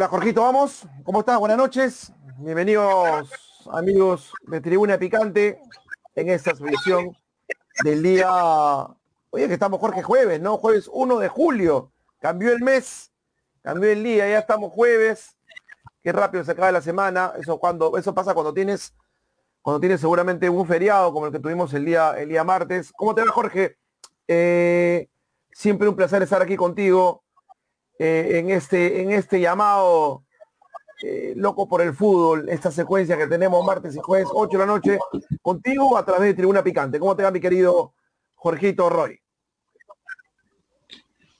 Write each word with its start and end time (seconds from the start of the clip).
Hola 0.00 0.08
Jorgito, 0.08 0.40
vamos. 0.40 0.86
¿Cómo 1.04 1.20
estás? 1.20 1.38
Buenas 1.38 1.58
noches. 1.58 2.10
Bienvenidos 2.38 3.30
amigos 3.70 4.32
de 4.44 4.62
Tribuna 4.62 4.96
Picante 4.96 5.60
en 6.14 6.30
esta 6.30 6.52
edición 6.52 7.14
del 7.84 8.02
día... 8.02 8.30
Oye, 9.28 9.46
que 9.46 9.52
estamos 9.52 9.78
Jorge 9.78 10.02
jueves, 10.02 10.40
¿no? 10.40 10.56
Jueves 10.56 10.88
1 10.90 11.18
de 11.18 11.28
julio. 11.28 11.92
Cambió 12.18 12.50
el 12.50 12.60
mes, 12.60 13.12
cambió 13.60 13.90
el 13.90 14.02
día, 14.02 14.26
ya 14.26 14.38
estamos 14.38 14.72
jueves. 14.72 15.36
Qué 16.02 16.12
rápido 16.12 16.44
se 16.44 16.52
acaba 16.52 16.72
la 16.72 16.80
semana. 16.80 17.34
Eso 17.38 17.58
cuando, 17.58 17.98
eso 17.98 18.14
pasa 18.14 18.32
cuando 18.32 18.54
tienes, 18.54 18.94
cuando 19.60 19.80
tienes 19.80 20.00
seguramente 20.00 20.48
un 20.48 20.66
feriado 20.66 21.12
como 21.12 21.26
el 21.26 21.32
que 21.32 21.40
tuvimos 21.40 21.74
el 21.74 21.84
día, 21.84 22.18
el 22.18 22.30
día 22.30 22.42
martes. 22.42 22.90
¿Cómo 22.96 23.14
te 23.14 23.22
va, 23.22 23.32
Jorge? 23.32 23.76
Eh, 24.26 25.10
siempre 25.52 25.90
un 25.90 25.94
placer 25.94 26.22
estar 26.22 26.40
aquí 26.40 26.56
contigo 26.56 27.22
eh, 28.02 28.38
en, 28.38 28.50
este, 28.50 29.02
en 29.02 29.12
este 29.12 29.38
llamado 29.40 30.24
eh, 31.02 31.34
loco 31.36 31.68
por 31.68 31.82
el 31.82 31.92
fútbol, 31.92 32.48
esta 32.48 32.70
secuencia 32.70 33.18
que 33.18 33.26
tenemos 33.26 33.62
martes 33.62 33.94
y 33.94 33.98
jueves, 33.98 34.26
8 34.32 34.56
de 34.56 34.58
la 34.58 34.64
noche, 34.64 34.98
contigo 35.42 35.98
a 35.98 36.04
través 36.06 36.28
de 36.28 36.34
Tribuna 36.34 36.64
Picante. 36.64 36.98
¿Cómo 36.98 37.14
te 37.14 37.24
va, 37.24 37.30
mi 37.30 37.40
querido 37.40 37.92
Jorgito 38.36 38.88
Roy? 38.88 39.20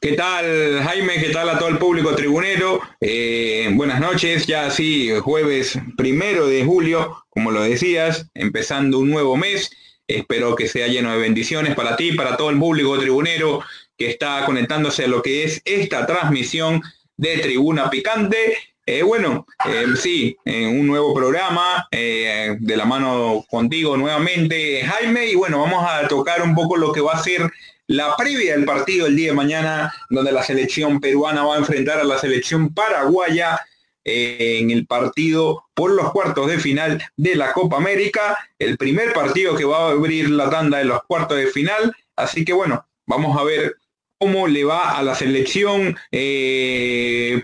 ¿Qué 0.02 0.12
tal, 0.12 0.82
Jaime? 0.82 1.14
¿Qué 1.14 1.30
tal 1.30 1.48
a 1.48 1.58
todo 1.58 1.70
el 1.70 1.78
público 1.78 2.14
tribunero? 2.14 2.82
Eh, 3.00 3.70
buenas 3.72 3.98
noches, 3.98 4.46
ya 4.46 4.70
sí, 4.70 5.10
jueves 5.18 5.78
primero 5.96 6.46
de 6.46 6.62
julio, 6.62 7.24
como 7.30 7.52
lo 7.52 7.62
decías, 7.62 8.30
empezando 8.34 8.98
un 8.98 9.08
nuevo 9.08 9.34
mes. 9.38 9.70
Espero 10.06 10.56
que 10.56 10.68
sea 10.68 10.88
lleno 10.88 11.10
de 11.12 11.18
bendiciones 11.18 11.74
para 11.74 11.96
ti, 11.96 12.12
para 12.12 12.36
todo 12.36 12.50
el 12.50 12.58
público 12.58 12.98
tribunero, 12.98 13.62
que 14.00 14.08
está 14.08 14.46
conectándose 14.46 15.04
a 15.04 15.08
lo 15.08 15.20
que 15.20 15.44
es 15.44 15.60
esta 15.62 16.06
transmisión 16.06 16.82
de 17.18 17.36
Tribuna 17.36 17.90
Picante. 17.90 18.56
Eh, 18.86 19.02
bueno, 19.02 19.46
eh, 19.68 19.88
sí, 19.94 20.34
un 20.46 20.86
nuevo 20.86 21.12
programa 21.12 21.86
eh, 21.90 22.56
de 22.58 22.76
la 22.78 22.86
mano 22.86 23.44
contigo 23.50 23.98
nuevamente, 23.98 24.82
Jaime, 24.82 25.26
y 25.26 25.34
bueno, 25.34 25.60
vamos 25.60 25.84
a 25.86 26.08
tocar 26.08 26.40
un 26.40 26.54
poco 26.54 26.78
lo 26.78 26.92
que 26.92 27.02
va 27.02 27.12
a 27.12 27.22
ser 27.22 27.52
la 27.88 28.16
previa 28.16 28.56
del 28.56 28.64
partido 28.64 29.06
el 29.06 29.16
día 29.16 29.32
de 29.32 29.36
mañana, 29.36 29.92
donde 30.08 30.32
la 30.32 30.44
selección 30.44 30.98
peruana 30.98 31.44
va 31.44 31.56
a 31.56 31.58
enfrentar 31.58 32.00
a 32.00 32.04
la 32.04 32.16
selección 32.16 32.72
paraguaya 32.72 33.60
en 34.02 34.70
el 34.70 34.86
partido 34.86 35.66
por 35.74 35.90
los 35.90 36.10
cuartos 36.10 36.46
de 36.46 36.58
final 36.58 37.02
de 37.18 37.34
la 37.34 37.52
Copa 37.52 37.76
América, 37.76 38.38
el 38.58 38.78
primer 38.78 39.12
partido 39.12 39.54
que 39.54 39.66
va 39.66 39.88
a 39.88 39.90
abrir 39.90 40.30
la 40.30 40.48
tanda 40.48 40.78
de 40.78 40.86
los 40.86 41.02
cuartos 41.02 41.36
de 41.36 41.48
final, 41.48 41.94
así 42.16 42.46
que 42.46 42.54
bueno, 42.54 42.86
vamos 43.06 43.38
a 43.38 43.44
ver 43.44 43.76
cómo 44.20 44.46
le 44.46 44.64
va 44.64 44.98
a 44.98 45.02
la 45.02 45.14
selección 45.14 45.96
eh, 46.12 47.42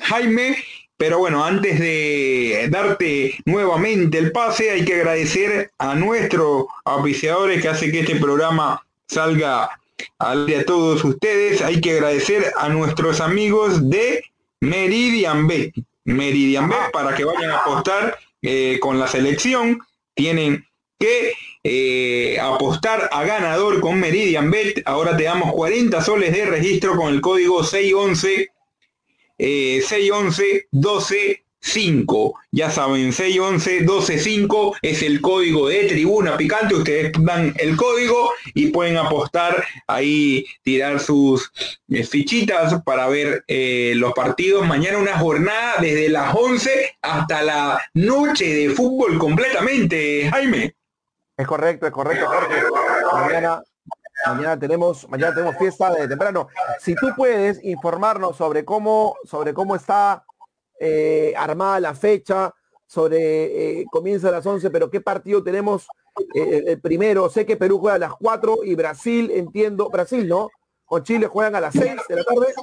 Jaime. 0.00 0.56
Pero 0.96 1.18
bueno, 1.18 1.44
antes 1.44 1.80
de 1.80 2.68
darte 2.70 3.36
nuevamente 3.46 4.18
el 4.18 4.30
pase, 4.30 4.70
hay 4.70 4.84
que 4.84 4.94
agradecer 4.94 5.72
a 5.78 5.94
nuestros 5.94 6.66
auspiciadores 6.84 7.60
que 7.60 7.68
hace 7.68 7.90
que 7.90 8.00
este 8.00 8.16
programa 8.16 8.84
salga 9.08 9.70
al 10.18 10.46
de 10.46 10.62
todos 10.64 11.04
ustedes. 11.04 11.62
Hay 11.62 11.80
que 11.80 11.92
agradecer 11.92 12.52
a 12.56 12.68
nuestros 12.68 13.20
amigos 13.20 13.90
de 13.90 14.24
Meridian 14.60 15.48
Bet. 15.48 15.74
Meridian 16.04 16.68
Bet 16.68 16.92
para 16.92 17.14
que 17.14 17.24
vayan 17.24 17.50
a 17.50 17.58
apostar 17.58 18.16
eh, 18.42 18.78
con 18.80 18.98
la 18.98 19.08
selección. 19.08 19.80
Tienen 20.14 20.64
que 20.98 21.34
eh, 21.64 22.38
apostar 22.40 23.08
a 23.10 23.24
ganador 23.24 23.80
con 23.80 23.98
Meridian 23.98 24.50
Bet. 24.50 24.82
Ahora 24.84 25.16
te 25.16 25.24
damos 25.24 25.52
40 25.52 26.00
soles 26.02 26.32
de 26.32 26.44
registro 26.44 26.96
con 26.96 27.12
el 27.12 27.20
código 27.20 27.64
611 27.64 28.50
611 29.36 30.68
12 30.70 31.44
5. 31.64 32.34
Ya 32.52 32.70
saben, 32.70 33.12
611 33.12 33.84
12 33.84 34.18
5 34.18 34.76
es 34.82 35.02
el 35.02 35.20
código 35.22 35.68
de 35.68 35.84
Tribuna 35.84 36.36
Picante. 36.36 36.74
Ustedes 36.74 37.12
dan 37.20 37.54
el 37.56 37.74
código 37.76 38.32
y 38.52 38.66
pueden 38.66 38.98
apostar 38.98 39.64
ahí, 39.86 40.44
tirar 40.62 41.00
sus 41.00 41.50
eh, 41.88 42.04
fichitas 42.04 42.82
para 42.84 43.08
ver 43.08 43.44
eh, 43.48 43.94
los 43.96 44.12
partidos. 44.12 44.66
Mañana 44.66 44.98
una 44.98 45.18
jornada 45.18 45.76
desde 45.80 46.10
las 46.10 46.34
11 46.34 46.96
hasta 47.00 47.42
la 47.42 47.80
noche 47.94 48.54
de 48.54 48.70
fútbol 48.70 49.18
completamente, 49.18 50.28
Jaime. 50.30 50.73
Es 51.36 51.46
correcto, 51.46 51.86
es 51.86 51.92
correcto, 51.92 52.26
Jorge. 52.26 52.62
Mañana, 53.12 53.62
mañana 54.26 54.58
tenemos, 54.58 55.08
mañana 55.08 55.34
tenemos 55.34 55.56
fiesta 55.56 55.92
de 55.92 56.06
temprano. 56.06 56.48
Si 56.78 56.94
tú 56.94 57.08
puedes 57.16 57.62
informarnos 57.64 58.36
sobre 58.36 58.64
cómo, 58.64 59.16
sobre 59.24 59.52
cómo 59.52 59.74
está 59.74 60.24
eh, 60.78 61.34
armada 61.36 61.80
la 61.80 61.94
fecha, 61.94 62.52
sobre 62.86 63.80
eh, 63.80 63.84
comienza 63.90 64.28
a 64.28 64.32
las 64.32 64.46
11, 64.46 64.70
pero 64.70 64.88
qué 64.90 65.00
partido 65.00 65.42
tenemos 65.42 65.88
eh, 66.34 66.62
el 66.68 66.80
primero. 66.80 67.28
Sé 67.28 67.44
que 67.44 67.56
Perú 67.56 67.78
juega 67.78 67.96
a 67.96 67.98
las 67.98 68.12
4 68.14 68.58
y 68.64 68.76
Brasil, 68.76 69.32
entiendo, 69.34 69.90
Brasil, 69.90 70.28
¿no? 70.28 70.50
Con 70.84 71.02
Chile 71.02 71.26
juegan 71.26 71.56
a 71.56 71.60
las 71.60 71.72
6 71.72 71.96
de 72.08 72.16
la 72.16 72.24
tarde. 72.24 72.54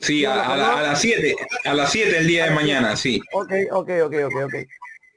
Sí, 0.00 0.24
a, 0.24 0.54
a 0.54 0.82
las 0.82 1.00
7, 1.00 1.36
a 1.64 1.74
las 1.74 1.92
7 1.92 2.18
el 2.18 2.26
día 2.26 2.46
de 2.46 2.52
mañana, 2.52 2.96
sí. 2.96 3.20
Ok, 3.34 3.52
ok, 3.70 3.90
ok, 4.04 4.14
ok, 4.24 4.34
ok. 4.44 4.54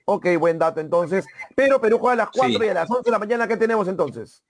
Ok, 0.05 0.27
buen 0.39 0.59
dato 0.59 0.79
entonces. 0.79 1.25
Pero 1.55 1.81
Perú 1.81 1.97
juega 1.99 2.13
a 2.13 2.25
las 2.25 2.29
4 2.29 2.63
y 2.63 2.69
a 2.69 2.73
las 2.73 2.89
11 2.89 3.03
de 3.03 3.11
la 3.11 3.19
mañana, 3.19 3.47
¿qué 3.47 3.57
tenemos 3.57 3.88
entonces? 3.88 4.43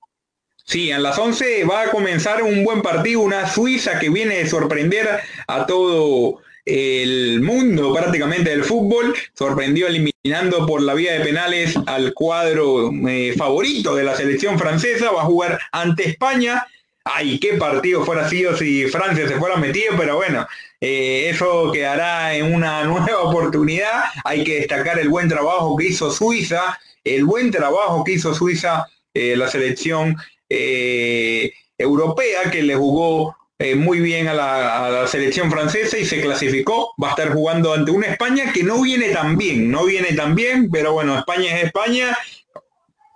Sí, 0.66 0.92
a 0.92 1.00
las 1.00 1.18
11 1.18 1.64
va 1.66 1.84
a 1.84 1.92
comenzar 1.92 2.44
un 2.44 2.64
buen 2.64 2.82
partido, 2.82 3.22
una 3.22 3.48
Suiza 3.48 4.00
que 4.00 4.10
viene 4.10 4.38
de 4.38 4.50
sorprender 4.50 5.08
a 5.48 5.66
todo 5.66 6.40
el 6.66 7.42
mundo 7.42 7.94
prácticamente 7.94 8.50
del 8.50 8.64
fútbol, 8.64 9.16
sorprendió 9.34 9.88
eliminando 9.88 10.66
por 10.66 10.82
la 10.82 10.96
vía 10.96 11.14
de 11.14 11.24
penales 11.24 11.76
al 11.86 12.14
cuadro 12.16 12.92
eh, 13.08 13.36
favorito 13.38 13.96
de 13.96 14.04
la 14.04 14.16
selección 14.16 14.58
francesa, 14.58 15.12
va 15.12 15.22
a 15.22 15.26
jugar 15.26 15.60
ante 15.72 16.10
España. 16.10 16.66
Ay, 17.08 17.38
qué 17.38 17.54
partido 17.54 18.04
fuera 18.04 18.28
sido 18.28 18.58
si 18.58 18.88
Francia 18.88 19.28
se 19.28 19.36
fuera 19.36 19.58
metido, 19.58 19.94
pero 19.96 20.16
bueno, 20.16 20.48
eh, 20.82 21.30
eso 21.30 21.72
quedará 21.72 22.36
en 22.36 22.52
una 22.52 22.84
nueva 22.86 23.22
oportunidad. 23.22 24.06
Hay 24.24 24.44
que 24.44 24.56
destacar 24.56 24.98
el 24.98 25.10
buen 25.10 25.30
trabajo 25.30 25.76
que 25.78 25.90
hizo 25.90 26.10
Suiza, 26.10 26.80
el 27.04 27.24
buen 27.26 27.52
trabajo 27.52 28.04
que 28.04 28.14
hizo 28.14 28.34
Suiza, 28.34 28.88
eh, 29.14 29.36
la 29.38 29.48
selección 29.48 30.16
eh, 30.50 31.54
europea, 31.78 32.50
que 32.52 32.64
le 32.64 32.76
jugó 32.76 33.38
muy 33.78 34.02
bien 34.02 34.28
a 34.28 34.34
la, 34.34 35.08
selección 35.08 35.50
francesa 35.50 35.98
y 35.98 36.06
se 36.06 36.22
clasificó. 36.22 36.94
Va 37.02 37.10
a 37.10 37.12
estar 37.12 37.32
jugando 37.32 37.74
ante 37.74 37.92
una 37.92 38.08
España 38.08 38.52
que 38.52 38.64
no 38.64 38.82
viene 38.82 39.10
tan 39.10 39.38
bien, 39.38 39.72
no 39.72 39.86
viene 39.86 40.14
tan 40.14 40.36
bien, 40.36 40.70
pero 40.72 40.94
bueno, 40.94 41.18
España 41.18 41.56
es 41.56 41.66
España, 41.66 42.18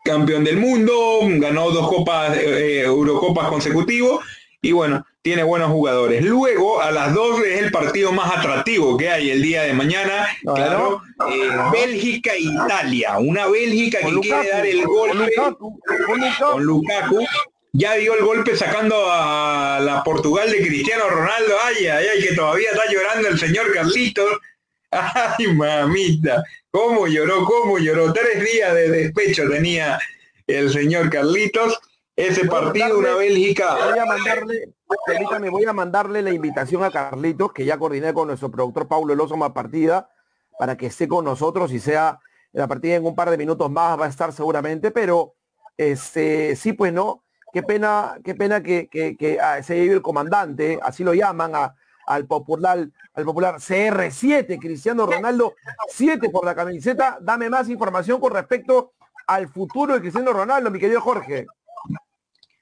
campeón 0.03 0.43
del 0.43 0.57
mundo, 0.57 1.19
ganó 1.23 1.71
dos 1.71 1.87
copas, 1.87 2.37
Eurocopas 2.37 3.47
consecutivos 3.47 4.23
y 4.61 4.73
bueno, 4.73 5.05
tiene 5.21 5.43
buenos 5.43 5.71
jugadores. 5.71 6.23
Luego, 6.23 6.81
a 6.81 6.91
las 6.91 7.13
2 7.13 7.45
es 7.45 7.61
el 7.61 7.71
partido 7.71 8.11
más 8.11 8.37
atractivo 8.37 8.97
que 8.97 9.09
hay 9.09 9.29
el 9.29 9.41
día 9.41 9.63
de 9.63 9.73
mañana. 9.73 10.27
claro, 10.43 11.01
eh, 11.29 11.49
Bélgica 11.71 12.33
e 12.33 12.41
Italia. 12.41 13.17
Una 13.19 13.47
Bélgica 13.47 13.99
que 13.99 14.19
quiere 14.19 14.49
dar 14.49 14.65
el 14.65 14.85
golpe 14.85 15.33
con 16.45 16.63
Lukaku. 16.63 17.25
Ya 17.71 17.93
dio 17.93 18.15
el 18.15 18.25
golpe 18.25 18.57
sacando 18.57 19.05
a 19.09 19.79
la 19.81 20.03
Portugal 20.03 20.51
de 20.51 20.65
Cristiano 20.65 21.07
Ronaldo. 21.07 21.55
Ay, 21.63 21.85
ay, 21.85 22.07
ay, 22.13 22.21
que 22.27 22.35
todavía 22.35 22.71
está 22.71 22.91
llorando 22.91 23.27
el 23.27 23.39
señor 23.39 23.71
Carlitos. 23.71 24.39
Ay, 25.37 25.53
mamita. 25.53 26.43
¿Cómo 26.71 27.07
lloró? 27.07 27.45
¿Cómo 27.45 27.77
lloró? 27.77 28.11
Tres 28.11 28.43
días 28.43 28.73
de 28.73 28.89
despecho 28.89 29.47
tenía 29.49 29.99
el 30.47 30.71
señor 30.71 31.09
Carlitos 31.09 31.79
ese 32.15 32.45
partido, 32.47 32.97
una 32.97 33.15
Bélgica. 33.15 33.75
Voy 33.75 33.97
a 33.97 34.05
mandarle, 34.05 34.73
permítame, 35.05 35.49
voy 35.49 35.65
a 35.65 35.71
mandarle 35.71 36.21
la 36.21 36.31
invitación 36.31 36.83
a 36.83 36.91
Carlitos, 36.91 37.53
que 37.53 37.63
ya 37.63 37.77
coordiné 37.77 38.13
con 38.13 38.27
nuestro 38.27 38.51
productor 38.51 38.89
Paulo 38.89 39.13
Eloso 39.13 39.37
más 39.37 39.51
partida, 39.51 40.09
para 40.57 40.75
que 40.75 40.87
esté 40.87 41.07
con 41.07 41.23
nosotros 41.23 41.71
y 41.71 41.79
sea 41.79 42.19
la 42.51 42.67
partida 42.67 42.95
en 42.95 43.05
un 43.05 43.15
par 43.15 43.29
de 43.29 43.37
minutos 43.37 43.71
más 43.71 43.97
va 43.97 44.05
a 44.05 44.09
estar 44.09 44.33
seguramente, 44.33 44.91
pero 44.91 45.35
este 45.77 46.57
sí 46.57 46.73
pues 46.73 46.91
no, 46.91 47.23
qué 47.53 47.63
pena, 47.63 48.17
qué 48.23 48.35
pena 48.35 48.61
que, 48.61 48.89
que, 48.89 49.37
ah, 49.41 49.63
se 49.63 49.75
haya 49.75 49.83
ido 49.83 49.93
el 49.93 50.01
comandante, 50.01 50.77
así 50.81 51.05
lo 51.05 51.13
llaman 51.13 51.53
al 52.09 52.25
popular, 52.25 52.89
al 53.13 53.23
popular 53.23 53.55
CR7, 53.57 54.59
Cristiano 54.59 55.05
Ronaldo, 55.05 55.53
7 55.89 56.29
por 56.29 56.43
la 56.43 56.55
camiseta. 56.55 57.19
Dame 57.21 57.51
más 57.51 57.69
información 57.69 58.19
con 58.19 58.33
respecto 58.33 58.93
al 59.27 59.47
futuro 59.47 59.93
de 59.93 60.01
Cristiano 60.01 60.33
Ronaldo, 60.33 60.71
mi 60.71 60.79
querido 60.79 61.01
Jorge. 61.01 61.45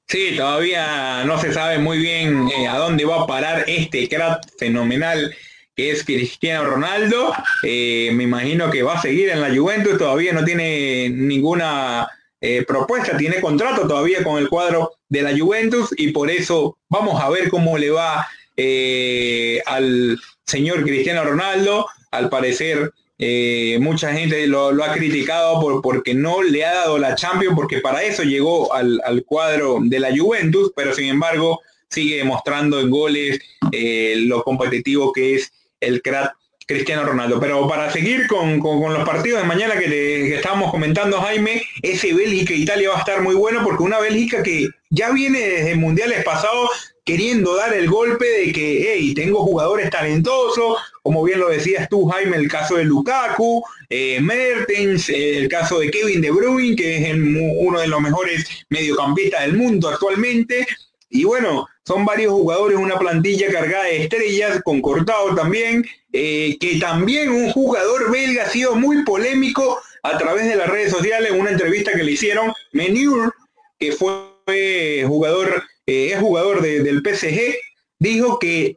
Sí, 0.05 0.35
todavía 0.35 1.23
no 1.23 1.39
se 1.39 1.53
sabe 1.53 1.79
muy 1.79 1.97
bien 1.97 2.49
eh, 2.49 2.67
a 2.67 2.77
dónde 2.77 3.05
va 3.05 3.23
a 3.23 3.27
parar 3.27 3.63
este 3.67 4.09
crack 4.09 4.41
fenomenal 4.57 5.33
que 5.73 5.91
es 5.91 6.03
Cristiano 6.03 6.65
Ronaldo. 6.65 7.33
Eh, 7.63 8.09
me 8.13 8.23
imagino 8.23 8.69
que 8.69 8.83
va 8.83 8.95
a 8.95 9.01
seguir 9.01 9.29
en 9.29 9.39
la 9.39 9.55
Juventus, 9.55 9.97
todavía 9.97 10.33
no 10.33 10.43
tiene 10.43 11.09
ninguna 11.09 12.09
eh, 12.41 12.65
propuesta, 12.65 13.15
tiene 13.15 13.39
contrato 13.39 13.87
todavía 13.87 14.23
con 14.25 14.39
el 14.39 14.49
cuadro 14.49 14.91
de 15.07 15.21
la 15.21 15.37
Juventus 15.37 15.93
y 15.95 16.11
por 16.11 16.29
eso 16.29 16.77
vamos 16.89 17.21
a 17.21 17.29
ver 17.29 17.49
cómo 17.49 17.77
le 17.77 17.91
va 17.91 18.27
eh, 18.57 19.61
al 19.65 20.19
señor 20.45 20.83
Cristiano 20.83 21.23
Ronaldo. 21.23 21.87
Al 22.11 22.29
parecer, 22.29 22.91
eh, 23.19 23.77
mucha 23.79 24.13
gente 24.13 24.45
lo, 24.47 24.69
ha 24.83 24.93
criticado 24.93 25.59
por, 25.59 25.81
porque 25.81 26.13
no 26.13 26.43
le 26.43 26.65
ha 26.65 26.73
dado 26.73 26.97
la 26.97 27.15
Champions, 27.15 27.55
porque 27.55 27.79
para 27.79 28.03
eso 28.03 28.23
llegó 28.23 28.73
al, 28.73 29.23
cuadro 29.25 29.77
de 29.81 29.99
la 29.99 30.15
Juventus, 30.15 30.71
pero 30.75 30.93
sin 30.93 31.05
embargo 31.05 31.61
sigue 31.89 32.17
demostrando 32.17 32.79
en 32.79 32.89
goles 32.89 33.39
eh, 33.71 34.15
lo 34.25 34.43
competitivo 34.43 35.13
que 35.13 35.35
es 35.35 35.51
el 35.79 36.01
crack 36.01 36.35
Cristiano 36.67 37.05
Ronaldo. 37.05 37.39
Pero 37.39 37.67
para 37.67 37.91
seguir 37.91 38.27
con, 38.27 38.59
los 38.59 39.07
partidos 39.07 39.41
de 39.41 39.47
mañana 39.47 39.79
que, 39.79 40.35
estábamos 40.35 40.69
comentando, 40.69 41.19
Jaime, 41.21 41.63
ese 41.81 42.13
Bélgica-Italia 42.13 42.89
va 42.89 42.97
a 42.97 42.99
estar 42.99 43.21
muy 43.21 43.35
bueno 43.35 43.61
porque 43.63 43.83
una 43.83 43.99
Bélgica 43.99 44.43
que 44.43 44.67
ya 44.89 45.11
viene 45.11 45.39
desde 45.39 45.75
mundiales 45.75 46.23
pasados 46.23 46.69
queriendo 47.07 47.55
dar 47.55 47.73
el 47.73 47.89
golpe 47.89 48.25
de 48.25 48.51
que, 48.51 48.93
hey, 48.93 49.13
tengo 49.13 49.41
jugadores 49.41 49.89
talentosos, 49.89 50.77
como 51.01 51.23
bien 51.23 51.39
lo 51.39 51.47
decías 51.47 51.87
tú, 51.87 52.05
Jaime, 52.05 52.35
el 52.35 52.49
caso 52.49 52.75
de 52.75 52.83
Lukaku, 52.83 53.63
eh, 53.89 54.19
Mertens, 54.19 55.07
el 55.07 55.47
caso 55.47 55.79
de 55.79 55.89
Kevin 55.89 56.19
De 56.19 56.31
Bruyne, 56.31 56.75
que 56.75 57.09
es 57.09 57.15
uno 57.15 57.79
de 57.79 57.87
los 57.87 58.01
mejores 58.01 58.45
mediocampistas 58.69 59.43
del 59.43 59.53
mundo 59.53 59.87
actualmente, 59.87 60.67
y 61.09 61.23
bueno, 61.23 61.65
son 61.85 62.03
varios 62.03 62.33
jugadores, 62.33 62.77
una 62.77 62.99
plantilla 62.99 63.49
cargada 63.53 63.85
de 63.85 64.03
estrellas, 64.03 64.61
con 64.65 64.81
cortado 64.81 65.33
también, 65.33 65.85
eh, 66.11 66.57
que 66.59 66.77
también 66.77 67.29
un 67.29 67.51
jugador 67.53 68.11
belga 68.11 68.43
ha 68.43 68.49
sido 68.49 68.75
muy 68.75 69.05
polémico 69.05 69.79
a 70.03 70.17
través 70.17 70.45
de 70.49 70.57
las 70.57 70.69
redes 70.69 70.91
sociales, 70.91 71.31
en 71.31 71.39
una 71.39 71.51
entrevista 71.51 71.93
que 71.93 72.03
le 72.03 72.11
hicieron, 72.11 72.51
Menur, 72.73 73.33
que 73.79 73.93
fue 73.93 75.05
jugador, 75.07 75.63
eh, 75.87 76.11
es 76.13 76.19
jugador 76.19 76.61
del 76.61 77.01
PSG, 77.01 77.55
dijo 77.99 78.37
que 78.37 78.75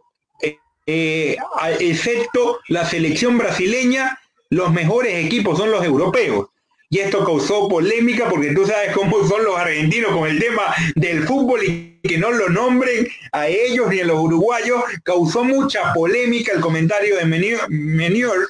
eh, 0.86 1.36
excepto 1.78 2.58
la 2.68 2.84
selección 2.84 3.38
brasileña, 3.38 4.18
los 4.48 4.72
mejores 4.72 5.24
equipos 5.24 5.58
son 5.58 5.70
los 5.70 5.84
europeos. 5.84 6.48
Y 6.92 6.98
esto 6.98 7.24
causó 7.24 7.68
polémica 7.68 8.28
porque 8.28 8.52
tú 8.52 8.66
sabes 8.66 8.92
cómo 8.92 9.24
son 9.28 9.44
los 9.44 9.56
argentinos 9.56 10.10
con 10.10 10.28
el 10.28 10.40
tema 10.40 10.74
del 10.96 11.22
fútbol 11.22 11.62
y 11.62 12.00
que 12.02 12.18
no 12.18 12.32
lo 12.32 12.48
nombren 12.48 13.06
a 13.30 13.46
ellos 13.46 13.88
ni 13.88 14.00
a 14.00 14.04
los 14.04 14.18
uruguayos, 14.18 14.82
causó 15.04 15.44
mucha 15.44 15.92
polémica 15.92 16.52
el 16.52 16.60
comentario 16.60 17.16
de 17.16 17.24
Menior, 17.68 18.48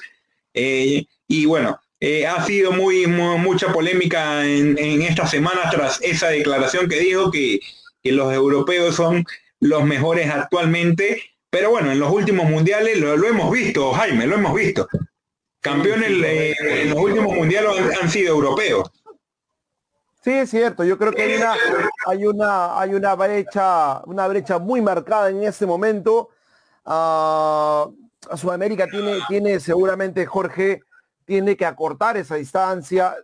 eh, 0.55 1.05
y 1.27 1.45
bueno, 1.45 1.79
eh, 1.99 2.25
ha 2.25 2.43
sido 2.43 2.71
muy, 2.71 3.05
mucha 3.05 3.71
polémica 3.71 4.43
en, 4.43 5.01
esta 5.03 5.27
semana 5.27 5.69
tras 5.69 6.01
esa 6.01 6.29
declaración 6.29 6.89
que 6.89 6.99
dijo 6.99 7.29
que, 7.29 7.59
los 8.03 8.33
europeos 8.33 8.95
son 8.95 9.23
los 9.59 9.83
mejores 9.83 10.29
actualmente, 10.29 11.21
pero 11.49 11.69
bueno, 11.69 11.91
en 11.91 11.99
los 11.99 12.11
últimos 12.11 12.49
mundiales 12.49 12.97
lo 12.97 13.13
hemos 13.27 13.51
visto, 13.51 13.91
Jaime, 13.91 14.25
lo 14.25 14.35
hemos 14.35 14.55
visto. 14.55 14.87
Campeones 15.61 16.09
eh, 16.09 16.55
en 16.59 16.89
los 16.89 16.99
últimos 16.99 17.35
mundiales 17.35 17.99
han, 18.01 18.09
sido 18.09 18.33
europeos. 18.33 18.91
Sí, 20.23 20.31
es 20.31 20.49
cierto. 20.49 20.83
Yo 20.83 20.97
creo 20.97 21.11
que 21.11 21.21
hay 21.21 21.35
una, 21.35 21.55
hay 22.07 22.25
una, 22.25 22.79
hay 22.79 22.93
una 22.95 23.13
brecha, 23.13 24.01
una 24.05 24.27
brecha 24.27 24.57
muy 24.57 24.81
marcada 24.81 25.29
en 25.29 25.43
ese 25.43 25.67
momento. 25.67 26.29
Uh, 26.83 27.93
Sudamérica 28.35 28.87
tiene, 28.87 29.19
tiene 29.27 29.59
seguramente 29.59 30.25
Jorge 30.25 30.81
tiene 31.25 31.55
que 31.55 31.65
acortar 31.65 32.17
esa 32.17 32.35
distancia. 32.35 33.15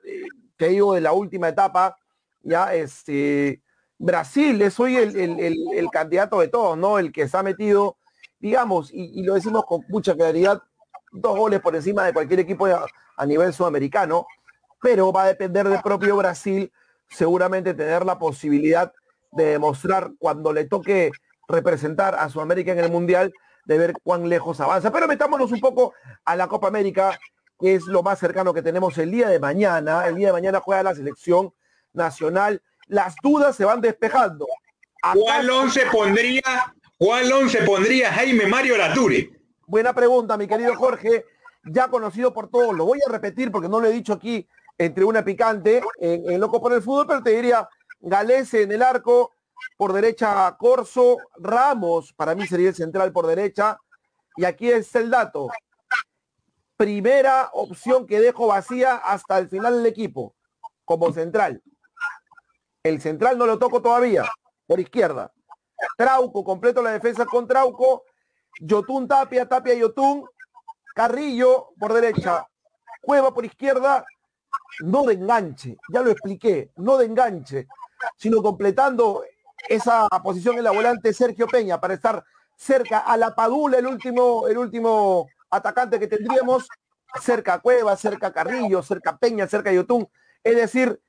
que 0.57 0.65
eh, 0.67 0.69
digo 0.69 0.93
de 0.93 1.01
la 1.01 1.13
última 1.13 1.49
etapa. 1.49 1.97
Ya, 2.43 2.73
este, 2.75 3.61
Brasil 3.99 4.61
es 4.61 4.79
hoy 4.79 4.97
el, 4.97 5.87
candidato 5.91 6.39
de 6.39 6.47
todos, 6.47 6.77
¿no? 6.77 6.99
El 6.99 7.11
que 7.11 7.27
se 7.27 7.37
ha 7.37 7.43
metido, 7.43 7.97
digamos, 8.39 8.89
y 8.93 9.23
lo 9.23 9.33
decimos 9.33 9.65
con 9.65 9.83
mucha 9.89 10.15
claridad, 10.15 10.61
dos 11.11 11.37
goles 11.37 11.59
por 11.59 11.75
encima 11.75 12.05
de 12.05 12.13
cualquier 12.13 12.41
equipo 12.41 12.67
a, 12.67 13.25
nivel 13.25 13.53
sudamericano, 13.53 14.27
pero 14.81 15.11
va 15.11 15.23
a 15.23 15.27
depender 15.27 15.67
del 15.67 15.81
propio 15.81 16.15
Brasil 16.15 16.71
seguramente 17.09 17.73
tener 17.73 18.05
la 18.05 18.19
posibilidad 18.19 18.93
de 19.31 19.45
demostrar 19.45 20.11
cuando 20.19 20.53
le 20.53 20.65
toque 20.65 21.11
representar 21.47 22.15
a 22.15 22.29
Sudamérica 22.29 22.73
en 22.73 22.79
el 22.79 22.91
Mundial, 22.91 23.33
de 23.65 23.77
ver 23.77 23.93
cuán 24.03 24.29
lejos 24.29 24.59
avanza. 24.61 24.91
Pero 24.91 25.07
metámonos 25.07 25.51
un 25.51 25.59
poco 25.59 25.93
a 26.25 26.35
la 26.35 26.47
Copa 26.47 26.67
América, 26.67 27.17
que 27.59 27.75
es 27.75 27.85
lo 27.85 28.03
más 28.03 28.19
cercano 28.19 28.53
que 28.53 28.61
tenemos 28.61 28.97
el 28.97 29.11
día 29.11 29.29
de 29.29 29.39
mañana. 29.39 30.05
El 30.05 30.15
día 30.15 30.27
de 30.27 30.33
mañana 30.33 30.59
juega 30.59 30.83
la 30.83 30.95
selección 30.95 31.53
nacional. 31.93 32.61
Las 32.87 33.15
dudas 33.21 33.55
se 33.55 33.65
van 33.65 33.81
despejando. 33.81 34.47
¿Cuál 35.13 35.49
once 35.49 35.85
pondría, 35.91 36.73
cuál 36.97 37.31
once 37.31 37.61
pondría 37.63 38.11
Jaime 38.13 38.47
Mario 38.47 38.77
Laturi? 38.77 39.31
Buena 39.65 39.93
pregunta, 39.93 40.37
mi 40.37 40.47
querido 40.47 40.75
Jorge. 40.75 41.25
Ya 41.65 41.89
conocido 41.89 42.33
por 42.33 42.49
todos. 42.49 42.73
Lo 42.75 42.85
voy 42.85 42.99
a 43.05 43.11
repetir 43.11 43.51
porque 43.51 43.67
no 43.67 43.79
lo 43.79 43.87
he 43.87 43.91
dicho 43.91 44.13
aquí 44.13 44.47
entre 44.77 45.03
una 45.03 45.23
picante 45.23 45.81
en, 45.99 46.39
Loco 46.39 46.61
por 46.61 46.71
el 46.73 46.81
Fútbol, 46.81 47.07
pero 47.07 47.23
te 47.23 47.31
diría 47.31 47.67
Galese 47.99 48.61
en 48.61 48.71
el 48.71 48.81
arco, 48.81 49.33
por 49.75 49.91
derecha 49.91 50.55
Corso, 50.57 51.17
Ramos, 51.37 52.13
para 52.13 52.35
mí 52.35 52.47
sería 52.47 52.69
el 52.69 52.75
central 52.75 53.11
por 53.11 53.27
derecha. 53.27 53.79
Y 54.37 54.45
aquí 54.45 54.69
es 54.69 54.93
el 54.95 55.09
dato. 55.09 55.49
Primera 56.77 57.49
opción 57.53 58.05
que 58.05 58.21
dejo 58.21 58.47
vacía 58.47 58.95
hasta 58.95 59.39
el 59.39 59.49
final 59.49 59.77
del 59.77 59.85
equipo, 59.87 60.35
como 60.85 61.11
central. 61.11 61.61
El 62.87 63.01
central 63.01 63.37
no 63.37 63.45
lo 63.45 63.59
toco 63.59 63.81
todavía, 63.81 64.23
por 64.65 64.79
izquierda. 64.79 65.33
Trauco, 65.97 66.43
completo 66.43 66.81
la 66.81 66.91
defensa 66.91 67.25
con 67.25 67.45
Trauco. 67.45 68.05
Yotun 68.61 69.07
Tapia, 69.07 69.47
Tapia 69.47 69.73
Yotun, 69.75 70.25
Carrillo 70.95 71.73
por 71.77 71.93
derecha, 71.93 72.47
Cueva 73.01 73.33
por 73.33 73.45
izquierda, 73.45 74.05
no 74.79 75.03
de 75.03 75.13
enganche, 75.13 75.77
ya 75.93 76.01
lo 76.01 76.09
expliqué, 76.09 76.71
no 76.77 76.97
de 76.97 77.05
enganche, 77.05 77.67
sino 78.17 78.41
completando 78.41 79.23
esa 79.69 80.07
posición 80.23 80.57
en 80.57 80.63
la 80.63 80.71
volante 80.71 81.13
Sergio 81.13 81.45
Peña 81.45 81.79
para 81.79 81.93
estar 81.93 82.23
cerca 82.55 82.99
a 82.99 83.15
la 83.17 83.35
Padula, 83.35 83.77
el 83.77 83.85
último, 83.85 84.47
el 84.47 84.57
último 84.57 85.27
atacante 85.49 85.99
que 85.99 86.07
tendríamos, 86.07 86.67
cerca 87.21 87.59
Cueva, 87.59 87.95
cerca 87.95 88.31
Carrillo, 88.31 88.81
cerca 88.81 89.17
Peña, 89.17 89.45
cerca 89.45 89.71
Yotun. 89.71 90.09
Es 90.43 90.55
decir, 90.55 90.99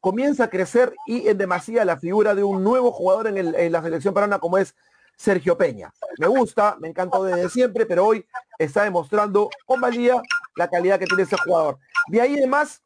comienza 0.00 0.44
a 0.44 0.50
crecer 0.50 0.94
y 1.06 1.28
en 1.28 1.38
demasía 1.38 1.84
la 1.84 1.96
figura 1.96 2.34
de 2.34 2.44
un 2.44 2.62
nuevo 2.62 2.92
jugador 2.92 3.26
en, 3.28 3.72
la 3.72 3.82
selección 3.82 4.14
peruana 4.14 4.38
como 4.38 4.58
es 4.58 4.74
Sergio 5.16 5.56
Peña. 5.56 5.92
Me 6.18 6.26
gusta, 6.26 6.76
me 6.78 6.88
encantó 6.88 7.24
desde 7.24 7.48
siempre, 7.48 7.86
pero 7.86 8.06
hoy 8.06 8.26
está 8.58 8.84
demostrando 8.84 9.50
con 9.64 9.80
valía 9.80 10.20
la 10.56 10.68
calidad 10.68 10.98
que 10.98 11.06
tiene 11.06 11.22
ese 11.22 11.36
jugador. 11.36 11.78
De 12.08 12.20
ahí 12.20 12.36
además, 12.36 12.82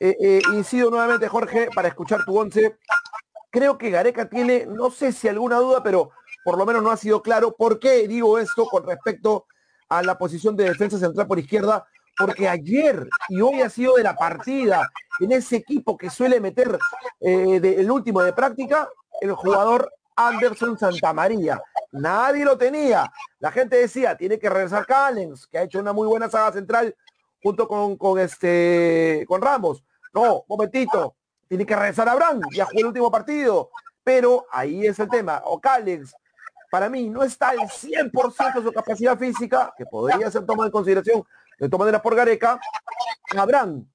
eh, 0.00 0.16
eh, 0.20 0.42
incido 0.54 0.90
nuevamente, 0.90 1.28
Jorge, 1.28 1.68
para 1.74 1.88
escuchar 1.88 2.24
tu 2.24 2.38
once. 2.38 2.78
Creo 3.50 3.76
que 3.76 3.90
Gareca 3.90 4.28
tiene, 4.28 4.64
no 4.66 4.90
sé 4.90 5.12
si 5.12 5.28
alguna 5.28 5.56
duda, 5.56 5.82
pero 5.82 6.10
por 6.44 6.56
lo 6.56 6.64
menos 6.64 6.82
no 6.82 6.90
ha 6.90 6.96
sido 6.96 7.22
claro 7.22 7.54
por 7.54 7.78
qué 7.78 8.08
digo 8.08 8.38
esto 8.38 8.66
con 8.66 8.86
respecto 8.86 9.46
a 9.88 10.02
la 10.02 10.16
posición 10.16 10.56
de 10.56 10.64
defensa 10.64 10.98
central 10.98 11.26
por 11.26 11.38
izquierda, 11.38 11.86
porque 12.20 12.48
ayer 12.48 13.08
y 13.28 13.40
hoy 13.40 13.62
ha 13.62 13.70
sido 13.70 13.94
de 13.94 14.02
la 14.02 14.14
partida 14.14 14.90
en 15.20 15.32
ese 15.32 15.56
equipo 15.56 15.96
que 15.96 16.10
suele 16.10 16.40
meter 16.40 16.78
eh, 17.20 17.60
el 17.62 17.90
último 17.90 18.22
de 18.22 18.32
práctica, 18.32 18.88
el 19.20 19.32
jugador 19.32 19.90
Anderson 20.16 20.78
Santamaría. 20.78 21.60
Nadie 21.92 22.44
lo 22.44 22.58
tenía. 22.58 23.10
La 23.38 23.50
gente 23.50 23.76
decía, 23.76 24.16
tiene 24.16 24.38
que 24.38 24.50
regresar 24.50 24.86
Callens, 24.86 25.46
que 25.46 25.58
ha 25.58 25.62
hecho 25.62 25.78
una 25.78 25.92
muy 25.92 26.06
buena 26.06 26.28
saga 26.28 26.52
central 26.52 26.94
junto 27.42 27.66
con, 27.66 27.96
con, 27.96 28.18
este, 28.18 29.24
con 29.26 29.40
Ramos. 29.40 29.82
No, 30.12 30.44
momentito, 30.48 31.14
tiene 31.48 31.64
que 31.64 31.74
regresar 31.74 32.08
Abraham, 32.08 32.40
ya 32.52 32.66
jugó 32.66 32.80
el 32.80 32.86
último 32.86 33.10
partido. 33.10 33.70
Pero 34.02 34.46
ahí 34.50 34.86
es 34.86 34.98
el 34.98 35.08
tema. 35.08 35.42
O 35.44 35.60
Callens, 35.60 36.14
para 36.70 36.88
mí, 36.88 37.08
no 37.08 37.22
está 37.22 37.50
al 37.50 37.58
100% 37.58 38.54
de 38.54 38.62
su 38.62 38.72
capacidad 38.72 39.18
física, 39.18 39.72
que 39.76 39.84
podría 39.86 40.30
ser 40.30 40.46
tomada 40.46 40.68
en 40.68 40.72
consideración 40.72 41.24
de 41.60 41.68
todas 41.68 41.80
maneras 41.80 42.00
por 42.00 42.16
Gareca. 42.16 42.58
Abraham, 43.36 43.86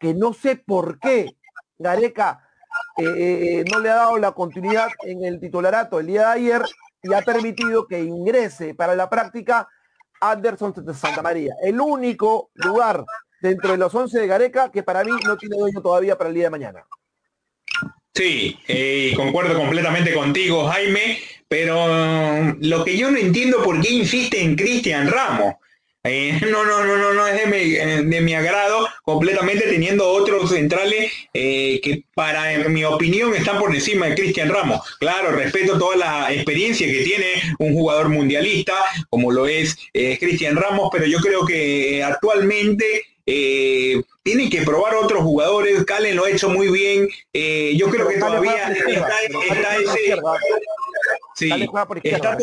que 0.00 0.14
no 0.14 0.32
sé 0.32 0.56
por 0.56 0.98
qué 0.98 1.36
Gareca 1.78 2.48
eh, 2.96 3.04
eh, 3.04 3.64
no 3.70 3.80
le 3.80 3.90
ha 3.90 3.96
dado 3.96 4.18
la 4.18 4.32
continuidad 4.32 4.88
en 5.02 5.24
el 5.24 5.40
titularato 5.40 6.00
el 6.00 6.06
día 6.06 6.28
de 6.28 6.32
ayer 6.32 6.62
y 7.02 7.12
ha 7.12 7.20
permitido 7.22 7.86
que 7.86 8.00
ingrese 8.00 8.74
para 8.74 8.94
la 8.94 9.10
práctica 9.10 9.68
Anderson 10.20 10.72
de 10.76 10.94
Santa 10.94 11.20
María. 11.20 11.54
El 11.62 11.80
único 11.80 12.50
lugar 12.54 13.04
dentro 13.40 13.72
de 13.72 13.78
los 13.78 13.92
11 13.92 14.20
de 14.20 14.26
Gareca 14.26 14.70
que 14.70 14.84
para 14.84 15.02
mí 15.02 15.10
no 15.26 15.36
tiene 15.36 15.58
dueño 15.58 15.82
todavía 15.82 16.16
para 16.16 16.28
el 16.28 16.34
día 16.34 16.44
de 16.44 16.50
mañana. 16.50 16.86
Sí, 18.14 18.58
eh, 18.68 19.14
concuerdo 19.16 19.58
completamente 19.58 20.14
contigo, 20.14 20.68
Jaime, 20.68 21.18
pero 21.48 22.54
lo 22.60 22.84
que 22.84 22.96
yo 22.96 23.10
no 23.10 23.18
entiendo 23.18 23.62
por 23.62 23.80
qué 23.80 23.90
insiste 23.90 24.40
en 24.40 24.54
Cristian 24.54 25.10
Ramos. 25.10 25.54
Eh, 26.04 26.40
no, 26.50 26.64
no, 26.64 26.84
no, 26.84 26.96
no, 26.96 27.12
no 27.12 27.26
es 27.26 27.40
de 27.40 27.46
mi, 27.46 27.74
eh, 27.74 28.02
de 28.02 28.20
mi 28.20 28.34
agrado 28.34 28.88
completamente 29.04 29.68
teniendo 29.68 30.08
otros 30.08 30.50
centrales 30.50 31.12
eh, 31.32 31.80
que 31.82 32.04
para 32.14 32.52
en 32.52 32.72
mi 32.72 32.84
opinión 32.84 33.34
están 33.34 33.58
por 33.58 33.74
encima 33.74 34.06
de 34.06 34.16
Cristian 34.16 34.48
Ramos. 34.48 34.80
Claro, 34.98 35.32
respeto 35.32 35.78
toda 35.78 35.96
la 35.96 36.32
experiencia 36.32 36.86
que 36.86 37.04
tiene 37.04 37.26
un 37.58 37.74
jugador 37.74 38.08
mundialista 38.08 38.74
como 39.10 39.30
lo 39.30 39.46
es 39.46 39.76
Cristian 39.92 40.56
Ramos, 40.56 40.90
pero 40.92 41.06
yo 41.06 41.18
creo 41.18 41.44
que 41.44 42.02
actualmente 42.02 42.84
tiene 43.24 44.50
que 44.50 44.62
probar 44.62 44.96
otros 44.96 45.22
jugadores. 45.22 45.84
Calen 45.84 46.16
lo 46.16 46.24
ha 46.24 46.30
hecho 46.30 46.48
muy 46.48 46.68
bien. 46.68 47.08
yo 47.76 47.88
creo 47.88 48.08
que 48.08 48.18
todavía 48.18 48.72
está, 48.72 49.76
ese. 49.76 50.16
Sí, 51.34 51.50
está 51.50 51.86
por 51.86 51.98
izquierda. 51.98 52.36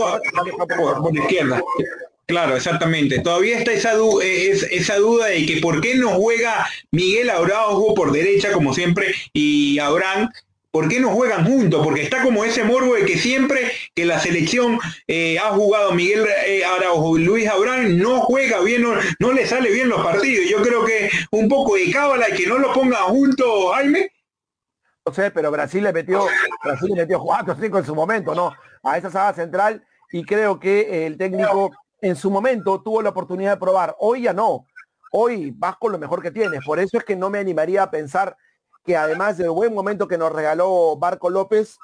Claro, 2.30 2.56
exactamente. 2.56 3.22
Todavía 3.22 3.58
está 3.58 3.72
esa, 3.72 3.94
eh, 4.22 4.52
esa 4.70 4.98
duda 4.98 5.26
de 5.26 5.48
que 5.48 5.58
por 5.58 5.82
qué 5.82 5.96
no 5.96 6.10
juega 6.10 6.68
Miguel 6.92 7.32
Araujo 7.32 7.96
por 7.96 8.12
derecha, 8.12 8.52
como 8.52 8.72
siempre, 8.72 9.16
y 9.34 9.80
Abraham, 9.80 10.30
¿por 10.70 10.88
qué 10.88 11.00
no 11.00 11.10
juegan 11.10 11.44
juntos? 11.44 11.84
Porque 11.84 12.04
está 12.04 12.22
como 12.22 12.46
ese 12.46 12.64
morbo 12.64 12.94
de 12.94 13.06
que 13.06 13.18
siempre 13.18 13.72
que 13.96 14.06
la 14.06 14.20
selección 14.20 14.78
eh, 15.08 15.40
ha 15.40 15.50
jugado 15.56 15.92
Miguel 15.94 16.28
eh, 16.46 16.64
Araujo 16.64 17.18
y 17.18 17.24
Luis 17.24 17.48
Abraham 17.48 17.98
no 17.98 18.22
juega 18.22 18.60
bien, 18.62 18.84
no, 19.18 19.32
le 19.34 19.48
sale 19.48 19.72
bien 19.72 19.90
los 19.90 20.04
partidos. 20.04 20.48
Yo 20.48 20.62
creo 20.62 20.86
que 20.86 21.10
un 21.32 21.50
poco 21.50 21.78
de 21.78 21.90
cábala 21.90 22.30
y 22.30 22.34
que 22.34 22.46
no 22.46 22.60
lo 22.60 22.72
pongan 22.74 23.06
juntos, 23.06 23.74
Jaime. 23.74 24.12
No 25.04 25.12
sé, 25.16 25.32
pero 25.32 25.50
Brasil 25.50 25.84
le 25.84 25.92
metió, 25.92 26.28
Brasil 26.64 26.90
le 26.90 27.02
metió 27.02 27.20
4 27.22 27.58
5 27.60 27.80
en 27.80 27.86
su 27.86 27.96
momento, 27.96 28.36
¿no? 28.36 28.54
A 28.84 29.00
esa 29.00 29.10
saga 29.10 29.34
central 29.34 29.84
y 30.12 30.24
creo 30.24 30.60
que 30.60 31.08
el 31.08 31.18
técnico 31.18 31.72
en 32.02 32.16
su 32.16 32.32
momento 32.32 32.82
tuvo 32.82 33.02
la 33.02 33.10
oportunidad 33.10 33.52
de 33.54 33.60
probar, 33.60 33.96
hoy 34.00 34.24
ya 34.24 34.34
no. 34.34 34.66
Hoy 35.12 35.52
vas 35.52 35.78
con 35.78 35.92
lo 35.92 35.98
mejor 35.98 36.22
que 36.22 36.32
tienes. 36.32 36.64
Por 36.66 36.80
eso 36.80 36.98
es 36.98 37.04
que 37.04 37.16
no 37.16 37.30
me 37.30 37.40
animaría 37.40 37.84
a 37.84 37.92
pensar 37.92 38.38
que 38.86 38.96
además 38.96 39.38
del 39.38 39.50
buen 39.50 39.74
momento 39.74 40.08
que 40.08 40.18
nos 40.18 40.32
regaló 40.32 40.96
Barco 40.98 41.30
López, 41.30 41.78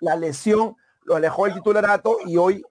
la 0.00 0.16
lesión 0.16 0.76
lo 1.04 1.16
alejó 1.16 1.46
el 1.46 1.54
titularato 1.54 2.16
y 2.26 2.36
hoy, 2.36 2.62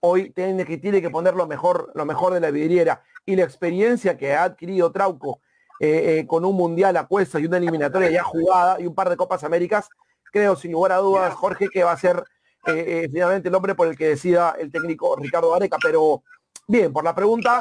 hoy 0.00 0.30
tiene, 0.30 0.64
que, 0.64 0.78
tiene 0.78 1.02
que 1.02 1.10
poner 1.10 1.34
lo 1.34 1.46
mejor, 1.46 1.90
lo 1.94 2.04
mejor 2.04 2.32
de 2.32 2.40
la 2.40 2.50
vidriera. 2.50 3.02
Y 3.26 3.36
la 3.36 3.42
experiencia 3.42 4.16
que 4.16 4.34
ha 4.34 4.44
adquirido 4.44 4.92
Trauco 4.92 5.40
eh, 5.80 6.18
eh, 6.18 6.26
con 6.26 6.44
un 6.44 6.56
mundial 6.56 6.96
a 6.96 7.06
cuesta 7.06 7.40
y 7.40 7.46
una 7.46 7.56
eliminatoria 7.56 8.10
ya 8.10 8.22
jugada 8.22 8.80
y 8.80 8.86
un 8.86 8.94
par 8.94 9.08
de 9.08 9.16
Copas 9.16 9.44
Américas, 9.44 9.88
creo 10.32 10.54
sin 10.54 10.72
lugar 10.72 10.92
a 10.92 10.98
dudas, 10.98 11.34
Jorge, 11.34 11.68
que 11.68 11.84
va 11.84 11.92
a 11.92 11.96
ser 11.96 12.22
eh, 12.66 13.08
finalmente 13.10 13.48
el 13.48 13.54
hombre 13.54 13.74
por 13.74 13.88
el 13.88 13.96
que 13.96 14.08
decida 14.08 14.56
el 14.58 14.70
técnico 14.70 15.16
Ricardo 15.16 15.54
Areca. 15.54 15.78
Pero 15.82 16.22
bien, 16.66 16.92
por 16.92 17.04
la 17.04 17.14
pregunta, 17.14 17.60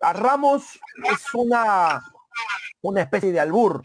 a 0.00 0.12
Ramos 0.12 0.80
es 1.04 1.34
una, 1.34 2.02
una 2.82 3.02
especie 3.02 3.32
de 3.32 3.40
albur, 3.40 3.82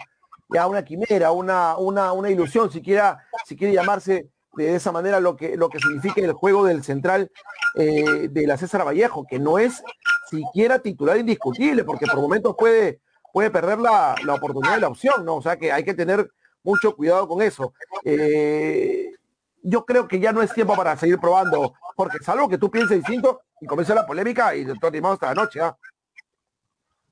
ya 0.50 0.68
una 0.68 0.84
quimera, 0.84 1.32
una, 1.32 1.78
una, 1.78 2.14
una 2.14 2.30
ilusión, 2.30 2.72
si, 2.72 2.84
si 3.46 3.56
quiere 3.56 3.74
llamarse 3.74 4.30
de 4.56 4.76
esa 4.76 4.92
manera 4.92 5.20
lo 5.20 5.36
que, 5.36 5.58
lo 5.58 5.70
que 5.70 5.80
significa 5.80 6.22
el 6.22 6.34
juego 6.34 6.66
del 6.66 6.84
central 6.84 7.32
eh, 7.76 8.30
de 8.30 8.48
la 8.48 8.58
César 8.58 8.86
Vallejo, 8.86 9.26
que 9.28 9.40
no 9.40 9.60
es 9.60 9.84
siquiera 10.30 10.80
titular 10.80 11.18
indiscutible, 11.18 11.84
porque 11.84 12.06
por 12.06 12.22
momentos 12.22 12.56
puede, 12.58 13.02
puede 13.34 13.52
perder 13.52 13.80
la, 13.80 14.16
oportunidad 14.34 14.76
de 14.76 14.82
la 14.82 14.88
opción, 14.88 15.26
¿no? 15.26 15.36
O 15.36 15.42
sea 15.42 15.58
que 15.58 15.72
hay 15.72 15.84
que 15.84 15.94
tener 15.94 16.30
mucho 16.64 16.96
cuidado 16.96 17.28
con 17.28 17.42
eso. 17.42 17.74
Eh, 18.04 19.12
yo 19.66 19.86
creo 19.86 20.08
que 20.08 20.20
ya 20.20 20.32
no 20.32 20.42
es 20.42 20.54
tiempo 20.54 20.76
para 20.76 20.96
seguir 20.96 21.20
probando, 21.20 21.74
porque 21.96 22.20
salvo 22.24 22.48
que 22.48 22.58
tú 22.58 22.70
pienses 22.70 22.98
distinto 22.98 23.42
y 23.60 23.66
comience 23.66 23.96
la 23.96 24.06
polémica 24.06 24.56
y 24.56 24.66
te 24.66 24.88
animamos 24.88 25.16
hasta 25.16 25.34
la 25.34 25.42
noche. 25.42 25.60
¿ah? 25.62 25.76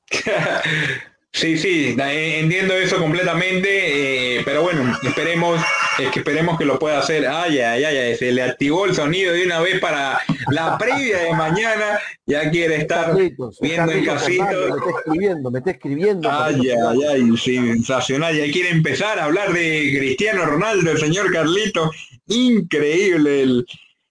Sí, 1.35 1.57
sí, 1.57 1.95
eh, 1.99 2.39
entiendo 2.41 2.75
eso 2.75 2.99
completamente, 2.99 4.37
eh, 4.37 4.43
pero 4.45 4.61
bueno, 4.61 4.95
esperemos 5.01 5.59
que 5.97 6.19
esperemos 6.19 6.59
que 6.59 6.65
lo 6.65 6.77
pueda 6.77 6.99
hacer. 6.99 7.25
Ay, 7.27 7.57
ay, 7.59 7.83
ay, 7.83 8.15
se 8.15 8.31
le 8.31 8.43
activó 8.43 8.85
el 8.85 8.93
sonido 8.93 9.33
de 9.33 9.43
una 9.43 9.59
vez 9.59 9.79
para 9.79 10.19
la 10.51 10.77
previa 10.77 11.23
de 11.23 11.33
mañana. 11.33 11.99
Ya 12.27 12.51
quiere 12.51 12.75
estar 12.75 13.15
viendo 13.15 13.91
el 13.91 14.05
casito. 14.05 14.45
me 14.45 14.77
está 14.77 14.89
escribiendo, 14.91 15.51
me 15.51 15.59
está 15.59 15.71
escribiendo. 15.71 16.31
Ay, 16.31 16.69
ay, 16.69 16.99
ay, 17.03 17.37
sensacional. 17.37 18.37
Ya 18.37 18.51
quiere 18.51 18.69
empezar 18.69 19.17
a 19.17 19.23
hablar 19.23 19.51
de 19.53 19.95
Cristiano 19.97 20.45
Ronaldo, 20.45 20.91
el 20.91 20.99
señor 20.99 21.31
Carlito. 21.33 21.89
Increíble 22.27 23.41
el, 23.41 23.65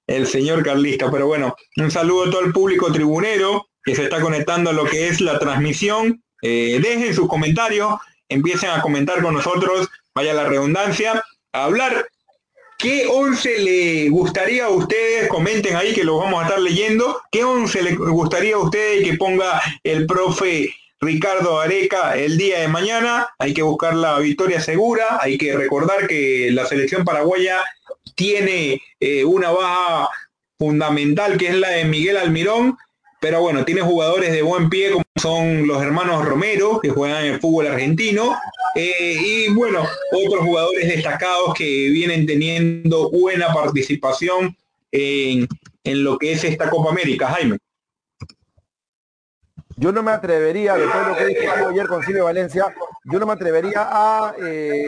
el 0.06 0.26
señor 0.26 0.62
Carlista. 0.62 1.10
Pero 1.10 1.26
bueno, 1.26 1.56
un 1.76 1.90
saludo 1.90 2.24
a 2.24 2.30
todo 2.30 2.44
el 2.44 2.52
público 2.52 2.92
tribunero 2.92 3.68
que 3.84 3.94
se 3.94 4.04
está 4.04 4.20
conectando 4.20 4.70
a 4.70 4.74
lo 4.74 4.84
que 4.84 5.08
es 5.08 5.20
la 5.20 5.38
transmisión 5.38 6.22
eh, 6.42 6.80
dejen 6.82 7.14
sus 7.14 7.28
comentarios, 7.28 7.94
empiecen 8.28 8.70
a 8.70 8.82
comentar 8.82 9.22
con 9.22 9.34
nosotros, 9.34 9.88
vaya 10.12 10.34
la 10.34 10.44
redundancia, 10.44 11.22
a 11.52 11.64
hablar 11.64 12.08
¿Qué 12.78 13.06
11 13.06 13.58
le 13.60 14.08
gustaría 14.08 14.64
a 14.64 14.70
ustedes? 14.70 15.28
Comenten 15.28 15.76
ahí 15.76 15.94
que 15.94 16.02
lo 16.02 16.18
vamos 16.18 16.42
a 16.42 16.46
estar 16.46 16.60
leyendo. 16.60 17.22
¿Qué 17.30 17.44
11 17.44 17.80
le 17.80 17.94
gustaría 17.94 18.56
a 18.56 18.58
ustedes 18.58 19.08
que 19.08 19.16
ponga 19.16 19.62
el 19.84 20.04
profe 20.04 20.74
Ricardo 21.00 21.60
Areca 21.60 22.16
el 22.16 22.36
día 22.36 22.58
de 22.58 22.66
mañana? 22.66 23.28
Hay 23.38 23.54
que 23.54 23.62
buscar 23.62 23.94
la 23.94 24.18
victoria 24.18 24.60
segura. 24.60 25.18
Hay 25.20 25.38
que 25.38 25.56
recordar 25.56 26.08
que 26.08 26.48
la 26.50 26.66
selección 26.66 27.04
paraguaya 27.04 27.60
tiene 28.14 28.82
eh, 29.00 29.24
una 29.24 29.50
baja 29.50 30.08
fundamental 30.58 31.36
que 31.36 31.48
es 31.48 31.54
la 31.54 31.70
de 31.70 31.84
Miguel 31.84 32.16
Almirón 32.16 32.76
pero 33.22 33.40
bueno, 33.40 33.64
tiene 33.64 33.82
jugadores 33.82 34.32
de 34.32 34.42
buen 34.42 34.68
pie 34.68 34.90
como 34.90 35.04
son 35.14 35.68
los 35.68 35.80
hermanos 35.80 36.24
Romero, 36.24 36.80
que 36.80 36.90
juegan 36.90 37.24
en 37.24 37.34
el 37.34 37.40
fútbol 37.40 37.68
argentino, 37.68 38.36
eh, 38.74 39.16
y 39.16 39.54
bueno, 39.54 39.86
otros 40.10 40.44
jugadores 40.44 40.88
destacados 40.88 41.54
que 41.54 41.88
vienen 41.90 42.26
teniendo 42.26 43.12
buena 43.12 43.54
participación 43.54 44.56
en, 44.90 45.46
lo 45.84 46.18
que 46.18 46.32
es 46.32 46.42
esta 46.42 46.68
Copa 46.68 46.90
América, 46.90 47.28
Jaime. 47.28 47.58
Yo 49.76 49.92
no 49.92 50.02
me 50.02 50.10
atrevería, 50.10 50.74
después 50.74 51.04
de 51.04 51.12
lo 51.12 51.16
que 51.16 51.26
dije 51.26 51.48
ayer 51.48 51.86
con 51.86 52.02
Silvio 52.02 52.24
Valencia, 52.24 52.74
yo 53.04 53.20
no 53.20 53.26
me 53.26 53.34
atrevería 53.34 53.86
a, 53.88 54.34
eh, 54.42 54.84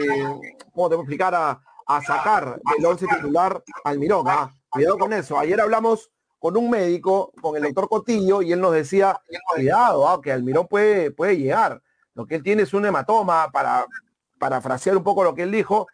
¿cómo 0.73 0.89
te 0.89 0.95
voy 0.95 1.03
a 1.03 1.05
explicar? 1.05 1.33
A, 1.35 1.61
sacar 2.01 2.59
del 2.75 2.85
once 2.85 3.05
titular 3.07 3.63
al 3.83 3.99
Mirón. 3.99 4.25
¿ah? 4.27 4.53
Cuidado 4.69 4.97
con 4.97 5.13
eso. 5.13 5.37
Ayer 5.37 5.59
hablamos 5.61 6.11
con 6.39 6.57
un 6.57 6.69
médico, 6.69 7.31
con 7.41 7.55
el 7.55 7.63
doctor 7.63 7.89
Cotillo, 7.89 8.41
y 8.41 8.51
él 8.51 8.61
nos 8.61 8.73
decía, 8.73 9.19
cuidado, 9.51 10.07
ah, 10.07 10.21
que 10.21 10.31
Almirón 10.31 10.67
puede, 10.67 11.09
puede 11.09 11.37
llegar. 11.37 11.81
Lo 12.13 12.27
que 12.27 12.35
él 12.35 12.43
tiene 12.43 12.63
es 12.63 12.73
un 12.73 12.85
hematoma, 12.85 13.49
para 13.51 13.85
parafrasear 14.37 14.95
un 14.95 15.03
poco 15.03 15.23
lo 15.23 15.33
que 15.33 15.41
él 15.41 15.51
dijo, 15.51 15.87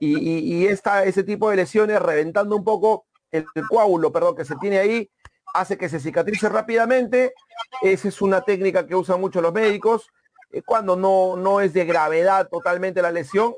y, 0.00 0.66
ese 0.66 1.24
tipo 1.24 1.50
de 1.50 1.56
lesiones, 1.56 2.00
reventando 2.00 2.56
un 2.56 2.64
poco 2.64 3.06
el, 3.30 3.44
coágulo, 3.68 4.12
perdón, 4.12 4.36
que 4.36 4.44
se 4.44 4.56
tiene 4.56 4.78
ahí, 4.78 5.10
hace 5.52 5.76
que 5.76 5.88
se 5.88 6.00
cicatrice 6.00 6.48
rápidamente. 6.48 7.34
Esa 7.82 8.08
es 8.08 8.22
una 8.22 8.40
técnica 8.42 8.86
que 8.86 8.94
usan 8.94 9.20
mucho 9.20 9.40
los 9.40 9.52
médicos, 9.52 10.08
eh, 10.52 10.62
cuando 10.64 10.96
no, 10.96 11.36
no 11.36 11.60
es 11.60 11.72
de 11.74 11.84
gravedad 11.84 12.48
totalmente 12.48 13.02
la 13.02 13.10
lesión. 13.10 13.54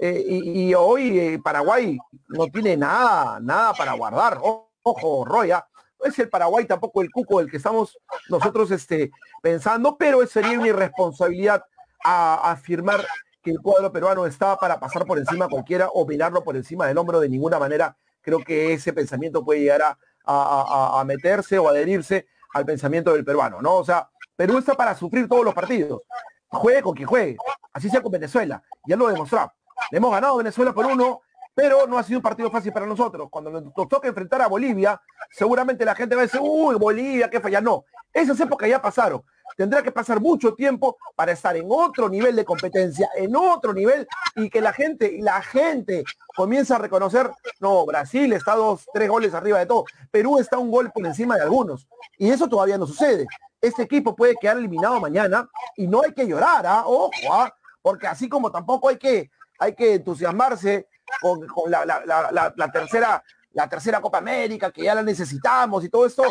Eh, 0.00 0.24
y, 0.26 0.74
hoy 0.74 1.18
eh, 1.18 1.40
Paraguay 1.42 1.98
no 2.28 2.46
tiene 2.48 2.76
nada, 2.76 3.38
nada 3.40 3.74
para 3.74 3.92
guardar. 3.92 4.40
Ojo, 4.82 5.24
Roya, 5.24 5.66
es 6.04 6.18
el 6.18 6.28
Paraguay 6.28 6.64
tampoco 6.66 7.02
el 7.02 7.10
cuco 7.10 7.38
del 7.38 7.50
que 7.50 7.56
estamos 7.56 7.98
nosotros 8.28 8.70
este, 8.70 9.10
pensando, 9.42 9.96
pero 9.96 10.26
sería 10.26 10.58
una 10.58 10.68
irresponsabilidad 10.68 11.64
a, 12.04 12.50
afirmar 12.50 13.04
que 13.42 13.50
el 13.50 13.60
cuadro 13.60 13.92
peruano 13.92 14.26
está 14.26 14.56
para 14.56 14.78
pasar 14.78 15.06
por 15.06 15.18
encima 15.18 15.48
cualquiera 15.48 15.88
o 15.92 16.06
mirarlo 16.06 16.42
por 16.42 16.56
encima 16.56 16.86
del 16.86 16.98
hombro 16.98 17.20
de 17.20 17.28
ninguna 17.28 17.58
manera. 17.58 17.96
Creo 18.20 18.38
que 18.40 18.72
ese 18.72 18.92
pensamiento 18.92 19.44
puede 19.44 19.60
llegar 19.60 19.96
a, 20.26 21.04
meterse 21.06 21.58
o 21.58 21.68
adherirse 21.68 22.26
al 22.54 22.64
pensamiento 22.64 23.12
del 23.12 23.24
peruano, 23.24 23.60
¿no? 23.60 23.76
O 23.76 23.84
sea, 23.84 24.08
Perú 24.36 24.58
está 24.58 24.74
para 24.74 24.94
sufrir 24.94 25.28
todos 25.28 25.44
los 25.44 25.54
partidos. 25.54 26.02
Juegue 26.48 26.82
con 26.82 26.94
quien 26.94 27.08
juegue. 27.08 27.36
Así 27.72 27.90
sea 27.90 28.00
con 28.00 28.12
Venezuela. 28.12 28.62
Ya 28.86 28.96
lo 28.96 29.08
demostró. 29.08 29.52
Hemos 29.90 30.10
ganado 30.10 30.36
Venezuela 30.36 30.72
por 30.72 30.86
uno 30.86 31.20
pero 31.54 31.86
no 31.86 31.98
ha 31.98 32.02
sido 32.02 32.18
un 32.18 32.22
partido 32.22 32.50
fácil 32.50 32.72
para 32.72 32.86
nosotros. 32.86 33.28
Cuando 33.30 33.50
nos, 33.50 33.72
toca 33.88 34.08
enfrentar 34.08 34.42
a 34.42 34.48
Bolivia, 34.48 35.00
seguramente 35.30 35.84
la 35.84 35.94
gente 35.94 36.16
va 36.16 36.22
a 36.22 36.24
decir, 36.24 36.40
uy, 36.42 36.74
Bolivia, 36.74 37.30
qué 37.30 37.40
falla. 37.40 37.60
No, 37.60 37.84
esas 38.12 38.38
épocas 38.40 38.68
ya 38.68 38.82
pasaron. 38.82 39.22
Tendrá 39.56 39.82
que 39.82 39.92
pasar 39.92 40.20
mucho 40.20 40.54
tiempo 40.54 40.96
para 41.14 41.30
estar 41.30 41.56
en 41.56 41.66
otro 41.68 42.08
nivel 42.08 42.34
de 42.34 42.44
competencia, 42.44 43.08
en 43.14 43.36
otro 43.36 43.72
nivel, 43.72 44.08
y 44.34 44.50
que 44.50 44.60
la 44.60 44.72
gente, 44.72 45.16
la 45.20 45.42
gente 45.42 46.02
comienza 46.34 46.74
a 46.74 46.78
reconocer, 46.78 47.30
no, 47.60 47.86
Brasil 47.86 48.32
está 48.32 48.56
dos, 48.56 48.88
tres 48.92 49.08
goles 49.08 49.32
arriba 49.32 49.60
de 49.60 49.66
todo, 49.66 49.84
Perú 50.10 50.40
está 50.40 50.58
un 50.58 50.72
gol 50.72 50.90
por 50.90 51.06
encima 51.06 51.36
de 51.36 51.42
algunos. 51.42 51.86
Y 52.18 52.30
eso 52.30 52.48
todavía 52.48 52.78
no 52.78 52.86
sucede. 52.86 53.26
Este 53.60 53.82
equipo 53.82 54.16
puede 54.16 54.34
quedar 54.34 54.56
eliminado 54.56 54.98
mañana 54.98 55.48
y 55.76 55.86
no 55.86 56.02
hay 56.02 56.12
que 56.12 56.26
llorar, 56.26 56.66
¿ah? 56.66 56.82
ojo, 56.86 57.10
¿ah? 57.30 57.54
porque 57.80 58.08
así 58.08 58.28
como 58.28 58.50
tampoco 58.50 58.88
hay 58.88 58.96
que, 58.96 59.30
hay 59.58 59.74
que 59.74 59.94
entusiasmarse 59.94 60.88
con, 61.20 61.40
la, 61.70 62.70
tercera, 62.72 63.22
la 63.52 63.68
tercera 63.68 64.00
Copa 64.00 64.18
América, 64.18 64.70
que 64.70 64.84
ya 64.84 64.94
la 64.94 65.02
necesitamos 65.02 65.84
y 65.84 65.88
todo 65.88 66.06
esto, 66.06 66.24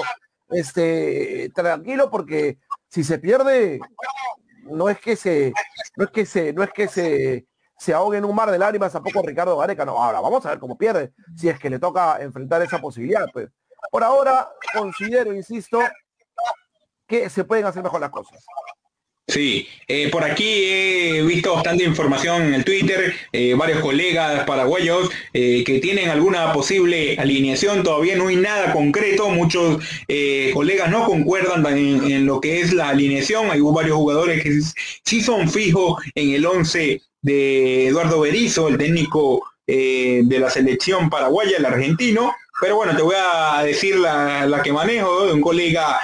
este, 0.50 1.51
tranquilo 1.53 2.10
porque 2.10 2.60
si 2.89 3.03
se 3.03 3.20
pierde, 3.20 3.80
no 4.63 4.89
es 4.89 5.00
que 5.00 5.15
se, 5.15 5.53
no 5.96 6.06
es 6.06 6.12
que 6.12 6.25
se, 6.25 6.53
no 6.53 6.63
es 6.63 6.72
que 6.72 6.88
se, 6.88 7.48
se 7.77 7.94
ahogue 7.94 8.18
en 8.18 8.25
un 8.25 8.36
mar 8.36 8.50
de 8.50 8.58
lágrimas 8.58 8.94
tampoco 8.94 9.22
Ricardo 9.22 9.58
Gareca. 9.58 9.86
No, 9.86 10.01
ahora 10.01 10.22
vamos 10.22 10.46
a 10.46 10.50
ver 10.50 10.60
cómo 10.60 10.77
pierde, 10.77 11.13
si 11.36 11.50
es 11.50 11.60
que 11.60 11.70
le 11.70 11.80
toca 11.80 12.18
enfrentar 12.22 12.62
esa 12.62 12.80
posibilidad. 12.80 13.27
Pues. 13.32 13.50
Por 13.92 14.03
ahora, 14.03 14.50
considero, 14.74 15.34
insisto, 15.34 15.80
que 17.08 17.30
se 17.30 17.44
pueden 17.44 17.65
hacer 17.65 17.84
mejor 17.84 18.01
las 18.01 18.10
cosas. 18.10 18.44
Sí, 19.25 19.68
eh, 19.88 20.10
por 20.12 20.25
aquí 20.25 20.65
he 20.65 21.24
visto 21.24 21.53
bastante 21.53 21.86
información 21.86 22.42
en 22.44 22.53
el 22.56 22.65
Twitter, 22.65 23.13
eh, 23.32 23.53
varios 23.53 23.80
colegas 23.80 24.44
paraguayos 24.46 25.10
eh, 25.32 25.63
que 25.63 25.80
tienen 25.80 26.10
alguna 26.10 26.51
posible 26.51 27.15
alineación, 27.18 27.84
todavía 27.84 28.18
no 28.18 28.27
hay 28.27 28.36
nada 28.36 28.74
concreto, 28.74 29.30
muchos 29.30 29.82
colegas 30.53 30.92
no 30.92 31.06
concuerdan 31.06 31.65
en, 31.65 32.25
lo 32.25 32.42
que 32.42 32.60
es 32.60 32.74
la 32.74 32.89
alineación, 32.89 33.50
hay 33.50 33.62
varios 33.62 33.96
jugadores 33.96 34.44
que 34.44 34.60
sí 35.06 35.22
son 35.22 35.50
fijos 35.50 36.03
en 36.15 36.32
el 36.32 36.46
11 36.46 37.01
de 37.22 37.88
Eduardo 37.88 38.20
Berizo, 38.20 38.68
el 38.68 38.77
técnico 38.77 39.42
de 39.65 40.38
la 40.38 40.50
selección 40.50 41.10
paraguaya, 41.10 41.58
el 41.58 41.65
argentino, 41.65 42.34
pero 42.60 42.75
bueno, 42.75 42.96
te 42.96 43.01
voy 43.01 43.15
a 43.18 43.63
decir 43.63 43.96
la, 43.96 44.62
que 44.62 44.74
manejo 44.74 45.27
de 45.27 45.34
un 45.34 45.42
colega 45.42 45.98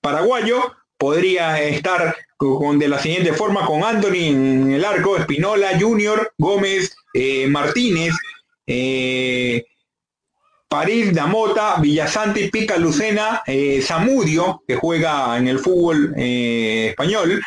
paraguayo, 0.00 0.72
podría 1.02 1.60
estar 1.60 2.14
con, 2.36 2.78
de 2.78 2.86
la 2.86 2.96
siguiente 2.96 3.32
forma 3.32 3.66
con 3.66 3.82
Anthony 3.82 4.28
en 4.28 4.72
el 4.72 4.84
arco, 4.84 5.16
Espinola, 5.16 5.76
Junior, 5.76 6.32
Gómez, 6.38 6.94
eh, 7.12 7.48
Martínez, 7.48 8.14
eh, 8.64 9.64
París, 10.68 11.12
Damota, 11.12 11.80
Villasanti, 11.80 12.50
Pica 12.50 12.76
Lucena, 12.76 13.42
eh, 13.48 13.82
Zamudio, 13.82 14.62
que 14.64 14.76
juega 14.76 15.36
en 15.36 15.48
el 15.48 15.58
fútbol 15.58 16.14
español, 16.16 17.42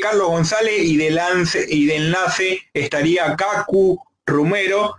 Carlos 0.00 0.28
González 0.28 0.78
y 0.82 0.96
de, 0.96 1.10
lance, 1.10 1.66
y 1.68 1.84
de 1.84 1.96
enlace 1.96 2.60
estaría 2.72 3.36
Cacu 3.36 4.00
Romero, 4.24 4.94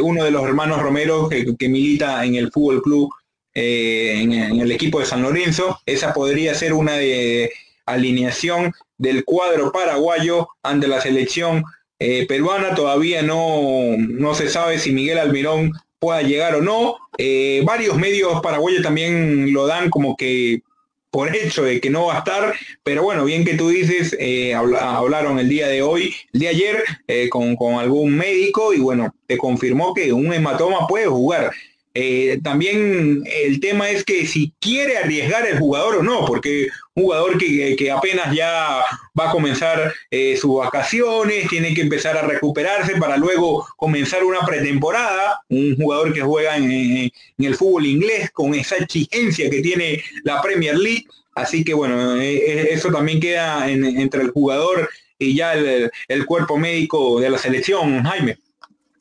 uno 0.00 0.22
de 0.22 0.30
los 0.30 0.44
hermanos 0.44 0.80
Romero 0.80 1.28
que, 1.28 1.56
que 1.56 1.68
milita 1.68 2.24
en 2.24 2.36
el 2.36 2.52
Fútbol 2.52 2.82
Club 2.82 3.10
eh, 3.54 4.20
en, 4.22 4.32
el 4.32 4.72
equipo 4.72 5.00
de 5.00 5.06
San 5.06 5.22
Lorenzo. 5.22 5.80
Esa 5.86 6.12
podría 6.14 6.54
ser 6.54 6.72
una 6.72 6.96
de 6.96 7.52
alineación 7.86 8.72
del 8.96 9.24
cuadro 9.24 9.72
paraguayo 9.72 10.48
ante 10.62 10.88
la 10.88 11.00
selección 11.00 11.64
eh, 11.98 12.26
peruana. 12.26 12.74
Todavía 12.74 13.22
no, 13.22 13.96
no 13.98 14.34
se 14.34 14.48
sabe 14.48 14.78
si 14.78 14.92
Miguel 14.92 15.18
Almirón 15.18 15.72
pueda 15.98 16.22
llegar 16.22 16.54
o 16.54 16.62
no. 16.62 16.96
Eh, 17.18 17.62
varios 17.64 17.96
medios 17.96 18.40
paraguayos 18.40 18.82
también 18.82 19.52
lo 19.52 19.66
dan 19.66 19.90
como 19.90 20.16
que 20.16 20.62
por 21.10 21.36
hecho 21.36 21.64
de 21.64 21.78
que 21.78 21.90
no 21.90 22.06
va 22.06 22.14
a 22.14 22.18
estar, 22.20 22.54
pero 22.82 23.02
bueno, 23.02 23.26
bien 23.26 23.44
que 23.44 23.52
tú 23.52 23.68
dices, 23.68 24.16
hablaron 24.56 25.38
el 25.38 25.46
día 25.46 25.68
de 25.68 25.82
hoy, 25.82 26.14
el 26.32 26.40
de 26.40 26.48
ayer, 26.48 26.84
con, 27.28 27.54
con, 27.54 27.74
algún 27.74 28.16
médico 28.16 28.72
y 28.72 28.80
bueno, 28.80 29.14
te 29.26 29.36
confirmó 29.36 29.92
que 29.92 30.10
un 30.14 30.32
hematoma 30.32 30.86
puede 30.86 31.08
jugar. 31.08 31.50
Eh, 31.94 32.40
también 32.42 33.22
el 33.26 33.60
tema 33.60 33.90
es 33.90 34.04
que 34.04 34.26
si 34.26 34.54
quiere 34.60 34.96
arriesgar 34.96 35.46
el 35.46 35.58
jugador 35.58 35.96
o 35.96 36.02
no, 36.02 36.24
porque 36.24 36.68
un 36.94 37.04
jugador 37.04 37.36
que, 37.36 37.90
apenas 37.90 38.34
ya 38.34 38.82
va 39.18 39.28
a 39.28 39.30
comenzar 39.30 39.92
eh, 40.10 40.36
sus 40.36 40.56
vacaciones, 40.56 41.48
tiene 41.48 41.74
que 41.74 41.82
empezar 41.82 42.16
a 42.16 42.22
recuperarse 42.22 42.96
para 42.96 43.18
luego 43.18 43.66
comenzar 43.76 44.24
una 44.24 44.40
pretemporada, 44.40 45.40
un 45.50 45.76
jugador 45.76 46.14
que 46.14 46.22
juega 46.22 46.56
en, 46.56 47.10
el 47.38 47.54
fútbol 47.54 47.84
inglés 47.84 48.30
con 48.30 48.54
esa 48.54 48.76
exigencia 48.76 49.50
que 49.50 49.60
tiene 49.60 50.02
la 50.24 50.40
Premier 50.40 50.76
League, 50.76 51.06
así 51.34 51.62
que 51.62 51.74
bueno, 51.74 52.16
eh, 52.16 52.72
eso 52.72 52.90
también 52.90 53.20
queda 53.20 53.70
entre 53.70 54.22
el 54.22 54.30
jugador 54.30 54.88
y 55.18 55.34
ya 55.34 55.54
el 55.54 56.26
cuerpo 56.26 56.56
médico 56.56 57.20
de 57.20 57.30
la 57.30 57.38
selección, 57.38 58.02
Jaime. 58.02 58.38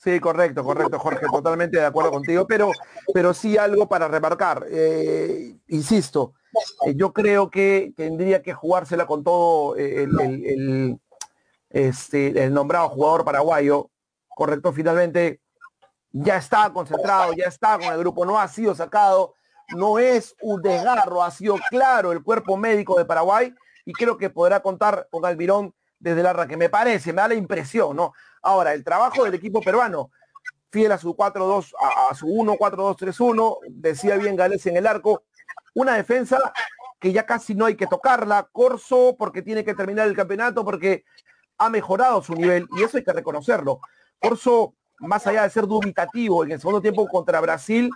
Sí, 0.04 0.20
correcto, 0.20 0.64
correcto, 0.64 0.98
Jorge, 0.98 1.28
totalmente 1.32 1.78
de 1.78 1.86
acuerdo 1.86 2.10
contigo, 2.10 2.48
pero, 2.48 2.72
pero 3.14 3.36
sí 3.36 3.56
algo 3.56 3.88
para 3.88 4.08
remarcar. 4.08 4.66
Eh, 4.68 5.56
insisto, 5.68 6.34
eh, 6.88 6.96
yo 6.96 7.14
creo 7.14 7.52
que 7.52 7.94
tendría 7.96 8.42
que 8.42 8.52
jugársela 8.52 9.06
con 9.06 9.24
todo 9.24 9.78
eh, 9.78 10.04
el, 10.04 11.00
este, 11.70 12.44
el 12.44 12.52
nombrado 12.52 12.90
jugador 12.90 13.24
paraguayo, 13.24 13.92
correcto, 14.30 14.74
finalmente 14.74 15.40
ya 16.12 16.38
está 16.38 16.74
concentrado, 16.74 17.34
ya 17.34 17.46
está 17.46 17.78
con 17.78 17.94
el 17.94 18.00
grupo, 18.00 18.26
no 18.26 18.40
ha 18.40 18.48
sido 18.48 18.74
sacado, 18.74 19.36
no 19.76 20.00
es 20.00 20.36
un 20.42 20.64
desgarro, 20.64 21.24
ha 21.24 21.30
sido 21.30 21.58
claro 21.70 22.12
el 22.12 22.24
cuerpo 22.24 22.58
médico 22.58 22.98
de 22.98 23.06
Paraguay 23.06 23.54
y 23.86 23.94
creo 23.94 24.18
que 24.18 24.32
podrá 24.32 24.62
contar 24.62 25.08
con 25.12 25.24
Almirón 25.28 25.76
desde 26.00 26.24
la 26.24 26.48
que 26.48 26.58
me 26.58 26.70
parece, 26.70 27.14
me 27.14 27.22
da 27.22 27.28
la 27.28 27.36
impresión, 27.36 27.96
¿no? 27.96 28.14
Ahora, 28.42 28.74
el 28.74 28.84
trabajo 28.84 29.24
del 29.24 29.34
equipo 29.34 29.62
peruano, 29.62 30.12
fiel 30.72 30.92
a 30.92 30.98
su 30.98 31.16
4-2, 31.16 31.74
a, 32.10 32.16
su 32.16 32.28
1-4-2-3-1, 32.28 33.58
decía 33.70 34.16
bien 34.16 34.36
Gales 34.36 34.66
en 34.66 34.78
el 34.78 34.88
arco, 34.88 35.24
una 35.74 35.96
defensa 35.96 36.54
que 37.00 37.12
ya 37.12 37.26
casi 37.26 37.56
no 37.56 37.66
hay 37.66 37.76
que 37.76 37.88
tocarla, 37.88 38.48
Corso 38.52 39.16
porque 39.18 39.42
tiene 39.42 39.64
que 39.64 39.74
terminar 39.74 40.08
el 40.08 40.16
campeonato, 40.16 40.64
porque 40.64 41.04
ha 41.58 41.70
mejorado 41.70 42.24
su 42.24 42.34
nivel, 42.36 42.68
y 42.78 42.84
eso 42.84 42.98
hay 42.98 43.04
que 43.04 43.14
reconocerlo. 43.14 43.80
Corso, 44.20 44.76
más 45.00 45.26
allá 45.28 45.44
de 45.44 45.50
ser 45.50 45.68
dubitativo 45.68 46.44
en 46.44 46.52
el 46.52 46.60
segundo 46.60 46.82
tiempo 46.82 47.08
contra 47.08 47.42
Brasil, 47.42 47.90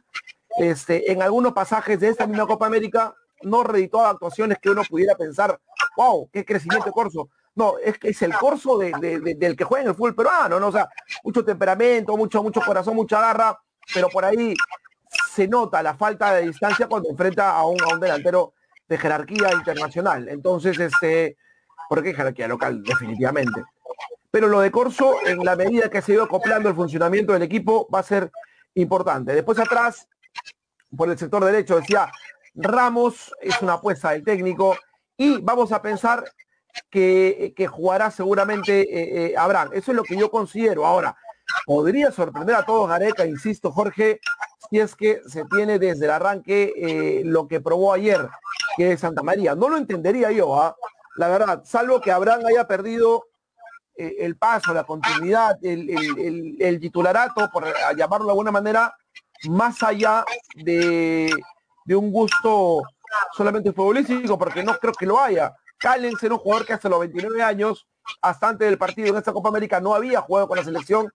este, 0.58 1.12
en 1.12 1.22
algunos 1.22 1.54
pasajes 1.54 2.00
de 2.00 2.10
esta 2.10 2.28
misma 2.28 2.48
Copa 2.48 2.66
América, 2.66 3.16
no 3.44 3.64
reeditó 3.64 4.06
actuaciones 4.06 4.58
que 4.60 4.70
uno 4.70 4.82
pudiera 4.90 5.16
pensar, 5.16 5.60
wow, 5.98 6.30
qué 6.32 6.44
crecimiento 6.46 6.92
Corso. 6.92 7.30
No, 7.56 7.78
es 7.78 7.98
que 7.98 8.10
es 8.10 8.22
el 8.22 8.34
corso 8.36 8.78
del 8.78 9.56
que 9.58 9.64
juega 9.64 9.84
en 9.84 9.90
el 9.90 9.96
fútbol 9.96 10.16
peruano, 10.16 10.60
¿no? 10.60 10.68
O 10.68 10.72
sea, 10.72 10.90
mucho 11.24 11.44
temperamento, 11.44 12.18
mucho, 12.18 12.44
mucho 12.44 12.60
corazón, 12.62 12.96
mucha 12.96 13.22
garra, 13.22 13.58
pero 13.94 14.10
por 14.10 14.26
ahí 14.26 14.54
se 15.32 15.48
nota 15.48 15.82
la 15.82 15.96
falta 15.96 16.34
de 16.34 16.48
distancia 16.48 16.88
cuando 16.88 17.10
enfrenta 17.10 17.56
a 17.56 17.66
un, 17.66 17.82
a 17.82 17.94
un 17.94 18.00
delantero 18.00 18.54
de 18.88 18.98
jerarquía 18.98 19.52
internacional. 19.54 20.28
Entonces, 20.28 20.78
este, 20.78 21.38
porque 21.88 22.14
jerarquía 22.14 22.48
local, 22.48 22.84
definitivamente. 22.84 23.64
Pero 24.32 24.48
lo 24.48 24.60
de 24.60 24.70
Corso, 24.70 25.16
en 25.26 25.44
la 25.46 25.56
medida 25.56 25.90
que 25.90 26.02
se 26.02 26.12
ha 26.12 26.16
ido 26.16 26.24
acoplando 26.26 26.68
el 26.68 26.76
funcionamiento 26.76 27.32
del 27.32 27.44
equipo, 27.44 27.88
va 27.94 28.00
a 28.00 28.04
ser 28.04 28.32
importante. 28.74 29.34
Después 29.34 29.58
atrás, 29.60 30.10
por 30.96 31.10
el 31.10 31.18
sector 31.18 31.46
derecho, 31.46 31.78
decía, 31.78 32.12
Ramos 32.54 33.34
es 33.42 33.62
una 33.62 33.74
apuesta 33.74 34.12
del 34.12 34.24
técnico 34.24 34.78
y 35.18 35.42
vamos 35.42 35.72
a 35.72 35.82
pensar 35.82 36.26
que, 36.90 37.68
jugará 37.70 38.12
seguramente 38.12 38.82
eh, 38.82 39.26
eh, 39.28 39.38
Abraham. 39.38 39.70
Eso 39.74 39.92
es 39.92 39.98
lo 39.98 40.04
que 40.04 40.18
yo 40.18 40.30
considero. 40.30 40.86
Ahora, 40.86 41.16
podría 41.66 42.12
sorprender 42.12 42.56
a 42.56 42.66
todos 42.66 42.90
Gareca, 42.90 43.26
insisto, 43.26 43.72
Jorge, 43.72 44.20
si 44.70 44.80
es 44.80 44.96
que 44.96 45.22
se 45.28 45.46
tiene 45.46 45.80
desde 45.80 46.06
el 46.06 46.12
arranque 46.12 46.74
eh, 46.76 47.22
lo 47.26 47.48
que 47.48 47.62
probó 47.62 47.94
ayer, 47.94 48.28
que 48.78 48.94
es 48.94 49.00
Santa 49.00 49.24
María. 49.24 49.56
No 49.56 49.70
lo 49.70 49.78
entendería 49.78 50.32
yo, 50.32 50.60
¿ah? 50.60 50.76
la 51.18 51.28
verdad, 51.28 51.64
salvo 51.66 52.02
que 52.02 52.12
Abraham 52.12 52.46
haya 52.48 52.68
perdido 52.68 53.26
el 53.98 54.36
paso, 54.36 54.74
la 54.74 54.84
continuidad, 54.84 55.58
el, 55.62 56.80
titularato, 56.82 57.50
por 57.50 57.66
llamarlo 57.96 58.26
de 58.26 58.32
alguna 58.32 58.52
manera, 58.52 58.94
más 59.48 59.82
allá 59.84 60.26
de, 60.54 61.32
de 61.86 61.96
un 61.96 62.12
gusto 62.12 62.82
solamente 63.32 63.72
futbolístico, 63.72 64.38
porque 64.38 64.64
no 64.64 64.78
creo 64.78 64.92
que 64.92 65.06
lo 65.06 65.18
haya. 65.18 65.56
Callens 65.86 66.24
era 66.24 66.34
un 66.34 66.40
jugador 66.40 66.66
que 66.66 66.74
hasta 66.74 66.90
los 66.90 67.00
29 67.00 67.44
años, 67.44 67.88
hasta 68.20 68.50
antes 68.50 68.68
del 68.68 68.80
partido 68.80 69.10
en 69.10 69.18
esta 69.18 69.32
Copa 69.32 69.50
América, 69.50 69.80
no 69.80 69.94
había 69.94 70.20
jugado 70.20 70.48
con 70.48 70.58
la 70.58 70.64
selección 70.64 71.14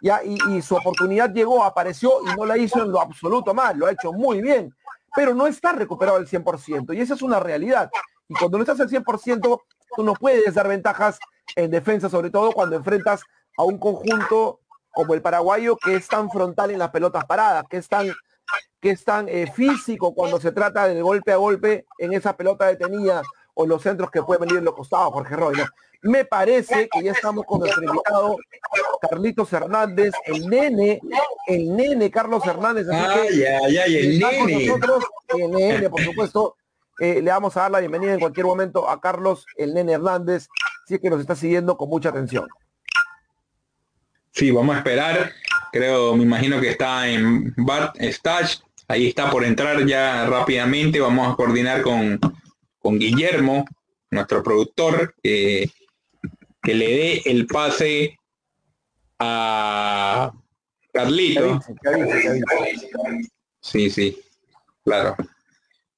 y, 0.00 0.62
su 0.62 0.74
oportunidad 0.74 1.34
llegó, 1.34 1.62
apareció 1.62 2.22
y 2.22 2.34
no 2.34 2.46
la 2.46 2.56
hizo 2.56 2.82
en 2.82 2.92
lo 2.92 2.98
absoluto 2.98 3.52
mal, 3.52 3.76
lo 3.76 3.84
ha 3.84 3.92
hecho 3.92 4.14
muy 4.14 4.40
bien, 4.40 4.74
pero 5.14 5.34
no 5.34 5.46
está 5.46 5.72
recuperado 5.72 6.16
al 6.16 6.26
100% 6.26 6.96
y 6.96 7.00
esa 7.02 7.12
es 7.12 7.20
una 7.20 7.40
realidad. 7.40 7.90
Y 8.26 8.32
cuando 8.32 8.56
no 8.56 8.62
estás 8.62 8.80
al 8.80 8.88
100%, 8.88 9.60
tú 9.94 10.02
no 10.02 10.14
puedes 10.14 10.54
dar 10.54 10.66
ventajas 10.66 11.18
en 11.54 11.70
defensa, 11.70 12.08
sobre 12.08 12.30
todo 12.30 12.52
cuando 12.52 12.74
enfrentas 12.74 13.20
a 13.58 13.64
un 13.64 13.76
conjunto 13.76 14.60
como 14.92 15.12
el 15.12 15.20
paraguayo 15.20 15.76
que 15.76 15.94
es 15.94 16.08
tan 16.08 16.30
frontal 16.30 16.70
en 16.70 16.78
las 16.78 16.88
pelotas 16.88 17.26
paradas, 17.26 17.66
que 17.68 17.76
es 17.76 17.86
tan, 17.86 18.06
que 18.80 18.92
es 18.92 19.04
tan 19.04 19.28
eh, 19.28 19.52
físico 19.52 20.14
cuando 20.14 20.40
se 20.40 20.52
trata 20.52 20.88
de 20.88 21.02
golpe 21.02 21.32
a 21.32 21.36
golpe 21.36 21.84
en 21.98 22.14
esa 22.14 22.34
pelota 22.34 22.64
detenida 22.64 23.22
o 23.58 23.66
los 23.66 23.82
centros 23.82 24.10
que 24.10 24.22
pueden 24.22 24.42
venir 24.42 24.58
en 24.58 24.64
los 24.64 24.74
costados, 24.74 25.12
Jorge 25.12 25.34
Roy. 25.34 25.56
Me 26.02 26.24
parece 26.26 26.88
que 26.92 27.02
ya 27.02 27.12
estamos 27.12 27.44
con 27.46 27.60
nuestro 27.60 27.82
invitado 27.82 28.36
Carlitos 29.00 29.52
Hernández, 29.52 30.12
el 30.26 30.46
nene, 30.46 31.00
el 31.46 31.74
nene 31.74 32.10
Carlos 32.10 32.46
Hernández. 32.46 32.86
Así 32.88 33.42
el 33.42 34.18
nene. 34.18 34.66
Nosotros, 34.66 35.04
el 35.28 35.50
nene, 35.50 35.90
por 35.90 36.02
supuesto. 36.02 36.56
Eh, 36.98 37.20
le 37.22 37.30
vamos 37.30 37.56
a 37.56 37.62
dar 37.62 37.70
la 37.70 37.80
bienvenida 37.80 38.14
en 38.14 38.20
cualquier 38.20 38.46
momento 38.46 38.88
a 38.88 39.00
Carlos, 39.00 39.46
el 39.56 39.74
nene 39.74 39.92
Hernández, 39.92 40.48
si 40.86 40.98
que 40.98 41.10
nos 41.10 41.20
está 41.20 41.34
siguiendo 41.34 41.76
con 41.76 41.88
mucha 41.88 42.10
atención. 42.10 42.48
Sí, 44.32 44.50
vamos 44.50 44.76
a 44.76 44.78
esperar. 44.78 45.32
Creo, 45.72 46.14
me 46.14 46.22
imagino 46.22 46.60
que 46.60 46.70
está 46.70 47.08
en 47.08 47.54
Bart 47.56 47.96
Stash. 48.00 48.58
Ahí 48.88 49.08
está 49.08 49.30
por 49.30 49.44
entrar 49.44 49.84
ya 49.86 50.26
rápidamente. 50.26 51.00
Vamos 51.00 51.32
a 51.32 51.36
coordinar 51.36 51.82
con, 51.82 52.20
con 52.86 53.00
Guillermo, 53.00 53.64
nuestro 54.12 54.44
productor, 54.44 55.16
que 55.20 55.68
le 56.62 56.86
dé 56.86 57.22
el 57.24 57.48
pase 57.48 58.16
a 59.18 60.30
Carlito. 60.92 61.60
Sí, 63.60 63.90
sí, 63.90 64.16
claro. 64.84 65.16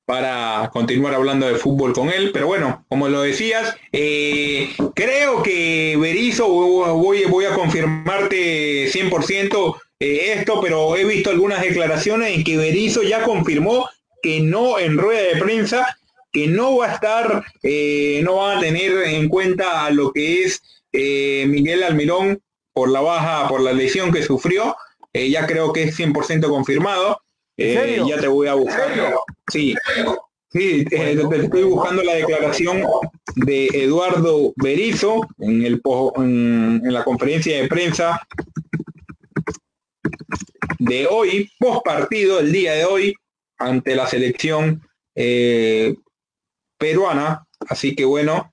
Para 0.07 0.70
continuar 0.72 1.12
hablando 1.12 1.46
de 1.46 1.57
fútbol 1.57 1.92
con 1.92 2.09
él, 2.09 2.31
pero 2.33 2.46
bueno, 2.46 2.87
como 2.88 3.11
lo 3.11 3.20
decías, 3.20 3.77
eh, 3.92 4.74
creo 4.94 5.42
que 5.42 5.94
Berizzo, 6.01 6.48
voy, 6.48 7.27
voy 7.27 7.44
a 7.44 7.55
confirmarte 7.55 8.90
100% 8.90 9.77
eh, 10.01 10.33
esto, 10.38 10.62
pero 10.62 10.96
he 10.96 11.05
visto 11.05 11.29
algunas 11.29 11.61
declaraciones 11.61 12.35
en 12.35 12.44
que 12.44 12.57
Berizzo 12.57 13.03
ya 13.03 13.24
confirmó 13.24 13.90
que 14.22 14.40
no 14.40 14.79
en 14.79 14.96
rueda 14.96 15.35
de 15.35 15.37
prensa, 15.38 15.97
que 16.32 16.46
no 16.46 16.78
va 16.78 16.90
a 16.90 16.94
estar, 16.94 17.44
eh, 17.62 18.20
no 18.24 18.36
va 18.36 18.58
a 18.58 18.60
tener 18.60 18.92
en 19.04 19.28
cuenta 19.28 19.86
a 19.86 19.90
lo 19.90 20.12
que 20.12 20.44
es 20.44 20.62
Miguel 20.92 21.82
Almirón 21.82 22.40
por 22.72 22.90
la 22.90 23.00
baja, 23.00 23.48
por 23.48 23.60
la 23.60 23.72
lesión 23.72 24.12
que 24.12 24.22
sufrió, 24.22 24.76
ya 25.12 25.46
creo 25.46 25.72
que 25.72 25.84
es 25.84 25.98
100% 25.98 26.48
confirmado. 26.48 27.20
Eh, 27.58 28.00
ya 28.06 28.20
te 28.20 28.28
voy 28.28 28.46
a 28.46 28.54
buscar. 28.54 28.88
Sí, 29.50 29.74
sí 30.52 30.84
eh, 30.92 31.20
estoy 31.42 31.64
buscando 31.64 32.04
la 32.04 32.14
declaración 32.14 32.84
de 33.34 33.66
Eduardo 33.66 34.52
Berizo 34.56 35.26
en, 35.38 35.64
el, 35.64 35.82
en, 36.18 36.92
la 36.92 37.02
conferencia 37.02 37.60
de 37.60 37.66
prensa 37.66 38.24
de 40.78 41.08
hoy, 41.08 41.50
post 41.58 41.84
partido, 41.84 42.38
el 42.38 42.52
día 42.52 42.74
de 42.74 42.84
hoy, 42.84 43.14
ante 43.58 43.96
la 43.96 44.06
selección 44.06 44.80
eh, 45.16 45.96
peruana. 46.78 47.46
Así 47.68 47.94
que 47.94 48.04
bueno, 48.04 48.52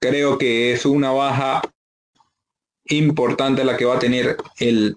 creo 0.00 0.38
que 0.38 0.72
es 0.72 0.86
una 0.86 1.12
baja 1.12 1.62
importante 2.86 3.64
la 3.64 3.76
que 3.76 3.84
va 3.84 3.96
a 3.96 4.00
tener 4.00 4.36
el 4.58 4.96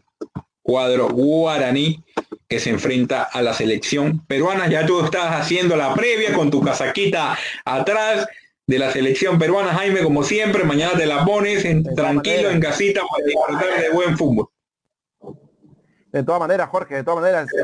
cuadro 0.61 1.09
guaraní 1.09 2.03
que 2.47 2.59
se 2.59 2.69
enfrenta 2.69 3.23
a 3.23 3.41
la 3.41 3.53
selección 3.53 4.25
peruana. 4.25 4.69
Ya 4.69 4.85
tú 4.85 5.03
estás 5.03 5.39
haciendo 5.39 5.75
la 5.75 5.93
previa 5.93 6.33
con 6.33 6.49
tu 6.49 6.61
casaquita 6.61 7.37
atrás 7.65 8.27
de 8.67 8.79
la 8.79 8.91
selección 8.91 9.37
peruana, 9.37 9.73
Jaime, 9.73 10.01
como 10.01 10.23
siempre, 10.23 10.63
mañana 10.63 10.97
te 10.97 11.05
la 11.05 11.25
pones 11.25 11.65
en, 11.65 11.83
tranquilo 11.83 12.49
en 12.49 12.61
casita 12.61 13.01
para 13.09 13.25
disfrutar 13.25 13.81
de 13.81 13.89
buen 13.89 14.17
fútbol. 14.17 14.47
De 16.11 16.23
todas 16.23 16.39
maneras, 16.39 16.69
Jorge, 16.69 16.95
de 16.95 17.03
todas 17.03 17.21
maneras, 17.21 17.47
este, 17.51 17.63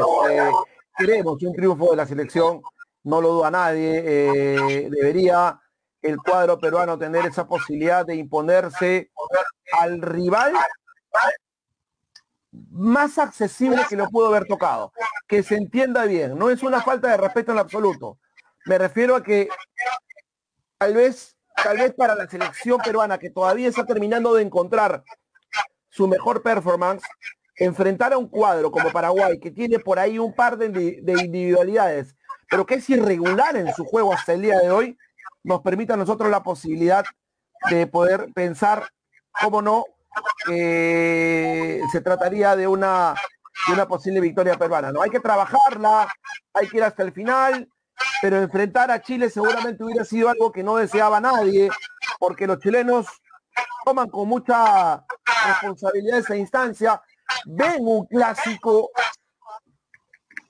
queremos 0.97 1.41
un 1.41 1.53
triunfo 1.53 1.91
de 1.91 1.95
la 1.97 2.05
selección, 2.05 2.61
no 3.07 3.21
lo 3.21 3.29
duda 3.29 3.49
nadie, 3.49 4.03
eh, 4.05 4.89
debería 4.91 5.57
el 6.01 6.17
cuadro 6.17 6.59
peruano 6.59 6.97
tener 6.97 7.25
esa 7.25 7.47
posibilidad 7.47 8.05
de 8.05 8.15
imponerse 8.15 9.11
al 9.79 10.01
rival 10.01 10.53
más 12.51 13.17
accesible 13.17 13.83
que 13.87 13.95
lo 13.95 14.09
puedo 14.09 14.27
haber 14.27 14.45
tocado. 14.45 14.91
Que 15.25 15.41
se 15.41 15.55
entienda 15.55 16.03
bien, 16.03 16.37
no 16.37 16.49
es 16.49 16.63
una 16.63 16.81
falta 16.81 17.07
de 17.09 17.17
respeto 17.17 17.53
en 17.53 17.59
absoluto. 17.59 18.19
Me 18.65 18.77
refiero 18.77 19.15
a 19.15 19.23
que 19.23 19.47
tal 20.77 20.93
vez, 20.93 21.37
tal 21.63 21.77
vez 21.77 21.93
para 21.93 22.13
la 22.13 22.27
selección 22.27 22.79
peruana 22.83 23.17
que 23.17 23.29
todavía 23.29 23.69
está 23.69 23.85
terminando 23.85 24.33
de 24.33 24.43
encontrar 24.43 25.05
su 25.89 26.09
mejor 26.09 26.43
performance, 26.43 27.05
enfrentar 27.55 28.11
a 28.11 28.17
un 28.17 28.27
cuadro 28.27 28.69
como 28.69 28.91
Paraguay, 28.91 29.39
que 29.39 29.51
tiene 29.51 29.79
por 29.79 29.97
ahí 29.97 30.19
un 30.19 30.35
par 30.35 30.57
de 30.57 30.65
individualidades, 30.67 32.16
pero 32.49 32.65
que 32.65 32.75
es 32.75 32.89
irregular 32.89 33.55
en 33.55 33.73
su 33.73 33.85
juego 33.85 34.13
hasta 34.13 34.33
el 34.33 34.41
día 34.41 34.59
de 34.59 34.71
hoy, 34.71 34.97
nos 35.43 35.61
permite 35.61 35.93
a 35.93 35.97
nosotros 35.97 36.29
la 36.29 36.43
posibilidad 36.43 37.05
de 37.69 37.87
poder 37.87 38.31
pensar, 38.33 38.89
cómo 39.41 39.61
no, 39.61 39.85
se 40.45 42.01
trataría 42.03 42.55
de 42.55 42.67
una, 42.67 43.15
de 43.67 43.73
una 43.73 43.87
posible 43.87 44.19
victoria 44.19 44.57
peruana. 44.57 44.91
¿no? 44.91 45.01
Hay 45.01 45.09
que 45.09 45.19
trabajarla, 45.19 46.07
hay 46.53 46.67
que 46.67 46.77
ir 46.77 46.83
hasta 46.83 47.03
el 47.03 47.11
final, 47.11 47.67
pero 48.21 48.37
enfrentar 48.37 48.91
a 48.91 49.01
Chile 49.01 49.29
seguramente 49.29 49.83
hubiera 49.83 50.05
sido 50.05 50.29
algo 50.29 50.51
que 50.51 50.63
no 50.63 50.77
deseaba 50.77 51.19
nadie, 51.19 51.69
porque 52.19 52.47
los 52.47 52.59
chilenos 52.59 53.07
toman 53.85 54.09
con 54.09 54.27
mucha 54.27 55.05
responsabilidad 55.47 56.19
esa 56.19 56.35
instancia, 56.35 57.01
ven 57.45 57.77
un 57.79 58.05
clásico 58.05 58.89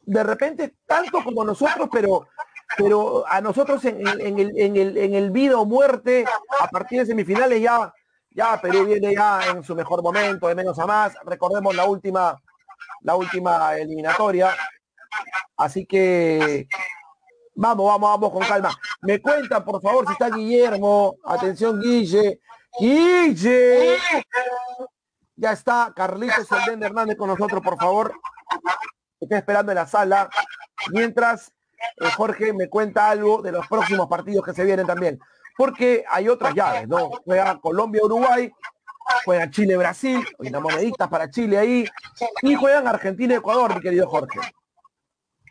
de 0.07 0.23
repente 0.23 0.75
tanto 0.85 1.23
como 1.23 1.43
nosotros, 1.43 1.89
pero 1.91 2.27
pero 2.77 3.25
a 3.27 3.39
nosotros 3.39 3.83
en, 3.85 4.05
en, 4.05 4.39
el, 4.39 4.59
en, 4.59 4.75
el, 4.75 4.97
en 4.97 5.13
el 5.13 5.31
vida 5.31 5.57
o 5.57 5.65
muerte, 5.65 6.25
a 6.59 6.67
partir 6.67 6.99
de 6.99 7.05
semifinales 7.05 7.61
ya 7.61 7.93
ya 8.31 8.61
Perú 8.61 8.85
viene 8.85 9.15
ya 9.15 9.41
en 9.49 9.63
su 9.63 9.73
mejor 9.75 10.03
momento, 10.03 10.47
de 10.47 10.53
menos 10.53 10.77
a 10.77 10.85
más. 10.85 11.15
Recordemos 11.25 11.75
la 11.75 11.85
última, 11.85 12.39
la 13.01 13.15
última 13.15 13.75
eliminatoria. 13.75 14.55
Así 15.55 15.87
que 15.87 16.67
vamos, 17.55 17.87
vamos, 17.87 18.11
vamos 18.11 18.31
con 18.31 18.43
calma. 18.43 18.69
Me 19.01 19.19
cuentan, 19.19 19.65
por 19.65 19.81
favor, 19.81 20.05
si 20.05 20.13
está 20.13 20.29
Guillermo. 20.29 21.15
Atención, 21.25 21.81
Guille. 21.81 22.39
Guille. 22.79 23.97
Ya 25.35 25.53
está 25.53 25.91
Carlitos 25.95 26.47
Saldén 26.47 26.83
Hernández 26.83 27.17
con 27.17 27.29
nosotros, 27.29 27.61
por 27.63 27.77
favor. 27.77 28.13
Estoy 29.27 29.39
esperando 29.39 29.71
en 29.71 29.77
la 29.77 29.87
sala. 29.87 30.29
Mientras 30.91 31.51
eh, 32.01 32.09
Jorge 32.15 32.53
me 32.53 32.69
cuenta 32.69 33.09
algo 33.09 33.41
de 33.41 33.51
los 33.51 33.67
próximos 33.67 34.07
partidos 34.07 34.43
que 34.43 34.53
se 34.53 34.63
vienen 34.63 34.87
también 34.87 35.19
porque 35.57 36.05
hay 36.09 36.29
otras 36.29 36.53
llaves, 36.53 36.87
¿no? 36.87 37.09
Juega 37.25 37.59
Colombia-Uruguay, 37.59 38.49
juega 39.25 39.49
Chile-Brasil, 39.49 40.23
hay 40.39 40.47
una 40.49 40.59
monedita 40.59 41.09
para 41.09 41.29
Chile 41.29 41.57
ahí, 41.57 41.85
y 42.43 42.55
juegan 42.55 42.87
Argentina-Ecuador, 42.87 43.75
mi 43.75 43.81
querido 43.81 44.07
Jorge. 44.07 44.39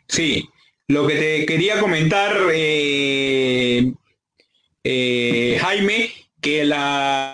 Sí, 0.07 0.49
lo 0.87 1.05
que 1.05 1.15
te 1.15 1.45
quería 1.45 1.81
comentar, 1.81 2.33
eh, 2.53 3.93
eh, 4.83 5.57
Jaime, 5.59 6.11
que 6.39 6.63
la, 6.63 7.33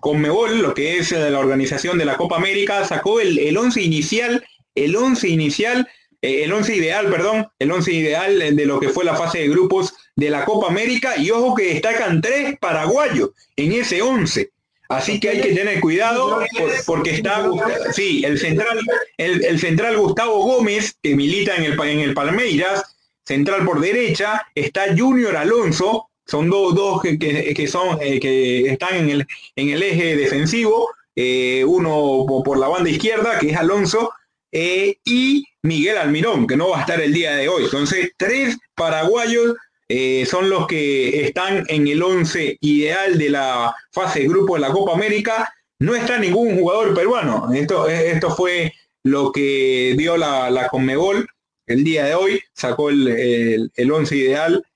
Conmebol, 0.00 0.62
lo 0.62 0.72
que 0.72 0.98
es 0.98 1.10
la 1.10 1.38
organización 1.38 1.98
de 1.98 2.04
la 2.04 2.16
Copa 2.16 2.36
América, 2.36 2.84
sacó 2.84 3.20
el, 3.20 3.38
el 3.38 3.56
once 3.58 3.82
inicial, 3.82 4.46
el 4.74 4.96
once 4.96 5.28
inicial 5.28 5.88
eh, 6.24 6.44
el 6.44 6.52
once 6.54 6.74
ideal, 6.74 7.10
perdón, 7.10 7.46
el 7.58 7.70
once 7.70 7.92
ideal 7.92 8.56
de 8.56 8.64
lo 8.64 8.80
que 8.80 8.88
fue 8.88 9.04
la 9.04 9.14
fase 9.14 9.40
de 9.40 9.48
grupos 9.48 9.94
de 10.16 10.30
la 10.30 10.46
Copa 10.46 10.68
América 10.68 11.18
y 11.18 11.30
ojo 11.30 11.54
que 11.54 11.74
destacan 11.74 12.22
tres 12.22 12.56
paraguayos 12.58 13.30
en 13.56 13.72
ese 13.72 14.00
once. 14.00 14.50
Así 14.88 15.20
que 15.20 15.28
hay 15.28 15.40
que 15.42 15.54
tener 15.54 15.80
cuidado 15.80 16.40
porque 16.86 17.10
está, 17.10 17.46
sí, 17.92 18.22
el 18.24 18.38
central, 18.38 18.80
el, 19.18 19.58
central 19.58 19.98
Gustavo 19.98 20.42
Gómez, 20.42 20.96
que 21.02 21.14
milita 21.14 21.56
en 21.56 21.64
el, 21.64 21.80
en 21.80 22.00
el 22.00 22.14
Palmeiras, 22.14 22.84
central 23.22 23.66
por 23.66 23.80
derecha, 23.80 24.46
está 24.54 24.96
Junior 24.96 25.36
Alonso, 25.36 26.08
son 26.26 26.48
dos, 26.48 26.74
dos 26.74 27.02
que, 27.02 27.68
son, 27.68 27.98
eh, 28.00 28.18
que 28.18 28.68
están 28.70 28.96
en 28.96 29.10
el, 29.10 29.26
en 29.56 29.68
el 29.68 29.82
eje 29.82 30.16
defensivo, 30.16 30.88
eh, 31.14 31.64
uno 31.66 32.24
por 32.42 32.56
la 32.56 32.68
banda 32.68 32.88
izquierda, 32.88 33.38
que 33.38 33.50
es 33.50 33.56
Alonso, 33.58 34.10
y 34.54 35.44
Miguel 35.62 35.98
Almirón, 35.98 36.46
que 36.46 36.56
no 36.56 36.70
va 36.70 36.78
a 36.78 36.80
estar 36.82 37.00
el 37.00 37.12
día 37.12 37.34
de 37.36 37.48
hoy. 37.48 37.64
Entonces, 37.64 38.12
tres 38.16 38.56
paraguayos 38.74 39.54
eh, 39.88 40.24
son 40.26 40.48
los 40.48 40.66
que 40.66 41.26
están 41.26 41.64
en 41.68 41.88
el 41.88 42.02
11 42.02 42.58
ideal 42.60 43.18
de 43.18 43.30
la 43.30 43.74
fase 43.92 44.28
grupo 44.28 44.54
de 44.54 44.60
la 44.60 44.70
Copa 44.70 44.92
América. 44.92 45.52
No 45.80 45.94
está 45.94 46.18
ningún 46.18 46.58
jugador 46.58 46.94
peruano. 46.94 47.52
Esto, 47.52 47.88
esto 47.88 48.34
fue 48.34 48.72
lo 49.02 49.32
que 49.32 49.94
dio 49.96 50.16
la, 50.16 50.50
la 50.50 50.68
Conmebol 50.68 51.26
el 51.66 51.84
día 51.84 52.04
de 52.04 52.14
hoy, 52.14 52.42
sacó 52.52 52.90
el, 52.90 53.70
el, 53.74 53.92
11 53.92 54.16
ideal, 54.16 54.66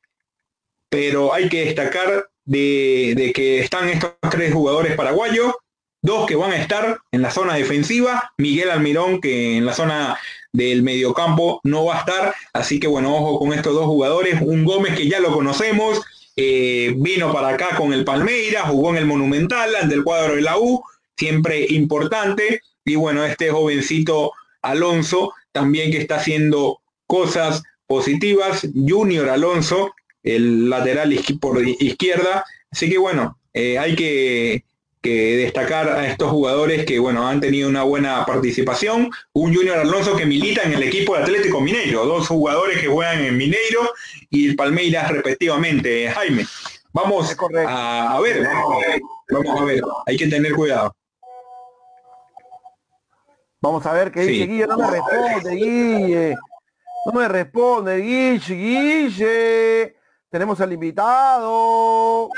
pero 0.88 1.34
hay 1.34 1.48
que 1.48 1.66
destacar 1.66 2.28
de, 2.44 3.14
de 3.16 3.32
que 3.32 3.60
están 3.60 3.90
estos 3.90 4.14
tres 4.30 4.52
jugadores 4.52 4.96
paraguayos, 4.96 5.54
dos 6.08 6.26
que 6.26 6.36
van 6.36 6.52
a 6.52 6.56
estar 6.56 7.00
en 7.12 7.20
la 7.20 7.30
zona 7.30 7.54
defensiva, 7.54 8.32
Miguel 8.38 8.70
Almirón 8.70 9.20
que 9.20 9.58
en 9.58 9.66
la 9.66 9.74
zona 9.74 10.18
del 10.54 10.82
mediocampo 10.82 11.60
no 11.64 11.84
va 11.84 11.96
a 11.96 11.98
estar, 12.00 12.34
así 12.54 12.80
que 12.80 12.86
bueno, 12.86 13.14
ojo 13.14 13.38
con 13.38 13.52
estos 13.52 13.74
dos 13.74 13.84
jugadores, 13.84 14.40
un 14.40 14.64
Gómez 14.64 14.96
que 14.96 15.06
ya 15.06 15.20
lo 15.20 15.32
conocemos, 15.32 16.00
eh, 16.34 16.94
vino 16.96 17.30
para 17.30 17.48
acá 17.50 17.76
con 17.76 17.92
el 17.92 18.06
Palmeira, 18.06 18.62
jugó 18.62 18.90
en 18.90 18.96
el 18.96 19.04
Monumental, 19.04 19.76
ante 19.76 19.94
el 19.94 20.02
cuadro 20.02 20.36
de 20.36 20.40
la 20.40 20.58
U, 20.58 20.82
siempre 21.14 21.66
importante, 21.68 22.62
y 22.86 22.96
bueno, 22.96 23.22
este 23.26 23.50
jovencito 23.50 24.32
Alonso, 24.62 25.34
también 25.52 25.90
que 25.90 25.98
está 25.98 26.16
haciendo 26.16 26.80
cosas 27.06 27.62
positivas, 27.86 28.66
Junior 28.74 29.28
Alonso, 29.28 29.92
el 30.22 30.70
lateral 30.70 31.14
por 31.38 31.60
izquierda, 31.68 32.46
así 32.70 32.88
que 32.88 32.96
bueno, 32.96 33.38
eh, 33.52 33.78
hay 33.78 33.94
que 33.94 34.64
que 35.00 35.36
destacar 35.36 35.88
a 35.88 36.06
estos 36.06 36.30
jugadores 36.30 36.84
que 36.84 36.98
bueno 36.98 37.26
han 37.26 37.40
tenido 37.40 37.68
una 37.68 37.82
buena 37.82 38.24
participación. 38.26 39.10
Un 39.32 39.54
Junior 39.54 39.78
Alonso 39.78 40.16
que 40.16 40.26
milita 40.26 40.62
en 40.62 40.74
el 40.74 40.82
equipo 40.82 41.16
de 41.16 41.22
Atlético 41.22 41.60
Mineiro, 41.60 42.04
dos 42.04 42.28
jugadores 42.28 42.80
que 42.80 42.88
juegan 42.88 43.20
en 43.20 43.36
Mineiro 43.36 43.90
y 44.30 44.48
el 44.48 44.56
Palmeiras 44.56 45.10
respectivamente. 45.10 46.08
Jaime, 46.10 46.46
vamos 46.92 47.36
a, 47.38 48.20
ver, 48.20 48.46
vamos 49.30 49.60
a 49.60 49.64
ver, 49.64 49.82
hay 50.06 50.16
que 50.16 50.26
tener 50.26 50.52
cuidado. 50.52 50.94
Vamos 53.60 53.84
a 53.86 53.92
ver 53.92 54.12
qué 54.12 54.20
dice 54.20 54.46
Guille, 54.46 54.66
no 54.66 54.78
me 54.78 54.90
responde, 54.90 55.50
Guille. 55.54 56.36
No 57.06 57.12
me 57.12 57.28
responde, 57.28 57.96
Guille, 57.98 58.54
Guille. 58.54 59.96
Tenemos 60.30 60.60
al 60.60 60.72
invitado. 60.72 62.28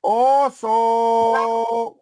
Oso. 0.00 1.96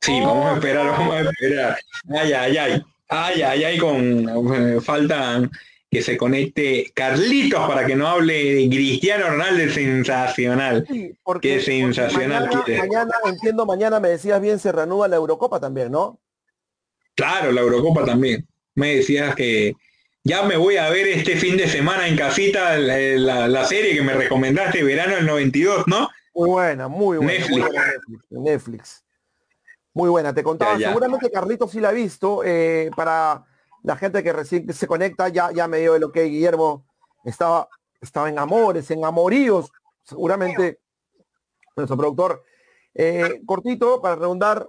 Sí, 0.00 0.20
vamos 0.20 0.46
a 0.46 0.54
esperar, 0.54 0.86
vamos 0.86 1.14
a 1.14 1.20
esperar. 1.20 1.78
Ay, 2.08 2.32
ay, 2.32 2.56
ay. 2.56 2.82
Ay, 3.08 3.42
ay, 3.42 3.64
ay, 3.64 3.78
con 3.78 4.24
falta 4.24 4.80
faltan 4.82 5.50
que 5.90 6.00
se 6.00 6.16
conecte 6.16 6.90
Carlitos 6.94 7.68
para 7.68 7.84
que 7.84 7.94
no 7.94 8.08
hable 8.08 8.54
de 8.54 8.68
Cristiano 8.70 9.28
Ronaldo 9.28 9.70
sensacional. 9.70 10.86
Sí, 10.88 11.14
porque, 11.22 11.56
Qué 11.56 11.60
sensacional 11.60 12.48
mañana, 12.66 13.12
entiendo, 13.26 13.66
mañana 13.66 14.00
me 14.00 14.08
decías 14.08 14.40
bien, 14.40 14.58
se 14.58 14.72
reanuda 14.72 15.06
la 15.08 15.16
Eurocopa 15.16 15.60
también, 15.60 15.92
¿no? 15.92 16.18
Claro, 17.14 17.52
la 17.52 17.60
Eurocopa 17.60 18.06
también. 18.06 18.48
Me 18.74 18.96
decías 18.96 19.34
que 19.34 19.74
ya 20.24 20.44
me 20.44 20.56
voy 20.56 20.78
a 20.78 20.88
ver 20.88 21.08
este 21.08 21.36
fin 21.36 21.58
de 21.58 21.68
semana 21.68 22.08
en 22.08 22.16
casita 22.16 22.78
la, 22.78 23.64
serie 23.66 23.94
que 23.94 24.02
me 24.02 24.14
recomendaste, 24.14 24.82
verano 24.82 25.16
del 25.16 25.26
92, 25.26 25.84
¿no? 25.88 26.08
Muy 26.34 26.48
buena, 26.48 26.88
muy 26.88 27.18
buena. 27.18 27.32
Netflix. 27.32 28.24
Netflix. 28.30 29.04
Muy 29.94 30.08
buena, 30.08 30.32
te 30.32 30.42
contaba, 30.42 30.78
seguramente 30.78 31.30
Carlitos 31.30 31.70
sí 31.70 31.80
la 31.80 31.90
ha 31.90 31.92
visto. 31.92 32.42
Eh, 32.44 32.90
para 32.96 33.44
la 33.82 33.96
gente 33.96 34.22
que 34.22 34.32
recién 34.32 34.72
se 34.72 34.86
conecta, 34.86 35.28
ya, 35.28 35.52
ya 35.52 35.68
me 35.68 35.78
dio 35.78 35.94
el 35.94 36.04
ok, 36.04 36.16
Guillermo 36.16 36.86
estaba, 37.24 37.68
estaba 38.00 38.28
en 38.30 38.38
amores, 38.38 38.90
en 38.90 39.04
amoríos, 39.04 39.70
seguramente 40.02 40.80
nuestro 41.76 41.96
productor. 41.96 42.42
Eh, 42.94 43.42
cortito, 43.44 44.00
para 44.00 44.16
redundar, 44.16 44.68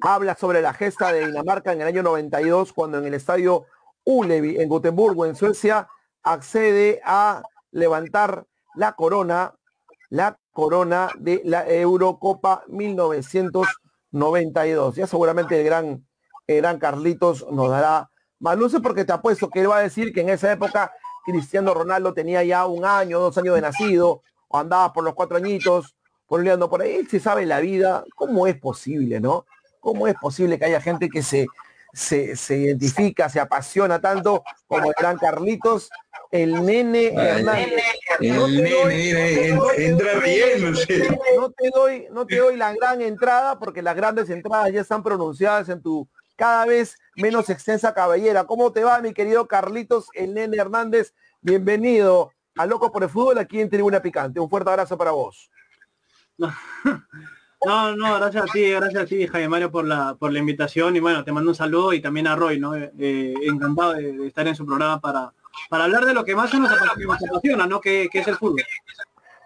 habla 0.00 0.34
sobre 0.36 0.62
la 0.62 0.72
gesta 0.72 1.12
de 1.12 1.26
Dinamarca 1.26 1.72
en 1.72 1.82
el 1.82 1.86
año 1.86 2.02
92, 2.02 2.72
cuando 2.72 2.98
en 2.98 3.06
el 3.06 3.14
estadio 3.14 3.66
Ulevi, 4.04 4.58
en 4.58 4.68
Gotemburgo, 4.68 5.26
en 5.26 5.36
Suecia, 5.36 5.88
accede 6.22 7.00
a 7.04 7.42
levantar 7.72 8.46
la 8.74 8.92
corona 8.94 9.54
la 10.10 10.38
corona 10.52 11.10
de 11.18 11.40
la 11.44 11.66
Eurocopa 11.68 12.62
1992. 12.68 14.96
Ya 14.96 15.06
seguramente 15.06 15.58
el 15.58 15.64
gran, 15.64 16.06
gran 16.46 16.78
Carlitos 16.78 17.46
nos 17.50 17.70
dará 17.70 18.10
más 18.40 18.58
luces 18.58 18.80
porque 18.82 19.04
te 19.04 19.12
apuesto 19.12 19.48
que 19.48 19.60
él 19.60 19.70
va 19.70 19.78
a 19.78 19.82
decir 19.82 20.12
que 20.12 20.20
en 20.20 20.30
esa 20.30 20.52
época 20.52 20.92
Cristiano 21.24 21.72
Ronaldo 21.74 22.12
tenía 22.12 22.42
ya 22.42 22.66
un 22.66 22.84
año, 22.84 23.20
dos 23.20 23.38
años 23.38 23.54
de 23.54 23.60
nacido, 23.60 24.22
o 24.48 24.58
andaba 24.58 24.92
por 24.92 25.04
los 25.04 25.14
cuatro 25.14 25.36
añitos, 25.36 25.94
poniendo 26.26 26.68
por 26.68 26.82
ahí, 26.82 26.96
él 26.96 27.08
se 27.08 27.20
sabe 27.20 27.46
la 27.46 27.60
vida, 27.60 28.04
¿cómo 28.16 28.46
es 28.46 28.58
posible, 28.58 29.20
no? 29.20 29.44
¿Cómo 29.80 30.08
es 30.08 30.14
posible 30.14 30.58
que 30.58 30.64
haya 30.64 30.80
gente 30.80 31.08
que 31.08 31.22
se, 31.22 31.46
se, 31.92 32.36
se 32.36 32.56
identifica, 32.56 33.28
se 33.28 33.40
apasiona 33.40 34.00
tanto 34.00 34.42
como 34.66 34.88
el 34.88 34.94
gran 34.98 35.18
Carlitos 35.18 35.90
el 36.30 36.64
nene 36.64 37.08
Hernández. 37.08 37.82
no 41.36 41.50
te 41.50 41.70
doy, 41.74 42.06
no 42.12 42.26
te 42.26 42.36
doy 42.36 42.56
la 42.56 42.72
gran 42.72 43.00
entrada 43.02 43.58
porque 43.58 43.82
las 43.82 43.96
grandes 43.96 44.30
entradas 44.30 44.72
ya 44.72 44.80
están 44.80 45.02
pronunciadas 45.02 45.68
en 45.68 45.82
tu 45.82 46.08
cada 46.36 46.64
vez 46.64 46.96
menos 47.16 47.50
extensa 47.50 47.92
cabellera. 47.92 48.44
¿Cómo 48.44 48.72
te 48.72 48.82
va, 48.82 49.00
mi 49.00 49.12
querido 49.12 49.46
Carlitos, 49.46 50.06
el 50.14 50.32
nene 50.32 50.56
Hernández? 50.56 51.14
Bienvenido 51.42 52.32
a 52.56 52.64
Loco 52.64 52.90
por 52.90 53.02
el 53.02 53.10
Fútbol 53.10 53.38
aquí 53.38 53.60
en 53.60 53.68
Tribuna 53.68 54.00
Picante. 54.00 54.40
Un 54.40 54.48
fuerte 54.48 54.70
abrazo 54.70 54.96
para 54.96 55.10
vos. 55.10 55.50
No, 57.62 57.94
no, 57.94 58.18
gracias 58.18 58.44
a 58.44 58.46
ti, 58.46 58.70
gracias 58.70 59.02
a 59.02 59.04
ti, 59.04 59.26
Jaime 59.26 59.48
Mario, 59.50 59.70
por 59.70 59.84
la, 59.84 60.14
por 60.18 60.32
la 60.32 60.38
invitación 60.38 60.96
y 60.96 61.00
bueno, 61.00 61.22
te 61.24 61.30
mando 61.30 61.50
un 61.50 61.54
saludo 61.54 61.92
y 61.92 62.00
también 62.00 62.26
a 62.26 62.34
Roy, 62.34 62.58
¿no? 62.58 62.74
Eh, 62.74 63.34
encantado 63.42 63.92
de, 63.92 64.26
estar 64.26 64.48
en 64.48 64.56
su 64.56 64.64
programa 64.64 64.98
para, 64.98 65.34
para 65.68 65.84
hablar 65.84 66.06
de 66.06 66.14
lo 66.14 66.24
que 66.24 66.34
más 66.34 66.52
nos 66.54 66.70
apasiona, 66.72 67.66
¿no? 67.66 67.80
Que, 67.80 68.08
es 68.12 68.28
el 68.28 68.36
fútbol. 68.36 68.62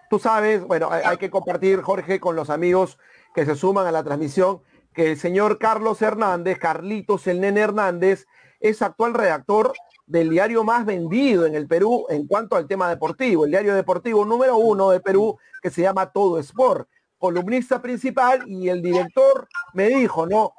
Tú 0.09 0.19
sabes, 0.19 0.63
bueno, 0.63 0.89
hay, 0.91 1.17
que 1.17 1.29
compartir, 1.29 1.81
Jorge, 1.81 2.19
con 2.19 2.35
los 2.35 2.49
amigos 2.49 2.97
que 3.33 3.45
se 3.45 3.55
suman 3.55 3.87
a 3.87 3.91
la 3.91 4.03
transmisión, 4.03 4.61
que 4.93 5.11
el 5.11 5.17
señor 5.17 5.57
Carlos 5.57 6.01
Hernández, 6.01 6.57
Carlitos 6.59 7.27
el 7.27 7.41
Nene 7.41 7.61
Hernández, 7.61 8.27
es 8.59 8.81
actual 8.81 9.13
redactor 9.13 9.73
del 10.05 10.29
diario 10.29 10.63
más 10.63 10.85
vendido 10.85 11.45
en 11.45 11.55
el 11.55 11.67
Perú 11.67 12.05
en 12.09 12.27
cuanto 12.27 12.55
al 12.55 12.67
tema 12.67 12.87
deportivo, 12.89 13.45
el 13.45 13.51
diario 13.51 13.73
deportivo 13.73 14.23
número 14.23 14.57
uno 14.57 14.91
de 14.91 14.99
Perú, 14.99 15.37
que 15.61 15.71
se 15.71 15.81
llama 15.81 16.11
Todo 16.11 16.39
Sport, 16.39 16.87
columnista 17.17 17.81
principal 17.81 18.43
y 18.47 18.69
el 18.69 18.81
director 18.81 19.47
me 19.73 19.87
dijo, 19.87 20.27
¿no? 20.27 20.53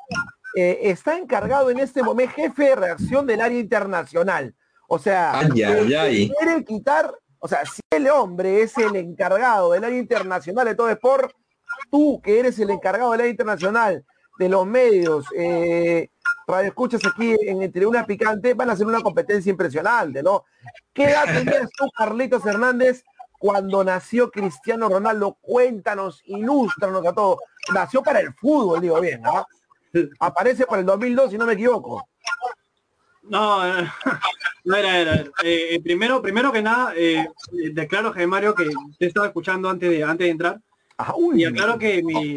Eh, 0.56 0.90
está 0.90 1.16
encargado 1.16 1.70
en 1.70 1.78
este 1.78 2.02
momento 2.02 2.34
jefe 2.34 2.64
de 2.64 2.76
redacción 2.76 3.26
del 3.26 3.40
área 3.40 3.58
internacional. 3.58 4.54
O 4.88 4.98
sea, 4.98 5.40
quiere 5.52 6.64
quitar, 6.64 7.12
o 7.38 7.48
sea, 7.48 7.64
si 7.64 7.80
el 7.90 8.08
hombre 8.08 8.62
es 8.62 8.76
el 8.78 8.94
encargado 8.96 9.72
del 9.72 9.84
área 9.84 9.98
internacional 9.98 10.66
de 10.66 10.74
todo 10.74 10.88
sport, 10.90 11.32
tú 11.90 12.20
que 12.22 12.40
eres 12.40 12.58
el 12.58 12.70
encargado 12.70 13.12
del 13.12 13.20
área 13.20 13.30
internacional 13.30 14.04
de 14.38 14.48
los 14.48 14.66
medios, 14.66 15.26
eh, 15.36 16.10
radio 16.46 16.68
escuchas 16.68 17.00
aquí 17.04 17.34
en 17.40 17.62
Entre 17.62 17.86
una 17.86 18.06
Picante, 18.06 18.54
van 18.54 18.70
a 18.70 18.74
hacer 18.74 18.86
una 18.86 19.00
competencia 19.00 19.50
impresionante, 19.50 20.22
¿no? 20.22 20.44
¿Qué 20.92 21.04
edad 21.04 21.24
tenías 21.44 21.68
tú, 21.76 21.88
Carlitos 21.96 22.46
Hernández, 22.46 23.04
cuando 23.38 23.82
nació 23.82 24.30
Cristiano 24.30 24.88
Ronaldo? 24.88 25.36
Cuéntanos, 25.40 26.22
ilústranos 26.26 27.04
a 27.06 27.12
todos. 27.12 27.38
Nació 27.74 28.02
para 28.02 28.20
el 28.20 28.32
fútbol, 28.34 28.80
digo 28.80 29.00
bien, 29.00 29.22
¿no? 29.22 29.46
Aparece 30.20 30.66
para 30.66 30.80
el 30.80 30.86
2002, 30.86 31.30
si 31.30 31.38
no 31.38 31.46
me 31.46 31.54
equivoco. 31.54 32.08
No, 33.28 33.60
no 34.64 34.76
era, 34.76 34.98
era. 34.98 35.14
Eh, 35.42 35.74
eh, 35.74 35.80
primero, 35.82 36.22
primero 36.22 36.52
que 36.52 36.62
nada, 36.62 36.92
eh, 36.96 37.26
declaro, 37.72 38.12
Jaime 38.12 38.26
Mario, 38.28 38.54
que 38.54 38.68
te 38.98 39.06
estaba 39.06 39.26
escuchando 39.26 39.68
antes 39.68 39.90
de, 39.90 40.04
antes 40.04 40.26
de 40.26 40.30
entrar. 40.30 40.60
Ah, 40.98 41.14
y 41.34 41.44
aclaro 41.44 41.78
que 41.78 42.02
mi, 42.02 42.36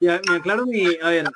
ya, 0.00 0.20
me 0.28 0.36
aclaro 0.36 0.66
mi, 0.66 0.86
a 1.02 1.08
ver, 1.08 1.30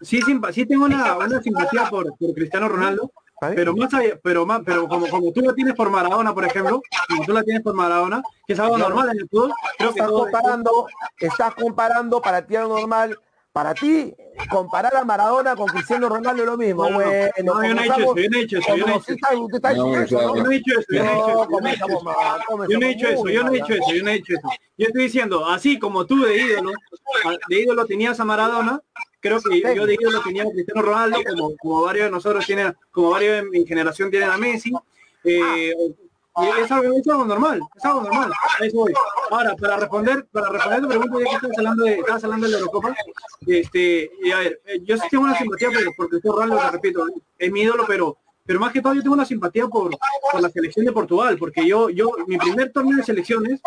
sí, 0.00 0.20
sí 0.52 0.66
tengo 0.66 0.84
una, 0.84 1.16
una 1.16 1.40
simpatía 1.40 1.88
por, 1.88 2.16
por 2.18 2.34
Cristiano 2.34 2.68
Ronaldo, 2.68 3.10
pero 3.40 3.74
más 3.74 3.90
pero 4.22 4.44
más, 4.44 4.60
pero 4.64 4.86
como, 4.86 5.08
como 5.08 5.32
tú 5.32 5.40
la 5.40 5.54
tienes 5.54 5.74
por 5.74 5.88
Maradona, 5.88 6.34
por 6.34 6.44
ejemplo, 6.44 6.82
como 7.08 7.24
tú 7.24 7.32
la 7.32 7.42
tienes 7.42 7.62
por 7.62 7.74
Maradona, 7.74 8.22
que 8.46 8.52
es 8.52 8.60
algo 8.60 8.76
normal 8.76 9.08
en 9.12 9.20
el 9.20 9.28
fútbol, 9.28 9.54
creo 9.78 9.94
que 9.94 10.00
estás 10.00 10.12
comparando, 10.12 10.86
estás 11.18 11.54
comparando 11.54 12.20
para 12.20 12.46
ti 12.46 12.56
algo 12.56 12.78
normal 12.78 13.18
para 13.52 13.74
ti, 13.74 14.14
comparar 14.48 14.94
a 14.96 15.04
Maradona 15.04 15.56
con 15.56 15.66
Cristiano 15.66 16.08
Ronaldo 16.08 16.42
es 16.42 16.48
lo 16.48 16.56
mismo. 16.56 16.88
No, 16.88 16.94
bueno, 16.94 17.10
no, 17.44 17.64
yo 17.64 17.74
no 17.74 17.80
he 17.80 18.40
hecho 18.42 18.58
eso, 18.58 18.76
yo 18.76 18.86
no 18.86 18.94
he 18.94 18.96
hecho 18.96 19.12
eso. 19.12 19.26
Yo 19.74 20.42
no 20.42 20.50
he 20.50 20.56
hecho 20.56 20.78
eso, 20.78 20.90
yo 20.90 21.60
no 21.60 21.68
he 21.68 21.72
hecho 21.72 21.86
eso, 21.86 22.06
yo 22.68 22.78
no 22.78 22.86
he 22.86 22.90
hecho 22.90 23.08
eso, 23.08 23.28
yo 23.28 23.42
no 23.42 23.52
he 23.52 23.58
hecho 23.58 23.74
eso, 23.74 23.92
yo 23.92 24.02
no 24.02 24.10
he 24.10 24.14
hecho 24.14 24.34
eso. 24.34 24.48
Yo 24.78 24.86
estoy 24.86 25.02
diciendo, 25.02 25.46
así 25.46 25.78
como 25.78 26.06
tú 26.06 26.22
de 26.22 26.36
ídolo, 26.36 26.72
de 27.48 27.60
ídolo 27.60 27.86
tenías 27.86 28.20
a 28.20 28.24
Maradona, 28.24 28.80
creo 29.18 29.40
que 29.40 29.74
yo 29.74 29.84
de 29.84 29.94
ídolo 29.94 30.22
tenía 30.22 30.44
a 30.44 30.50
Cristiano 30.50 30.82
Ronaldo, 30.82 31.18
como, 31.28 31.56
como 31.56 31.82
varios 31.82 32.06
de 32.06 32.10
nosotros 32.12 32.46
tienen, 32.46 32.74
como 32.90 33.10
varios 33.10 33.36
de 33.36 33.50
mi 33.50 33.66
generación 33.66 34.10
tienen 34.10 34.30
a 34.30 34.38
Messi, 34.38 34.72
eh, 35.24 35.74
algo, 36.34 36.92
es 36.94 37.08
algo 37.08 37.24
normal, 37.24 37.60
es 37.76 37.84
algo 37.84 38.02
normal. 38.02 38.32
Eso 38.60 38.76
voy. 38.76 38.92
Ahora, 39.30 39.56
para 39.56 39.76
responder, 39.76 40.26
para 40.32 40.48
responder 40.48 40.80
tu 40.80 40.88
pregunta, 40.88 41.18
ya 41.18 41.40
que 41.40 41.46
estás 41.46 41.58
hablando 41.58 41.84
de, 41.84 41.94
estás 41.94 42.24
hablando 42.24 42.46
de 42.46 42.52
la 42.52 42.58
Eurocopa, 42.58 42.96
este, 43.46 44.10
y 44.22 44.30
a 44.30 44.38
ver, 44.38 44.60
eh, 44.66 44.80
yo 44.84 44.96
sí 44.96 45.08
tengo 45.10 45.24
una 45.24 45.36
simpatía 45.36 45.68
por, 45.68 45.96
por 45.96 46.08
Cristiano 46.08 46.36
Ronaldo, 46.38 46.70
repito, 46.70 47.06
es 47.38 47.52
mi 47.52 47.62
ídolo, 47.62 47.84
pero 47.86 48.18
pero 48.50 48.58
más 48.58 48.72
que 48.72 48.82
todo 48.82 48.94
yo 48.94 49.02
tengo 49.02 49.14
una 49.14 49.24
simpatía 49.24 49.68
por, 49.68 49.92
por, 50.32 50.40
la 50.40 50.50
selección 50.50 50.84
de 50.84 50.90
Portugal, 50.90 51.36
porque 51.38 51.64
yo, 51.64 51.88
yo, 51.88 52.10
mi 52.26 52.36
primer 52.36 52.72
torneo 52.72 52.96
de 52.96 53.04
selecciones 53.04 53.60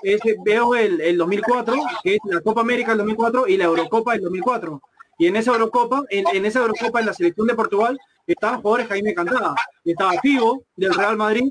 es, 0.00 0.20
veo 0.44 0.76
el, 0.76 1.00
el 1.00 1.18
2004, 1.18 1.74
que 2.04 2.14
es 2.14 2.20
la 2.26 2.40
Copa 2.40 2.60
América 2.60 2.90
del 2.92 2.98
2004 2.98 3.48
y 3.48 3.56
la 3.56 3.64
Eurocopa 3.64 4.12
del 4.12 4.22
2004. 4.22 4.80
Y 5.18 5.26
en 5.26 5.36
esa 5.36 5.52
Eurocopa, 5.52 6.02
en, 6.10 6.24
en 6.32 6.46
esa 6.46 6.60
Eurocopa, 6.60 7.00
en 7.00 7.06
la 7.06 7.14
selección 7.14 7.46
de 7.46 7.54
Portugal, 7.54 7.98
estaban 8.26 8.60
jugadores 8.60 8.88
Jaime 8.88 9.14
Cantada, 9.14 9.54
estaba 9.84 10.12
Figo 10.20 10.64
del 10.76 10.94
Real 10.94 11.16
Madrid, 11.16 11.48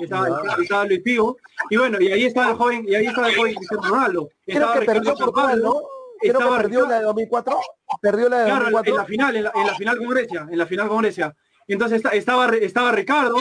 estaba, 0.00 0.42
estaba, 0.60 0.84
Luis 0.84 1.02
Figo, 1.04 1.36
y 1.70 1.76
bueno, 1.76 2.00
y 2.00 2.12
ahí 2.12 2.24
estaba 2.24 2.50
el 2.50 2.56
joven, 2.56 2.84
y 2.86 2.94
ahí 2.94 3.06
estaba 3.06 3.28
el 3.28 3.36
joven 3.36 3.54
Cristiano 3.54 3.88
Ronaldo. 3.88 4.28
Estaba 4.46 4.72
Creo 4.72 4.80
que 4.80 4.86
perdió 4.86 5.14
Portugal, 5.14 5.62
¿no? 5.62 5.82
estaba, 6.20 6.56
perdió 6.58 6.86
la 6.86 6.98
de 6.98 7.04
2004, 7.04 7.60
perdió 8.00 8.28
la 8.28 8.38
de 8.38 8.44
claro, 8.46 8.70
2004. 8.70 8.90
en 8.90 8.96
la 8.96 9.04
final, 9.04 9.36
en 9.36 9.44
la, 9.44 9.52
en 9.54 9.66
la, 9.66 9.74
final 9.74 9.98
con 9.98 10.08
Grecia, 10.08 10.48
en 10.50 10.58
la 10.58 10.66
final 10.66 10.88
con 10.88 10.98
Grecia. 10.98 11.36
Entonces 11.68 12.02
estaba, 12.12 12.46
estaba 12.56 12.92
Ricardo, 12.92 13.36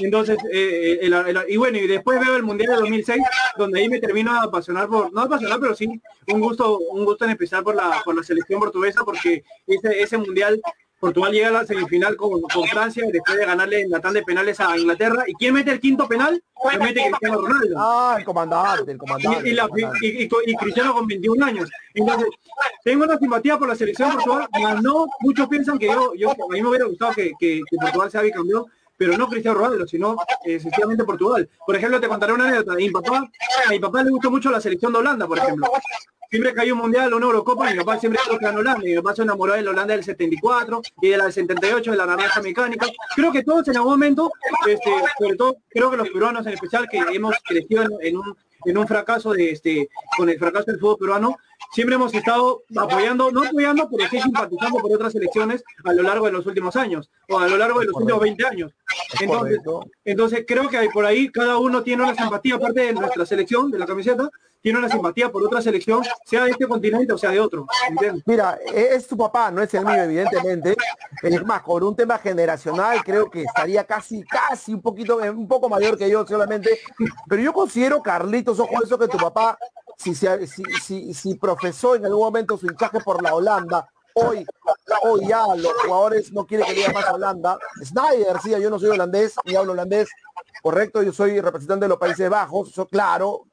Entonces, 0.00 0.36
eh, 0.52 1.00
eh, 1.02 1.44
y 1.48 1.56
bueno, 1.56 1.78
y 1.78 1.86
después 1.86 2.20
veo 2.20 2.36
el 2.36 2.42
Mundial 2.42 2.70
de 2.70 2.80
2006, 2.80 3.22
donde 3.56 3.80
ahí 3.80 3.88
me 3.88 4.00
termino 4.00 4.32
a 4.32 4.42
apasionar 4.42 4.88
por, 4.88 5.12
no 5.12 5.20
apasionar, 5.22 5.60
pero 5.60 5.74
sí 5.74 6.00
un 6.28 6.40
gusto, 6.40 6.78
un 6.78 7.04
gusto 7.04 7.24
en 7.24 7.30
especial 7.30 7.62
por 7.62 7.74
la, 7.74 8.02
por 8.04 8.14
la 8.14 8.22
selección 8.22 8.60
portuguesa, 8.60 9.02
porque 9.04 9.44
ese, 9.66 10.02
ese 10.02 10.18
Mundial 10.18 10.60
Portugal 10.98 11.30
llega 11.30 11.48
a 11.48 11.50
la 11.50 11.64
semifinal 11.66 12.16
con, 12.16 12.42
Francia 12.70 13.04
después 13.12 13.38
de 13.38 13.44
ganarle 13.44 13.82
en 13.82 13.90
la 13.90 14.00
tanda 14.00 14.20
de 14.20 14.24
penales 14.24 14.58
a 14.60 14.76
Inglaterra. 14.76 15.24
¿Y 15.26 15.34
quién 15.34 15.52
mete 15.52 15.70
el 15.70 15.80
quinto 15.80 16.08
penal? 16.08 16.42
Lo 16.72 16.78
mete 16.80 17.02
Cristiano 17.04 17.42
Ronaldo. 17.42 17.76
Ah, 17.78 18.16
el 18.18 18.24
comandante, 18.24 18.92
el 18.92 18.98
comandante. 18.98 19.50
Y, 19.50 20.56
Cristiano 20.56 20.94
con 20.94 21.06
21 21.06 21.44
años. 21.44 21.70
Entonces, 21.92 22.28
tengo 22.82 23.04
una 23.04 23.18
simpatía 23.18 23.58
por 23.58 23.68
la 23.68 23.76
selección 23.76 24.10
de 24.10 24.24
Portugal, 24.24 24.82
no 24.82 25.06
muchos 25.20 25.48
piensan 25.48 25.78
que 25.78 25.86
yo, 25.86 26.14
yo 26.14 26.30
a 26.30 26.34
mí 26.50 26.62
me 26.62 26.68
hubiera 26.68 26.86
gustado 26.86 27.12
que, 27.12 27.32
que, 27.38 27.60
que 27.68 27.76
Portugal 27.76 28.10
sea 28.10 28.22
bicampeón, 28.22 28.64
pero 28.96 29.16
no 29.16 29.28
Cristiano 29.28 29.58
Ronaldo, 29.58 29.86
sino 29.86 30.16
eh, 30.44 30.58
sencillamente 30.58 31.04
Portugal. 31.04 31.48
Por 31.66 31.76
ejemplo, 31.76 32.00
te 32.00 32.08
contaré 32.08 32.32
una 32.32 32.48
anécdota. 32.48 32.74
Mi 32.74 32.90
papá, 32.90 33.28
a 33.66 33.70
mi 33.70 33.78
papá 33.78 34.02
le 34.02 34.10
gustó 34.10 34.30
mucho 34.30 34.50
la 34.50 34.60
selección 34.60 34.92
de 34.92 34.98
Holanda, 34.98 35.26
por 35.26 35.38
ejemplo 35.38 35.66
siempre 36.30 36.54
que 36.54 36.60
hay 36.60 36.70
un 36.70 36.78
mundial 36.78 37.12
o 37.12 37.16
una 37.16 37.26
Eurocopa, 37.26 37.70
mi 37.70 37.78
papá 37.78 37.98
siempre 37.98 38.20
que 38.28 38.46
en 38.46 38.56
Holanda. 38.56 38.82
Mi 38.82 38.94
papá 38.96 39.14
se 39.14 39.22
enamoró 39.22 39.54
de 39.54 39.62
la 39.62 39.70
Holanda 39.70 39.94
del 39.94 40.04
74 40.04 40.82
y 41.00 41.08
de 41.08 41.16
la 41.16 41.24
del 41.24 41.32
78, 41.32 41.90
de 41.90 41.96
la 41.96 42.06
naranja 42.06 42.42
mecánica. 42.42 42.86
Creo 43.14 43.32
que 43.32 43.42
todos 43.42 43.66
en 43.68 43.76
algún 43.76 43.92
momento, 43.92 44.30
este, 44.66 44.90
sobre 45.18 45.36
todo 45.36 45.56
creo 45.68 45.90
que 45.90 45.96
los 45.96 46.10
peruanos 46.10 46.46
en 46.46 46.54
especial, 46.54 46.88
que 46.90 46.98
hemos 46.98 47.34
crecido 47.44 47.84
en, 48.00 48.16
un, 48.16 48.36
en 48.64 48.78
un 48.78 48.86
fracaso 48.86 49.32
de 49.32 49.50
este, 49.50 49.88
con 50.16 50.28
el 50.28 50.38
fracaso 50.38 50.66
del 50.66 50.80
fútbol 50.80 50.98
peruano, 50.98 51.38
siempre 51.72 51.96
hemos 51.96 52.12
estado 52.14 52.62
apoyando, 52.76 53.30
no 53.30 53.44
apoyando, 53.44 53.88
pero 53.90 54.08
sí 54.08 54.20
simpatizando 54.20 54.78
por 54.78 54.92
otras 54.92 55.14
elecciones 55.14 55.62
a 55.84 55.92
lo 55.92 56.02
largo 56.02 56.26
de 56.26 56.32
los 56.32 56.46
últimos 56.46 56.76
años, 56.76 57.10
o 57.28 57.38
a 57.38 57.48
lo 57.48 57.56
largo 57.56 57.80
de 57.80 57.86
los 57.86 57.96
últimos 57.96 58.20
20 58.20 58.46
años. 58.46 58.72
Entonces, 59.20 59.60
entonces 60.04 60.44
creo 60.46 60.68
que 60.68 60.88
por 60.92 61.04
ahí 61.04 61.30
cada 61.30 61.58
uno 61.58 61.82
tiene 61.82 62.02
una 62.02 62.14
simpatía, 62.14 62.56
aparte 62.56 62.80
de 62.80 62.92
nuestra 62.92 63.26
selección, 63.26 63.70
de 63.70 63.78
la 63.78 63.86
camiseta, 63.86 64.30
tiene 64.66 64.80
una 64.80 64.88
simpatía 64.88 65.30
por 65.30 65.44
otra 65.44 65.62
selección, 65.62 66.02
sea 66.24 66.42
de 66.42 66.50
este 66.50 66.66
continente 66.66 67.12
o 67.12 67.18
sea 67.18 67.30
de 67.30 67.38
otro. 67.38 67.68
Mira, 68.24 68.58
es 68.74 69.06
tu 69.06 69.16
papá, 69.16 69.48
no 69.52 69.62
es 69.62 69.72
el 69.74 69.84
mío, 69.84 70.02
evidentemente. 70.02 70.76
Es 71.22 71.44
más, 71.44 71.62
con 71.62 71.84
un 71.84 71.94
tema 71.94 72.18
generacional, 72.18 73.04
creo 73.04 73.30
que 73.30 73.42
estaría 73.42 73.84
casi, 73.84 74.24
casi 74.24 74.74
un 74.74 74.82
poquito, 74.82 75.18
un 75.18 75.46
poco 75.46 75.68
mayor 75.68 75.96
que 75.96 76.10
yo 76.10 76.26
solamente. 76.26 76.80
Pero 77.28 77.42
yo 77.42 77.52
considero, 77.52 78.02
Carlitos, 78.02 78.58
ojo 78.58 78.82
eso 78.82 78.98
que 78.98 79.06
tu 79.06 79.18
papá, 79.18 79.56
si, 79.96 80.14
si, 80.14 81.14
si, 81.14 81.34
profesó 81.34 81.94
en 81.94 82.04
algún 82.04 82.24
momento 82.24 82.56
su 82.56 82.66
hinchaje 82.66 83.00
por 83.00 83.22
la 83.22 83.34
Holanda, 83.34 83.88
hoy, 84.14 84.46
hoy 85.02 85.26
ya 85.26 85.44
los 85.56 85.72
jugadores 85.84 86.32
no 86.32 86.46
quieren 86.46 86.66
que 86.66 86.74
diga 86.74 86.92
más 86.92 87.08
Holanda. 87.10 87.58
Snyder, 87.82 88.38
sí, 88.42 88.50
yo 88.50 88.70
no 88.70 88.78
soy 88.78 88.90
holandés, 88.90 89.34
ni 89.44 89.56
hablo 89.56 89.72
holandés, 89.72 90.08
correcto, 90.62 91.02
yo 91.02 91.12
soy 91.12 91.40
representante 91.40 91.84
de 91.84 91.88
los 91.88 91.98
Países 91.98 92.28
Bajos, 92.28 92.70
eso 92.70 92.86
claro, 92.86 93.44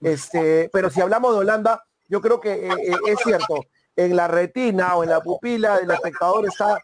este, 0.00 0.68
pero 0.72 0.90
si 0.90 1.00
hablamos 1.00 1.32
de 1.32 1.40
Holanda, 1.40 1.82
yo 2.08 2.20
creo 2.20 2.40
que 2.40 2.66
eh, 2.66 2.70
eh, 2.70 2.96
es 3.06 3.18
cierto, 3.24 3.64
en 3.96 4.16
la 4.16 4.28
retina 4.28 4.96
o 4.96 5.02
en 5.02 5.10
la 5.10 5.20
pupila 5.20 5.78
del 5.78 5.90
espectador 5.90 6.46
está 6.46 6.78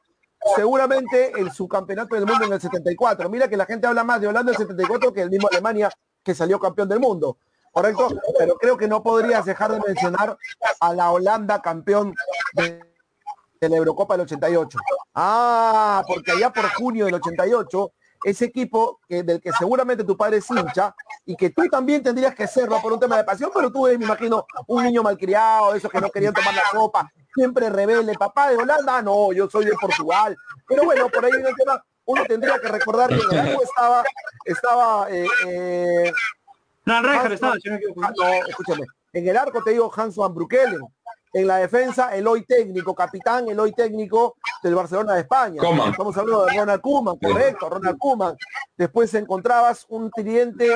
seguramente 0.55 1.33
el 1.39 1.51
subcampeonato 1.51 2.15
del 2.15 2.27
mundo 2.27 2.45
en 2.45 2.53
el 2.53 2.61
74. 2.61 3.29
Mira 3.29 3.49
que 3.49 3.57
la 3.57 3.67
gente 3.67 3.87
habla 3.87 4.05
más 4.05 4.21
de 4.21 4.29
Holanda 4.29 4.53
en 4.53 4.61
el 4.61 4.67
74 4.67 5.13
que 5.13 5.23
el 5.23 5.31
mismo 5.31 5.49
Alemania 5.51 5.91
que 6.23 6.35
salió 6.35 6.59
campeón 6.59 6.89
del 6.89 7.01
mundo. 7.01 7.39
¿Correcto? 7.79 8.09
Pero 8.37 8.57
creo 8.57 8.77
que 8.77 8.89
no 8.89 9.03
podrías 9.03 9.45
dejar 9.45 9.73
de 9.73 9.81
mencionar 9.81 10.37
a 10.81 10.95
la 10.95 11.13
Holanda 11.13 11.63
campeón 11.63 12.13
de, 12.55 12.85
la 13.61 13.77
Eurocopa 13.77 14.15
del 14.15 14.23
88. 14.23 14.79
Ah, 15.15 16.03
porque 16.07 16.33
allá 16.33 16.53
por 16.53 16.69
junio 16.75 17.05
del 17.05 17.15
88 17.15 17.93
ese 18.25 18.47
equipo 18.47 18.99
del 19.09 19.41
que 19.41 19.53
seguramente 19.53 20.03
tu 20.03 20.17
padre 20.17 20.39
es 20.39 20.51
hincha 20.51 20.93
y 21.25 21.37
que 21.37 21.51
tú 21.51 21.63
también 21.71 22.03
tendrías 22.03 22.35
que 22.35 22.49
serlo 22.49 22.81
por 22.83 22.93
un 22.93 22.99
tema 22.99 23.17
de 23.17 23.23
pasión, 23.23 23.51
pero 23.55 23.71
tú 23.71 23.85
me 23.85 23.93
imagino, 23.93 24.45
un 24.67 24.83
niño 24.83 25.05
malcriado, 25.05 25.75
esos 25.75 25.89
que 25.89 26.01
no 26.01 26.11
querían 26.11 26.35
tomar 26.35 26.53
la 26.53 26.65
copa, 26.73 27.09
siempre 27.33 27.71
rebelde, 27.71 28.15
papá 28.15 28.51
de 28.51 28.57
Holanda, 28.57 29.03
no, 29.03 29.33
yo 29.33 29.49
soy 29.49 29.67
de 29.67 29.73
Portugal. 29.81 30.37
Pero 30.67 30.85
bueno, 30.85 31.09
por 31.09 31.25
ahí 31.25 31.31
en 31.33 31.47
el 31.47 31.55
tema, 31.55 31.81
uno 32.07 32.25
tendría 32.25 32.59
que 32.59 32.69
recordar 32.69 33.09
que 33.11 33.37
en 33.37 33.47
el 33.47 33.59
estaba, 33.63 34.03
estaba 34.45 35.11
eh, 35.11 35.27
eh, 35.47 36.13
no, 36.89 37.33
estaba, 37.33 37.55
no, 37.97 38.33
escúchame, 38.49 38.87
en 39.13 39.29
el 39.29 39.37
arco 39.37 39.63
te 39.63 39.71
digo 39.71 39.91
Hans 39.95 40.17
van 40.17 40.35
Broekelen, 40.35 40.81
en 41.33 41.47
la 41.47 41.57
defensa, 41.59 42.15
el 42.15 42.27
hoy 42.27 42.45
técnico, 42.45 42.95
capitán, 42.95 43.49
el 43.49 43.61
hoy 43.61 43.73
técnico 43.73 44.37
del 44.63 44.75
Barcelona 44.75 45.15
de 45.15 45.21
España. 45.21 45.61
Estamos 45.91 46.17
hablando 46.17 46.47
de 46.47 46.59
Ronald 46.59 46.81
Koeman, 46.81 47.17
correcto, 47.19 47.69
Ronald 47.69 47.99
Koeman. 47.99 48.37
Después 48.77 49.13
encontrabas 49.15 49.85
un 49.89 50.11
tridente, 50.11 50.71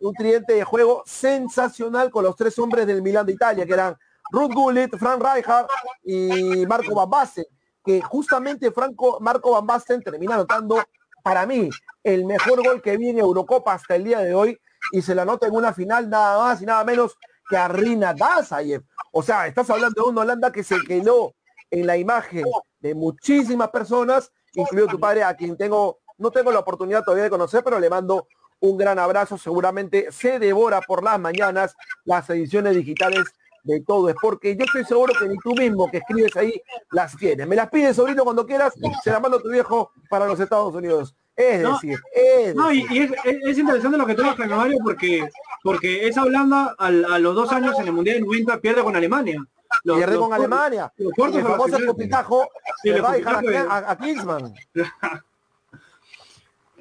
un 0.00 0.14
tridente 0.14 0.54
de 0.54 0.64
juego 0.64 1.02
sensacional 1.06 2.10
con 2.10 2.24
los 2.24 2.36
tres 2.36 2.58
hombres 2.58 2.86
del 2.86 3.02
Milán 3.02 3.26
de 3.26 3.32
Italia, 3.32 3.66
que 3.66 3.72
eran 3.72 3.96
Ruth 4.30 4.52
Gullit, 4.52 4.96
Frank 4.96 5.22
Rijkaard 5.22 5.66
y 6.04 6.64
Marco 6.66 6.94
Van 6.94 7.10
Basten, 7.10 7.46
que 7.84 8.00
justamente 8.00 8.70
Franco, 8.70 9.18
Marco 9.20 9.52
Van 9.52 9.66
Basten 9.66 10.02
termina 10.02 10.34
anotando 10.34 10.82
para 11.22 11.46
mí 11.46 11.68
el 12.04 12.24
mejor 12.24 12.64
gol 12.64 12.80
que 12.80 12.96
vi 12.96 13.10
en 13.10 13.18
Eurocopa 13.18 13.74
hasta 13.74 13.96
el 13.96 14.04
día 14.04 14.20
de 14.20 14.34
hoy 14.34 14.58
y 14.92 15.02
se 15.02 15.14
la 15.14 15.22
anota 15.22 15.46
en 15.46 15.54
una 15.54 15.72
final 15.72 16.08
nada 16.08 16.38
más 16.38 16.62
y 16.62 16.66
nada 16.66 16.84
menos 16.84 17.16
que 17.48 17.56
a 17.56 17.68
Rina 17.68 18.14
Dazayev. 18.14 18.82
O 19.12 19.22
sea, 19.22 19.46
estás 19.46 19.68
hablando 19.70 20.02
de 20.02 20.08
una 20.08 20.20
Holanda 20.22 20.52
que 20.52 20.62
se 20.62 20.76
quedó 20.86 21.34
en 21.70 21.86
la 21.86 21.96
imagen 21.96 22.44
de 22.80 22.94
muchísimas 22.94 23.68
personas, 23.70 24.32
incluido 24.54 24.88
tu 24.88 25.00
padre, 25.00 25.22
a 25.24 25.34
quien 25.34 25.56
tengo, 25.56 25.98
no 26.18 26.30
tengo 26.30 26.50
la 26.50 26.60
oportunidad 26.60 27.04
todavía 27.04 27.24
de 27.24 27.30
conocer, 27.30 27.62
pero 27.62 27.78
le 27.78 27.90
mando 27.90 28.28
un 28.60 28.76
gran 28.76 28.98
abrazo. 28.98 29.38
Seguramente 29.38 30.10
se 30.10 30.38
devora 30.38 30.80
por 30.80 31.02
las 31.02 31.18
mañanas 31.18 31.76
las 32.04 32.28
ediciones 32.30 32.74
digitales 32.76 33.24
de 33.62 33.80
todo 33.82 34.08
es 34.08 34.16
porque 34.20 34.56
yo 34.56 34.64
estoy 34.64 34.84
seguro 34.84 35.12
que 35.18 35.28
ni 35.28 35.36
tú 35.38 35.54
mismo 35.54 35.90
que 35.90 35.98
escribes 35.98 36.36
ahí 36.36 36.62
las 36.90 37.16
tienes. 37.16 37.46
Me 37.46 37.56
las 37.56 37.68
pides, 37.68 37.96
sobrino, 37.96 38.24
cuando 38.24 38.46
quieras, 38.46 38.72
se 39.02 39.10
las 39.10 39.20
mando 39.20 39.40
tu 39.40 39.50
viejo 39.50 39.92
para 40.08 40.26
los 40.26 40.40
Estados 40.40 40.74
Unidos. 40.74 41.14
Es 41.40 41.62
decir, 41.62 41.98
es 42.12 42.54
no, 42.54 42.72
y, 42.72 42.84
es, 43.24 43.58
interesante 43.58 43.96
lo 43.96 44.06
que 44.06 44.14
tú 44.14 44.22
dices, 44.22 44.48
Mario, 44.48 44.78
porque, 44.82 45.28
porque 45.62 46.06
esa 46.06 46.22
Holanda 46.22 46.74
a 46.78 46.90
los 46.90 47.34
dos 47.34 47.52
años 47.52 47.78
en 47.78 47.86
el 47.86 47.92
Mundial 47.92 48.16
de 48.16 48.22
90 48.22 48.60
pierde 48.60 48.82
con 48.82 48.94
Alemania. 48.94 49.42
pierde 49.84 50.16
con 50.16 50.32
Alemania. 50.32 50.92
Los 50.96 51.34
y 51.34 51.38
el 51.38 51.42
famoso 51.42 51.78
copitajo 51.86 52.48
se 52.82 53.00
va 53.00 53.12
a 53.12 53.14
dejar 53.14 53.44
a, 53.68 53.90
a, 53.90 53.96
Klinsmann. 53.96 54.54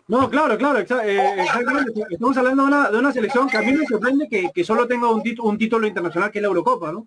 No, 0.09 0.27
claro, 0.27 0.57
claro, 0.57 0.79
eh, 0.79 1.35
exactamente. 1.37 2.01
Estamos 2.09 2.35
hablando 2.35 2.63
de 2.63 2.67
una, 2.67 2.89
de 2.89 2.97
una, 2.97 3.11
selección 3.11 3.47
que 3.47 3.57
a 3.57 3.61
mí 3.61 3.73
me 3.73 3.85
sorprende 3.85 4.27
que, 4.27 4.49
que 4.51 4.63
solo 4.63 4.87
tenga 4.87 5.07
un, 5.07 5.21
un 5.41 5.57
título 5.59 5.85
internacional 5.85 6.31
que 6.31 6.39
es 6.39 6.41
la 6.41 6.47
Eurocopa, 6.47 6.91
¿no? 6.91 7.05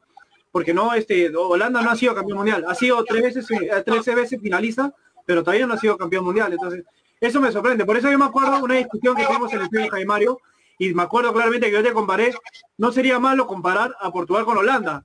Porque 0.53 0.73
no, 0.73 0.95
este, 0.95 1.35
Holanda 1.35 1.83
no 1.83 1.91
ha 1.91 1.97
sido 1.97 2.15
campeón 2.15 2.39
mundial, 2.39 2.65
ha 2.69 2.77
sido 2.77 3.03
tres 3.03 3.23
veces, 3.23 3.51
eh, 3.51 4.15
veces 4.15 4.41
finalista, 4.41 4.95
pero 5.27 5.43
todavía 5.43 5.67
no 5.67 5.75
ha 5.75 5.79
sido 5.79 5.97
campeón 5.97 6.25
mundial. 6.25 6.53
Entonces, 6.53 6.85
eso 7.23 7.41
me 7.41 7.53
sorprende. 7.53 7.85
Por 7.85 7.97
eso 7.97 8.11
yo 8.11 8.19
me 8.19 8.25
acuerdo 8.25 8.63
una 8.63 8.75
discusión 8.75 9.17
que 9.17 9.25
tuvimos 9.25 9.53
en 9.53 9.59
el 9.59 9.65
estudio 9.65 9.91
de 9.91 10.05
Mario, 10.05 10.39
y 10.79 10.93
me 10.95 11.03
acuerdo 11.05 11.33
claramente 11.33 11.67
que 11.67 11.73
yo 11.73 11.83
te 11.83 11.93
comparé, 11.93 12.35
no 12.77 12.91
sería 12.91 13.21
malo 13.21 13.47
comparar 13.47 13.95
a 14.01 14.11
Portugal 14.11 14.45
con 14.45 14.57
Holanda. 14.59 15.05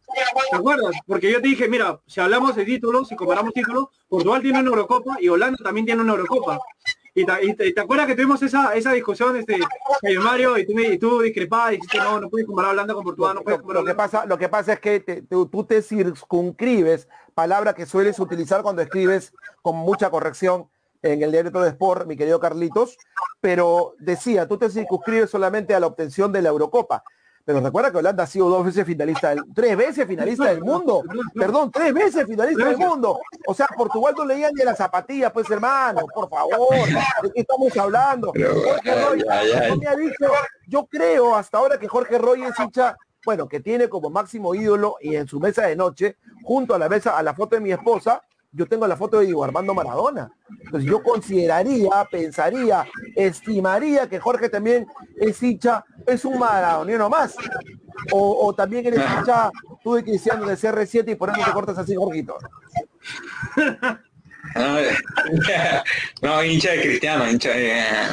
¿Te 0.49 0.57
acuerdas? 0.57 0.95
Porque 1.05 1.31
yo 1.31 1.39
te 1.39 1.49
dije, 1.49 1.67
mira, 1.67 1.99
si 2.07 2.19
hablamos 2.19 2.55
de 2.55 2.65
títulos, 2.65 3.07
si 3.07 3.15
comparamos 3.15 3.53
títulos, 3.53 3.85
Portugal 4.09 4.41
tiene 4.41 4.59
una 4.59 4.69
Eurocopa 4.69 5.17
y 5.19 5.29
Holanda 5.29 5.59
también 5.63 5.85
tiene 5.85 6.01
una 6.01 6.13
Eurocopa. 6.13 6.57
Y 7.13 7.25
te, 7.25 7.79
acuerdas 7.79 8.07
que 8.07 8.15
tuvimos 8.15 8.41
esa, 8.41 8.75
esa 8.75 8.91
discusión, 8.91 9.35
este, 9.37 9.59
Mario, 10.19 10.57
y 10.57 10.65
tú, 10.65 10.79
y 10.79 10.97
tú 10.97 11.21
discrepabas 11.21 11.73
y 11.73 11.75
dijiste, 11.75 11.99
no, 11.99 12.21
no 12.21 12.29
puedes 12.29 12.47
comparar 12.47 12.71
Holanda 12.71 12.95
con 12.95 13.03
Portugal, 13.03 13.35
no 13.35 13.41
puedes 13.41 13.59
comparar 13.59 13.83
lo, 13.83 13.87
que 13.87 13.95
pasa, 13.95 14.25
lo 14.25 14.37
que 14.37 14.49
pasa 14.49 14.73
es 14.73 14.79
que 14.79 15.23
tú 15.29 15.63
te 15.63 15.83
circunscribes, 15.83 17.07
palabra 17.35 17.73
que 17.75 17.85
sueles 17.85 18.19
utilizar 18.19 18.63
cuando 18.63 18.81
escribes 18.81 19.33
con 19.61 19.75
mucha 19.75 20.09
corrección, 20.09 20.69
en 21.01 21.21
el 21.23 21.31
diario 21.31 21.51
de 21.51 21.69
Sport, 21.69 22.07
mi 22.07 22.17
querido 22.17 22.39
Carlitos, 22.39 22.97
pero 23.39 23.95
decía, 23.99 24.47
tú 24.47 24.57
te 24.57 24.69
circunscribes 24.69 25.29
solamente 25.29 25.73
a 25.75 25.79
la 25.79 25.87
obtención 25.87 26.31
de 26.31 26.41
la 26.41 26.49
Eurocopa. 26.49 27.03
Pero 27.47 27.61
recuerda 27.61 27.91
que 27.91 27.97
Holanda 27.99 28.25
ha 28.25 28.27
sido 28.27 28.49
dos 28.49 28.65
veces 28.65 28.85
finalista, 28.85 29.29
del, 29.29 29.41
tres 29.55 29.77
veces 29.77 30.05
finalista 30.05 30.47
del 30.47 30.59
mundo. 30.59 31.01
Perdón, 31.33 31.71
tres 31.71 31.93
veces 31.93 32.25
finalista 32.27 32.65
del 32.65 32.77
mundo. 32.77 33.21
O 33.47 33.53
sea, 33.53 33.67
Portugal 33.67 34.13
no 34.17 34.25
leía 34.25 34.49
ni 34.51 34.65
la 34.65 34.75
zapatilla, 34.75 35.31
pues 35.31 35.49
hermano, 35.49 36.01
por 36.13 36.29
favor. 36.29 36.85
¿De 37.23 37.31
qué 37.31 37.39
estamos 37.39 37.77
hablando? 37.77 38.33
Jorge 38.33 39.01
Roy, 39.01 39.23
me 39.79 39.87
ha 39.87 39.95
dicho, 39.95 40.25
yo 40.67 40.87
creo 40.87 41.37
hasta 41.37 41.59
ahora 41.59 41.79
que 41.79 41.87
Jorge 41.87 42.17
Roy 42.17 42.43
es 42.43 42.59
hincha, 42.59 42.97
bueno, 43.23 43.47
que 43.47 43.61
tiene 43.61 43.87
como 43.87 44.09
máximo 44.09 44.53
ídolo 44.53 44.97
y 44.99 45.15
en 45.15 45.25
su 45.25 45.39
mesa 45.39 45.67
de 45.67 45.77
noche, 45.77 46.17
junto 46.43 46.75
a 46.75 46.77
la 46.77 46.89
mesa, 46.89 47.17
a 47.17 47.23
la 47.23 47.33
foto 47.33 47.55
de 47.55 47.61
mi 47.61 47.71
esposa, 47.71 48.21
yo 48.57 48.65
tengo 48.65 48.87
la 48.87 48.97
foto 48.97 49.19
de 49.19 49.27
Diego 49.27 49.43
Armando 49.43 49.75
Maradona. 49.75 50.31
Entonces 50.49 50.89
yo 50.89 51.03
consideraría, 51.03 51.89
pensaría, 52.11 52.85
estimaría 53.15 54.09
que 54.09 54.19
Jorge 54.19 54.49
también 54.49 54.87
es 55.15 55.41
hincha, 55.43 55.85
es 56.05 56.25
un 56.25 56.39
maradoniano 56.39 57.07
más. 57.07 57.35
O, 58.11 58.53
también 58.55 58.85
eres 58.85 58.99
hincha 58.99 59.51
tú 59.83 59.93
de 59.93 60.03
Cristiano 60.03 60.45
de 60.45 60.55
CR7 60.55 61.11
y 61.11 61.15
por 61.15 61.29
eso 61.29 61.53
cortas 61.53 61.77
así, 61.77 61.95
Jorgito. 61.95 62.37
No, 66.21 66.43
hincha 66.43 66.71
de 66.71 66.81
Cristiano, 66.81 67.29
hincha 67.29 67.51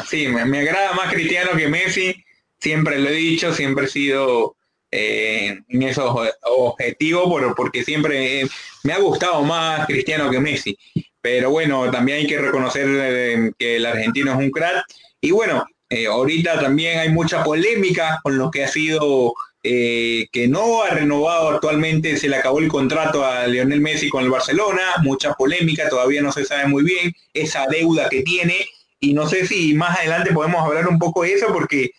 sí, 0.04 0.28
me, 0.28 0.60
agrada 0.60 0.92
más 0.94 1.12
Cristiano 1.12 1.52
que 1.56 1.68
Messi, 1.68 2.24
siempre 2.58 2.98
lo 2.98 3.08
he 3.08 3.14
dicho, 3.14 3.52
siempre 3.54 3.86
he 3.86 3.88
sido 3.88 4.53
eh, 4.96 5.58
en 5.68 5.82
esos 5.82 6.14
objetivos 6.42 7.52
porque 7.56 7.82
siempre 7.82 8.46
me 8.84 8.92
ha 8.92 8.98
gustado 8.98 9.42
más 9.42 9.86
Cristiano 9.86 10.30
que 10.30 10.38
Messi. 10.38 10.78
Pero 11.20 11.50
bueno, 11.50 11.90
también 11.90 12.18
hay 12.18 12.26
que 12.26 12.38
reconocer 12.38 12.86
eh, 12.88 13.52
que 13.58 13.76
el 13.76 13.86
argentino 13.86 14.32
es 14.32 14.38
un 14.38 14.50
crack. 14.50 14.84
Y 15.20 15.30
bueno, 15.32 15.64
eh, 15.88 16.06
ahorita 16.06 16.60
también 16.60 16.98
hay 16.98 17.08
mucha 17.08 17.42
polémica 17.42 18.20
con 18.22 18.38
lo 18.38 18.50
que 18.50 18.62
ha 18.62 18.68
sido 18.68 19.34
eh, 19.62 20.26
que 20.30 20.46
no 20.46 20.82
ha 20.82 20.90
renovado 20.90 21.48
actualmente, 21.48 22.16
se 22.18 22.28
le 22.28 22.36
acabó 22.36 22.58
el 22.58 22.68
contrato 22.68 23.24
a 23.24 23.46
Lionel 23.46 23.80
Messi 23.80 24.10
con 24.10 24.22
el 24.22 24.30
Barcelona, 24.30 24.82
mucha 25.02 25.32
polémica, 25.32 25.88
todavía 25.88 26.20
no 26.20 26.30
se 26.30 26.44
sabe 26.44 26.66
muy 26.66 26.84
bien 26.84 27.14
esa 27.32 27.66
deuda 27.66 28.10
que 28.10 28.22
tiene 28.22 28.66
y 29.00 29.14
no 29.14 29.26
sé 29.26 29.46
si 29.46 29.72
más 29.74 29.98
adelante 29.98 30.32
podemos 30.32 30.62
hablar 30.62 30.86
un 30.86 30.98
poco 30.98 31.22
de 31.22 31.32
eso 31.32 31.46
porque 31.52 31.92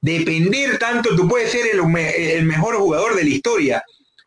depender 0.00 0.78
tanto, 0.78 1.14
tú 1.14 1.28
puedes 1.28 1.50
ser 1.50 1.66
el, 1.72 2.44
mejor 2.44 2.76
jugador 2.76 3.14
de 3.16 3.24
la 3.24 3.30
historia, 3.30 3.82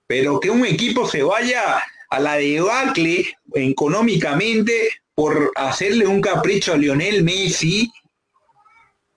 pero 0.07 0.39
que 0.39 0.49
un 0.49 0.65
equipo 0.65 1.07
se 1.07 1.23
vaya 1.23 1.81
a 2.09 2.19
la 2.19 2.35
debacle 2.35 3.35
económicamente 3.55 4.89
por 5.15 5.51
hacerle 5.55 6.07
un 6.07 6.21
capricho 6.21 6.73
a 6.73 6.77
Lionel 6.77 7.23
Messi, 7.23 7.91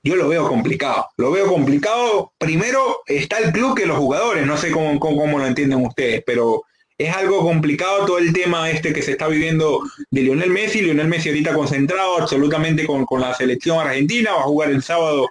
yo 0.07 0.15
lo 0.15 0.29
veo 0.29 0.49
complicado. 0.49 1.09
Lo 1.17 1.33
veo 1.33 1.49
complicado. 1.49 2.33
Primero 2.39 3.03
está 3.07 3.39
el 3.39 3.51
club 3.51 3.77
que 3.77 3.87
los 3.87 3.99
jugadores, 3.99 4.47
no 4.47 4.57
sé 4.57 4.71
cómo, 4.71 5.01
cómo, 5.01 5.39
lo 5.39 5.45
entienden 5.45 5.85
ustedes, 5.85 6.23
pero 6.25 6.63
es 6.97 7.15
algo 7.15 7.43
complicado 7.43 8.07
todo 8.07 8.19
el 8.19 8.33
tema 8.33 8.71
este 8.71 8.93
que 8.93 9.03
se 9.03 9.13
está 9.13 9.27
viviendo 9.27 9.83
de 10.11 10.23
Lionel 10.23 10.51
Messi. 10.51 10.81
Lionel 10.81 11.09
Messi 11.09 11.31
ahorita 11.31 11.55
concentrado 11.55 12.21
absolutamente 12.21 12.87
con, 12.87 13.05
la 13.21 13.35
selección 13.35 13.81
argentina, 13.81 14.33
va 14.33 14.41
a 14.41 14.45
jugar 14.45 14.71
el 14.71 14.83
sábado 14.83 15.29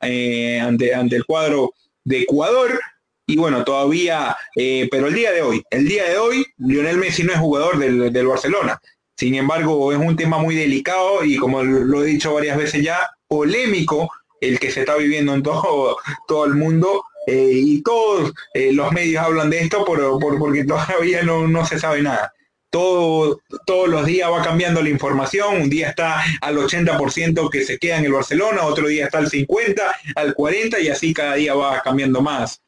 eh, 0.00 0.60
ante, 0.60 0.94
ante 0.94 1.16
el 1.16 1.24
cuadro 1.24 1.74
de 2.04 2.20
Ecuador. 2.22 2.78
Y 3.26 3.36
bueno, 3.36 3.64
todavía, 3.64 4.36
eh, 4.56 4.88
pero 4.90 5.08
el 5.08 5.14
día 5.14 5.32
de 5.32 5.42
hoy, 5.42 5.62
el 5.70 5.86
día 5.86 6.04
de 6.04 6.18
hoy, 6.18 6.46
Lionel 6.56 6.96
Messi 6.96 7.24
no 7.24 7.32
es 7.32 7.38
jugador 7.38 7.78
del, 7.78 8.12
del 8.12 8.26
Barcelona. 8.26 8.80
Sin 9.16 9.34
embargo, 9.34 9.92
es 9.92 9.98
un 9.98 10.16
tema 10.16 10.38
muy 10.38 10.54
delicado 10.54 11.24
y 11.24 11.36
como 11.36 11.62
lo 11.62 12.02
he 12.02 12.06
dicho 12.06 12.34
varias 12.34 12.56
veces 12.56 12.82
ya, 12.82 12.98
polémico 13.26 14.10
el 14.40 14.58
que 14.58 14.70
se 14.70 14.80
está 14.80 14.96
viviendo 14.96 15.34
en 15.34 15.42
todo, 15.42 15.98
todo 16.26 16.44
el 16.46 16.54
mundo 16.54 17.04
eh, 17.26 17.50
y 17.52 17.82
todos 17.82 18.32
los 18.54 18.92
medios 18.92 19.22
hablan 19.22 19.50
de 19.50 19.60
esto 19.60 19.84
por, 19.84 20.18
porque 20.20 20.64
todavía 20.64 21.22
no, 21.22 21.66
se 21.66 21.78
sabe 21.78 22.00
nada. 22.00 22.32
Todo, 22.70 23.40
todos 23.66 23.88
los 23.88 24.04
días 24.04 24.30
va 24.30 24.42
cambiando 24.42 24.82
la 24.82 24.90
información, 24.90 25.62
un 25.62 25.70
día 25.70 25.88
está 25.88 26.22
al 26.42 26.56
80% 26.58 27.48
que 27.50 27.64
se 27.64 27.78
queda 27.78 27.98
en 27.98 28.04
el 28.04 28.12
Barcelona, 28.12 28.64
otro 28.64 28.88
día 28.88 29.06
está 29.06 29.18
al 29.18 29.30
50, 29.30 29.82
al 30.14 30.34
40 30.34 30.78
y 30.80 30.88
así 30.88 31.14
cada 31.14 31.34
día 31.34 31.54
va 31.54 31.80
cambiando 31.80 32.20
más. 32.20 32.60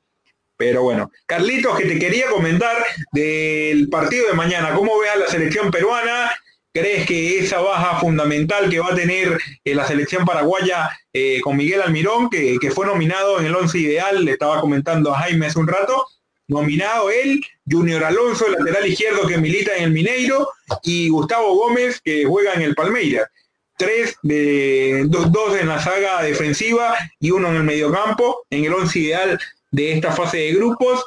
Pero 0.60 0.82
bueno, 0.82 1.10
Carlitos, 1.24 1.78
que 1.78 1.86
te 1.86 1.98
quería 1.98 2.26
comentar 2.28 2.76
del 3.12 3.88
partido 3.88 4.26
de 4.26 4.34
mañana, 4.34 4.74
¿cómo 4.74 4.98
ve 4.98 5.08
a 5.08 5.16
la 5.16 5.26
selección 5.26 5.70
peruana? 5.70 6.30
¿Crees 6.70 7.06
que 7.06 7.38
esa 7.38 7.60
baja 7.60 7.98
fundamental 7.98 8.68
que 8.68 8.78
va 8.78 8.92
a 8.92 8.94
tener 8.94 9.40
eh, 9.64 9.74
la 9.74 9.86
selección 9.86 10.26
paraguaya 10.26 10.90
eh, 11.14 11.40
con 11.40 11.56
Miguel 11.56 11.80
Almirón, 11.80 12.28
que, 12.28 12.58
fue 12.74 12.84
nominado 12.84 13.40
en 13.40 13.46
el 13.46 13.56
once 13.56 13.78
ideal, 13.78 14.22
le 14.22 14.32
estaba 14.32 14.60
comentando 14.60 15.14
a 15.14 15.18
Jaime 15.20 15.46
hace 15.46 15.58
un 15.58 15.66
rato, 15.66 16.06
nominado 16.46 17.10
él, 17.10 17.40
Junior 17.70 18.04
Alonso, 18.04 18.48
lateral 18.48 18.86
izquierdo 18.86 19.26
que 19.26 19.38
milita 19.38 19.76
en 19.76 19.84
el 19.84 19.90
Mineiro, 19.92 20.48
y 20.82 21.08
Gustavo 21.08 21.54
Gómez, 21.54 22.00
que 22.02 22.24
juega 22.24 22.54
en 22.54 22.62
el 22.62 22.74
Palmeiras. 22.74 23.28
Tres 23.76 24.16
de 24.22 25.04
dos, 25.06 25.32
dos 25.32 25.58
en 25.58 25.68
la 25.68 25.80
saga 25.80 26.22
defensiva 26.22 26.94
y 27.18 27.30
uno 27.30 27.48
en 27.48 27.56
el 27.56 27.64
mediocampo, 27.64 28.44
en 28.50 28.64
el 28.64 28.74
once 28.74 28.98
ideal 28.98 29.38
de 29.70 29.92
esta 29.92 30.12
fase 30.12 30.38
de 30.38 30.52
grupos 30.52 31.04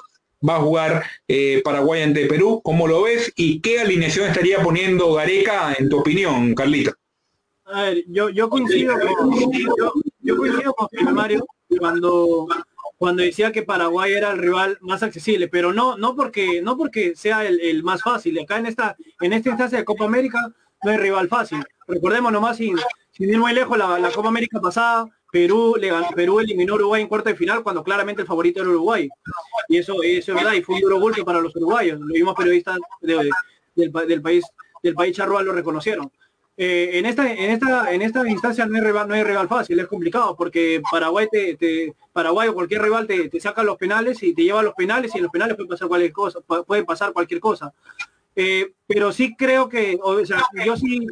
va 0.47 0.57
a 0.57 0.61
jugar 0.61 1.03
eh, 1.27 1.61
Paraguay 1.63 2.01
ante 2.01 2.25
Perú. 2.25 2.61
¿Cómo 2.63 2.87
lo 2.87 3.03
ves? 3.03 3.31
¿Y 3.35 3.61
qué 3.61 3.79
alineación 3.79 4.27
estaría 4.27 4.61
poniendo 4.61 5.13
Gareca 5.13 5.73
en 5.77 5.89
tu 5.89 5.99
opinión, 5.99 6.53
Carlito? 6.55 6.93
A 7.65 7.83
ver, 7.83 8.03
yo, 8.07 8.29
yo 8.29 8.49
coincido 8.49 8.93
con 8.99 9.31
yo, 10.21 10.35
coincido 10.37 10.73
con 10.73 11.13
Mario 11.13 11.45
cuando 11.79 12.47
cuando 13.03 13.21
decía 13.21 13.51
que 13.51 13.63
Paraguay 13.63 14.13
era 14.13 14.31
el 14.31 14.37
rival 14.37 14.77
más 14.79 15.03
accesible, 15.03 15.49
pero 15.49 15.73
no 15.73 15.97
no 15.97 16.15
porque 16.15 16.61
no 16.61 16.77
porque 16.77 17.17
sea 17.17 17.45
el, 17.45 17.83
más 17.83 18.01
fácil. 18.01 18.39
Acá 18.39 18.59
en 18.59 18.65
esta 18.65 18.95
en 19.19 19.33
esta 19.33 19.49
instancia 19.49 19.77
de 19.77 19.83
Copa 19.83 20.05
América 20.05 20.39
no 20.83 20.89
hay 20.89 20.95
rival 20.95 21.27
fácil. 21.27 21.61
Recordemos 21.85 22.31
nomás 22.31 22.55
sin, 22.55 22.77
sin 23.11 23.29
ir 23.29 23.39
muy 23.39 23.51
lejos 23.51 23.77
la, 23.77 23.99
la 23.99 24.09
Copa 24.09 24.29
América 24.29 24.61
pasada 24.61 25.05
Perú, 25.33 25.75
le 25.77 25.91
Perú 26.15 26.39
eliminó 26.39 26.71
a 26.71 26.75
Uruguay 26.77 27.01
en 27.01 27.09
cuarta 27.09 27.31
de 27.31 27.35
final 27.35 27.61
cuando 27.61 27.83
claramente 27.83 28.21
el 28.21 28.27
favorito 28.29 28.61
era 28.61 28.69
Uruguay. 28.69 29.09
Y 29.67 29.79
eso, 29.79 30.01
eso 30.01 30.31
es 30.31 30.37
verdad, 30.37 30.53
y 30.53 30.61
fue 30.61 30.75
un 30.75 30.81
duro 30.81 30.97
golpe 30.97 31.25
para 31.25 31.41
los 31.41 31.53
uruguayos. 31.57 31.99
Los 31.99 32.07
mismos 32.07 32.35
periodistas 32.35 32.79
del, 33.01 34.21
país 34.21 34.45
del 34.81 34.93
país 34.93 35.13
charrúa 35.13 35.43
lo 35.43 35.51
reconocieron. 35.51 36.09
Eh, 36.55 36.99
en 36.99 37.07
esta 37.07 37.33
en 37.33 37.49
esta 37.49 37.91
en 37.91 38.03
esta 38.03 38.29
instancia 38.29 38.67
no 38.67 38.75
hay 38.75 38.83
rival 38.83 39.07
no 39.07 39.15
hay 39.15 39.23
rival 39.23 39.47
fácil 39.47 39.79
es 39.79 39.87
complicado 39.87 40.35
porque 40.35 40.83
Paraguay 40.91 41.27
te, 41.31 41.95
Paraguay 42.11 42.47
o 42.47 42.53
cualquier 42.53 42.83
rival 42.83 43.07
te, 43.07 43.27
te, 43.27 43.39
saca 43.39 43.63
los 43.63 43.75
penales 43.75 44.21
y 44.21 44.35
te 44.35 44.43
lleva 44.43 44.59
a 44.59 44.63
los 44.63 44.75
penales 44.75 45.11
y 45.15 45.17
en 45.17 45.23
los 45.23 45.31
penales 45.31 45.55
puede 45.55 45.69
pasar 45.69 45.87
cualquier 45.87 46.13
cosa 46.13 46.41
puede 46.41 46.83
pasar 46.83 47.11
cualquier 47.11 47.39
cosa 47.39 47.73
eh, 48.35 48.71
pero 48.85 49.11
sí 49.11 49.35
creo 49.35 49.67
que 49.67 49.97
o 49.99 50.23
sea 50.27 50.43
yo 50.63 50.77
sí 50.77 51.07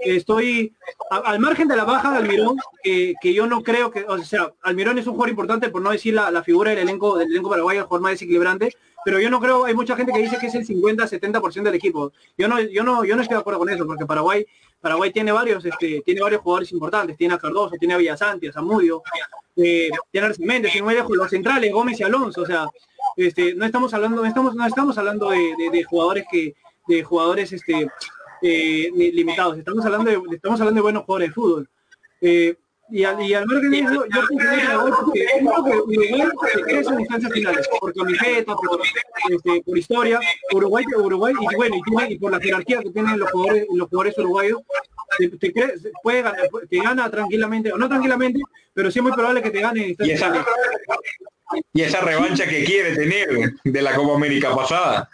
estoy 0.00 0.74
al 1.10 1.38
margen 1.38 1.68
de 1.68 1.76
la 1.76 1.84
baja 1.84 2.10
de 2.12 2.18
Almirón, 2.18 2.56
que, 2.82 3.34
yo 3.34 3.46
no 3.46 3.62
creo 3.62 3.90
que, 3.90 4.04
o 4.08 4.18
sea, 4.18 4.52
Almirón 4.62 4.98
es 4.98 5.06
un 5.06 5.12
jugador 5.12 5.30
importante, 5.30 5.68
por 5.68 5.82
no 5.82 5.90
decir 5.90 6.14
la, 6.14 6.42
figura 6.42 6.70
del 6.70 6.80
elenco, 6.80 7.18
del 7.18 7.28
elenco 7.30 7.50
paraguayo, 7.50 7.80
el 7.80 7.86
jugador 7.86 8.10
desequilibrante, 8.10 8.74
pero 9.04 9.18
yo 9.18 9.30
no 9.30 9.40
creo, 9.40 9.64
hay 9.64 9.74
mucha 9.74 9.96
gente 9.96 10.12
que 10.12 10.20
dice 10.20 10.38
que 10.38 10.46
es 10.46 10.54
el 10.54 10.66
50-70% 10.66 11.62
del 11.62 11.74
equipo. 11.74 12.12
Yo 12.36 12.48
no, 12.48 12.60
yo 12.60 12.82
no, 12.82 13.04
yo 13.04 13.16
no 13.16 13.22
estoy 13.22 13.36
de 13.36 13.40
acuerdo 13.40 13.58
con 13.58 13.70
eso, 13.70 13.86
porque 13.86 14.06
Paraguay, 14.06 14.46
Paraguay 14.80 15.12
tiene 15.12 15.32
varios, 15.32 15.64
este, 15.64 16.02
tiene 16.04 16.20
varios 16.20 16.40
jugadores 16.40 16.72
importantes, 16.72 17.16
tiene 17.16 17.34
a 17.34 17.38
Cardoso, 17.38 17.76
tiene 17.76 17.94
a 17.94 17.98
Villasanti, 17.98 18.46
a 18.46 18.52
Zamudio, 18.52 19.02
eh, 19.56 19.90
tiene 20.10 20.26
a 20.26 20.32
Méndez, 20.38 20.72
tiene 20.72 20.86
muy 20.86 20.94
lejos 20.94 21.16
los 21.16 21.28
centrales, 21.28 21.72
Gómez 21.72 22.00
y 22.00 22.02
Alonso, 22.02 22.42
o 22.42 22.46
sea, 22.46 22.66
este, 23.16 23.54
no 23.54 23.66
estamos 23.66 23.92
hablando, 23.92 24.22
no 24.22 24.28
estamos, 24.28 24.54
no 24.54 24.66
estamos 24.66 24.96
hablando 24.96 25.30
de, 25.30 25.54
de 25.70 25.84
jugadores 25.84 26.24
que, 26.30 26.54
de 26.86 27.02
jugadores 27.02 27.52
este 27.52 27.88
eh, 28.42 28.90
limitados. 28.94 29.58
Estamos 29.58 29.84
hablando 29.84 30.10
de, 30.10 30.20
estamos 30.34 30.60
hablando 30.60 30.78
de 30.78 30.82
buenos 30.82 31.04
jugadores 31.04 31.28
de 31.28 31.34
fútbol. 31.34 31.68
Eh, 32.20 32.56
y, 32.90 33.04
al, 33.04 33.22
y 33.22 33.34
al 33.34 33.46
margen 33.46 33.70
de 33.70 33.78
eso, 33.78 34.04
yo 34.12 34.26
que 34.28 34.34
Uruguay 35.98 36.28
se 36.52 36.60
crece 36.62 36.90
en 36.90 37.00
instancias 37.00 37.32
finales, 37.32 37.68
por 37.80 37.94
camiseta, 37.94 38.54
por, 38.54 38.80
este, 39.30 39.62
por 39.64 39.78
historia, 39.78 40.20
Uruguay, 40.52 40.84
Uruguay, 40.96 41.34
y 41.40 41.56
bueno, 41.56 41.76
y, 41.76 42.12
y, 42.14 42.18
por 42.18 42.32
la 42.32 42.40
jerarquía 42.40 42.82
que 42.82 42.90
tienen 42.90 43.18
los 43.18 43.30
jugadores, 43.30 43.66
los 43.74 43.88
jugadores 43.88 44.18
uruguayos, 44.18 44.60
te, 45.18 45.28
te, 45.28 45.52
puede 46.02 46.22
ganar, 46.22 46.48
te 46.68 46.76
gana 46.78 47.10
tranquilamente, 47.10 47.72
o 47.72 47.78
no 47.78 47.88
tranquilamente, 47.88 48.40
pero 48.72 48.90
sí 48.90 48.98
es 48.98 49.02
muy 49.02 49.12
probable 49.12 49.42
que 49.42 49.50
te 49.50 49.60
gane 49.60 49.82
en 49.82 49.88
instancias 49.90 50.18
finales 50.18 50.46
y 51.72 51.82
esa 51.82 52.00
revancha 52.00 52.46
que 52.46 52.64
quiere 52.64 52.94
tener 52.94 53.54
de 53.64 53.82
la 53.82 53.94
Copa 53.94 54.14
América 54.14 54.54
pasada. 54.54 55.08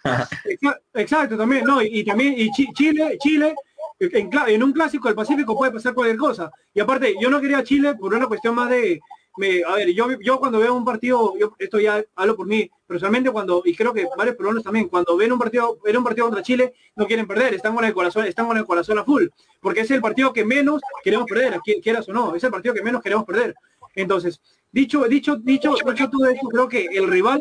Exacto, 0.95 1.37
también, 1.37 1.64
no, 1.64 1.83
y, 1.83 2.05
también 2.05 2.35
y 2.37 2.51
Chile, 2.51 3.16
Chile, 3.20 3.55
en, 3.99 4.62
un 4.62 4.72
clásico 4.72 5.09
del 5.09 5.16
Pacífico 5.16 5.57
puede 5.57 5.72
pasar 5.72 5.94
cualquier 5.94 6.18
cosa. 6.18 6.51
Y 6.74 6.80
aparte, 6.80 7.14
yo 7.20 7.30
no 7.30 7.40
quería 7.40 7.64
Chile 7.64 7.94
por 7.94 8.14
una 8.14 8.26
cuestión 8.26 8.55
más 8.55 8.70
de, 8.70 9.01
me, 9.36 9.62
a 9.62 9.74
ver, 9.74 9.92
yo, 9.92 10.18
yo 10.20 10.38
cuando 10.38 10.59
veo 10.59 10.74
un 10.74 10.84
partido, 10.84 11.34
yo 11.38 11.55
esto 11.59 11.78
ya 11.78 12.03
hablo 12.14 12.36
por 12.36 12.47
mí, 12.47 12.70
personalmente 12.86 13.30
cuando, 13.30 13.62
y 13.64 13.74
creo 13.74 13.92
que 13.92 14.07
varios 14.16 14.36
peruanos 14.36 14.62
también, 14.62 14.88
cuando 14.88 15.16
ven 15.16 15.32
un 15.32 15.38
partido, 15.38 15.78
ven 15.84 15.97
un 15.97 16.05
partido 16.05 16.26
contra 16.26 16.42
Chile, 16.42 16.74
no 16.94 17.07
quieren 17.07 17.26
perder, 17.26 17.55
están 17.55 17.74
con 17.74 17.84
el 17.84 17.92
corazón, 17.92 18.24
están 18.24 18.47
con 18.47 18.57
el 18.57 18.64
corazón 18.64 18.99
a 18.99 19.05
full, 19.05 19.26
porque 19.61 19.80
es 19.80 19.90
el 19.90 20.01
partido 20.01 20.32
que 20.32 20.44
menos 20.44 20.80
queremos 21.03 21.26
perder, 21.26 21.61
quieras 21.82 22.09
o 22.09 22.12
no, 22.12 22.34
es 22.34 22.44
el 22.44 22.51
partido 22.51 22.74
que 22.74 22.82
menos 22.82 23.03
queremos 23.03 23.24
perder. 23.24 23.55
Entonces, 23.94 24.40
dicho, 24.72 25.05
dicho, 25.05 25.36
dicho, 25.36 25.74
dicho 25.84 26.11
todo 26.11 26.26
esto, 26.26 26.49
creo 26.49 26.68
que 26.68 26.86
el 26.92 27.09
rival 27.09 27.40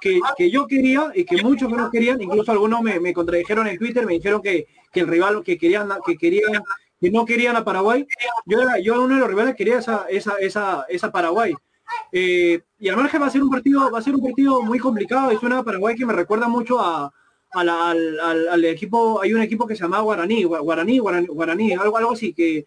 que, 0.00 0.20
que, 0.36 0.50
yo 0.50 0.66
quería 0.66 1.10
y 1.14 1.24
que 1.24 1.42
muchos 1.42 1.70
no 1.70 1.90
querían, 1.90 2.20
incluso 2.20 2.52
algunos 2.52 2.82
me, 2.82 3.00
me 3.00 3.12
contradijeron 3.12 3.66
en 3.66 3.78
Twitter, 3.78 4.04
me 4.06 4.14
dijeron 4.14 4.42
que, 4.42 4.66
que, 4.92 5.00
el 5.00 5.08
rival 5.08 5.42
que 5.42 5.58
querían, 5.58 5.88
que 6.04 6.16
querían, 6.16 6.62
que 7.00 7.10
no 7.10 7.24
querían 7.24 7.56
a 7.56 7.64
Paraguay, 7.64 8.06
yo 8.46 8.62
era, 8.62 8.78
yo 8.78 9.02
uno 9.02 9.14
de 9.14 9.20
los 9.20 9.28
rivales 9.28 9.54
quería 9.54 9.78
esa, 9.78 10.06
esa, 10.08 10.36
esa, 10.38 10.84
esa 10.88 11.12
Paraguay. 11.12 11.54
Eh, 12.12 12.60
y 12.78 12.88
al 12.88 12.96
margen 12.96 13.22
va 13.22 13.26
a 13.26 13.30
ser 13.30 13.42
un 13.42 13.50
partido, 13.50 13.90
va 13.90 13.98
a 13.98 14.02
ser 14.02 14.14
un 14.14 14.22
partido 14.22 14.62
muy 14.62 14.78
complicado, 14.78 15.30
es 15.30 15.42
una 15.42 15.62
Paraguay 15.62 15.94
que 15.94 16.06
me 16.06 16.12
recuerda 16.12 16.48
mucho 16.48 16.80
a, 16.80 17.12
al, 17.52 17.68
al, 17.68 18.48
al, 18.48 18.64
equipo, 18.64 19.20
hay 19.22 19.32
un 19.34 19.42
equipo 19.42 19.66
que 19.66 19.76
se 19.76 19.82
llama 19.82 20.00
Guaraní, 20.00 20.44
Guaraní, 20.44 20.98
Guaraní, 20.98 21.26
Guaraní 21.26 21.72
algo, 21.72 21.96
algo 21.96 22.12
así, 22.12 22.32
que, 22.34 22.66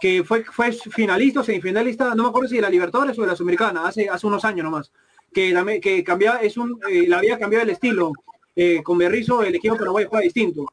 que 0.00 0.24
fue, 0.24 0.44
fue 0.44 0.72
finalista 0.72 1.40
o 1.40 1.44
semifinalista, 1.44 2.14
no 2.14 2.24
me 2.24 2.28
acuerdo 2.30 2.48
si 2.48 2.56
de 2.56 2.62
la 2.62 2.70
Libertadores 2.70 3.18
o 3.18 3.22
de 3.22 3.28
la 3.28 3.36
Sudamericana, 3.36 3.86
hace, 3.86 4.08
hace 4.08 4.26
unos 4.26 4.44
años 4.44 4.64
nomás, 4.64 4.92
que, 5.34 5.80
que 5.82 6.02
cambiaba, 6.02 6.38
es 6.38 6.56
un, 6.56 6.80
eh, 6.90 7.06
la 7.06 7.18
había 7.18 7.38
cambiado 7.38 7.64
el 7.64 7.70
estilo, 7.70 8.12
eh, 8.56 8.82
con 8.82 8.96
Berrizo 8.96 9.42
el 9.42 9.54
equipo 9.54 9.76
paraguayo 9.76 10.08
juega 10.08 10.22
distinto. 10.22 10.64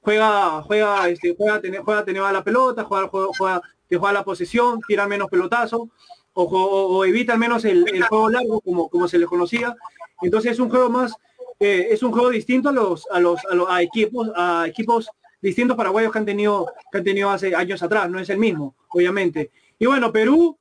juega, 0.00 0.62
juega, 0.62 1.08
este, 1.08 1.34
juega, 1.36 1.60
tener, 1.60 1.82
juega 1.82 2.04
tener 2.04 2.22
la 2.22 2.42
pelota, 2.42 2.84
juega, 2.84 3.08
juega, 3.08 3.28
juega, 3.38 3.62
juega 3.88 4.12
la 4.12 4.24
posesión, 4.24 4.80
tira 4.88 5.06
menos 5.06 5.28
pelotazo, 5.28 5.90
o, 6.32 7.04
evita 7.04 7.32
al 7.34 7.38
menos 7.38 7.64
el, 7.64 7.84
juego 8.08 8.30
largo 8.30 8.60
como, 8.60 8.88
como 8.88 9.08
se 9.08 9.18
le 9.18 9.26
conocía. 9.26 9.74
Entonces 10.22 10.52
es 10.52 10.58
un 10.58 10.70
juego 10.70 10.88
más, 10.88 11.14
eh, 11.60 11.88
es 11.90 12.02
un 12.02 12.12
juego 12.12 12.30
distinto 12.30 12.68
a 12.68 12.72
los, 12.72 13.06
a 13.10 13.20
los, 13.20 13.44
a 13.44 13.54
los 13.54 13.68
equipos, 13.80 14.30
a 14.36 14.64
equipos 14.66 15.10
distintos 15.40 15.76
paraguayos 15.76 16.12
que 16.12 16.18
han 16.18 16.24
tenido, 16.24 16.72
que 16.90 16.98
han 16.98 17.04
tenido 17.04 17.30
hace 17.30 17.54
años 17.54 17.82
atrás, 17.82 18.10
no 18.10 18.18
es 18.18 18.28
el 18.30 18.38
mismo, 18.38 18.74
obviamente. 18.88 19.50
Y 19.78 19.86
bueno, 19.86 20.12
Perú, 20.12 20.58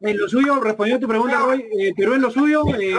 en 0.00 0.18
lo 0.18 0.28
suyo, 0.28 0.60
respondiendo 0.60 0.98
a 0.98 1.06
tu 1.06 1.08
pregunta, 1.08 1.38
Roy, 1.38 1.68
eh, 1.78 1.92
Perú 1.94 2.14
en 2.14 2.22
lo 2.22 2.30
suyo, 2.30 2.64
eh, 2.78 2.94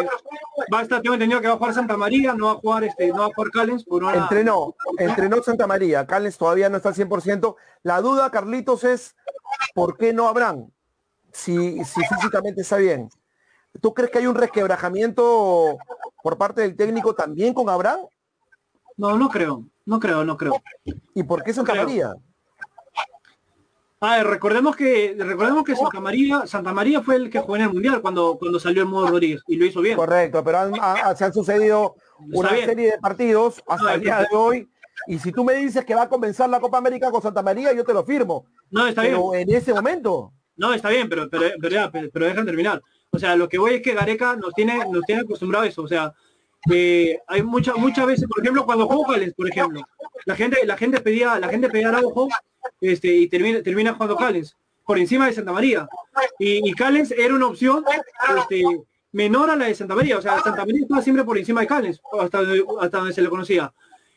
va 0.73 0.79
a 0.79 0.81
estar, 0.83 1.01
tengo 1.01 1.15
entendido 1.15 1.41
que 1.41 1.47
va 1.47 1.55
a 1.55 1.57
jugar 1.57 1.73
Santa 1.73 1.97
María, 1.97 2.33
no 2.33 2.45
va 2.45 2.51
a 2.53 2.55
jugar 2.55 2.83
este, 2.83 3.07
no 3.07 3.19
va 3.19 3.25
a 3.25 3.33
jugar 3.33 3.51
Callens 3.51 3.83
por 3.83 4.03
una... 4.03 4.15
Entrenó, 4.15 4.75
entrenó 4.97 5.41
Santa 5.41 5.67
María, 5.67 6.05
Callens 6.05 6.37
todavía 6.37 6.69
no 6.69 6.77
está 6.77 6.89
al 6.89 6.95
100%. 6.95 7.55
La 7.83 8.01
duda, 8.01 8.29
Carlitos, 8.29 8.83
es 8.83 9.15
¿por 9.73 9.97
qué 9.97 10.13
no 10.13 10.27
habrán? 10.27 10.71
Si, 11.31 11.83
si 11.83 12.01
físicamente 12.05 12.61
está 12.61 12.77
bien. 12.77 13.09
¿Tú 13.81 13.93
crees 13.93 14.11
que 14.11 14.19
hay 14.19 14.27
un 14.27 14.35
resquebrajamiento 14.35 15.77
por 16.21 16.37
parte 16.37 16.61
del 16.61 16.75
técnico 16.75 17.15
también 17.15 17.53
con 17.53 17.69
Abraham? 17.69 18.01
No, 18.97 19.17
no 19.17 19.29
creo, 19.29 19.65
no 19.85 19.99
creo, 19.99 20.23
no 20.25 20.37
creo. 20.37 20.61
¿Y 21.15 21.23
por 21.23 21.43
qué 21.43 21.53
Santa 21.53 21.73
María? 21.73 22.13
Ah, 24.03 24.23
recordemos 24.23 24.75
que 24.75 25.15
recordemos 25.15 25.63
que 25.63 25.75
Santa 25.75 25.99
María 25.99 26.47
Santa 26.47 26.73
María 26.73 27.03
fue 27.03 27.17
el 27.17 27.29
que 27.29 27.39
jugó 27.39 27.55
en 27.57 27.61
el 27.61 27.69
mundial 27.69 28.01
cuando 28.01 28.35
cuando 28.39 28.59
salió 28.59 28.81
el 28.81 28.89
modo 28.89 29.09
Rodríguez 29.09 29.43
y 29.47 29.57
lo 29.57 29.65
hizo 29.65 29.79
bien. 29.79 29.95
Correcto, 29.95 30.43
pero 30.43 30.71
se 31.15 31.23
han 31.23 31.31
sucedido 31.31 31.95
una 32.33 32.49
serie 32.49 32.93
de 32.93 32.97
partidos 32.97 33.61
hasta 33.67 33.93
el 33.93 34.01
día 34.01 34.21
de 34.21 34.35
hoy 34.35 34.67
y 35.05 35.19
si 35.19 35.31
tú 35.31 35.43
me 35.43 35.53
dices 35.53 35.85
que 35.85 35.93
va 35.93 36.03
a 36.03 36.09
comenzar 36.09 36.49
la 36.49 36.59
Copa 36.59 36.79
América 36.79 37.11
con 37.11 37.21
Santa 37.21 37.43
María, 37.43 37.73
yo 37.73 37.83
te 37.83 37.93
lo 37.93 38.03
firmo. 38.03 38.47
No, 38.71 38.87
está 38.87 39.03
pero 39.03 39.35
en 39.35 39.53
ese 39.53 39.71
momento. 39.71 40.33
No, 40.55 40.73
está 40.73 40.89
bien, 40.89 41.07
pero 41.07 41.29
pero, 41.29 41.51
pero, 41.61 41.91
pero 42.11 42.25
dejan 42.25 42.45
terminar. 42.45 42.81
O 43.11 43.19
sea, 43.19 43.35
lo 43.35 43.47
que 43.47 43.59
voy 43.59 43.75
es 43.75 43.81
que 43.83 43.93
Gareca 43.93 44.35
nos 44.35 44.51
tiene 44.55 44.79
nos 44.89 45.03
tiene 45.03 45.21
acostumbrado 45.21 45.65
a 45.65 45.67
eso, 45.67 45.83
o 45.83 45.87
sea, 45.87 46.11
hay 47.27 47.43
muchas 47.43 47.75
muchas 47.77 48.05
veces, 48.05 48.27
por 48.27 48.41
ejemplo, 48.41 48.65
cuando 48.65 48.87
Cales, 49.07 49.33
por 49.33 49.49
ejemplo, 49.49 49.81
la 50.25 50.35
gente 50.35 50.65
la 50.65 50.77
gente 50.77 50.99
pedía 51.01 51.39
la 51.39 51.49
gente 51.49 51.69
pedía 51.69 51.89
Araujo 51.89 52.27
este, 52.79 53.07
y 53.07 53.27
termina, 53.27 53.61
termina 53.61 53.93
jugando 53.93 54.15
Callens 54.15 54.55
por 54.85 54.97
encima 54.97 55.27
de 55.27 55.33
Santa 55.33 55.51
María. 55.51 55.87
Y, 56.39 56.67
y 56.67 56.73
Callens 56.73 57.11
era 57.11 57.33
una 57.33 57.47
opción 57.47 57.83
este, 58.37 58.63
menor 59.11 59.49
a 59.49 59.55
la 59.55 59.65
de 59.65 59.75
Santa 59.75 59.95
María. 59.95 60.17
O 60.17 60.21
sea, 60.21 60.39
Santa 60.39 60.65
María 60.65 60.81
estaba 60.81 61.01
siempre 61.01 61.23
por 61.23 61.37
encima 61.37 61.61
de 61.61 61.67
Callens, 61.67 62.01
hasta, 62.19 62.39
hasta 62.79 62.97
donde 62.97 63.13
se 63.13 63.21
le 63.21 63.29
conocía. 63.29 63.73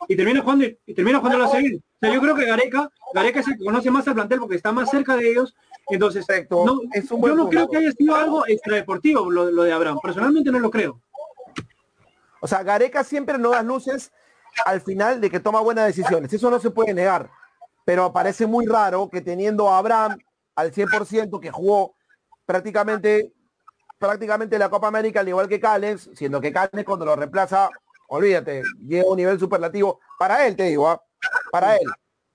Y 0.09 0.17
termina 0.17 0.43
jugando, 0.43 0.65
y 0.65 0.95
termina 0.95 1.19
jugando 1.19 1.39
la 1.39 1.49
serie. 1.49 1.77
O 1.77 1.99
sea, 2.01 2.13
yo 2.13 2.21
creo 2.21 2.35
que 2.35 2.45
Gareca, 2.45 2.91
Gareca 3.15 3.41
es 3.41 3.49
el 3.49 3.59
que 3.59 3.65
conoce 3.65 3.91
más 3.91 4.07
al 4.09 4.15
plantel 4.15 4.41
porque 4.41 4.57
está 4.57 4.73
más 4.73 4.91
cerca 4.91 5.17
de 5.17 5.31
ellos. 5.31 5.55
Entonces, 5.89 6.27
no, 6.51 6.81
yo 7.27 7.35
no 7.35 7.49
creo 7.49 7.69
que 7.69 7.77
haya 7.77 7.93
sido 7.93 8.15
algo 8.15 8.47
extradeportivo 8.47 9.31
lo, 9.31 9.51
lo 9.51 9.63
de 9.63 9.73
Abraham. 9.73 9.99
Personalmente 10.03 10.51
no 10.51 10.59
lo 10.59 10.71
creo. 10.71 11.01
O 12.45 12.47
sea, 12.47 12.63
Gareca 12.63 13.03
siempre 13.05 13.39
no 13.39 13.51
da 13.51 13.63
luces 13.63 14.13
al 14.67 14.83
final 14.83 15.21
de 15.21 15.31
que 15.31 15.41
toma 15.41 15.61
buenas 15.61 15.87
decisiones. 15.87 16.33
Eso 16.33 16.51
no 16.51 16.61
se 16.61 16.71
puede 16.71 16.93
negar 16.93 17.31
pero 17.85 18.13
parece 18.13 18.47
muy 18.47 18.67
raro 18.67 19.09
que 19.11 19.21
teniendo 19.21 19.69
a 19.69 19.79
Abraham 19.79 20.19
al 20.57 20.73
100% 20.73 21.41
que 21.41 21.51
jugó 21.51 21.95
prácticamente 22.47 23.33
prácticamente 23.99 24.59
la 24.59 24.69
Copa 24.69 24.89
América 24.89 25.21
al 25.21 25.29
igual 25.29 25.49
que 25.49 25.61
Cales, 25.61 26.11
siendo 26.15 26.41
que 26.41 26.53
Cales 26.53 26.85
cuando 26.85 27.05
lo 27.05 27.17
reemplaza, 27.17 27.71
olvídate, 28.09 28.63
llega 28.87 29.05
a 29.05 29.11
un 29.11 29.17
nivel 29.17 29.39
superlativo 29.39 30.01
para 30.19 30.47
él, 30.47 30.57
te 30.57 30.65
digo, 30.65 30.89
¿ah? 30.89 31.03
para 31.51 31.77
él. 31.77 31.87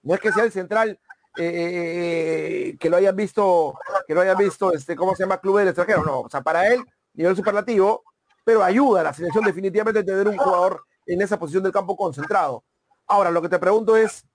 No 0.01 0.15
es 0.15 0.21
que 0.21 0.31
sea 0.31 0.45
el 0.45 0.51
central 0.51 0.99
eh, 1.37 1.43
eh, 1.43 2.69
eh, 2.71 2.77
que 2.79 2.89
lo 2.89 2.97
hayan 2.97 3.15
visto, 3.15 3.77
que 4.07 4.15
lo 4.15 4.21
hayan 4.21 4.37
visto, 4.37 4.73
este, 4.73 4.95
¿cómo 4.95 5.15
se 5.15 5.23
llama? 5.23 5.39
Club 5.39 5.59
del 5.59 5.67
extranjero, 5.67 6.03
no, 6.03 6.21
o 6.21 6.29
sea, 6.29 6.41
para 6.41 6.67
él, 6.67 6.83
nivel 7.13 7.35
superlativo, 7.35 8.03
pero 8.49 8.63
ayuda 8.63 9.01
a 9.01 9.03
la 9.03 9.13
selección 9.13 9.45
definitivamente 9.45 9.99
a 9.99 10.03
tener 10.03 10.27
un 10.27 10.35
jugador 10.35 10.83
en 11.05 11.21
esa 11.21 11.37
posición 11.37 11.61
del 11.61 11.71
campo 11.71 11.95
concentrado. 11.95 12.63
Ahora, 13.05 13.29
lo 13.29 13.43
que 13.43 13.47
te 13.47 13.59
pregunto 13.59 13.95
es, 13.95 14.25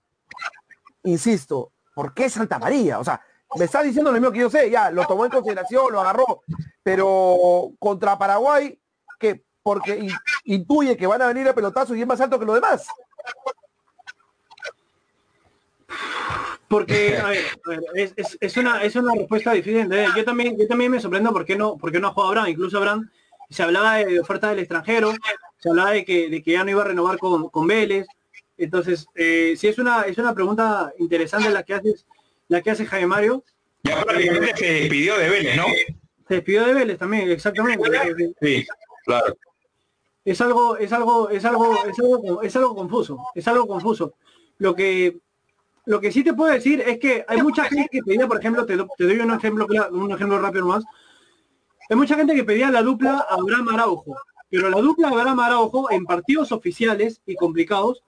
insisto, 1.03 1.73
¿por 1.97 2.15
qué 2.15 2.31
Santa 2.31 2.61
María? 2.61 3.01
O 3.01 3.05
sea, 3.05 3.21
me 3.57 3.65
está 3.65 3.83
diciendo 3.83 4.13
lo 4.13 4.21
mismo 4.21 4.31
que 4.31 4.39
yo 4.39 4.49
sé, 4.49 4.71
ya, 4.71 4.93
lo 4.93 5.05
tomó 5.05 5.25
en 5.25 5.33
consideración, 5.33 5.93
lo 5.93 6.01
agarró, 6.01 6.43
pero 6.85 7.73
contra 7.81 8.17
Paraguay, 8.17 8.81
que 9.19 9.45
porque 9.65 10.07
intuye 10.45 10.97
que 10.97 11.09
van 11.09 11.23
a 11.23 11.27
venir 11.27 11.49
a 11.49 11.53
pelotazo 11.53 11.97
y 11.97 12.03
es 12.03 12.07
más 12.07 12.21
alto 12.21 12.39
que 12.39 12.47
lo 12.47 12.55
demás. 12.55 12.87
Porque, 16.69 17.19
a 17.19 17.31
ver, 17.31 17.45
es, 18.41 18.57
una, 18.57 18.81
es 18.81 18.95
una 18.95 19.13
respuesta 19.13 19.51
difícil. 19.51 19.91
Yo 20.15 20.25
también, 20.25 20.57
yo 20.57 20.69
también 20.69 20.93
me 20.93 21.01
sorprendo 21.01 21.33
por 21.33 21.45
qué 21.45 21.57
no, 21.57 21.77
por 21.77 21.93
no 22.01 22.07
ha 22.07 22.13
jugado 22.13 22.29
Abraham. 22.29 22.51
Incluso 22.51 22.79
Abraham 22.79 23.11
se 23.51 23.63
hablaba 23.63 23.97
de 23.97 24.21
oferta 24.21 24.51
del 24.51 24.61
extranjero, 24.61 25.13
se 25.59 25.69
hablaba 25.69 25.93
de 25.93 26.05
que, 26.05 26.29
de 26.29 26.43
que 26.43 26.53
ya 26.53 26.65
no 26.65 26.71
iba 26.71 26.83
a 26.83 26.87
renovar 26.87 27.19
con, 27.19 27.49
con 27.49 27.67
Vélez, 27.67 28.07
entonces, 28.57 29.07
eh, 29.15 29.55
sí 29.57 29.69
es 29.69 29.79
una, 29.79 30.03
es 30.03 30.19
una 30.19 30.35
pregunta 30.35 30.93
interesante 30.99 31.51
la 31.51 31.63
que 31.63 31.75
haces, 31.75 32.07
la 32.49 32.63
que 32.63 32.71
hace 32.71 32.87
Jaime 32.87 33.07
Mario. 33.07 33.45
Ya 33.83 34.03
prácticamente 34.03 34.57
se 34.57 34.73
despidió 34.73 35.19
de 35.19 35.29
Vélez, 35.29 35.57
¿no? 35.57 35.65
Se 36.29 36.35
despidió 36.35 36.65
de 36.65 36.75
Vélez 36.75 36.99
también, 36.99 37.31
exactamente. 37.31 37.85
Sí, 38.41 38.65
claro. 39.05 39.37
Es 40.25 40.41
algo, 40.41 40.79
es 40.79 40.93
algo, 40.93 41.29
es 41.29 41.45
algo, 41.45 41.85
es 41.85 41.99
algo, 41.99 42.43
es 42.43 42.57
algo 42.57 42.75
confuso, 42.75 43.19
es 43.35 43.47
algo 43.47 43.67
confuso. 43.67 44.15
Lo 44.59 44.75
que, 44.75 45.19
lo 45.85 46.01
que 46.01 46.13
sí 46.13 46.25
te 46.25 46.33
puedo 46.33 46.53
decir 46.53 46.81
es 46.81 46.99
que 46.99 47.25
hay 47.29 47.43
mucha 47.43 47.65
gente 47.65 47.89
que 47.91 48.03
pedía, 48.03 48.27
por 48.27 48.39
ejemplo, 48.39 48.65
te, 48.65 48.77
doy 48.77 49.19
un 49.19 49.33
ejemplo, 49.33 49.67
un 49.91 50.13
ejemplo 50.13 50.39
rápido 50.39 50.67
más. 50.67 50.85
Hay 51.89 51.97
mucha 51.97 52.17
gente 52.17 52.35
que 52.35 52.45
pedía 52.45 52.71
la 52.71 52.83
dupla 52.83 53.27
Abraham 53.29 53.69
Araujo, 53.69 54.17
pero 54.49 54.71
la 54.71 54.81
dupla 54.81 55.09
Abraham 55.09 55.41
Araujo 55.41 55.91
en 55.91 56.05
partidos 56.05 56.53
oficiales 56.53 57.21
y 57.27 57.35
complicados 57.35 58.03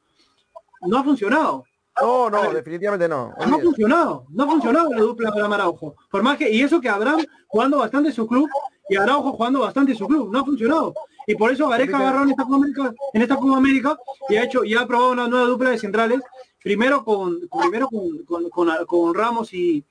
no 0.82 0.98
ha 0.98 1.04
funcionado. 1.04 1.64
No, 2.00 2.28
no, 2.28 2.52
definitivamente 2.52 3.08
no. 3.08 3.32
No 3.46 3.56
ha 3.56 3.60
funcionado, 3.60 4.26
no 4.28 4.44
ha 4.44 4.46
funcionado 4.46 4.92
la 4.92 5.00
dupla 5.00 5.30
de 5.30 5.40
Araujo. 5.42 5.96
Por 6.10 6.22
más 6.22 6.36
que, 6.36 6.50
y 6.50 6.60
eso 6.60 6.80
que 6.80 6.88
Abraham 6.88 7.24
jugando 7.48 7.78
bastante 7.78 8.12
su 8.12 8.26
club 8.26 8.48
y 8.88 8.96
Araujo 8.96 9.32
jugando 9.32 9.60
bastante 9.60 9.94
su 9.94 10.06
club, 10.06 10.30
no 10.30 10.40
ha 10.40 10.44
funcionado. 10.44 10.94
Y 11.26 11.34
por 11.34 11.50
eso 11.50 11.68
Gareca 11.68 11.98
agarró 11.98 12.22
en 12.22 12.30
esta 12.30 12.44
Copa 12.44 12.56
América, 12.56 12.94
en 13.12 13.22
esta 13.22 13.36
Copa 13.36 13.56
América 13.56 13.98
y 14.28 14.36
ha 14.36 14.44
hecho, 14.44 14.64
y 14.64 14.74
ha 14.74 14.86
probado 14.86 15.12
una 15.12 15.26
nueva 15.26 15.46
dupla 15.46 15.70
de 15.70 15.78
centrales, 15.78 16.20
primero 16.62 17.04
con, 17.04 17.40
primero 17.60 17.88
con, 17.88 18.50
con, 18.86 19.14
Ramos 19.14 19.52
y 19.52 19.82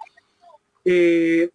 eh, 0.85 1.49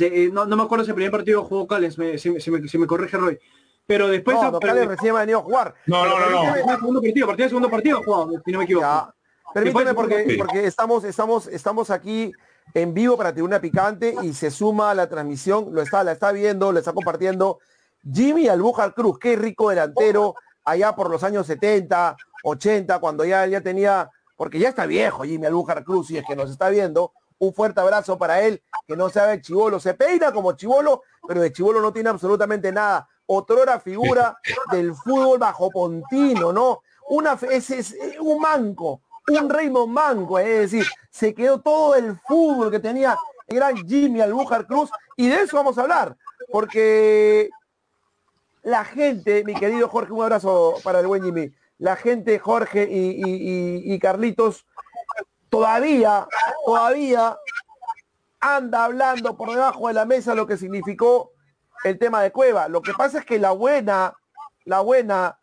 eh, 0.00 0.30
no, 0.32 0.46
me 0.46 0.62
acuerdo 0.62 0.84
si 0.84 0.90
el 0.90 0.94
primer 0.94 1.10
partido 1.10 1.44
jugó 1.44 1.66
Cales, 1.66 1.94
si, 2.18 2.30
me, 2.30 2.40
si 2.68 2.78
me 2.78 2.86
corrige 2.86 3.16
Roy 3.16 3.38
pero 3.86 4.08
después 4.08 4.36
no, 4.40 4.58
pero, 4.58 4.86
recién 4.86 5.14
ha 5.14 5.20
venido 5.20 5.40
a 5.40 5.42
jugar. 5.42 5.74
No, 5.86 6.06
no, 6.06 6.18
no, 6.18 6.30
no. 6.30 6.54
Segundo 6.54 7.02
partido, 7.02 7.26
partido 7.26 7.48
segundo 7.48 7.70
partido 7.70 8.02
jugado, 8.02 8.30
si 8.44 8.52
no 8.52 8.58
me 8.58 8.64
equivoco. 8.64 9.14
Permíteme 9.52 9.94
porque, 9.94 10.36
porque 10.38 10.66
estamos, 10.66 11.04
estamos, 11.04 11.46
estamos 11.46 11.90
aquí 11.90 12.32
en 12.72 12.94
vivo 12.94 13.16
para 13.16 13.32
Tribuna 13.32 13.60
Picante 13.60 14.16
y 14.22 14.32
se 14.32 14.50
suma 14.50 14.90
a 14.90 14.94
la 14.94 15.08
transmisión, 15.08 15.68
lo 15.72 15.82
está, 15.82 16.02
la 16.02 16.12
está 16.12 16.32
viendo, 16.32 16.72
le 16.72 16.80
está 16.80 16.92
compartiendo 16.92 17.58
Jimmy 18.10 18.48
Albujar 18.48 18.94
Cruz, 18.94 19.18
qué 19.18 19.36
rico 19.36 19.70
delantero, 19.70 20.34
allá 20.64 20.96
por 20.96 21.10
los 21.10 21.22
años 21.22 21.46
70, 21.46 22.16
80, 22.42 22.98
cuando 22.98 23.24
ya, 23.24 23.46
ya 23.46 23.60
tenía, 23.60 24.10
porque 24.34 24.58
ya 24.58 24.70
está 24.70 24.86
viejo 24.86 25.24
Jimmy 25.24 25.46
Albujar 25.46 25.84
Cruz, 25.84 26.10
y 26.10 26.16
es 26.16 26.24
que 26.26 26.34
nos 26.34 26.50
está 26.50 26.70
viendo, 26.70 27.12
un 27.44 27.54
fuerte 27.54 27.80
abrazo 27.80 28.18
para 28.18 28.40
él, 28.42 28.62
que 28.86 28.96
no 28.96 29.08
sabe 29.08 29.40
chivolo, 29.40 29.78
se 29.80 29.94
peina 29.94 30.32
como 30.32 30.52
chivolo, 30.52 31.02
pero 31.26 31.40
de 31.40 31.52
chivolo 31.52 31.80
no 31.80 31.92
tiene 31.92 32.10
absolutamente 32.10 32.72
nada. 32.72 33.08
Otrora 33.26 33.80
figura 33.80 34.38
del 34.70 34.94
fútbol 34.94 35.38
bajo 35.38 35.70
Pontino, 35.70 36.52
¿no? 36.52 36.82
Una, 37.08 37.38
ese 37.50 37.78
es 37.78 37.94
un 38.18 38.40
manco, 38.40 39.02
un 39.28 39.50
Raymond 39.50 39.92
Manco, 39.92 40.38
es 40.38 40.70
decir, 40.70 40.86
se 41.10 41.34
quedó 41.34 41.60
todo 41.60 41.94
el 41.94 42.18
fútbol 42.20 42.70
que 42.70 42.80
tenía 42.80 43.16
el 43.46 43.56
gran 43.56 43.76
Jimmy 43.86 44.20
Albujar 44.20 44.66
Cruz, 44.66 44.90
y 45.16 45.28
de 45.28 45.42
eso 45.42 45.56
vamos 45.56 45.76
a 45.76 45.82
hablar, 45.82 46.16
porque 46.50 47.50
la 48.62 48.84
gente, 48.84 49.44
mi 49.44 49.54
querido 49.54 49.88
Jorge, 49.88 50.12
un 50.12 50.22
abrazo 50.22 50.76
para 50.82 51.00
el 51.00 51.06
buen 51.06 51.22
Jimmy, 51.22 51.52
la 51.76 51.96
gente, 51.96 52.38
Jorge 52.38 52.88
y, 52.90 53.94
y 53.94 53.98
Carlitos, 53.98 54.64
todavía, 55.54 56.26
todavía 56.66 57.38
anda 58.40 58.84
hablando 58.84 59.36
por 59.36 59.50
debajo 59.50 59.86
de 59.86 59.94
la 59.94 60.04
mesa 60.04 60.34
lo 60.34 60.48
que 60.48 60.56
significó 60.56 61.30
el 61.84 61.96
tema 61.96 62.22
de 62.22 62.32
Cueva. 62.32 62.66
Lo 62.66 62.82
que 62.82 62.92
pasa 62.92 63.20
es 63.20 63.24
que 63.24 63.38
la 63.38 63.52
buena, 63.52 64.14
la 64.64 64.80
buena 64.80 65.38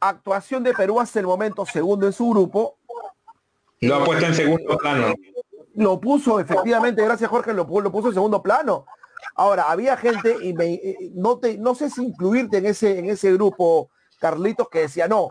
actuación 0.00 0.62
de 0.62 0.72
Perú 0.72 0.98
hasta 0.98 1.20
el 1.20 1.26
momento 1.26 1.66
segundo 1.66 2.06
en 2.06 2.12
su 2.14 2.30
grupo. 2.30 2.78
Lo 3.80 3.96
ha 3.96 4.04
puesto 4.04 4.24
en 4.24 4.34
segundo 4.34 4.78
plano. 4.78 5.14
Lo 5.74 6.00
puso, 6.00 6.40
efectivamente, 6.40 7.04
gracias 7.04 7.28
Jorge, 7.28 7.52
lo, 7.52 7.64
lo 7.64 7.92
puso 7.92 8.08
en 8.08 8.14
segundo 8.14 8.42
plano. 8.42 8.86
Ahora, 9.34 9.64
había 9.64 9.96
gente, 9.96 10.36
y 10.40 10.54
me, 10.54 10.74
eh, 10.74 10.96
no, 11.14 11.38
te, 11.38 11.58
no 11.58 11.74
sé 11.74 11.90
si 11.90 12.02
incluirte 12.02 12.58
en 12.58 12.66
ese, 12.66 12.98
en 12.98 13.10
ese 13.10 13.32
grupo, 13.34 13.90
Carlitos, 14.18 14.68
que 14.68 14.80
decía, 14.80 15.06
no, 15.06 15.28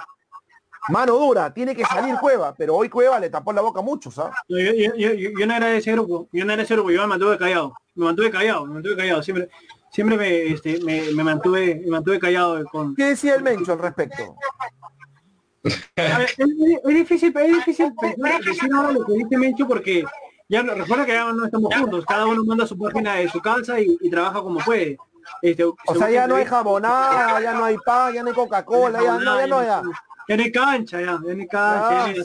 mano 0.90 1.14
dura, 1.18 1.54
tiene 1.54 1.76
que 1.76 1.86
salir 1.86 2.16
Cueva, 2.20 2.54
pero 2.56 2.76
hoy 2.76 2.90
Cueva 2.90 3.20
le 3.20 3.30
tapó 3.30 3.54
la 3.54 3.62
boca 3.62 3.80
a 3.80 3.84
muchos, 3.84 4.16
¿sabes? 4.16 4.34
Yo, 4.48 5.46
no 5.46 5.54
era 5.54 5.68
de 5.68 5.78
ese 5.78 5.92
grupo, 5.92 6.28
yo 6.32 6.46
no 6.46 6.54
era 6.54 6.58
de 6.58 6.64
ese 6.64 6.76
grupo, 6.76 6.92
yo 6.92 7.02
me 7.02 7.08
mantuve 7.08 7.38
callado, 7.38 7.74
me 7.96 8.06
mantuve 8.06 8.32
callado, 8.32 8.66
me 8.66 8.74
mantuve 8.76 8.96
callado, 8.96 9.24
siempre, 9.24 9.50
siempre 9.92 10.18
me, 10.18 10.48
este, 10.54 10.80
me, 10.82 11.24
mantuve, 11.24 11.76
me 11.76 11.92
mantuve 11.92 12.20
callado 12.20 12.64
con. 12.66 12.96
¿Qué 12.96 13.06
decía 13.06 13.36
el 13.36 13.44
Mencho 13.44 13.74
al 13.74 13.80
respecto? 13.80 14.36
es, 15.64 16.38
difícil, 16.86 17.36
es 17.36 17.56
difícil 17.56 17.94
decir 18.46 18.70
ahora 18.74 18.94
lo 18.94 19.06
que 19.06 19.14
dice 19.14 19.38
Mencho 19.38 19.68
porque 19.68 20.06
ya 20.50 20.62
recuerda 20.62 21.06
que 21.06 21.12
ya 21.12 21.32
no 21.34 21.46
estamos 21.46 21.76
juntos, 21.76 22.06
cada 22.06 22.26
uno 22.26 22.44
manda 22.46 22.66
su 22.66 22.78
página 22.78 23.16
de 23.16 23.30
su 23.30 23.42
casa 23.42 23.80
y, 23.80 23.98
trabaja 24.10 24.42
como 24.42 24.60
puede. 24.60 24.98
Este, 25.42 25.66
o 25.66 25.76
sea, 25.98 26.10
ya 26.10 26.26
no 26.26 26.36
hay 26.36 26.46
jabonada, 26.46 27.42
ya 27.42 27.54
no 27.54 27.66
hay 27.66 27.76
pan, 27.86 28.14
ya 28.14 28.24
no 28.24 28.30
hay 28.30 28.36
Coca-Cola, 28.36 29.04
ya, 29.04 29.18
no, 29.18 29.40
ya 29.40 29.48
no 29.48 29.60
hay... 29.60 29.68
Ya 30.28 30.36
hay 30.36 30.52
cancha, 30.52 31.00
ya, 31.00 31.06
ya 31.06 31.20
no 31.20 31.30
hay 31.30 31.48
cancha, 31.48 32.24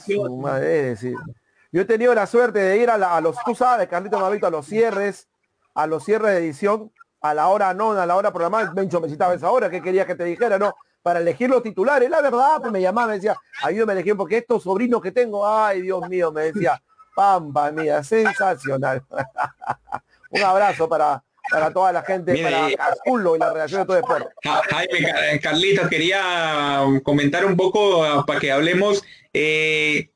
Yo 1.70 1.80
he 1.80 1.84
tenido 1.84 2.14
la 2.14 2.26
suerte 2.26 2.58
de 2.58 2.78
ir 2.78 2.90
a, 2.90 3.20
los, 3.20 3.36
tú 3.44 3.54
sabes, 3.54 3.88
Carlito 3.88 4.18
Mavito, 4.18 4.46
a 4.46 4.50
los 4.50 4.66
cierres, 4.66 5.28
a 5.74 5.86
los 5.86 6.04
cierres 6.04 6.32
de 6.32 6.38
edición, 6.38 6.90
a 7.20 7.32
la 7.32 7.48
hora 7.48 7.72
no, 7.72 7.92
a 7.92 8.04
la 8.04 8.16
hora 8.16 8.32
programada, 8.32 8.72
Mencho 8.72 9.00
me 9.00 9.08
citaba 9.08 9.34
esa 9.34 9.50
hora, 9.50 9.70
que 9.70 9.80
quería 9.80 10.04
que 10.06 10.16
te 10.16 10.24
dijera? 10.24 10.58
No, 10.58 10.74
para 11.02 11.20
elegir 11.20 11.48
los 11.48 11.62
titulares, 11.62 12.10
la 12.10 12.20
verdad, 12.20 12.60
pues 12.60 12.72
me 12.72 12.80
llamaba, 12.80 13.08
me 13.08 13.14
decía, 13.14 13.36
ayúdame 13.62 13.92
a 13.92 13.94
elegir, 13.94 14.16
porque 14.16 14.38
estos 14.38 14.64
sobrinos 14.64 15.00
que 15.00 15.12
tengo, 15.12 15.46
ay 15.46 15.82
Dios 15.82 16.08
mío, 16.08 16.32
me 16.32 16.52
decía, 16.52 16.82
pampa 17.14 17.70
mía, 17.70 18.02
sensacional. 18.02 19.02
Un 20.30 20.42
abrazo 20.42 20.88
para, 20.88 21.22
para 21.50 21.72
toda 21.72 21.92
la 21.92 22.02
gente, 22.02 22.36
para 22.42 22.74
Casculo 22.76 23.36
y 23.36 23.38
la 23.38 23.52
relación 23.52 23.82
de 23.82 23.86
todo 23.86 23.96
deporte. 23.96 24.28
Jaime, 24.70 25.40
Carlitos, 25.40 25.88
quería 25.88 26.80
comentar 27.02 27.44
un 27.44 27.56
poco 27.56 28.04
ah, 28.04 28.24
para 28.26 28.40
que 28.40 28.52
hablemos. 28.52 29.02
Eh, 29.32 30.08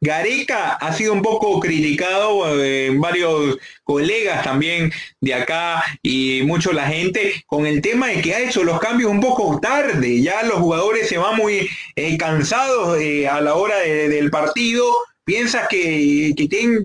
Gareca 0.00 0.72
ha 0.72 0.92
sido 0.92 1.12
un 1.12 1.22
poco 1.22 1.60
criticado 1.60 2.60
eh, 2.60 2.86
en 2.86 3.00
varios 3.00 3.56
colegas 3.84 4.42
también 4.42 4.92
de 5.20 5.34
acá 5.34 5.84
y 6.02 6.42
mucho 6.44 6.72
la 6.72 6.86
gente 6.88 7.44
con 7.46 7.66
el 7.66 7.80
tema 7.80 8.08
de 8.08 8.20
que 8.20 8.34
ha 8.34 8.40
hecho 8.40 8.64
los 8.64 8.80
cambios 8.80 9.12
un 9.12 9.20
poco 9.20 9.60
tarde. 9.60 10.20
Ya 10.20 10.42
los 10.42 10.56
jugadores 10.56 11.08
se 11.08 11.18
van 11.18 11.36
muy 11.36 11.68
eh, 11.94 12.18
cansados 12.18 12.98
a 13.30 13.40
la 13.40 13.54
hora 13.54 13.78
del 13.78 14.30
partido 14.30 14.92
piensas 15.24 15.68
que, 15.68 16.34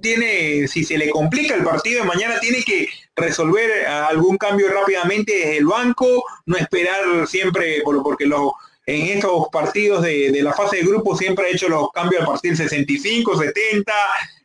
tiene, 0.01 0.67
si 0.67 0.83
se 0.83 0.97
le 0.97 1.09
complica 1.09 1.55
el 1.55 1.63
partido 1.63 2.01
de 2.01 2.07
mañana, 2.07 2.39
tiene 2.39 2.63
que 2.63 2.87
resolver 3.15 3.87
algún 3.87 4.37
cambio 4.37 4.69
rápidamente 4.69 5.33
desde 5.33 5.57
el 5.57 5.65
banco, 5.65 6.23
no 6.45 6.57
esperar 6.57 7.27
siempre, 7.27 7.81
porque 7.83 8.25
los, 8.25 8.51
en 8.85 9.17
estos 9.17 9.47
partidos 9.51 10.03
de, 10.03 10.31
la 10.41 10.53
fase 10.53 10.77
de 10.77 10.83
grupo 10.83 11.17
siempre 11.17 11.47
ha 11.47 11.49
hecho 11.49 11.67
los 11.67 11.91
cambios 11.91 12.23
a 12.23 12.27
partir 12.27 12.55
del 12.55 12.69
65, 12.69 13.37
70, 13.37 13.93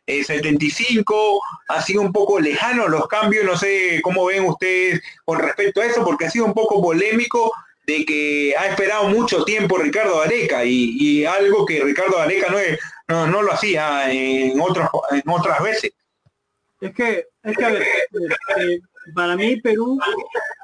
75, 0.05 1.41
ha 1.69 1.81
sido 1.81 2.01
un 2.01 2.11
poco 2.11 2.39
lejano 2.39 2.87
los 2.87 3.07
cambios, 3.07 3.45
no 3.45 3.57
sé 3.57 4.01
cómo 4.03 4.25
ven 4.25 4.45
ustedes 4.45 5.01
con 5.23 5.39
respecto 5.39 5.81
a 5.81 5.85
eso, 5.85 6.03
porque 6.03 6.25
ha 6.25 6.31
sido 6.31 6.45
un 6.45 6.53
poco 6.53 6.81
polémico 6.81 7.53
de 7.85 8.05
que 8.05 8.53
ha 8.57 8.67
esperado 8.67 9.09
mucho 9.09 9.43
tiempo 9.43 9.77
Ricardo 9.77 10.21
Areca 10.21 10.63
y, 10.65 10.95
y 10.99 11.25
algo 11.25 11.65
que 11.65 11.83
Ricardo 11.83 12.17
Areca 12.17 12.49
no 12.49 12.57
es, 12.59 12.79
no, 13.07 13.27
no 13.27 13.41
lo 13.41 13.53
hacía 13.53 14.11
en, 14.11 14.59
otros, 14.59 14.87
en 15.11 15.29
otras 15.29 15.61
veces. 15.61 15.93
Es 16.79 16.93
que, 16.93 17.25
es 17.43 17.57
que 17.57 17.65
a 17.65 17.69
ver, 17.69 17.81
eh, 17.81 18.79
para 19.13 19.35
mí 19.35 19.59
Perú, 19.61 19.99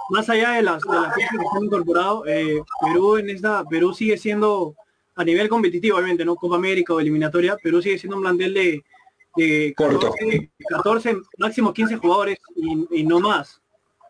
más 0.10 0.30
allá 0.30 0.52
de 0.52 0.64
las, 0.64 0.82
de 0.84 0.94
las 0.94 1.16
que 1.16 1.22
se 1.22 1.58
han 1.58 1.64
incorporado, 1.64 2.26
eh, 2.26 2.62
Perú 2.82 3.18
en 3.18 3.30
esta, 3.30 3.64
Perú 3.66 3.94
sigue 3.94 4.18
siendo 4.18 4.76
a 5.16 5.24
nivel 5.24 5.50
competitivo, 5.50 5.98
obviamente, 5.98 6.26
¿no? 6.26 6.36
Copa 6.36 6.56
América 6.56 6.94
o 6.94 7.00
eliminatoria, 7.00 7.58
Perú 7.58 7.82
sigue 7.82 7.98
siendo 7.98 8.18
un 8.18 8.24
plantel 8.24 8.54
de, 8.54 8.84
de 9.36 9.74
14, 9.76 11.18
máximo 11.38 11.74
15 11.74 11.98
jugadores 11.98 12.38
y, 12.56 13.04
no 13.04 13.20
más. 13.20 13.62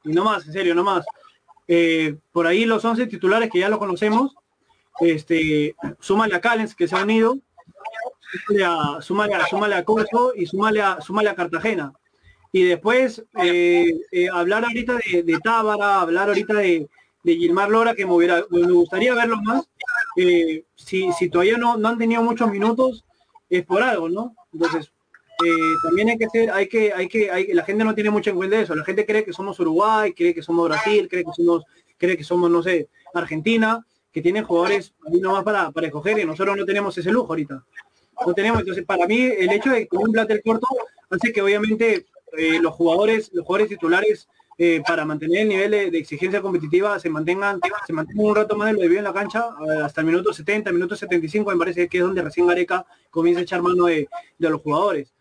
Y 0.03 0.11
no 0.11 0.23
más, 0.23 0.45
en 0.45 0.53
serio, 0.53 0.75
no 0.75 0.83
más. 0.83 1.05
Eh, 1.67 2.15
por 2.31 2.47
ahí 2.47 2.65
los 2.65 2.83
11 2.83 3.07
titulares 3.07 3.49
que 3.51 3.59
ya 3.59 3.69
lo 3.69 3.79
conocemos, 3.79 4.35
este, 4.99 5.75
súmale 5.99 6.35
a 6.35 6.41
Callens 6.41 6.75
que 6.75 6.87
se 6.87 6.95
ha 6.95 7.03
unido, 7.03 7.37
súmale 9.01 9.35
a, 9.35 9.47
súmale 9.47 9.75
a, 9.75 9.85
y 10.35 10.45
súmale 10.45 10.81
a, 10.81 11.01
súmale 11.01 11.29
a 11.29 11.35
Cartagena. 11.35 11.93
Y 12.51 12.63
después 12.63 13.23
eh, 13.43 13.91
eh, 14.11 14.29
hablar 14.31 14.65
ahorita 14.65 14.97
de, 15.23 15.39
Tábara, 15.43 16.01
hablar 16.01 16.29
ahorita 16.29 16.55
de, 16.55 16.89
de 17.23 17.35
Gilmar 17.35 17.69
Lora, 17.69 17.93
que 17.93 18.05
me, 18.05 18.13
hubiera, 18.13 18.43
me 18.49 18.71
gustaría 18.71 19.13
verlo 19.13 19.37
más. 19.41 19.69
Eh, 20.15 20.63
si, 20.75 21.11
si 21.13 21.29
todavía 21.29 21.57
no, 21.57 21.77
no 21.77 21.89
han 21.89 21.97
tenido 21.97 22.23
muchos 22.23 22.49
minutos, 22.49 23.05
es 23.49 23.65
por 23.65 23.83
algo, 23.83 24.09
¿no? 24.09 24.35
Entonces, 24.51 24.91
también 25.83 26.09
hay 26.09 26.17
que 26.17 26.27
ser, 26.27 26.51
hay 26.51 26.67
que, 26.67 26.91
hay 26.91 27.07
que, 27.07 27.31
hay, 27.31 27.53
la 27.53 27.63
gente 27.63 27.83
no 27.83 27.95
tiene 27.95 28.09
mucho 28.09 28.31
en 28.31 28.35
cuenta 28.35 28.59
eso. 28.59 28.75
La 28.75 28.83
gente 28.83 29.05
cree 29.05 29.23
que 29.23 29.31
somos 29.31 29.59
Uruguay, 29.59 30.13
cree 30.13 30.33
que 30.33 30.41
somos 30.41 30.67
Brasil, 30.67 31.07
cree 31.07 31.23
que 31.23 31.31
somos, 31.35 31.63
cree 31.97 32.17
que 32.17 32.23
somos, 32.23 32.49
no 32.49 32.63
sé, 32.63 32.89
Argentina, 33.13 33.85
que 34.11 34.21
tienen 34.21 34.43
jugadores 34.43 34.93
ahí 35.07 35.21
nomás 35.21 35.43
para, 35.43 35.71
para 35.71 35.87
escoger 35.87 36.17
y 36.19 36.25
nosotros 36.25 36.57
no 36.57 36.65
tenemos 36.65 36.97
ese 36.97 37.11
lujo 37.11 37.31
ahorita 37.31 37.63
no 38.25 38.33
tenemos. 38.33 38.59
Entonces, 38.59 38.85
para 38.85 39.05
mí, 39.07 39.21
el 39.21 39.51
hecho 39.51 39.71
de 39.71 39.87
que 39.87 39.97
un 39.97 40.11
plantel 40.11 40.41
corto 40.43 40.67
hace 41.09 41.31
que 41.33 41.41
obviamente 41.41 42.05
eh, 42.37 42.59
los 42.61 42.73
jugadores, 42.73 43.31
los 43.33 43.45
jugadores 43.45 43.69
titulares, 43.69 44.27
eh, 44.57 44.81
para 44.85 45.05
mantener 45.05 45.43
el 45.43 45.47
nivel 45.47 45.71
de, 45.71 45.97
exigencia 45.97 46.41
competitiva, 46.41 46.99
se 46.99 47.09
mantengan, 47.09 47.61
se 47.87 47.93
mantengan 47.93 48.25
un 48.25 48.35
rato 48.35 48.57
más 48.57 48.67
de 48.67 48.73
lo 48.73 48.79
debido 48.81 48.99
en 48.99 49.05
la 49.05 49.13
cancha, 49.13 49.47
eh, 49.65 49.81
hasta 49.81 50.01
el 50.01 50.07
minuto 50.07 50.33
70, 50.33 50.71
minuto 50.73 50.97
75, 50.97 51.49
me 51.49 51.57
parece 51.57 51.87
que 51.87 51.97
es 51.97 52.03
donde 52.03 52.21
recién 52.21 52.45
Gareca 52.45 52.85
comienza 53.09 53.39
a 53.39 53.43
echar 53.43 53.61
mano 53.61 53.85
de, 53.85 54.09
los 54.37 54.61
jugadores. 54.61 55.13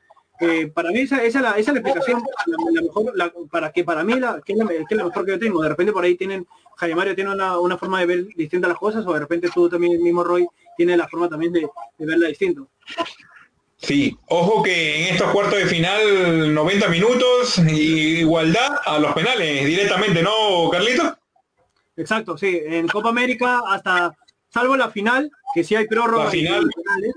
para 0.75 0.91
mí 0.91 1.01
esa, 1.01 1.23
es 1.23 1.35
la, 1.35 1.53
esa 1.53 1.71
explicación 1.71 2.21
la, 2.47 2.83
mejor, 2.83 3.13
para 3.49 3.71
que 3.71 3.85
para 3.85 4.03
mí 4.03 4.19
la, 4.19 4.41
que 4.45 4.55
es 4.55 4.59
la, 4.59 4.65
mejor 4.65 5.25
que 5.25 5.33
yo 5.33 5.39
tengo. 5.39 5.63
De 5.63 5.69
repente 5.69 5.93
por 5.93 6.03
ahí 6.03 6.17
tienen, 6.17 6.45
Jaime 6.77 6.97
Mario 6.97 7.15
tiene 7.15 7.31
una, 7.31 7.61
una 7.61 7.79
forma 7.79 8.01
de 8.01 8.07
ver 8.07 8.27
distinta 8.35 8.67
las 8.67 8.79
cosas, 8.79 9.07
o 9.07 9.13
de 9.13 9.21
repente 9.21 9.51
tú 9.55 9.69
también 9.69 9.93
el 9.93 10.01
mismo 10.01 10.25
Roy 10.25 10.49
tiene 10.79 10.97
la 10.97 11.09
forma 11.09 11.29
también 11.29 11.53
de, 11.53 11.69
verla 11.99 12.29
distinto. 12.29 12.69
Sí, 13.77 14.17
ojo 14.29 14.63
que 14.63 15.09
en 15.09 15.15
estos 15.15 15.31
cuartos 15.33 15.59
de 15.59 15.67
final 15.67 16.55
90 16.55 16.89
minutos 16.89 17.59
y 17.59 18.21
igualdad 18.21 18.77
a 18.87 18.99
los 18.99 19.13
penales 19.13 19.67
directamente, 19.67 20.23
¿no, 20.23 20.71
Carlito? 20.71 21.19
Exacto, 21.97 22.39
sí, 22.39 22.61
en 22.65 22.87
Copa 22.87 23.09
América 23.09 23.61
hasta, 23.69 24.17
salvo 24.49 24.77
la 24.77 24.89
final, 24.91 25.31
que 25.53 25.65
sí 25.65 25.75
hay 25.75 25.89
prórroga. 25.89 26.27
La 26.27 26.31
final, 26.31 26.71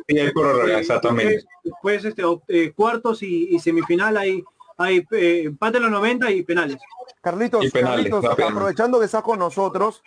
sí 0.08 0.18
hay 0.18 0.32
prórroga, 0.32 0.80
exactamente. 0.80 1.44
Después, 1.64 2.04
este, 2.04 2.24
eh, 2.48 2.74
cuartos 2.76 3.22
y, 3.22 3.60
semifinal 3.60 4.18
hay, 4.18 4.44
hay 4.78 5.06
eh, 5.12 5.44
empate 5.46 5.78
en 5.78 5.84
los 5.84 5.92
90 5.92 6.32
y 6.32 6.42
penales. 6.42 6.78
Carlitos, 7.22 7.64
Carlitos 7.72 8.26
aprovechando 8.26 8.98
que 8.98 9.06
estás 9.06 9.22
con 9.22 9.38
nosotros, 9.38 10.02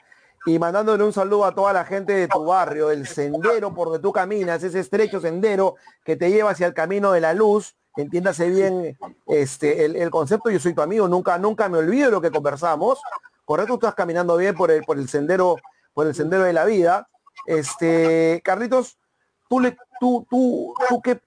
y 0.46 0.58
mandándole 0.58 1.04
un 1.04 1.12
saludo 1.12 1.44
a 1.46 1.54
toda 1.54 1.72
la 1.72 1.84
gente 1.84 2.12
de 2.12 2.28
tu 2.28 2.44
barrio, 2.44 2.90
el 2.90 3.06
sendero 3.06 3.74
por 3.74 3.88
donde 3.88 4.02
tú 4.02 4.12
caminas, 4.12 4.62
ese 4.62 4.80
estrecho 4.80 5.20
sendero 5.20 5.76
que 6.04 6.16
te 6.16 6.30
lleva 6.30 6.50
hacia 6.50 6.66
el 6.66 6.74
camino 6.74 7.12
de 7.12 7.20
la 7.20 7.32
luz, 7.32 7.76
entiéndase 7.96 8.50
bien 8.50 8.98
este, 9.26 9.84
el, 9.84 10.10
concepto, 10.10 10.50
yo 10.50 10.58
soy 10.58 10.74
tu 10.74 10.82
amigo, 10.82 11.08
nunca, 11.08 11.38
nunca 11.38 11.68
me 11.68 11.78
olvido 11.78 12.06
de 12.06 12.12
lo 12.12 12.20
que 12.20 12.30
conversamos, 12.30 13.00
correcto, 13.44 13.78
tú 13.78 13.86
estás 13.86 13.94
caminando 13.94 14.36
bien 14.36 14.54
por 14.54 14.70
el, 14.70 14.82
por 14.84 14.98
el 14.98 15.08
sendero, 15.08 15.56
por 15.94 16.06
el 16.06 16.14
sendero 16.14 16.44
de 16.44 16.52
la 16.52 16.64
vida. 16.64 17.08
Este, 17.46 18.40
Carlitos, 18.44 18.98
tú, 19.48 19.60
le, 19.60 19.76
tú, 19.98 20.26
tú, 20.28 20.74
tú 20.88 21.00
que 21.00 21.20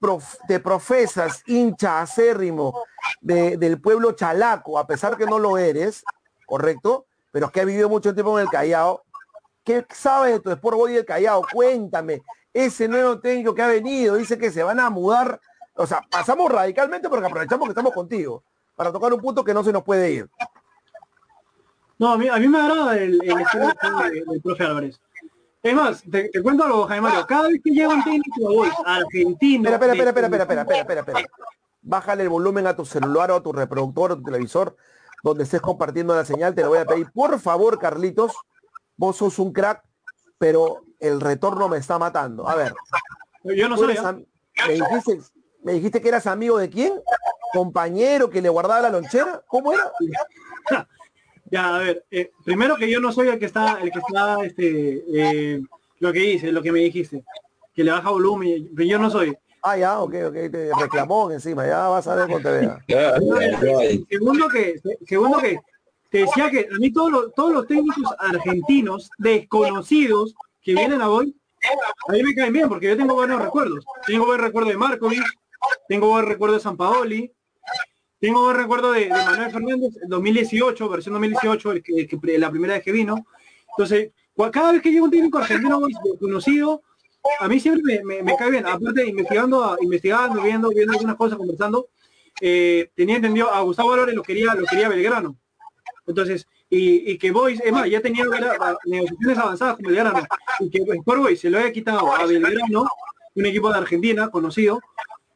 te 0.48 0.60
profesas 0.60 1.42
hincha 1.48 2.02
acérrimo 2.02 2.84
del 3.22 3.82
pueblo 3.82 4.12
chalaco, 4.12 4.78
a 4.78 4.86
pesar 4.86 5.18
que 5.18 5.26
no 5.26 5.40
lo 5.40 5.58
eres, 5.58 6.04
correcto, 6.46 7.06
pero 7.32 7.48
es 7.48 7.52
que 7.52 7.62
ha 7.62 7.66
vivido 7.66 7.90
mucho 7.90 8.14
tiempo 8.14 8.38
en 8.40 8.46
el 8.46 8.52
Callao, 8.52 9.04
¿Qué 9.68 9.86
sabes 9.90 10.32
de 10.32 10.40
tu 10.40 10.50
Sport 10.50 10.78
Boy 10.78 10.94
del 10.94 11.04
Callao? 11.04 11.42
Cuéntame. 11.52 12.24
Ese 12.54 12.88
nuevo 12.88 13.20
técnico 13.20 13.54
que 13.54 13.62
ha 13.62 13.68
venido 13.68 14.16
dice 14.16 14.38
que 14.38 14.50
se 14.50 14.64
van 14.64 14.80
a 14.80 14.90
mudar. 14.90 15.42
O 15.74 15.86
sea, 15.86 16.00
pasamos 16.10 16.50
radicalmente 16.50 17.10
porque 17.10 17.26
aprovechamos 17.26 17.68
que 17.68 17.72
estamos 17.72 17.92
contigo 17.92 18.46
para 18.78 18.94
tocar 18.94 19.12
un 19.12 19.20
punto 19.20 19.44
que 19.44 19.54
no 19.54 19.66
se 19.66 19.74
nos 19.74 19.84
puede 19.84 20.10
ir. 20.10 20.30
No, 22.00 22.14
a 22.14 22.18
mí, 22.18 22.30
a 22.30 22.38
mí 22.38 22.48
me 22.48 22.62
agrada 22.62 22.98
el, 22.98 23.22
el 23.22 23.42
estilo 23.42 23.68
del 24.32 24.42
profe 24.42 24.64
Álvarez. 24.64 25.02
Es 25.62 25.76
más, 25.76 26.02
te, 26.10 26.32
cuento 26.42 26.64
algo, 26.64 26.88
Jaime 26.88 27.10
Mario. 27.10 27.28
Cada 27.28 27.50
vez 27.50 27.60
que 27.62 27.72
llega 27.72 27.90
un 27.90 28.04
técnico 28.06 28.40
voy 28.40 28.70
argentino. 28.86 29.70
Espera, 29.70 29.92
espera, 29.92 30.10
espera, 30.12 30.28
espera, 30.28 30.44
espera, 30.44 30.62
espera, 30.62 30.80
espera, 30.80 31.02
espera. 31.02 31.30
Bájale 31.82 32.24
el 32.24 32.30
volumen 32.30 32.68
a 32.68 32.76
tu 32.78 32.86
celular 32.86 33.32
o 33.32 33.36
a 33.36 33.44
tu 33.44 33.52
reproductor 33.52 34.12
o 34.12 34.14
a 34.14 34.18
tu 34.18 34.24
televisor 34.24 34.78
donde 35.24 35.44
estés 35.44 35.60
compartiendo 35.60 36.16
la 36.16 36.24
señal. 36.24 36.56
Te 36.56 36.62
lo 36.62 36.70
voy 36.70 36.80
a 36.80 36.86
pedir. 36.86 37.12
Por 37.12 37.38
favor, 37.42 37.78
Carlitos, 37.80 38.34
vos 38.98 39.16
sos 39.16 39.40
un 39.40 39.54
crack, 39.54 39.84
pero 40.38 40.82
el 41.00 41.22
retorno 41.22 41.70
me 41.70 41.78
está 41.78 41.98
matando. 41.98 42.48
A 42.48 42.56
ver. 42.56 42.74
Yo 43.44 43.70
no 43.70 43.78
soy. 43.78 43.96
¿Me 44.68 44.74
dijiste, 44.74 45.20
¿Me 45.64 45.74
dijiste 45.74 46.02
que 46.02 46.10
eras 46.10 46.28
amigo 46.28 46.58
de 46.58 46.70
quién? 46.70 46.94
¿Compañero 47.54 48.30
que 48.30 48.42
le 48.42 48.50
guardaba 48.50 48.82
la 48.82 48.90
lonchera? 48.90 49.44
¿Cómo 49.48 49.72
era? 49.72 49.92
Ya, 51.50 51.78
a 51.78 51.80
ver, 51.80 52.06
eh, 52.12 52.30
primero 52.44 52.76
que 52.76 52.92
yo 52.92 53.00
no 53.00 53.10
soy 53.14 53.30
el 53.30 53.40
que 53.40 53.46
está, 53.46 53.80
el 53.82 53.90
que 53.90 54.00
está, 54.00 54.44
este, 54.44 55.02
eh, 55.14 55.62
lo 56.00 56.12
que 56.12 56.20
dice, 56.20 56.52
lo 56.52 56.62
que 56.62 56.74
me 56.74 56.80
dijiste. 56.80 57.24
que 57.74 57.86
le 57.86 57.92
baja 57.92 58.10
volumen, 58.10 58.70
pero 58.76 58.90
yo 58.90 59.00
no 59.00 59.10
soy. 59.10 59.34
Ah, 59.64 59.78
ya, 59.78 60.00
ok, 60.00 60.14
ok, 60.28 60.34
te 60.34 60.72
reclamó 60.78 61.32
encima, 61.32 61.66
ya 61.66 61.88
vas 61.88 62.06
a 62.06 62.16
ver 62.16 62.28
cuando 62.28 62.50
te 62.50 62.58
vea. 62.58 62.84
segundo 64.10 64.50
que, 64.50 64.82
segundo 65.06 65.38
que, 65.38 65.58
te 66.10 66.20
decía 66.20 66.50
que 66.50 66.68
a 66.74 66.78
mí 66.80 66.92
todos 66.92 67.12
los, 67.12 67.34
todos 67.34 67.52
los 67.52 67.68
técnicos 67.68 68.14
argentinos 68.20 69.10
desconocidos 69.18 70.36
que 70.62 70.74
vienen 70.74 71.02
a 71.02 71.10
hoy, 71.10 71.36
a 72.08 72.12
mí 72.12 72.24
me 72.24 72.36
caen 72.36 72.54
bien 72.54 72.70
porque 72.70 72.88
yo 72.88 72.98
tengo 72.98 73.16
buenos 73.16 73.42
recuerdos. 73.42 73.86
Tengo 74.06 74.26
buen 74.26 74.40
recuerdo 74.40 74.70
de 74.70 74.78
Markovic, 74.78 75.26
tengo 75.88 76.10
buen 76.10 76.26
recuerdo 76.26 76.56
de 76.56 76.62
San 76.62 76.78
Paoli, 76.78 77.32
tengo 78.20 78.44
buen 78.44 78.56
recuerdo 78.56 78.92
de, 78.94 79.10
Manuel 79.10 79.52
Fernández, 79.52 79.94
2018, 80.08 80.90
versión 80.90 81.14
2018, 81.14 81.72
el 81.72 81.84
que, 81.84 82.38
la 82.38 82.50
primera 82.50 82.76
vez 82.76 82.84
que 82.84 82.92
vino. 82.92 83.28
Entonces, 83.70 84.12
cada 84.52 84.72
vez 84.72 84.82
que 84.82 84.92
llega 84.92 85.04
un 85.04 85.12
técnico 85.12 85.38
argentino 85.38 85.80
desconocido, 86.04 86.82
a 87.40 87.48
mí 87.48 87.60
siempre 87.60 88.02
me, 88.04 88.36
cae 88.36 88.52
bien. 88.52 88.66
Aparte, 88.66 89.06
investigando, 89.06 89.78
investigando, 89.82 90.42
viendo, 90.42 90.70
viendo 90.70 90.94
algunas 90.94 91.16
cosas, 91.16 91.38
conversando, 91.38 91.90
eh, 92.42 92.90
tenía 92.96 93.18
entendido 93.18 93.52
a 93.52 93.62
Gustavo 93.62 93.90
Valores 93.90 94.16
lo 94.16 94.24
quería, 94.24 94.54
lo 94.56 94.66
quería 94.66 94.90
Belgrano. 94.90 95.38
Entonces, 96.08 96.48
y, 96.70 97.18
que 97.18 97.32
Boys, 97.32 97.62
es 97.64 97.72
más, 97.72 97.90
ya 97.90 98.02
tenía 98.02 98.24
negociaciones 98.86 99.38
avanzadas 99.38 99.76
con 99.76 99.86
Belgrano, 99.86 100.14
y 100.62 100.70
que 100.70 100.82
por 101.04 101.20
Boys 101.20 101.40
se 101.40 101.50
lo 101.50 101.60
haya 101.60 101.72
quitado 101.72 102.14
a 102.14 102.26
Belgrano, 102.26 102.88
un 103.36 103.46
equipo 103.46 103.70
de 103.70 103.78
Argentina 103.78 104.30
conocido, 104.30 104.80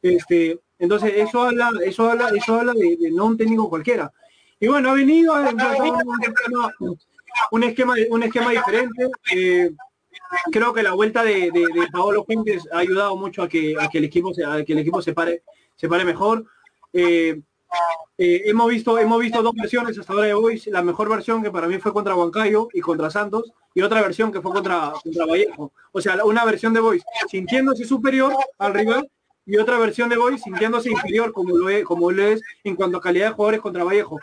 este, 0.01 0.59
entonces 0.79 1.13
eso 1.15 1.43
habla, 1.43 1.71
eso 1.85 2.09
habla, 2.09 2.29
eso 2.35 2.55
habla 2.55 2.73
de, 2.73 3.11
no 3.11 3.25
un 3.25 3.37
técnico 3.37 3.69
cualquiera. 3.69 4.11
Y 4.59 4.67
bueno, 4.67 4.89
ha 4.89 4.93
venido 4.93 5.35
a 5.35 5.41
un, 7.51 7.63
esquema, 7.63 7.95
un 8.09 8.23
esquema 8.23 8.49
diferente. 8.51 9.09
Eh, 9.31 9.71
creo 10.51 10.73
que 10.73 10.83
la 10.83 10.93
vuelta 10.93 11.23
de, 11.23 11.51
de, 11.51 11.87
Paolo 11.91 12.23
Fuentes 12.23 12.67
ha 12.71 12.79
ayudado 12.79 13.15
mucho 13.15 13.43
a 13.43 13.49
que, 13.49 13.75
a 13.79 13.89
que 13.89 13.99
el 13.99 14.05
equipo 14.05 14.33
se, 14.33 14.43
a 14.45 14.63
que 14.63 14.73
el 14.73 14.79
equipo 14.79 15.01
se 15.01 15.13
pare, 15.13 15.43
se 15.75 15.87
pare 15.87 16.05
mejor. 16.05 16.45
Eh, 16.93 17.41
eh, 18.17 18.43
hemos 18.45 18.69
visto 18.69 18.99
hemos 18.99 19.19
visto 19.19 19.41
dos 19.41 19.53
versiones 19.55 19.97
hasta 19.97 20.13
ahora 20.13 20.27
de 20.27 20.33
hoy 20.33 20.61
la 20.67 20.83
mejor 20.83 21.09
versión 21.09 21.41
que 21.41 21.49
para 21.49 21.67
mí 21.67 21.79
fue 21.79 21.91
contra 21.93 22.13
Huancayo 22.13 22.67
y 22.73 22.81
contra 22.81 23.09
Santos 23.09 23.51
y 23.73 23.81
otra 23.81 24.01
versión 24.01 24.31
que 24.31 24.41
fue 24.41 24.51
contra, 24.51 24.93
contra 25.01 25.25
Vallejo. 25.25 25.71
O 25.91 26.01
sea 26.01 26.23
una 26.23 26.45
versión 26.45 26.73
de 26.73 26.81
Boys 26.81 27.03
sintiéndose 27.29 27.85
superior 27.85 28.33
al 28.59 28.73
rival 28.73 29.09
y 29.45 29.57
otra 29.57 29.79
versión 29.79 30.09
de 30.09 30.17
Boys 30.17 30.41
sintiéndose 30.43 30.91
inferior 30.91 31.33
como 31.33 31.57
lo 31.57 31.69
es 31.69 31.83
como 31.83 32.11
lo 32.11 32.23
es 32.23 32.41
en 32.63 32.75
cuanto 32.75 32.97
a 32.97 33.01
calidad 33.01 33.29
de 33.29 33.33
jugadores 33.33 33.61
contra 33.61 33.83
Vallejo. 33.83 34.19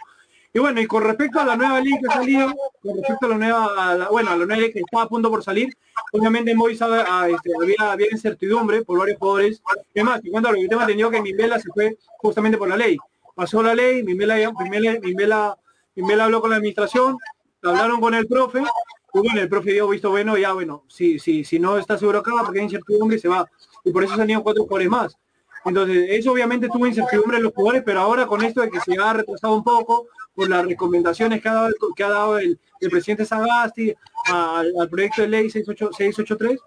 Y 0.52 0.60
bueno 0.60 0.80
y 0.80 0.86
con 0.86 1.02
respecto 1.02 1.40
a 1.40 1.44
la 1.44 1.56
nueva 1.56 1.80
liga 1.80 1.98
que 1.98 2.36
ha 2.36 2.54
con 2.82 2.96
respecto 2.96 3.26
a 3.26 3.28
la 3.30 3.38
nueva 3.38 4.08
bueno 4.10 4.30
a 4.30 4.36
la 4.36 4.46
nueva 4.46 4.60
liga 4.60 4.72
que 4.74 4.80
está 4.80 5.02
a 5.02 5.08
punto 5.08 5.28
por 5.28 5.42
salir 5.42 5.74
obviamente 6.12 6.52
en 6.52 6.58
Boys 6.58 6.80
este, 6.80 7.50
había, 7.60 7.92
había 7.92 8.06
incertidumbre 8.12 8.84
por 8.84 8.98
varios 8.98 9.18
jugadores. 9.18 9.60
Es 9.92 10.04
más 10.04 10.22
te 10.22 10.30
lo 10.30 10.40
que 10.40 10.68
tengo 10.68 10.82
entendido 10.82 11.10
que 11.10 11.20
mi 11.20 11.32
vela 11.32 11.58
se 11.58 11.68
fue 11.74 11.98
justamente 12.18 12.56
por 12.56 12.68
la 12.68 12.76
ley 12.76 12.96
pasó 13.38 13.62
la 13.62 13.72
ley, 13.72 14.02
mi 14.02 14.14
Mimela, 14.16 15.56
habló 16.24 16.40
con 16.40 16.50
la 16.50 16.56
administración, 16.56 17.16
hablaron 17.62 18.00
con 18.00 18.12
el 18.12 18.26
profe, 18.26 18.64
y 19.14 19.18
bueno, 19.20 19.40
el 19.40 19.48
profe 19.48 19.74
dio 19.74 19.86
visto 19.86 20.10
bueno, 20.10 20.36
ya 20.36 20.54
bueno, 20.54 20.82
si, 20.88 21.20
si, 21.20 21.44
si 21.44 21.60
no 21.60 21.78
está 21.78 21.96
seguro 21.96 22.18
acá, 22.18 22.32
porque 22.44 22.58
hay 22.58 22.64
incertidumbre, 22.64 23.16
se 23.16 23.28
va. 23.28 23.48
Y 23.84 23.92
por 23.92 24.02
eso 24.02 24.16
salieron 24.16 24.42
cuatro 24.42 24.64
jugadores 24.64 24.88
más. 24.88 25.16
Entonces, 25.64 26.08
eso 26.10 26.32
obviamente 26.32 26.68
tuvo 26.68 26.88
incertidumbre 26.88 27.36
en 27.36 27.44
los 27.44 27.54
jugadores, 27.54 27.84
pero 27.86 28.00
ahora 28.00 28.26
con 28.26 28.42
esto 28.42 28.60
de 28.60 28.70
que 28.70 28.80
se 28.80 29.00
ha 29.00 29.12
retrasado 29.12 29.54
un 29.54 29.62
poco 29.62 30.08
por 30.34 30.48
las 30.48 30.66
recomendaciones 30.66 31.40
que 31.40 31.48
ha 31.48 32.08
dado, 32.08 32.38
el, 32.40 32.58
presidente 32.90 33.24
Sagasti 33.24 33.94
al, 34.32 34.88
proyecto 34.90 35.22
de 35.22 35.28
ley 35.28 35.48
683, 35.48 36.58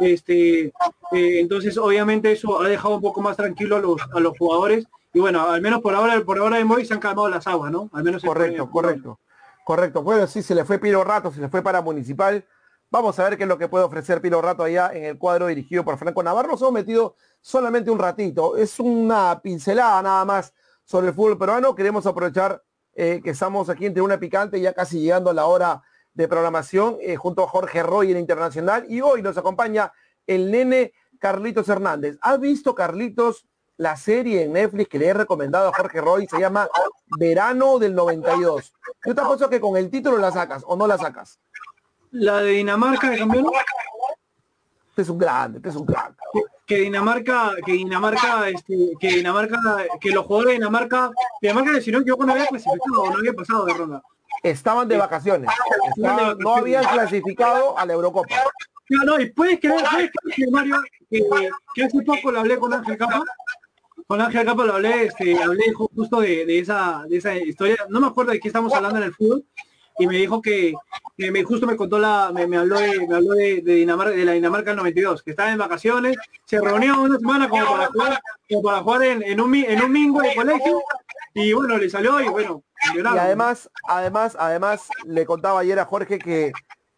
este, 0.00 0.60
eh, 0.64 0.72
entonces 1.12 1.76
obviamente 1.76 2.32
eso 2.32 2.58
ha 2.58 2.68
dejado 2.68 2.94
un 2.94 3.02
poco 3.02 3.20
más 3.20 3.36
tranquilo 3.36 3.76
a 3.76 3.80
los, 3.80 4.00
a 4.14 4.20
los 4.20 4.36
jugadores 4.38 4.86
y 5.16 5.18
bueno, 5.18 5.48
al 5.48 5.62
menos 5.62 5.80
por 5.80 5.94
ahora, 5.94 6.20
por 6.26 6.38
ahora 6.38 6.58
de 6.58 6.64
Moy 6.66 6.84
se 6.84 6.92
han 6.92 7.00
calmado 7.00 7.30
las 7.30 7.46
aguas, 7.46 7.72
¿no? 7.72 7.88
Al 7.94 8.04
menos 8.04 8.22
correcto, 8.22 8.70
correcto. 8.70 9.18
Correcto. 9.64 10.02
Bueno, 10.02 10.26
sí, 10.26 10.42
se 10.42 10.54
le 10.54 10.62
fue 10.66 10.78
Piro 10.78 11.04
Rato, 11.04 11.32
se 11.32 11.40
le 11.40 11.48
fue 11.48 11.62
para 11.62 11.80
Municipal. 11.80 12.44
Vamos 12.90 13.18
a 13.18 13.24
ver 13.24 13.38
qué 13.38 13.44
es 13.44 13.48
lo 13.48 13.56
que 13.56 13.66
puede 13.66 13.86
ofrecer 13.86 14.20
Piro 14.20 14.42
Rato 14.42 14.62
allá 14.62 14.90
en 14.92 15.04
el 15.04 15.16
cuadro 15.16 15.46
dirigido 15.46 15.86
por 15.86 15.96
Franco 15.96 16.22
Navarro. 16.22 16.50
Nos 16.50 16.60
hemos 16.60 16.74
metido 16.74 17.16
solamente 17.40 17.90
un 17.90 17.98
ratito. 17.98 18.58
Es 18.58 18.78
una 18.78 19.40
pincelada 19.40 20.02
nada 20.02 20.26
más 20.26 20.52
sobre 20.84 21.08
el 21.08 21.14
fútbol 21.14 21.38
peruano. 21.38 21.74
Queremos 21.74 22.04
aprovechar 22.04 22.62
eh, 22.92 23.22
que 23.24 23.30
estamos 23.30 23.70
aquí 23.70 23.86
entre 23.86 24.02
una 24.02 24.20
picante, 24.20 24.60
ya 24.60 24.74
casi 24.74 25.00
llegando 25.00 25.30
a 25.30 25.32
la 25.32 25.46
hora 25.46 25.82
de 26.12 26.28
programación, 26.28 26.98
eh, 27.00 27.16
junto 27.16 27.42
a 27.42 27.48
Jorge 27.48 27.82
Roy 27.82 28.12
en 28.12 28.18
Internacional. 28.18 28.84
Y 28.86 29.00
hoy 29.00 29.22
nos 29.22 29.38
acompaña 29.38 29.94
el 30.26 30.50
nene 30.50 30.92
Carlitos 31.18 31.70
Hernández. 31.70 32.18
¿Ha 32.20 32.36
visto, 32.36 32.74
Carlitos, 32.74 33.46
la 33.78 33.96
serie 33.96 34.44
en 34.44 34.52
Netflix 34.52 34.88
que 34.88 34.98
le 34.98 35.06
he 35.06 35.14
recomendado 35.14 35.68
a 35.68 35.72
Jorge 35.72 36.00
Roy, 36.00 36.26
se 36.26 36.38
llama 36.38 36.68
Verano 37.18 37.78
del 37.78 37.94
92. 37.94 38.72
Yo 39.04 39.14
te 39.14 39.20
apuesto 39.20 39.50
que 39.50 39.60
con 39.60 39.76
el 39.76 39.90
título 39.90 40.16
la 40.18 40.32
sacas 40.32 40.62
o 40.66 40.76
no 40.76 40.86
la 40.86 40.98
sacas. 40.98 41.38
La 42.12 42.40
de 42.40 42.52
Dinamarca 42.52 43.10
de 43.10 43.18
campeón. 43.18 43.46
Este 44.90 45.02
es 45.02 45.08
un 45.10 45.18
grande, 45.18 45.58
este 45.58 45.68
es 45.68 45.76
un 45.76 45.84
grande. 45.84 46.16
Que, 46.66 46.76
Dinamarca, 46.78 47.52
que 47.64 47.72
Dinamarca, 47.72 48.48
este, 48.48 48.92
que 48.98 49.08
Dinamarca, 49.08 49.60
que 50.00 50.10
los 50.10 50.24
jugadores 50.24 50.52
de 50.52 50.58
Dinamarca, 50.58 51.10
Dinamarca 51.42 51.80
si 51.80 51.92
no 51.92 52.02
yo 52.02 52.16
no 52.16 52.32
había 52.32 52.46
clasificado 52.46 53.02
o 53.02 53.10
no 53.10 53.18
había 53.18 53.34
pasado 53.34 53.66
de 53.66 53.74
ronda. 53.74 54.02
Estaban 54.42 54.88
de 54.88 54.96
vacaciones. 54.96 55.50
no 55.96 56.54
habían 56.54 56.84
clasificado 56.84 57.78
a 57.78 57.84
la 57.84 57.92
Eurocopa. 57.92 58.34
No, 58.88 59.04
no, 59.04 59.20
y 59.20 59.30
puedes 59.30 59.58
creer, 59.58 59.84
puedes 59.90 60.10
creer 60.34 60.50
Mario, 60.50 60.76
que, 61.10 61.20
que 61.74 61.84
hace 61.84 62.02
poco 62.02 62.30
lo 62.30 62.40
hablé 62.40 62.56
con 62.56 62.72
Ángel 62.72 62.96
Capa, 62.96 63.22
con 64.06 64.20
Ángel 64.20 64.46
Capa 64.46 64.64
lo 64.64 64.74
hablé, 64.74 65.04
este, 65.06 65.36
hablé 65.42 65.72
justo 65.72 66.20
de, 66.20 66.58
esa, 66.58 67.04
de 67.08 67.16
esa 67.16 67.36
historia, 67.36 67.76
no 67.88 68.00
me 68.00 68.06
acuerdo 68.06 68.32
de 68.32 68.40
qué 68.40 68.48
estamos 68.48 68.72
hablando 68.72 68.98
en 68.98 69.04
el 69.04 69.14
fútbol, 69.14 69.44
y 69.98 70.06
me 70.06 70.18
dijo 70.18 70.40
que, 70.40 70.74
me, 71.16 71.42
justo 71.42 71.66
me 71.66 71.76
contó 71.76 71.98
la, 71.98 72.30
me, 72.32 72.56
habló 72.56 72.78
de, 72.78 73.06
me 73.06 73.16
habló 73.16 73.32
de, 73.32 73.62
Dinamarca, 73.62 74.14
de 74.14 74.24
la 74.24 74.32
Dinamarca 74.32 74.70
del 74.70 74.76
92, 74.76 75.22
que 75.22 75.30
estaba 75.30 75.50
en 75.50 75.58
vacaciones, 75.58 76.16
se 76.44 76.60
reunió 76.60 77.00
una 77.00 77.18
semana 77.18 77.48
como 77.48 77.64
para 77.64 77.86
jugar, 77.88 78.20
jugar 78.82 79.02
en, 79.02 79.40
un 79.40 79.54
en 79.54 79.82
un 79.82 79.92
mingo 79.92 80.20
de 80.20 80.34
colegio, 80.34 80.82
y 81.34 81.52
bueno, 81.52 81.76
le 81.76 81.90
salió 81.90 82.20
y 82.20 82.28
bueno, 82.28 82.62
y 82.94 83.00
además, 83.00 83.68
además, 83.88 84.36
además, 84.38 84.88
le 85.04 85.26
contaba 85.26 85.60
ayer 85.60 85.80
a 85.80 85.84
Jorge 85.84 86.18
que 86.18 86.52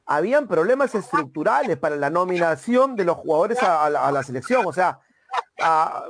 habían 0.05 0.47
problemas 0.47 0.95
estructurales 0.95 1.79
para 1.79 1.97
la 1.97 2.11
nominación 2.11 2.97
de 2.97 3.05
los 3.05 3.17
jugadores 3.17 3.63
a 3.63 4.11
la 4.13 4.23
selección, 4.23 4.67
o 4.67 4.73
sea, 4.73 5.01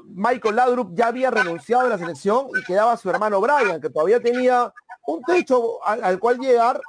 Michael 0.04 0.56
Laudrup 0.56 0.94
ya 0.94 1.08
había 1.08 1.30
renunciado 1.30 1.86
a 1.86 1.88
la 1.88 1.98
selección 1.98 2.48
y 2.58 2.64
quedaba 2.64 2.96
su 2.96 3.08
hermano 3.08 3.40
Brian, 3.40 3.80
que 3.80 3.90
todavía 3.90 4.20
tenía 4.20 4.72
un 5.06 5.22
techo 5.22 5.82
al, 5.84 6.18
cual 6.18 6.38
llegar, 6.38 6.80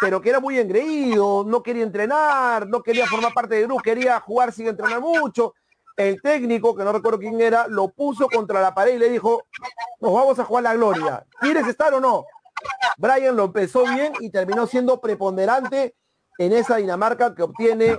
pero 0.00 0.20
que 0.20 0.30
era 0.30 0.40
muy 0.40 0.58
engreído, 0.58 1.44
no 1.46 1.62
quería 1.62 1.82
entrenar, 1.82 2.66
no 2.66 2.82
quería 2.82 3.06
formar 3.06 3.34
parte 3.34 3.56
del 3.56 3.66
grupo, 3.66 3.82
quería 3.82 4.18
jugar 4.20 4.52
sin 4.52 4.68
entrenar 4.68 5.00
mucho. 5.00 5.54
El 5.96 6.22
técnico, 6.22 6.74
que 6.74 6.84
no 6.84 6.92
recuerdo 6.92 7.18
quién 7.18 7.40
era, 7.40 7.66
lo 7.66 7.88
puso 7.88 8.28
contra 8.28 8.60
la 8.60 8.72
pared 8.72 8.94
y 8.94 8.98
le 8.98 9.10
dijo, 9.10 9.44
nos 10.00 10.12
vamos 10.12 10.38
a 10.38 10.44
jugar 10.44 10.62
la 10.62 10.74
gloria. 10.74 11.26
¿Quieres 11.40 11.66
estar 11.66 11.92
o 11.92 12.00
no? 12.00 12.24
Brian 12.96 13.36
lo 13.36 13.44
empezó 13.44 13.82
bien 13.82 14.12
y 14.20 14.30
terminó 14.30 14.66
siendo 14.66 15.00
preponderante 15.00 15.94
en 16.38 16.52
esa 16.52 16.76
Dinamarca 16.76 17.34
que 17.34 17.42
obtiene 17.42 17.98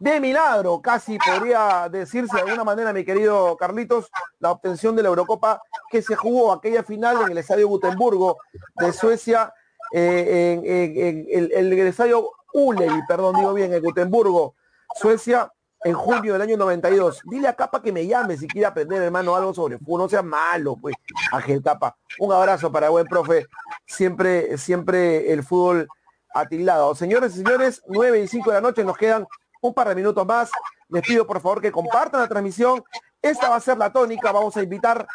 de 0.00 0.20
milagro, 0.20 0.80
casi 0.80 1.18
podría 1.18 1.88
decirse 1.88 2.36
de 2.36 2.42
alguna 2.42 2.64
manera, 2.64 2.92
mi 2.92 3.04
querido 3.04 3.56
Carlitos, 3.56 4.10
la 4.38 4.50
obtención 4.50 4.94
de 4.94 5.02
la 5.02 5.08
Eurocopa 5.08 5.62
que 5.90 6.02
se 6.02 6.14
jugó 6.14 6.52
aquella 6.52 6.82
final 6.82 7.22
en 7.22 7.32
el 7.32 7.38
Estadio 7.38 7.68
Gutenburgo 7.68 8.38
de 8.76 8.92
Suecia, 8.92 9.52
eh, 9.92 10.60
en, 10.62 11.26
el, 11.54 11.78
estadio 11.86 12.30
Ulevi, 12.52 13.00
perdón, 13.06 13.36
digo 13.36 13.54
bien, 13.54 13.72
en 13.72 13.82
Gutenburgo, 13.82 14.54
Suecia, 14.94 15.52
en 15.84 15.94
junio 15.94 16.32
del 16.32 16.42
año 16.42 16.56
92. 16.56 17.22
Dile 17.24 17.48
a 17.48 17.54
Capa 17.54 17.80
que 17.80 17.92
me 17.92 18.06
llame 18.06 18.36
si 18.36 18.48
quiere 18.48 18.66
aprender, 18.66 19.02
hermano, 19.02 19.36
algo 19.36 19.54
sobre 19.54 19.78
fútbol. 19.78 20.02
No 20.02 20.08
sea 20.08 20.22
malo, 20.22 20.76
pues, 20.76 20.96
Ángel 21.32 21.62
Capa. 21.62 21.96
Un 22.18 22.32
abrazo 22.32 22.72
para 22.72 22.88
buen 22.88 23.06
profe. 23.06 23.46
Siempre, 23.86 24.58
siempre 24.58 25.32
el 25.32 25.44
fútbol 25.44 25.86
atilado. 26.34 26.94
Señores 26.94 27.34
y 27.34 27.38
señores, 27.38 27.82
9 27.86 28.20
y 28.20 28.28
5 28.28 28.50
de 28.50 28.56
la 28.56 28.60
noche 28.60 28.84
nos 28.84 28.96
quedan 28.96 29.26
un 29.66 29.74
par 29.74 29.88
de 29.88 29.94
minutos 29.94 30.26
más. 30.26 30.50
Les 30.88 31.02
pido 31.02 31.26
por 31.26 31.40
favor 31.40 31.60
que 31.60 31.72
compartan 31.72 32.20
la 32.20 32.28
transmisión. 32.28 32.82
Esta 33.20 33.48
va 33.48 33.56
a 33.56 33.60
ser 33.60 33.76
la 33.76 33.92
tónica. 33.92 34.32
Vamos 34.32 34.56
a 34.56 34.62
invitar 34.62 35.06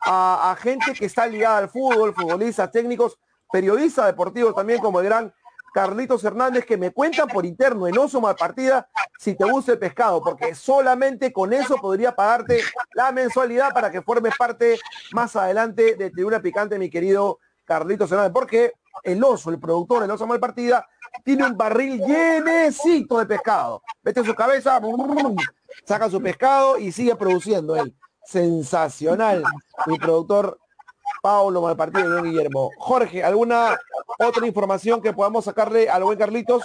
a, 0.00 0.56
gente 0.58 0.92
que 0.92 1.06
está 1.06 1.26
ligada 1.26 1.58
al 1.58 1.68
fútbol, 1.68 2.14
futbolistas, 2.14 2.70
técnicos, 2.70 3.18
periodistas 3.50 4.06
deportivos 4.06 4.54
también 4.54 4.80
como 4.80 5.00
el 5.00 5.06
gran 5.06 5.32
Carlitos 5.72 6.24
Hernández 6.24 6.64
que 6.64 6.76
me 6.76 6.90
cuentan 6.90 7.28
por 7.28 7.46
interno 7.46 7.86
en 7.86 7.96
Oso 7.96 8.20
Partida 8.36 8.88
si 9.18 9.34
te 9.34 9.44
gusta 9.44 9.72
el 9.72 9.78
pescado, 9.78 10.20
porque 10.20 10.54
solamente 10.54 11.32
con 11.32 11.52
eso 11.52 11.76
podría 11.76 12.14
pagarte 12.14 12.60
la 12.94 13.12
mensualidad 13.12 13.72
para 13.72 13.90
que 13.90 14.02
formes 14.02 14.34
parte 14.36 14.80
más 15.12 15.36
adelante 15.36 15.94
de 15.94 16.10
Tribuna 16.10 16.40
Picante, 16.40 16.78
mi 16.78 16.90
querido 16.90 17.38
Carlitos 17.64 18.10
Hernández, 18.10 18.32
porque 18.32 18.72
el 19.04 19.22
oso, 19.22 19.50
el 19.50 19.60
productor, 19.60 20.02
el 20.02 20.10
oso 20.10 20.26
mal 20.26 20.40
partida, 20.40 20.88
tiene 21.24 21.44
un 21.44 21.56
barril 21.56 22.00
llenecito 22.00 23.18
de 23.18 23.26
pescado. 23.26 23.82
Mete 24.02 24.24
su 24.24 24.34
cabeza, 24.34 24.80
saca 25.84 26.10
su 26.10 26.20
pescado 26.22 26.78
y 26.78 26.92
sigue 26.92 27.14
produciendo 27.16 27.76
él. 27.76 27.94
Sensacional. 28.24 29.42
Mi 29.86 29.98
productor 29.98 30.58
Paulo 31.22 31.62
Malpartido 31.62 32.10
de 32.16 32.30
Guillermo. 32.30 32.70
Jorge, 32.78 33.22
¿alguna 33.22 33.78
otra 34.18 34.46
información 34.46 35.02
que 35.02 35.12
podamos 35.12 35.44
sacarle 35.44 35.88
al 35.88 36.04
buen 36.04 36.18
Carlitos? 36.18 36.62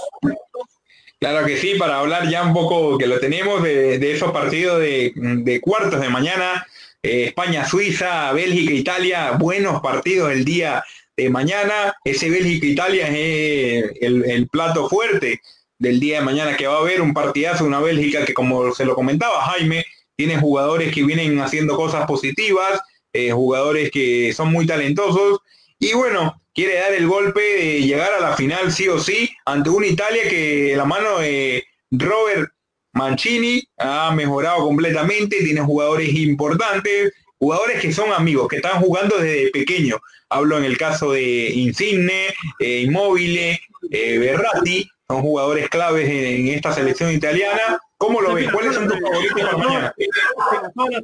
Claro 1.20 1.46
que 1.46 1.58
sí, 1.58 1.76
para 1.76 2.00
hablar 2.00 2.28
ya 2.30 2.44
un 2.44 2.54
poco 2.54 2.98
que 2.98 3.08
lo 3.08 3.20
tenemos 3.20 3.64
de, 3.64 4.12
esos 4.12 4.32
partidos 4.32 4.80
de, 4.80 5.62
cuartos 5.64 6.00
de 6.00 6.10
mañana, 6.10 6.66
eh, 7.02 7.26
España-Suiza, 7.26 8.32
Bélgica-Italia, 8.34 9.32
buenos 9.32 9.82
partidos 9.82 10.32
el 10.32 10.46
día 10.46 10.84
de 11.18 11.30
mañana. 11.30 11.96
Ese 12.04 12.30
Bélgica-Italia 12.30 13.08
es 13.08 13.92
el, 14.02 14.26
el, 14.26 14.48
plato 14.48 14.90
fuerte 14.90 15.42
del 15.80 16.00
día 16.00 16.20
de 16.20 16.26
mañana 16.26 16.56
que 16.58 16.68
va 16.68 16.76
a 16.76 16.80
haber 16.80 17.02
un 17.02 17.14
partidazo, 17.14 17.66
una 17.66 17.80
Bélgica 17.80 18.26
que 18.26 18.34
como 18.34 18.74
se 18.74 18.86
lo 18.86 18.96
comentaba 18.96 19.42
Jaime, 19.42 19.86
tiene 20.16 20.38
jugadores 20.38 20.94
que 20.94 21.04
vienen 21.04 21.40
haciendo 21.40 21.76
cosas 21.76 22.06
positivas, 22.06 22.80
eh, 23.14 23.32
jugadores 23.32 23.92
que 23.92 24.34
son 24.34 24.52
muy 24.52 24.66
talentosos 24.66 25.40
y 25.80 25.94
bueno, 25.94 26.42
quiere 26.54 26.76
dar 26.76 26.94
el 26.94 27.08
golpe 27.08 27.42
de 27.42 27.82
llegar 27.82 28.14
a 28.14 28.22
la 28.22 28.36
final 28.36 28.72
sí 28.72 28.88
o 28.88 29.00
sí 29.00 29.30
ante 29.46 29.70
una 29.70 29.88
Italia 29.88 30.24
que 30.30 30.74
la 30.76 30.86
mano 30.86 31.20
de 31.20 31.66
Robert 31.92 32.50
Mancini 32.94 33.62
ha 33.78 34.12
mejorado 34.16 34.64
completamente, 34.64 35.44
tiene 35.44 35.60
jugadores 35.60 36.14
importantes, 36.14 37.14
jugadores 37.38 37.82
que 37.82 37.92
son 37.92 38.14
amigos, 38.14 38.48
que 38.48 38.58
están 38.58 38.82
jugando 38.82 39.18
desde 39.18 39.52
pequeño. 39.52 39.98
Hablo 40.30 40.58
en 40.58 40.66
el 40.66 40.78
caso 40.78 41.12
de 41.12 41.52
Insigne, 41.54 42.34
eh, 42.60 42.82
Immobile, 42.82 43.60
eh, 43.92 44.18
Berratti, 44.18 44.90
son 45.08 45.22
jugadores 45.22 45.70
claves 45.70 46.10
en, 46.10 46.48
esta 46.48 46.74
selección 46.74 47.12
italiana. 47.12 47.80
¿Cómo 47.98 48.22
lo 48.22 48.34
ves? 48.34 48.52
¿Cuáles 48.52 48.76
son 48.76 48.88
tus 48.88 49.00
favoritos 49.00 49.42
para 49.42 49.58
mañana? 49.58 49.94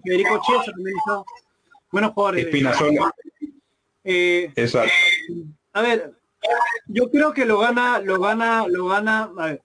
Federico 0.03 0.41
buenos 1.91 2.11
jugadores. 2.13 2.45
Espinazola. 2.45 3.11
Eh, 4.03 4.51
Exacto. 4.55 4.93
A 5.74 5.82
ver, 5.82 6.13
yo 6.88 7.09
creo 7.09 7.34
que 7.34 7.45
lo 7.45 7.59
gana, 7.59 7.99
lo 7.99 8.19
gana, 8.19 8.65
lo 8.67 8.88
gana. 8.88 9.32
A 9.38 9.45
ver, 9.45 9.61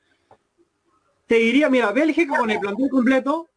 te 1.26 1.36
diría, 1.36 1.68
mira, 1.68 1.92
Bélgica 1.92 2.38
con 2.38 2.50
el 2.50 2.60
plantel 2.60 2.88
completo, 2.90 3.48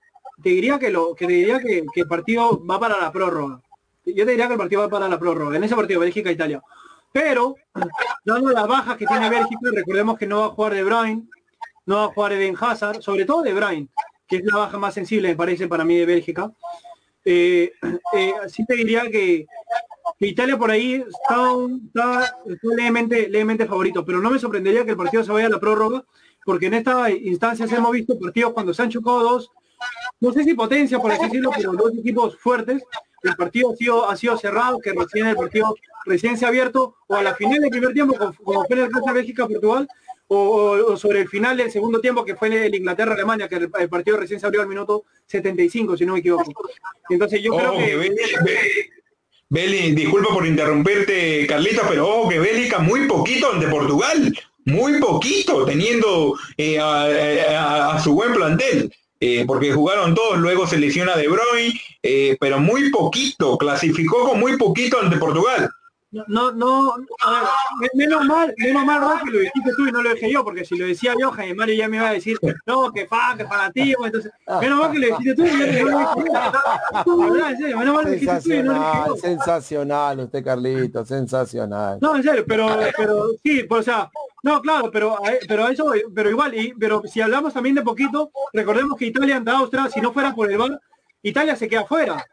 te 0.41 0.49
diría 0.49 0.79
que 0.79 0.89
lo, 0.89 1.13
que 1.13 1.27
te 1.27 1.33
diría 1.33 1.59
que, 1.59 1.85
el 1.93 2.07
partido 2.07 2.65
va 2.65 2.79
para 2.79 2.99
la 2.99 3.11
prórroga. 3.11 3.61
Yo 4.15 4.25
te 4.25 4.31
diría 4.31 4.47
que 4.47 4.53
el 4.53 4.59
partido 4.59 4.81
va 4.81 4.89
para 4.89 5.07
la 5.07 5.19
prórroga. 5.19 5.57
En 5.57 5.63
ese 5.63 5.75
partido, 5.75 5.99
Bélgica-Italia. 5.99 6.61
Pero, 7.11 7.55
dando 8.23 8.51
las 8.51 8.67
bajas 8.67 8.97
que 8.97 9.05
tiene 9.05 9.29
Bélgica, 9.29 9.69
recordemos 9.73 10.17
que 10.17 10.27
no 10.27 10.41
va 10.41 10.45
a 10.47 10.49
jugar 10.49 10.73
De 10.73 10.83
Bruyne, 10.83 11.23
no 11.85 11.95
va 11.95 12.03
a 12.05 12.07
jugar 12.09 12.33
Eden 12.33 12.55
Hazard, 12.59 13.01
sobre 13.01 13.25
todo 13.25 13.41
De 13.41 13.53
Bruyne, 13.53 13.87
que 14.27 14.37
es 14.37 14.45
la 14.45 14.57
baja 14.57 14.77
más 14.77 14.93
sensible, 14.93 15.29
me 15.29 15.35
parece, 15.35 15.67
para 15.67 15.83
mí 15.83 15.97
de 15.97 16.05
Bélgica. 16.05 16.51
Eh, 17.25 17.73
eh, 18.13 18.33
sí 18.47 18.65
te 18.65 18.75
diría 18.75 19.09
que, 19.09 19.45
Italia 20.19 20.57
por 20.57 20.69
ahí 20.69 21.03
está, 21.07 22.37
levemente, 22.61 23.29
levemente 23.29 23.65
favorito, 23.65 24.03
pero 24.05 24.19
no 24.19 24.29
me 24.29 24.39
sorprendería 24.39 24.83
que 24.83 24.91
el 24.91 24.97
partido 24.97 25.23
se 25.23 25.31
vaya 25.31 25.47
a 25.47 25.51
la 25.51 25.59
prórroga, 25.59 26.03
porque 26.45 26.65
en 26.65 26.75
esta 26.75 27.09
instancia 27.09 27.65
hemos 27.65 27.91
visto 27.91 28.19
partidos 28.19 28.53
cuando 28.53 28.73
se 28.73 28.81
han 28.81 28.89
chocado 28.89 29.23
dos, 29.23 29.51
no 30.19 30.33
sé 30.33 30.43
si 30.43 30.53
potencia 30.53 30.99
por 30.99 31.11
así 31.11 31.23
decirlo, 31.23 31.51
pero 31.55 31.71
dos 31.73 31.97
equipos 31.97 32.37
fuertes, 32.37 32.83
el 33.23 33.35
partido 33.35 33.71
ha 33.71 33.75
sido, 33.75 34.09
ha 34.09 34.15
sido 34.15 34.37
cerrado, 34.37 34.79
que 34.79 34.93
recién 34.93 35.27
el 35.27 35.35
partido 35.35 35.75
recién 36.05 36.37
se 36.37 36.45
ha 36.45 36.49
abierto, 36.49 36.95
o 37.07 37.15
a 37.15 37.23
la 37.23 37.35
final 37.35 37.59
del 37.59 37.69
primer 37.69 37.93
tiempo, 37.93 38.15
como, 38.43 38.65
fue 38.65 38.77
en 38.77 38.83
el 38.83 38.91
caso 38.91 39.05
de 39.05 39.13
Bélgica-Portugal, 39.13 39.87
o, 40.27 40.95
sobre 40.95 41.21
el 41.21 41.27
final 41.27 41.57
del 41.57 41.71
segundo 41.71 41.99
tiempo 41.99 42.23
que 42.23 42.35
fue 42.35 42.47
el 42.65 42.75
Inglaterra-Alemania, 42.75 43.47
que 43.47 43.55
el, 43.55 43.89
partido 43.89 44.17
recién 44.17 44.39
se 44.39 44.45
abrió 44.45 44.61
al 44.61 44.67
minuto 44.67 45.05
75, 45.25 45.97
si 45.97 46.05
no 46.05 46.13
me 46.13 46.19
equivoco. 46.19 46.51
Entonces 47.09 47.41
yo 47.41 47.55
creo 47.55 47.73
que... 47.73 48.13
Beli, 49.51 49.95
disculpa 49.95 50.31
por 50.31 50.45
interrumpirte, 50.45 51.47
Carlitos, 51.47 51.85
pero 51.89 52.07
ojo 52.07 52.29
que 52.29 52.37
Bélgica 52.37 52.77
muy 52.77 53.07
poquito 53.07 53.51
ante 53.51 53.67
Portugal, 53.67 54.31
muy 54.65 54.99
poquito, 54.99 55.65
teniendo 55.65 56.35
eh, 56.55 56.77
a, 56.79 57.99
su 58.03 58.13
buen 58.13 58.31
plantel. 58.33 58.93
Eh, 59.21 59.43
porque 59.45 59.73
jugaron 59.73 60.15
todos, 60.15 60.37
luego 60.37 60.65
se 60.65 60.79
lesiona 60.79 61.17
De 61.17 61.27
Bruyne, 61.27 61.79
eh, 62.01 62.37
pero 62.39 62.59
muy 62.59 62.89
poquito, 62.89 63.57
clasificó 63.57 64.29
con 64.29 64.39
muy 64.39 64.57
poquito 64.57 64.99
ante 64.99 65.17
Portugal. 65.17 65.69
No, 66.11 66.51
no, 66.51 66.95
a 67.23 67.43
ver, 67.79 67.91
menos 67.93 68.25
mal, 68.25 68.51
menos 68.57 68.83
mal 68.83 69.21
que 69.23 69.29
lo 69.29 69.39
dijiste 69.39 69.69
tú 69.77 69.87
y 69.87 69.91
no 69.91 70.01
lo 70.01 70.11
dije 70.11 70.31
yo, 70.31 70.43
porque 70.43 70.65
si 70.65 70.75
lo 70.75 70.87
decía 70.87 71.13
yo, 71.19 71.29
Jaime 71.31 71.53
Mario 71.53 71.75
ya 71.75 71.87
me 71.87 71.97
iba 71.97 72.09
a 72.09 72.13
decir, 72.13 72.35
no, 72.65 72.91
que 72.91 73.05
fa, 73.05 73.35
que 73.37 73.45
fanativo, 73.45 74.07
entonces, 74.07 74.31
menos 74.59 74.79
mal 74.79 74.91
que 74.91 74.97
lo 74.97 75.05
dijiste 75.05 75.35
tú 75.35 75.45
y 75.45 75.51
no 75.51 75.57
lo 75.57 75.65
dije 75.65 75.79
yo. 75.79 77.77
menos 77.77 77.93
mal 77.93 78.05
que 78.05 78.09
lo 78.09 78.15
dijiste 78.15 78.41
tú 78.41 78.53
y 78.53 78.63
no 78.63 78.73
lo 78.73 78.79
dije 78.79 79.03
yo. 79.05 79.15
Sensacional, 79.17 80.19
usted 80.21 80.43
Carlito, 80.43 81.05
sensacional. 81.05 81.99
No, 82.01 82.15
en 82.15 82.23
serio, 82.23 82.43
pero, 82.47 82.67
pero 82.97 83.29
sí, 83.43 83.65
pues, 83.69 83.81
o 83.81 83.83
sea, 83.83 84.09
no, 84.41 84.61
claro, 84.61 84.89
pero, 84.91 85.15
pero 85.47 85.67
eso, 85.67 85.93
pero 86.15 86.31
igual, 86.31 86.55
y, 86.55 86.73
pero 86.73 87.03
si 87.05 87.21
hablamos 87.21 87.53
también 87.53 87.75
de 87.75 87.83
poquito, 87.83 88.31
recordemos 88.51 88.97
que 88.97 89.05
Italia 89.05 89.35
ante 89.37 89.51
Austria, 89.51 89.87
si 89.89 90.01
no 90.01 90.11
fuera 90.11 90.33
por 90.33 90.51
el 90.51 90.57
VAR, 90.57 90.81
Italia 91.21 91.55
se 91.55 91.67
queda 91.67 91.85
fuera 91.85 92.25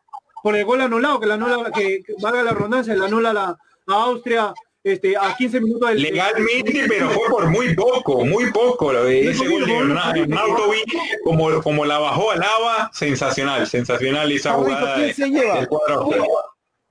por 0.43 0.57
el 0.57 0.65
gol 0.65 0.81
anulado, 0.81 1.21
que 1.21 1.27
la 1.27 1.35
anula, 1.35 1.71
que, 1.73 2.03
valga 2.21 2.43
la 2.43 2.53
redundancia, 2.53 2.95
la 2.95 3.07
anula 3.07 3.33
la, 3.33 3.45
a 3.89 3.95
Austria 4.05 4.53
este, 4.83 5.17
a 5.17 5.35
15 5.37 5.61
minutos 5.61 5.89
del... 5.89 6.03
Legalmente, 6.03 6.85
pero 6.89 7.11
fue 7.11 7.29
por 7.29 7.51
muy 7.51 7.75
poco, 7.75 8.25
muy 8.25 8.53
poco. 8.53 8.93
Ese 8.93 9.49
gol 9.49 9.65
de 9.67 10.85
como, 11.25 11.61
como 11.63 11.85
la 11.85 11.99
bajó 11.99 12.31
al 12.31 12.41
lava, 12.41 12.91
sensacional, 12.93 13.67
sensacional 13.67 14.31
esa 14.31 14.53
jugada. 14.53 14.95
¿Quién 14.95 15.15
se 15.15 15.29
lleva? 15.29 15.67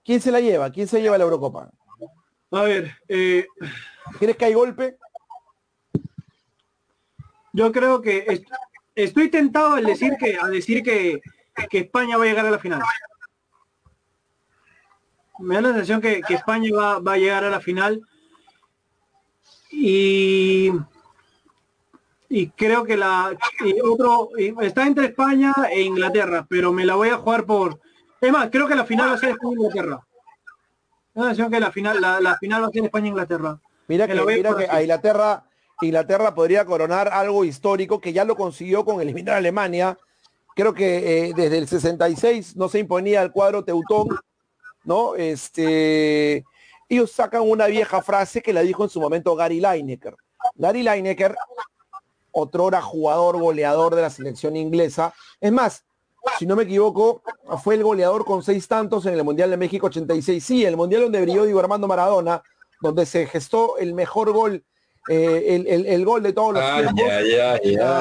¿Quién 0.03 0.21
se 0.21 0.31
la 0.31 0.41
lleva? 0.41 0.71
¿Quién 0.71 0.87
se 0.87 1.01
lleva 1.01 1.17
la 1.17 1.23
Eurocopa? 1.23 1.69
A 2.51 2.61
ver, 2.63 2.93
eh... 3.07 3.47
¿crees 4.19 4.35
que 4.35 4.45
hay 4.45 4.53
golpe? 4.53 4.97
Yo 7.53 7.71
creo 7.71 8.01
que 8.01 8.43
estoy 8.93 9.29
tentado 9.29 9.75
al 9.75 9.85
decir 9.85 10.13
que, 10.19 10.37
a 10.37 10.47
decir 10.47 10.83
que, 10.83 11.21
que 11.69 11.77
España 11.77 12.17
va 12.17 12.25
a 12.25 12.27
llegar 12.27 12.45
a 12.45 12.51
la 12.51 12.59
final 12.59 12.81
me 15.39 15.55
da 15.55 15.61
la 15.61 15.69
sensación 15.69 16.01
que, 16.01 16.21
España 16.29 16.69
va, 16.73 17.13
a 17.13 17.17
llegar 17.17 17.43
a 17.43 17.49
la 17.49 17.59
final 17.59 18.01
y, 19.71 20.71
y 22.29 22.47
creo 22.49 22.83
que 22.83 22.97
la 22.97 23.35
otro 23.83 24.29
está 24.61 24.87
entre 24.87 25.07
España 25.07 25.53
e 25.71 25.81
Inglaterra, 25.81 26.45
pero 26.49 26.71
me 26.71 26.85
la 26.85 26.95
voy 26.95 27.09
a 27.09 27.17
jugar 27.17 27.45
por 27.45 27.79
es 28.25 28.31
más, 28.31 28.49
creo 28.49 28.67
que 28.67 28.75
la 28.75 28.85
final 28.85 29.09
va 29.09 29.13
a 29.13 29.17
ser 29.17 29.29
España-Inglaterra. 29.29 30.05
Me 31.13 31.21
da 31.21 31.29
la 31.29 31.35
sensación 31.35 31.51
que 31.51 31.59
la 31.59 31.71
final, 31.71 32.01
la, 32.01 32.37
final 32.39 32.63
va 32.63 32.67
a 32.67 32.71
ser 32.71 32.83
España-Inglaterra. 32.83 33.59
Mira 33.87 34.07
que, 34.07 34.15
mira 34.15 34.55
que 34.55 34.67
a 34.69 34.81
Inglaterra, 34.81 35.43
Inglaterra 35.81 36.33
podría 36.33 36.65
coronar 36.65 37.09
algo 37.09 37.45
histórico 37.45 38.01
que 38.01 38.13
ya 38.13 38.25
lo 38.25 38.35
consiguió 38.35 38.83
con 38.83 38.99
eliminar 38.99 39.35
a 39.35 39.37
Alemania. 39.37 39.97
Creo 40.55 40.73
que 40.73 41.27
eh, 41.27 41.33
desde 41.35 41.57
el 41.57 41.67
66 41.67 42.55
no 42.55 42.67
se 42.67 42.79
imponía 42.79 43.21
el 43.21 43.31
cuadro 43.31 43.63
teutón 43.63 44.07
¿no? 44.85 45.15
Este, 45.15 46.43
ellos 46.87 47.11
sacan 47.11 47.41
una 47.41 47.67
vieja 47.67 48.01
frase 48.01 48.41
que 48.41 48.53
la 48.53 48.61
dijo 48.61 48.83
en 48.83 48.89
su 48.89 49.01
momento 49.01 49.35
Gary 49.35 49.59
Lineker. 49.59 50.15
Gary 50.55 50.83
Lineker, 50.83 51.35
otrora 52.31 52.81
jugador 52.81 53.39
goleador 53.39 53.95
de 53.95 54.03
la 54.03 54.09
selección 54.09 54.55
inglesa. 54.55 55.13
Es 55.39 55.51
más, 55.51 55.85
si 56.37 56.45
no 56.45 56.55
me 56.55 56.63
equivoco, 56.63 57.21
fue 57.63 57.75
el 57.75 57.83
goleador 57.83 58.25
con 58.25 58.43
seis 58.43 58.67
tantos 58.67 59.05
en 59.05 59.13
el 59.13 59.23
Mundial 59.23 59.49
de 59.49 59.57
México 59.57 59.87
86. 59.87 60.43
Sí, 60.43 60.65
el 60.65 60.77
Mundial 60.77 61.03
donde 61.03 61.21
brilló 61.21 61.43
Diego 61.43 61.59
Armando 61.59 61.87
Maradona, 61.87 62.43
donde 62.81 63.05
se 63.05 63.25
gestó 63.25 63.77
el 63.77 63.93
mejor 63.93 64.31
gol 64.31 64.63
eh, 65.07 65.55
el, 65.55 65.67
el, 65.67 65.85
el, 65.85 66.05
gol 66.05 66.23
de 66.23 66.33
todos 66.33 66.55
los 66.55 66.63
tiempos. 66.63 66.95
Ya, 66.97 67.21
ya, 67.21 67.61
ya, 67.61 67.99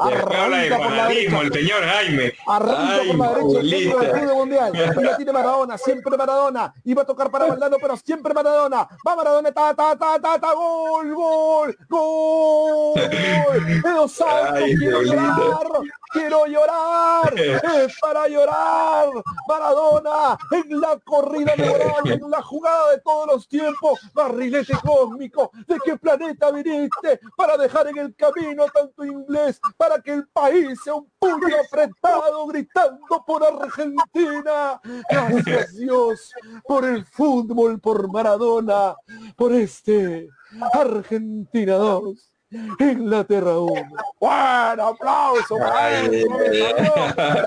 Habla 0.00 0.58
de 0.58 0.70
fanatismo 0.70 1.42
el 1.42 1.52
señor 1.52 1.82
Jaime. 1.84 2.32
Arranca 2.46 3.02
por 3.06 3.62
la 3.62 3.62
derecha, 3.62 3.96
el 4.00 4.26
del 4.26 4.34
mundial. 4.34 4.72
Y 4.74 5.02
la 5.02 5.16
tiene 5.16 5.32
Maradona, 5.32 5.78
siempre 5.78 6.16
Maradona. 6.16 6.74
Iba 6.84 7.02
a 7.02 7.04
tocar 7.04 7.30
para 7.30 7.46
Valdano, 7.46 7.76
pero 7.80 7.96
siempre 7.96 8.34
Maradona. 8.34 8.88
Va 9.06 9.16
Maradona, 9.16 9.52
ta, 9.52 9.74
ta, 9.74 9.96
ta, 9.96 10.18
ta, 10.20 10.40
ta, 10.40 10.52
gol, 10.54 11.14
gol, 11.14 11.76
gol. 11.88 12.94
De 12.94 13.90
los 13.94 14.12
saltos, 14.12 14.64
quiero 14.78 15.02
llorar. 15.02 15.66
quiero 16.12 16.46
llorar, 16.46 17.34
es 17.38 17.98
para 18.00 18.28
llorar. 18.28 19.08
Maradona 19.48 20.38
en 20.50 20.80
la 20.80 20.98
corrida 21.04 21.54
memorable, 21.58 22.14
en 22.14 22.30
la 22.30 22.42
jugada 22.42 22.90
de 22.90 23.00
todos 23.00 23.26
los 23.26 23.48
tiempos, 23.48 24.00
barrilete 24.12 24.74
cósmico, 24.84 25.50
¿de 25.66 25.78
qué 25.84 25.91
planeta 25.96 26.50
viniste 26.50 27.20
para 27.36 27.56
dejar 27.56 27.88
en 27.88 27.98
el 27.98 28.14
camino 28.14 28.66
tanto 28.72 29.04
inglés, 29.04 29.60
para 29.76 30.00
que 30.00 30.12
el 30.12 30.28
país 30.28 30.78
sea 30.82 30.94
un 30.94 31.10
puño 31.18 31.56
apretado 31.66 32.46
gritando 32.46 33.24
por 33.26 33.44
Argentina? 33.44 34.80
Gracias 35.08 35.76
Dios 35.76 36.32
por 36.64 36.84
el 36.84 37.04
fútbol, 37.04 37.80
por 37.80 38.10
Maradona, 38.12 38.96
por 39.36 39.52
este 39.52 40.28
Argentina 40.72 41.74
2. 41.74 42.32
Inglaterra 42.78 43.58
1. 43.58 43.72
Bueno, 44.20 44.88
aplauso 44.88 45.56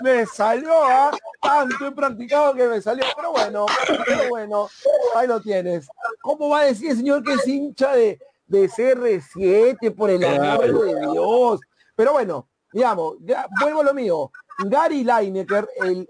Me 0.02 0.26
salió, 0.26 0.74
¿ah? 0.74 1.12
tanto 1.42 1.88
he 1.88 1.92
practicado 1.92 2.54
que 2.56 2.68
me 2.68 2.82
salió. 2.82 3.06
Pero 3.16 3.32
bueno, 3.32 3.66
pero 4.06 4.30
bueno, 4.30 4.70
ahí 5.16 5.28
lo 5.28 5.40
tienes. 5.42 5.88
¿Cómo 6.22 6.50
va 6.50 6.62
a 6.62 6.66
decir 6.66 6.92
el 6.92 6.98
señor 6.98 7.24
que 7.24 7.34
es 7.34 7.48
hincha 7.48 7.94
de, 7.94 8.20
de 8.48 8.70
CR7 8.70 9.96
por 9.96 10.10
el 10.10 10.24
amor 10.24 10.86
de 10.86 11.12
Dios? 11.12 11.60
Pero 11.96 12.14
bueno, 12.14 12.50
digamos, 12.72 13.16
ya, 13.22 13.48
vuelvo 13.60 13.82
a 13.82 13.86
lo 13.86 13.94
mío. 13.94 14.32
Gary 14.66 15.04
Lineker, 15.04 15.68
el, 15.84 16.10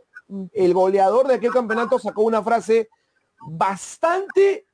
el 0.53 0.73
goleador 0.73 1.27
de 1.27 1.35
aquel 1.35 1.51
campeonato, 1.51 1.99
sacó 1.99 2.23
una 2.23 2.43
frase 2.43 2.89
bastante 3.47 4.67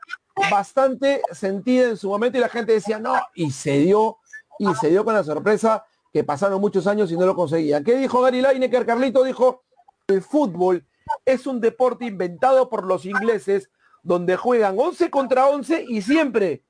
bastante 0.49 1.21
sentida 1.31 1.89
en 1.89 1.97
su 1.97 2.09
momento 2.09 2.37
y 2.37 2.41
la 2.41 2.49
gente 2.49 2.73
decía 2.73 2.99
no, 2.99 3.15
y 3.35 3.51
se 3.51 3.79
dio, 3.79 4.17
y 4.59 4.73
se 4.75 4.89
dio 4.89 5.03
con 5.03 5.13
la 5.13 5.23
sorpresa 5.23 5.85
que 6.13 6.23
pasaron 6.23 6.59
muchos 6.59 6.87
años 6.87 7.11
y 7.11 7.17
no 7.17 7.25
lo 7.25 7.35
conseguía. 7.35 7.83
¿Qué 7.83 7.95
dijo 7.95 8.21
Gary 8.21 8.41
Lineker? 8.41 8.85
Carlito 8.85 9.23
dijo, 9.23 9.63
el 10.07 10.21
fútbol 10.21 10.85
es 11.25 11.47
un 11.47 11.61
deporte 11.61 12.05
inventado 12.05 12.69
por 12.69 12.85
los 12.85 13.05
ingleses 13.05 13.69
donde 14.03 14.35
juegan 14.35 14.77
11 14.77 15.09
contra 15.09 15.47
11 15.47 15.85
y 15.87 16.01
siempre, 16.01 16.63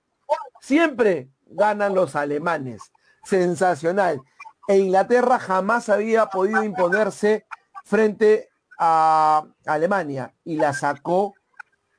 siempre 0.59 1.29
ganan 1.45 1.95
los 1.95 2.15
alemanes. 2.15 2.91
Sensacional. 3.23 4.21
E 4.67 4.77
Inglaterra 4.77 5.39
jamás 5.39 5.89
había 5.89 6.27
podido 6.27 6.63
imponerse 6.63 7.45
frente 7.83 8.49
a 8.79 9.43
Alemania 9.65 10.33
y 10.43 10.55
la 10.55 10.73
sacó 10.73 11.33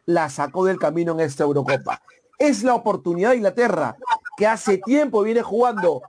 la 0.06 0.28
sacó 0.28 0.64
del 0.64 0.78
camino 0.78 1.12
en 1.12 1.20
esta 1.20 1.44
Eurocopa. 1.44 2.00
Es 2.38 2.62
la 2.62 2.74
oportunidad 2.74 3.30
de 3.30 3.36
Inglaterra, 3.36 3.96
que 4.36 4.46
hace 4.46 4.78
tiempo 4.78 5.22
viene 5.22 5.42
jugando, 5.42 6.02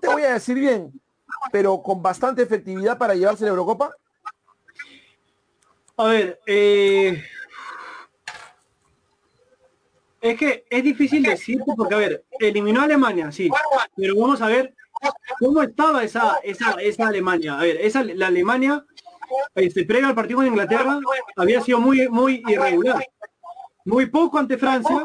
te 0.00 0.08
voy 0.08 0.22
a 0.22 0.34
decir 0.34 0.58
bien, 0.58 1.00
pero 1.50 1.82
con 1.82 2.02
bastante 2.02 2.42
efectividad 2.42 2.98
para 2.98 3.14
llevarse 3.14 3.44
la 3.44 3.50
Eurocopa. 3.50 3.94
A 5.96 6.04
ver, 6.04 6.40
eh, 6.46 7.22
es 10.22 10.38
que 10.38 10.64
es 10.70 10.82
difícil 10.82 11.22
decirte 11.22 11.72
porque, 11.76 11.94
a 11.94 11.98
ver, 11.98 12.24
eliminó 12.38 12.80
a 12.80 12.84
Alemania, 12.84 13.30
sí, 13.30 13.50
pero 13.96 14.16
vamos 14.16 14.40
a 14.40 14.46
ver 14.46 14.74
cómo 15.38 15.62
estaba 15.62 16.02
esa, 16.04 16.38
esa, 16.42 16.72
esa 16.80 17.08
Alemania. 17.08 17.58
A 17.58 17.62
ver, 17.62 17.76
esa, 17.80 18.02
la 18.04 18.28
Alemania, 18.28 18.84
este, 19.54 19.84
previo 19.84 20.08
al 20.08 20.14
partido 20.14 20.38
con 20.38 20.46
Inglaterra, 20.46 20.98
había 21.36 21.60
sido 21.60 21.80
muy, 21.80 22.08
muy 22.08 22.42
irregular 22.48 23.04
muy 23.84 24.06
poco 24.06 24.38
ante 24.38 24.58
Francia, 24.58 25.04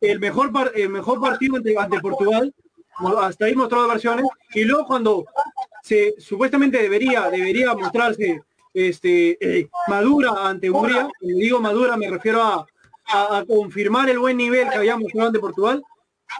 el 0.00 0.20
mejor, 0.20 0.50
el 0.74 0.88
mejor 0.88 1.20
partido 1.20 1.56
ante, 1.56 1.76
ante 1.78 2.00
Portugal, 2.00 2.52
hasta 3.18 3.44
ahí 3.44 3.54
mostró 3.54 3.82
dos 3.82 3.90
versiones, 3.90 4.26
y 4.54 4.64
luego 4.64 4.86
cuando 4.86 5.24
se 5.82 6.14
supuestamente 6.18 6.82
debería, 6.82 7.30
debería 7.30 7.74
mostrarse 7.74 8.42
este, 8.72 9.38
eh, 9.40 9.70
madura 9.88 10.32
ante 10.48 10.70
Hungría, 10.70 11.08
cuando 11.20 11.38
digo 11.38 11.60
madura 11.60 11.96
me 11.96 12.10
refiero 12.10 12.42
a, 12.42 12.66
confirmar 13.46 14.08
el 14.10 14.18
buen 14.18 14.36
nivel 14.36 14.68
que 14.68 14.76
había 14.76 14.96
mostrado 14.96 15.28
ante 15.28 15.38
Portugal, 15.38 15.82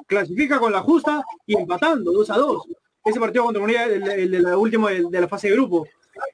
clasifica 0.07 0.59
con 0.59 0.73
la 0.73 0.81
justa 0.81 1.25
y 1.47 1.57
empatando 1.57 2.12
2 2.12 2.31
a 2.31 2.37
2. 2.37 2.62
Ese 3.05 3.21
partido 3.21 3.45
contra 3.45 3.85
el, 3.85 4.31
de 4.31 4.41
la 4.41 4.59
última 4.59 4.91
de, 4.91 5.05
de, 5.09 5.21
la 5.21 5.29
fase 5.29 5.49
de 5.49 5.55
grupo. 5.55 5.87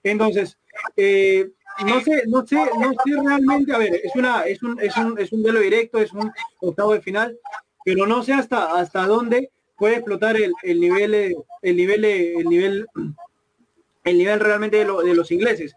Entonces, 0.02 0.56
eh, 0.96 1.50
no 1.84 2.00
sé, 2.00 2.22
no 2.26 2.46
sé, 2.46 2.56
no 2.78 2.92
sé 2.92 3.22
realmente, 3.22 3.72
a 3.72 3.78
ver, 3.78 4.00
es 4.02 4.14
una, 4.14 4.44
es 4.44 4.62
un, 4.62 4.78
es 4.80 4.96
un, 4.96 5.18
es 5.18 5.32
un 5.32 5.42
duelo 5.42 5.60
directo, 5.60 5.98
es 5.98 6.12
un 6.12 6.30
octavo 6.60 6.92
de 6.94 7.02
final, 7.02 7.38
pero 7.84 8.06
no 8.06 8.22
sé 8.22 8.32
hasta 8.32 8.76
hasta 8.78 9.06
dónde 9.06 9.50
puede 9.76 9.96
explotar 9.96 10.36
el, 10.36 10.52
el 10.62 10.80
nivel, 10.80 11.14
el 11.14 11.76
nivel, 11.76 12.04
el 12.04 12.48
nivel, 12.48 12.86
el 14.04 14.18
nivel 14.18 14.40
realmente 14.40 14.76
de, 14.78 14.84
de 14.84 15.14
los 15.14 15.30
ingleses. 15.30 15.74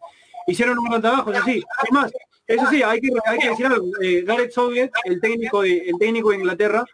Hicieron 0.47 0.77
un 0.77 0.85
gran 0.85 1.01
trabajo, 1.01 1.31
sí. 1.43 1.63
Es 1.83 1.91
más, 1.91 2.11
eso 2.47 2.65
sí, 2.69 2.83
hay 2.83 3.01
que, 3.01 3.09
hay 3.25 3.39
que 3.39 3.49
decir 3.49 3.65
algo. 3.65 3.87
Eh, 4.01 4.23
Gareth 4.25 4.51
Southgate, 4.51 4.91
el 5.05 5.19
técnico 5.19 5.61
de, 5.61 5.77
el 5.77 5.97
técnico 5.97 6.29
de 6.29 6.37
Inglaterra, 6.37 6.85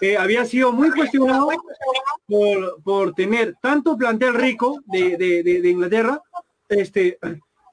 eh, 0.00 0.16
había 0.16 0.44
sido 0.44 0.72
muy 0.72 0.90
cuestionado 0.90 1.48
por, 2.26 2.82
por 2.82 3.14
tener 3.14 3.54
tanto 3.60 3.96
plantel 3.96 4.34
rico 4.34 4.82
de, 4.86 5.16
de, 5.16 5.42
de 5.42 5.70
Inglaterra, 5.70 6.20
este, 6.68 7.18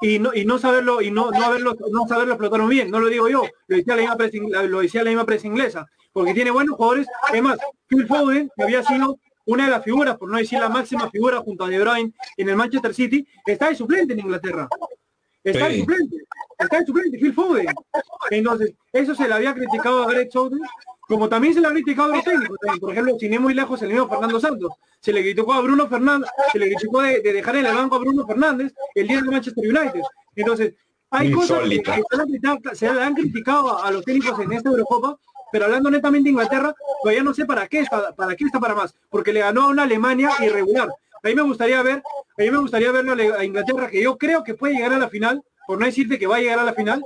y 0.02 0.20
no, 0.20 0.34
y 0.34 0.46
no 0.46 0.58
saberlo 0.58 1.02
y 1.02 1.12
no, 1.12 1.30
no 1.32 1.44
haberlo 1.44 1.76
no 1.92 2.08
saberlo 2.08 2.34
explotar 2.34 2.66
bien. 2.68 2.90
No 2.90 3.00
lo 3.00 3.08
digo 3.08 3.28
yo 3.28 3.44
lo 3.68 3.78
decía 3.78 3.96
la 3.96 4.02
misma 4.02 4.18
prensa, 4.18 4.64
lo 4.64 4.80
decía 4.80 5.04
la 5.04 5.10
misma 5.10 5.26
prensa 5.26 5.48
inglesa 5.48 5.88
porque 6.14 6.34
tiene 6.34 6.52
buenos 6.52 6.76
jugadores. 6.76 7.08
Además 7.28 7.58
Phil 7.88 8.08
Foden 8.08 8.50
que 8.56 8.64
había 8.64 8.84
sido 8.84 9.20
una 9.46 9.66
de 9.66 9.72
las 9.72 9.84
figuras 9.84 10.18
por 10.18 10.30
no 10.30 10.38
decir 10.38 10.60
la 10.60 10.70
máxima 10.70 11.10
figura 11.10 11.40
junto 11.40 11.66
a 11.66 11.70
De 11.70 11.80
Bruyne 11.80 12.14
en 12.38 12.50
el 12.50 12.56
Manchester 12.56 12.94
City 12.94 13.28
está 13.46 13.70
de 13.70 13.76
suplente 13.76 14.14
en 14.14 14.20
Inglaterra. 14.20 14.70
Está 15.44 15.68
de 15.68 15.80
suplente 15.80 16.18
está 16.60 16.80
de 16.80 16.86
suplente 16.86 17.18
Phil 17.18 17.34
Foden 17.34 17.68
entonces 18.30 18.74
eso 18.94 19.16
se 19.16 19.28
le 19.28 19.34
había 19.34 19.54
criticado 19.54 20.04
a 20.04 20.08
Greg 20.08 20.32
Southgate 20.32 20.64
como 21.08 21.28
también 21.28 21.54
se 21.54 21.62
le 21.62 21.68
ha 21.68 21.72
criticado 21.72 22.14
a 22.14 22.16
los 22.18 22.26
técnicos 22.26 22.58
por 22.80 22.92
ejemplo 22.92 23.18
sin 23.20 23.34
ir 23.34 23.40
muy 23.40 23.54
lejos 23.54 23.82
el 23.82 23.90
mismo 23.90 24.08
Fernando 24.08 24.40
Santos 24.40 24.72
se 25.00 25.14
le 25.14 25.22
criticó 25.22 25.54
a 25.54 25.62
Bruno 25.62 25.88
Fernández, 25.88 26.30
se 26.52 26.60
le 26.60 26.68
criticó 26.68 27.02
de, 27.02 27.22
dejar 27.22 27.56
en 27.56 27.66
el 27.66 27.76
banco 27.76 27.96
a 27.96 28.00
Bruno 28.00 28.26
Fernández 28.26 28.74
el 28.96 29.08
día 29.08 29.22
de 29.22 29.30
Manchester 29.30 29.64
United. 29.64 30.02
Entonces, 30.36 30.74
hay 31.10 31.32
cosas 31.32 31.62
que, 31.62 31.82
se, 32.74 32.94
le 32.94 33.02
han 33.02 33.16
criticado 33.16 33.82
a 33.82 33.90
los 33.92 34.04
técnicos 34.04 34.40
en 34.40 34.52
esta 34.52 34.70
Eurocopa, 34.70 35.18
pero 35.52 35.66
hablando 35.66 35.90
netamente 35.90 36.26
de 36.26 36.32
Inglaterra, 36.32 36.76
todavía 37.02 37.24
no 37.24 37.34
sé 37.34 37.46
para 37.46 37.68
qué 37.68 37.80
está, 37.80 38.14
para 38.14 38.36
qué 38.36 38.46
está 38.46 38.60
para 38.60 38.76
más, 38.76 38.94
porque 39.10 39.34
le 39.34 39.40
ganó 39.40 39.64
a 39.64 39.68
una 39.68 39.84
Alemania 39.84 40.32
irregular. 40.42 40.90
A 41.24 41.28
mí 41.28 41.36
me 41.36 41.42
gustaría 41.42 41.82
ver, 41.82 42.04
a 42.38 42.42
mí 42.42 42.52
me 42.52 42.60
gustaría 42.60 42.92
verlo 42.92 43.14
a 43.36 43.44
Inglaterra, 43.44 43.90
que 43.90 44.04
yo 44.04 44.18
creo 44.18 44.44
que 44.44 44.54
puede 44.54 44.76
llegar 44.76 44.94
a 44.94 45.00
la 45.00 45.10
final, 45.10 45.44
por 45.70 45.78
no 45.78 45.86
decirte 45.86 46.18
que 46.18 46.26
va 46.26 46.38
a 46.38 46.40
llegar 46.40 46.58
a 46.58 46.64
la 46.64 46.74
final, 46.74 47.06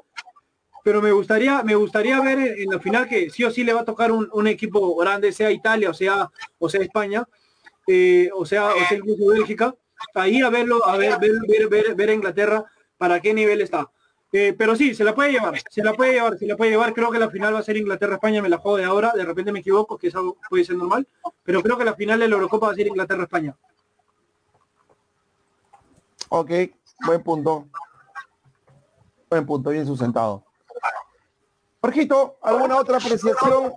pero 0.86 1.02
me 1.02 1.12
gustaría, 1.12 1.62
me 1.64 1.76
gustaría 1.76 2.22
ver 2.22 2.62
en, 2.62 2.70
la 2.70 2.80
final 2.80 3.10
que 3.10 3.30
sí 3.30 3.44
o 3.44 3.52
sí 3.52 3.62
le 3.62 3.74
va 3.74 3.82
a 3.82 3.86
tocar 3.86 4.10
un, 4.10 4.48
equipo 4.48 4.96
grande, 4.96 5.34
sea 5.34 5.52
Italia 5.52 5.90
o 5.90 5.94
sea, 5.94 6.32
o 6.60 6.70
sea 6.70 6.80
España, 6.80 7.28
eh, 7.86 8.30
o 8.34 8.46
sea, 8.46 8.68
o 8.68 8.80
sea 8.88 8.98
incluso 8.98 9.26
Bélgica, 9.26 9.76
ahí 10.16 10.42
a 10.42 10.50
verlo, 10.50 10.88
a 10.88 10.96
ver, 10.96 11.20
ver, 11.20 11.68
ver, 11.68 11.94
ver, 11.94 12.10
a 12.10 12.14
Inglaterra 12.14 12.64
para 12.98 13.20
qué 13.20 13.34
nivel 13.34 13.60
está. 13.60 13.92
Eh, 14.32 14.56
pero 14.58 14.78
sí, 14.78 14.96
se 14.96 15.04
la 15.04 15.14
puede 15.14 15.34
llevar, 15.34 15.62
se 15.70 15.84
la 15.84 15.92
puede 15.92 16.14
llevar, 16.14 16.38
se 16.38 16.48
la 16.48 16.56
puede 16.56 16.72
llevar. 16.72 16.94
Creo 16.94 17.12
que 17.12 17.20
la 17.20 17.30
final 17.30 17.54
va 17.54 17.60
a 17.60 17.64
ser 17.64 17.76
Inglaterra-España, 17.76 18.42
me 18.42 18.48
la 18.48 18.60
juego 18.60 18.78
de 18.78 18.86
ahora, 18.86 19.12
de 19.14 19.26
repente 19.26 19.52
me 19.52 19.60
equivoco, 19.60 19.98
que 19.98 20.08
eso 20.08 20.38
puede 20.50 20.64
ser 20.64 20.78
normal, 20.78 21.06
pero 21.44 21.62
creo 21.62 21.78
que 21.78 21.84
la 21.84 21.96
final 21.96 22.18
de 22.18 22.30
la 22.30 22.36
Eurocopa 22.36 22.68
va 22.68 22.72
a 22.72 22.76
ser 22.76 22.88
Inglaterra-España. 22.88 23.58
Ok, 26.30 26.50
buen 27.06 27.22
punto. 27.24 27.68
Buen 29.34 29.48
punto, 29.48 29.72
bien 29.72 29.88
sustentado. 29.88 30.46
Jorgito, 31.82 32.38
¿alguna 32.44 32.78
otra 32.78 32.98
apreciación 32.98 33.74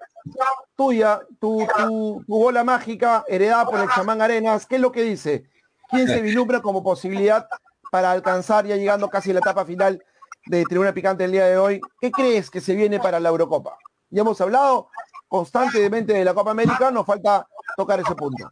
tuya, 0.74 1.22
tu, 1.40 1.66
bola 2.26 2.62
mágica 2.62 3.24
heredada 3.26 3.64
por 3.64 3.80
el 3.80 3.88
chamán 3.88 4.20
Arenas, 4.20 4.66
¿qué 4.66 4.74
es 4.74 4.82
lo 4.82 4.92
que 4.92 5.02
dice? 5.02 5.48
¿Quién 5.88 6.08
se 6.08 6.20
vislumbra 6.20 6.60
como 6.60 6.82
posibilidad 6.82 7.48
para 7.90 8.10
alcanzar 8.10 8.66
ya 8.66 8.76
llegando 8.76 9.08
casi 9.08 9.30
a 9.30 9.34
la 9.34 9.40
etapa 9.40 9.64
final 9.64 10.04
de 10.44 10.62
Tribuna 10.64 10.92
Picante 10.92 11.24
el 11.24 11.32
día 11.32 11.46
de 11.46 11.56
hoy? 11.56 11.80
¿Qué 12.02 12.10
crees 12.10 12.50
que 12.50 12.60
se 12.60 12.74
viene 12.74 13.00
para 13.00 13.18
la 13.18 13.30
Eurocopa? 13.30 13.78
Ya 14.10 14.20
hemos 14.20 14.38
hablado 14.42 14.90
constantemente 15.26 16.12
de 16.12 16.24
la 16.26 16.34
Copa 16.34 16.50
América, 16.50 16.90
nos 16.90 17.06
falta 17.06 17.48
tocar 17.78 17.98
ese 17.98 18.14
punto. 18.14 18.50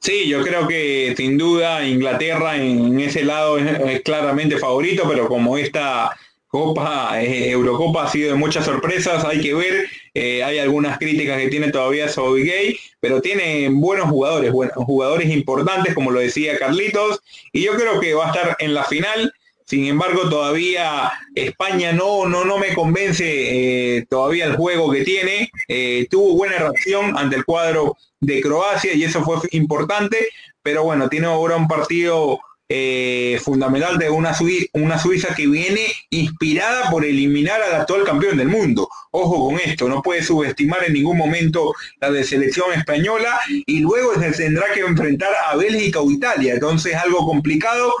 Sí, 0.00 0.26
yo 0.28 0.42
creo 0.42 0.66
que 0.66 1.12
sin 1.14 1.36
duda 1.36 1.86
Inglaterra 1.86 2.56
en 2.56 2.98
ese 3.00 3.22
lado 3.22 3.58
es, 3.58 4.00
claramente 4.02 4.56
favorito, 4.56 5.04
pero 5.06 5.28
como 5.28 5.58
esta 5.58 6.16
Copa, 6.48 7.22
eh, 7.22 7.50
Eurocopa 7.50 8.04
ha 8.04 8.10
sido 8.10 8.30
de 8.30 8.34
muchas 8.34 8.64
sorpresas, 8.64 9.24
hay 9.24 9.40
que 9.40 9.54
ver, 9.54 9.88
eh, 10.14 10.42
hay 10.42 10.58
algunas 10.58 10.98
críticas 10.98 11.38
que 11.38 11.48
tiene 11.48 11.70
todavía 11.70 12.06
Gay, 12.08 12.78
pero 12.98 13.20
tiene 13.20 13.68
buenos 13.70 14.08
jugadores, 14.08 14.50
buenos 14.50 14.74
jugadores 14.74 15.30
importantes, 15.30 15.94
como 15.94 16.10
lo 16.10 16.18
decía 16.18 16.58
Carlitos, 16.58 17.20
y 17.52 17.62
yo 17.62 17.76
creo 17.76 18.00
que 18.00 18.14
va 18.14 18.26
a 18.26 18.30
estar 18.32 18.56
en 18.58 18.74
la 18.74 18.84
final, 18.84 19.32
Sin 19.70 19.86
embargo, 19.86 20.28
todavía 20.28 21.12
España 21.32 21.92
no, 21.92 22.26
no, 22.26 22.44
no 22.44 22.58
me 22.58 22.74
convence 22.74 23.24
eh, 23.24 24.04
todavía 24.10 24.46
el 24.46 24.56
juego 24.56 24.90
que 24.90 25.04
tiene. 25.04 25.48
Eh, 25.68 26.08
tuvo 26.10 26.34
buena 26.34 26.58
reacción 26.58 27.16
ante 27.16 27.36
el 27.36 27.44
cuadro 27.44 27.96
de 28.18 28.40
Croacia 28.40 28.92
y 28.94 29.04
eso 29.04 29.22
fue 29.22 29.36
importante, 29.52 30.18
pero 30.60 30.82
bueno, 30.82 31.08
tiene 31.08 31.28
ahora 31.28 31.54
un 31.54 31.68
partido 31.68 32.40
eh, 32.68 33.40
fundamental 33.44 33.96
de 33.96 34.10
una, 34.10 34.36
una 34.72 34.98
Suiza 34.98 35.36
que 35.36 35.46
viene 35.46 35.86
inspirada 36.10 36.90
por 36.90 37.04
eliminar 37.04 37.62
al 37.62 37.80
actual 37.80 38.02
campeón 38.02 38.38
del 38.38 38.48
mundo. 38.48 38.88
Ojo 39.12 39.50
con 39.50 39.60
esto, 39.60 39.88
no 39.88 40.02
puede 40.02 40.24
subestimar 40.24 40.82
en 40.82 40.94
ningún 40.94 41.16
momento 41.16 41.74
la 42.00 42.10
de 42.10 42.24
selección 42.24 42.72
española 42.72 43.38
y 43.48 43.78
luego 43.78 44.14
se 44.14 44.32
tendrá 44.32 44.64
que 44.74 44.80
enfrentar 44.80 45.30
a 45.46 45.54
Bélgica 45.54 46.00
o 46.00 46.10
Italia. 46.10 46.54
Entonces 46.54 46.96
algo 46.96 47.24
complicado. 47.24 47.92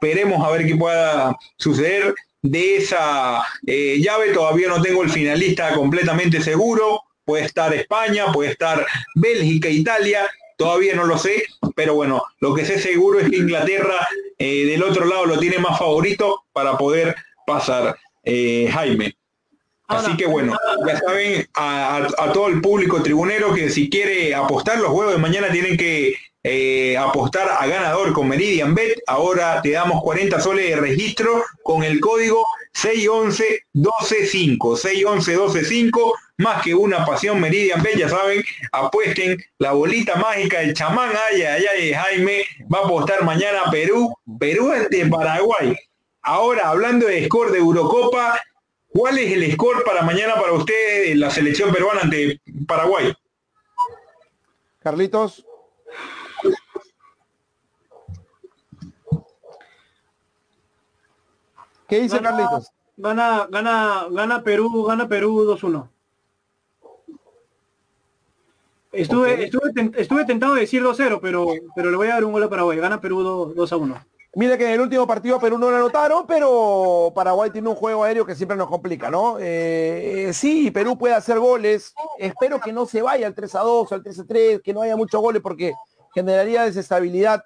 Esperemos 0.00 0.46
a 0.46 0.50
ver 0.50 0.66
qué 0.66 0.76
pueda 0.76 1.36
suceder 1.56 2.14
de 2.42 2.76
esa 2.76 3.42
eh, 3.66 3.98
llave. 4.00 4.32
Todavía 4.32 4.68
no 4.68 4.80
tengo 4.80 5.02
el 5.02 5.10
finalista 5.10 5.74
completamente 5.74 6.40
seguro. 6.40 7.02
Puede 7.24 7.44
estar 7.44 7.74
España, 7.74 8.32
puede 8.32 8.52
estar 8.52 8.86
Bélgica, 9.14 9.68
Italia 9.68 10.28
Todavía 10.56 10.94
no 10.94 11.04
lo 11.04 11.18
sé, 11.18 11.44
pero 11.74 11.94
bueno, 11.94 12.22
lo 12.40 12.54
que 12.54 12.64
sé 12.64 12.78
seguro 12.78 13.20
es 13.20 13.28
que 13.28 13.36
Inglaterra 13.36 14.06
eh, 14.38 14.64
del 14.64 14.82
otro 14.82 15.04
lado 15.04 15.26
lo 15.26 15.38
tiene 15.38 15.58
más 15.58 15.78
favorito 15.78 16.44
para 16.52 16.78
poder 16.78 17.14
pasar, 17.46 17.98
eh, 18.24 18.68
Jaime. 18.72 19.14
Así 19.86 20.16
que 20.16 20.26
bueno, 20.26 20.56
ya 20.86 20.98
saben 20.98 21.46
a, 21.54 22.08
todo 22.32 22.48
el 22.48 22.60
público 22.60 23.02
tribunero 23.02 23.54
que 23.54 23.68
si 23.68 23.88
quiere 23.88 24.34
apostar 24.34 24.78
los 24.78 24.88
juegos 24.88 25.12
de 25.12 25.20
mañana 25.20 25.52
tienen 25.52 25.76
que 25.76 26.14
eh, 26.48 26.96
apostar 26.96 27.48
a 27.58 27.66
ganador 27.66 28.12
con 28.12 28.28
Meridian 28.28 28.72
Bet. 28.72 29.00
Ahora 29.08 29.60
te 29.62 29.72
damos 29.72 30.00
40 30.00 30.38
soles 30.40 30.70
de 30.70 30.76
registro 30.76 31.42
con 31.64 31.82
el 31.82 31.98
código 31.98 32.46
611 32.72 33.64
125 33.74 34.76
611 34.76 35.32
125 35.32 36.14
más 36.38 36.62
que 36.62 36.72
una 36.72 37.04
pasión 37.04 37.40
Meridian 37.40 37.82
Bet, 37.82 37.96
ya 37.96 38.08
saben, 38.08 38.44
apuesten 38.70 39.42
la 39.58 39.72
bolita 39.72 40.14
mágica 40.16 40.60
del 40.60 40.74
chamán, 40.74 41.10
ay, 41.30 41.42
ay, 41.42 41.64
ay, 41.66 41.92
Jaime, 41.92 42.44
va 42.72 42.78
a 42.78 42.84
apostar 42.84 43.24
mañana 43.24 43.62
Perú, 43.72 44.14
Perú 44.38 44.70
ante 44.70 45.04
Paraguay. 45.06 45.74
Ahora, 46.22 46.68
hablando 46.68 47.06
de 47.06 47.24
score 47.24 47.50
de 47.50 47.58
Eurocopa, 47.58 48.40
¿cuál 48.86 49.18
es 49.18 49.32
el 49.32 49.50
score 49.52 49.82
para 49.82 50.02
mañana 50.02 50.36
para 50.36 50.52
ustedes 50.52 51.16
la 51.16 51.30
selección 51.30 51.72
peruana 51.72 52.02
ante 52.02 52.40
Paraguay? 52.68 53.12
Carlitos. 54.78 55.44
¿Qué 61.88 62.00
dice 62.00 62.20
Carlitos? 62.20 62.72
Gana, 62.96 63.46
gana, 63.50 64.06
gana 64.10 64.42
Perú, 64.42 64.84
gana 64.84 65.06
Perú 65.06 65.44
2-1. 65.44 65.88
Estuve, 68.92 69.44
estuve, 69.98 70.24
tentado 70.24 70.54
de 70.54 70.62
decir 70.62 70.82
2-0, 70.82 71.18
pero, 71.20 71.48
pero 71.74 71.90
le 71.90 71.96
voy 71.96 72.08
a 72.08 72.14
dar 72.14 72.24
un 72.24 72.32
gol 72.32 72.44
a 72.44 72.48
Paraguay. 72.48 72.78
Gana 72.78 73.00
Perú 73.00 73.52
2, 73.54 73.72
1. 73.72 74.06
Mira 74.36 74.56
que 74.56 74.66
en 74.66 74.72
el 74.72 74.80
último 74.80 75.06
partido 75.06 75.38
Perú 75.38 75.58
no 75.58 75.70
lo 75.70 75.76
anotaron, 75.76 76.26
pero 76.26 77.12
Paraguay 77.14 77.50
tiene 77.50 77.68
un 77.68 77.74
juego 77.74 78.04
aéreo 78.04 78.24
que 78.24 78.34
siempre 78.34 78.56
nos 78.56 78.68
complica, 78.68 79.10
¿no? 79.10 79.36
Eh, 79.38 80.30
sí, 80.32 80.70
Perú 80.70 80.96
puede 80.96 81.14
hacer 81.14 81.38
goles. 81.38 81.94
Espero 82.18 82.60
que 82.60 82.72
no 82.72 82.86
se 82.86 83.02
vaya 83.02 83.26
al 83.26 83.34
3 83.34 83.54
a 83.54 83.60
2, 83.60 83.92
al 83.92 84.02
3 84.02 84.20
a 84.20 84.24
3, 84.24 84.60
que 84.62 84.74
no 84.74 84.82
haya 84.82 84.96
muchos 84.96 85.20
goles 85.20 85.42
porque 85.42 85.72
generaría 86.14 86.64
desestabilidad 86.64 87.44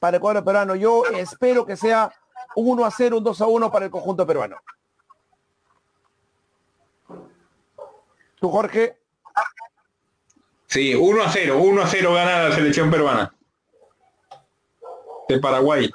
para 0.00 0.18
el 0.18 0.20
cuadro 0.20 0.44
peruano. 0.44 0.74
Yo 0.74 1.04
espero 1.06 1.64
que 1.64 1.76
sea 1.76 2.12
un 2.56 2.68
1 2.68 2.84
a 2.84 2.90
0, 2.90 3.18
un 3.18 3.24
2 3.24 3.40
a 3.40 3.46
1 3.46 3.70
para 3.70 3.84
el 3.86 3.90
conjunto 3.90 4.26
peruano. 4.26 4.56
¿Tú, 8.40 8.50
Jorge? 8.50 8.98
Sí, 10.66 10.94
1 10.94 11.22
a 11.22 11.30
0, 11.30 11.58
1 11.58 11.82
a 11.82 11.86
0 11.86 12.14
gana 12.14 12.48
la 12.48 12.54
selección 12.54 12.90
peruana. 12.90 13.34
De 15.28 15.38
Paraguay. 15.38 15.90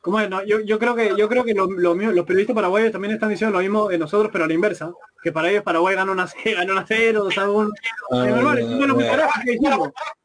¿Cómo 0.00 0.18
es? 0.18 0.30
yo, 0.46 0.78
creo 0.78 0.94
que 0.94 1.14
yo 1.16 1.28
creo 1.28 1.44
que 1.44 1.52
los, 1.52 1.68
los, 1.68 2.24
periodistas 2.24 2.54
paraguayos 2.54 2.90
también 2.90 3.12
están 3.12 3.28
diciendo 3.28 3.56
lo 3.56 3.62
mismo 3.62 3.88
de 3.88 3.98
nosotros, 3.98 4.30
pero 4.32 4.44
a 4.44 4.48
la 4.48 4.54
inversa. 4.54 4.92
Que 5.22 5.30
para 5.30 5.50
ellos 5.50 5.62
Paraguay 5.62 5.94
gana 5.94 6.10
una, 6.10 6.26
gana 6.44 6.72
una 6.72 6.86
0, 6.86 7.24
o 7.24 7.30
sea, 7.30 7.50
un, 7.50 7.70
ah, 8.10 8.26
es 8.26 8.34
normal, 8.34 8.58
es 8.58 8.64
un 8.64 8.78
duelo 8.78 8.94
muy 8.94 9.04
parejo, 9.04 9.30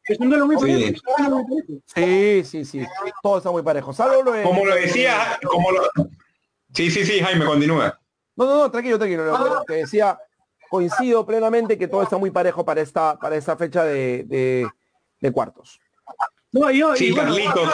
es 0.04 0.18
un 0.18 0.30
duelo 0.30 0.46
muy 0.46 0.56
parejo. 0.56 1.46
Sí, 1.84 2.42
sí, 2.44 2.64
sí. 2.64 2.86
Todo 3.22 3.38
está 3.38 3.50
muy 3.50 3.62
parejo. 3.62 3.92
como 4.42 4.64
lo 4.64 4.74
decía, 4.74 5.38
como 5.46 5.70
lo... 5.70 5.82
Sí, 6.72 6.90
sí, 6.90 7.04
sí, 7.04 7.20
Jaime, 7.20 7.44
continúa. 7.44 8.00
No, 8.36 8.46
no, 8.46 8.58
no, 8.58 8.70
tranquilo, 8.70 8.98
tranquilo. 8.98 9.24
Lo 9.26 9.64
que 9.66 9.74
decía 9.74 10.18
coincido 10.70 11.24
plenamente 11.26 11.78
que 11.78 11.88
todo 11.88 12.02
está 12.02 12.16
muy 12.16 12.30
parejo 12.30 12.64
para 12.64 12.80
esta, 12.80 13.18
para 13.18 13.36
esta 13.36 13.56
fecha 13.56 13.84
de, 13.84 14.66
cuartos. 15.32 15.78
sí, 16.96 17.14
Carlitos, 17.14 17.70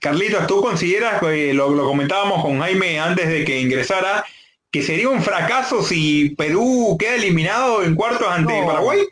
Carlitos, 0.00 0.46
¿tú 0.46 0.60
consideras, 0.62 1.20
que 1.20 1.52
lo, 1.52 1.74
comentábamos 1.84 2.42
con 2.42 2.60
Jaime 2.60 3.00
antes 3.00 3.28
de 3.28 3.44
que 3.44 3.60
ingresara, 3.60 4.24
que 4.70 4.82
sería 4.82 5.08
un 5.08 5.22
fracaso 5.22 5.82
si 5.82 6.30
Perú 6.30 6.96
queda 6.98 7.14
eliminado 7.16 7.82
en 7.82 7.94
cuartos 7.94 8.28
ante 8.28 8.62
Paraguay? 8.64 9.06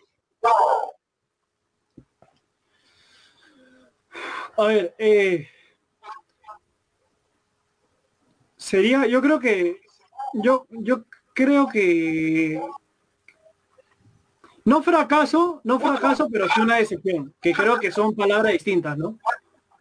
A 4.59 4.65
ver, 4.65 4.95
eh, 4.99 5.49
sería, 8.57 9.07
yo 9.07 9.21
creo 9.21 9.39
que, 9.39 9.81
yo, 10.35 10.67
yo 10.71 11.05
creo 11.35 11.69
que 11.69 12.61
no 14.65 14.83
fracaso, 14.83 15.61
no 15.63 15.79
fracaso, 15.79 16.29
pero 16.31 16.49
sí 16.49 16.61
una 16.61 16.77
decepción, 16.77 17.35
que 17.41 17.53
creo 17.53 17.79
que 17.79 17.93
son 17.93 18.15
palabras 18.15 18.53
distintas, 18.53 18.97
¿no? 18.97 19.19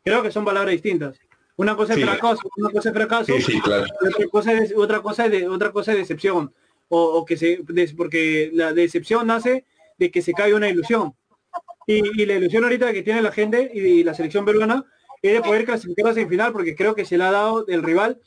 Creo 0.06 0.22
que 0.22 0.32
son 0.32 0.46
palabras 0.46 0.72
distintas. 0.72 1.20
Una 1.56 1.76
cosa 1.76 1.96
es 1.96 2.04
fracaso, 2.04 2.48
una 2.58 2.70
cosa 2.70 2.90
es 2.90 2.96
fracaso, 2.96 3.34
otra 3.34 4.28
cosa 4.30 4.54
es 4.54 4.74
otra 4.76 5.02
cosa 5.02 5.30
de 5.30 5.48
otra 5.48 5.72
cosa 5.72 5.94
es 5.94 5.98
decepción 5.98 6.54
o, 6.90 7.26
que 7.26 7.38
se 7.38 7.64
porque 7.98 8.52
la 8.54 8.72
decepción 8.72 9.26
nace 9.26 9.66
de 9.98 10.12
que 10.12 10.22
se 10.22 10.34
cae 10.34 10.54
una 10.54 10.70
ilusión. 10.70 11.16
Y, 11.88 12.24
la 12.24 12.36
ilusión 12.36 12.64
ahorita 12.64 12.94
que 12.94 13.02
tiene 13.02 13.24
la 13.24 13.32
gente 13.32 13.72
y, 13.74 14.04
la 14.04 14.14
selección 14.14 14.46
peruana 14.46 14.86
es 15.24 15.34
de 15.34 15.42
poder 15.42 15.66
clasificarse 15.66 16.22
en 16.22 16.30
final 16.30 16.52
porque 16.52 16.76
creo 16.76 16.94
que 16.94 17.06
se 17.06 17.18
le 17.18 17.24
ha 17.24 17.32
dado 17.32 17.64
del 17.64 17.82
rival 17.82 18.22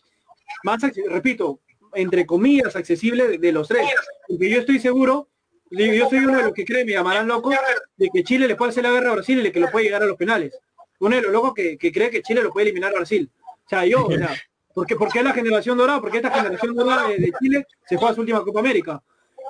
más 0.64 0.82
repito, 1.08 1.60
entre 1.94 2.26
comillas, 2.26 2.74
accesible 2.74 3.38
de, 3.38 3.52
los 3.52 3.68
tres. 3.68 3.86
Porque 4.26 4.50
yo 4.50 4.58
estoy 4.58 4.80
seguro, 4.80 5.28
yo 5.70 6.08
soy 6.08 6.18
uno 6.18 6.38
de 6.38 6.42
los 6.42 6.52
que 6.52 6.64
cree, 6.64 6.84
me 6.84 6.92
llamarán 6.92 7.28
loco, 7.28 7.52
de 7.96 8.08
que 8.12 8.24
Chile 8.24 8.48
le 8.48 8.56
puede 8.56 8.70
hacer 8.70 8.82
la 8.82 8.90
guerra 8.90 9.10
a 9.10 9.14
Brasil 9.14 9.38
y 9.38 9.42
de 9.42 9.52
que 9.52 9.60
lo 9.60 9.70
puede 9.70 9.84
llegar 9.84 10.02
a 10.02 10.06
los 10.06 10.16
penales. 10.16 10.58
Uno 11.00 11.16
de 11.16 11.22
los 11.22 11.32
locos 11.32 11.54
que, 11.54 11.78
cree 11.78 12.10
que 12.10 12.22
Chile 12.22 12.42
lo 12.42 12.50
puede 12.50 12.66
eliminar 12.66 12.92
a 12.92 12.98
Brasil. 12.98 13.30
O 13.44 13.68
sea, 13.68 13.84
yo, 13.84 14.06
o 14.06 14.10
sea, 14.10 14.30
porque, 14.74 14.96
porque 14.96 15.18
es 15.18 15.24
la 15.24 15.32
generación 15.32 15.76
dorada, 15.76 16.00
porque 16.00 16.18
esta 16.18 16.30
generación 16.30 16.74
dorada 16.74 17.08
de, 17.08 17.32
Chile 17.40 17.66
se 17.86 17.98
fue 17.98 18.10
a 18.10 18.14
su 18.14 18.20
última 18.20 18.42
Copa 18.42 18.60
América. 18.60 19.02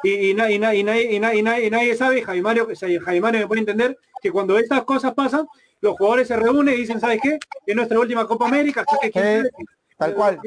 Y, 0.03 0.33
nadie, 0.35 0.59
nadie, 0.59 1.97
sabe, 1.97 2.23
Jaime 2.23 2.43
Mario, 2.43 2.69
Jaime 2.79 3.21
Mario 3.21 3.41
me 3.41 3.47
puede 3.47 3.61
entender, 3.61 3.99
que 4.23 4.31
cuando 4.31 4.59
estas 4.59 4.85
cosas 4.85 5.15
pasan, 5.15 5.47
los 5.81 5.97
jugadores 5.97 6.29
se 6.29 6.37
reúnen 6.37 6.75
y 6.75 6.79
dicen, 6.79 7.01
¿sabes 7.01 7.21
qué? 7.23 7.39
Es 7.67 7.77
nuestra 7.77 7.99
última 7.99 8.27
Copa 8.27 8.47
América, 8.47 8.85
así 8.87 9.11
que 9.11 9.43
Tal 9.99 10.15
cual. 10.15 10.41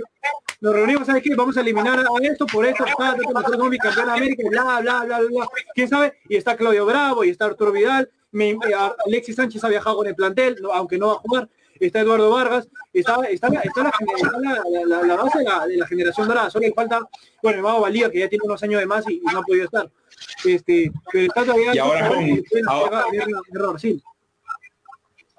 Nos 0.62 0.74
reunimos, 0.74 1.06
¿sabes 1.06 1.24
qué? 1.24 1.36
Vamos 1.36 1.58
a 1.58 1.62
eliminar 1.62 2.00
a 2.00 2.06
esto, 2.22 2.46
por 2.46 2.66
esto, 2.66 2.86
está, 2.86 3.16
nosotros 3.18 3.70
mi 3.70 3.78
campeón 3.78 4.06
de 4.06 4.12
América, 4.14 4.44
bla, 4.50 4.80
bla, 4.80 5.04
bla, 5.04 5.20
bla. 5.20 5.48
¿Quién 5.74 5.90
sabe? 5.90 6.14
Y 6.30 6.38
está 6.38 6.56
Claudio 6.56 6.86
Bravo, 6.86 7.24
y 7.24 7.30
está 7.30 7.46
Arturo 7.46 7.72
Vidal, 7.72 8.10
Alexis 9.06 9.36
Sánchez 9.36 9.64
ha 9.64 9.70
viajado 9.70 9.98
con 9.98 10.08
el 10.08 10.16
plantel, 10.16 10.58
aunque 10.74 10.98
no 10.98 11.08
va 11.08 11.14
a 11.14 11.18
jugar, 11.18 11.50
está 11.80 12.00
Eduardo 12.00 12.30
Vargas, 12.30 12.68
está, 12.94 13.22
está, 13.24 13.50
la, 13.50 13.62
la, 15.04 15.16
base 15.16 15.40
de 15.40 15.78
la, 15.78 15.88
generación 15.88 16.28
dorada, 16.28 16.50
solo 16.50 16.68
le 16.68 16.74
falta, 16.74 17.00
bueno, 17.42 17.58
el 17.58 17.64
Mago 17.64 17.82
Valía, 17.82 18.10
que 18.10 18.20
ya 18.20 18.30
tiene 18.30 18.46
unos 18.46 18.62
años 18.64 18.80
de 18.80 18.86
más 18.86 19.10
y, 19.10 19.20
no 19.20 19.40
ha 19.40 19.44
podido 19.44 19.66
estar. 19.66 19.90
Este, 20.46 20.92
pero 21.12 21.26
está 21.26 21.44
todavía... 21.44 21.74
Y 21.74 21.80
ahora 21.80 22.08
con... 22.08 22.44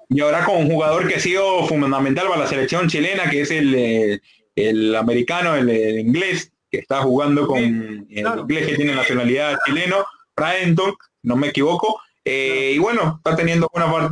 Y 0.09 0.19
ahora 0.21 0.45
con 0.45 0.57
un 0.57 0.69
jugador 0.69 1.07
que 1.07 1.15
ha 1.15 1.19
sido 1.19 1.65
fundamental 1.65 2.27
para 2.27 2.41
la 2.41 2.47
selección 2.47 2.87
chilena, 2.87 3.29
que 3.29 3.41
es 3.41 3.51
el, 3.51 3.73
eh, 3.73 4.21
el 4.55 4.95
americano, 4.95 5.55
el, 5.55 5.99
inglés, 5.99 6.51
que 6.69 6.79
está 6.79 7.01
jugando 7.01 7.47
con 7.47 7.57
el 7.57 8.05
inglés 8.09 8.67
que 8.67 8.75
tiene 8.75 8.93
nacionalidad 8.93 9.57
chileno, 9.65 10.05
Bradenton, 10.35 10.93
no 11.23 11.35
me 11.35 11.47
equivoco. 11.47 11.99
Eh, 12.25 12.73
y 12.75 12.77
bueno, 12.79 13.15
está 13.17 13.35
teniendo 13.35 13.69
una 13.73 14.09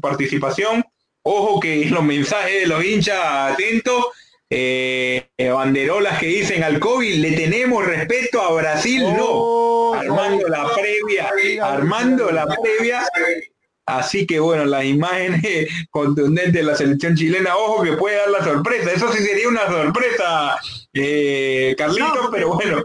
participación. 0.00 0.84
Ojo 1.22 1.60
que 1.60 1.84
los 1.90 2.02
mensajes 2.02 2.62
de 2.62 2.66
los 2.66 2.84
hinchas 2.84 3.18
atentos, 3.52 4.06
eh, 4.50 5.28
banderolas 5.38 6.18
que 6.18 6.26
dicen 6.26 6.62
al 6.62 6.78
COVID, 6.78 7.14
le 7.16 7.32
tenemos 7.32 7.84
respeto 7.84 8.40
a 8.42 8.52
Brasil, 8.52 9.02
no. 9.16 9.26
Oh, 9.28 9.94
armando 9.94 10.48
la 10.48 10.66
previa, 10.74 11.30
armando 11.62 12.30
la 12.30 12.46
previa 12.46 13.02
Así 13.86 14.26
que 14.26 14.38
bueno, 14.38 14.64
las 14.64 14.84
imágenes 14.84 15.42
contundentes 15.90 16.52
de 16.52 16.62
la 16.62 16.76
selección 16.76 17.16
chilena, 17.16 17.56
ojo 17.56 17.82
que 17.82 17.92
puede 17.92 18.16
dar 18.16 18.30
la 18.30 18.44
sorpresa. 18.44 18.92
Eso 18.92 19.12
sí 19.12 19.22
sería 19.22 19.48
una 19.48 19.66
sorpresa, 19.66 20.56
eh, 20.94 21.74
Carlitos, 21.76 22.28
pero 22.30 22.54
bueno. 22.54 22.82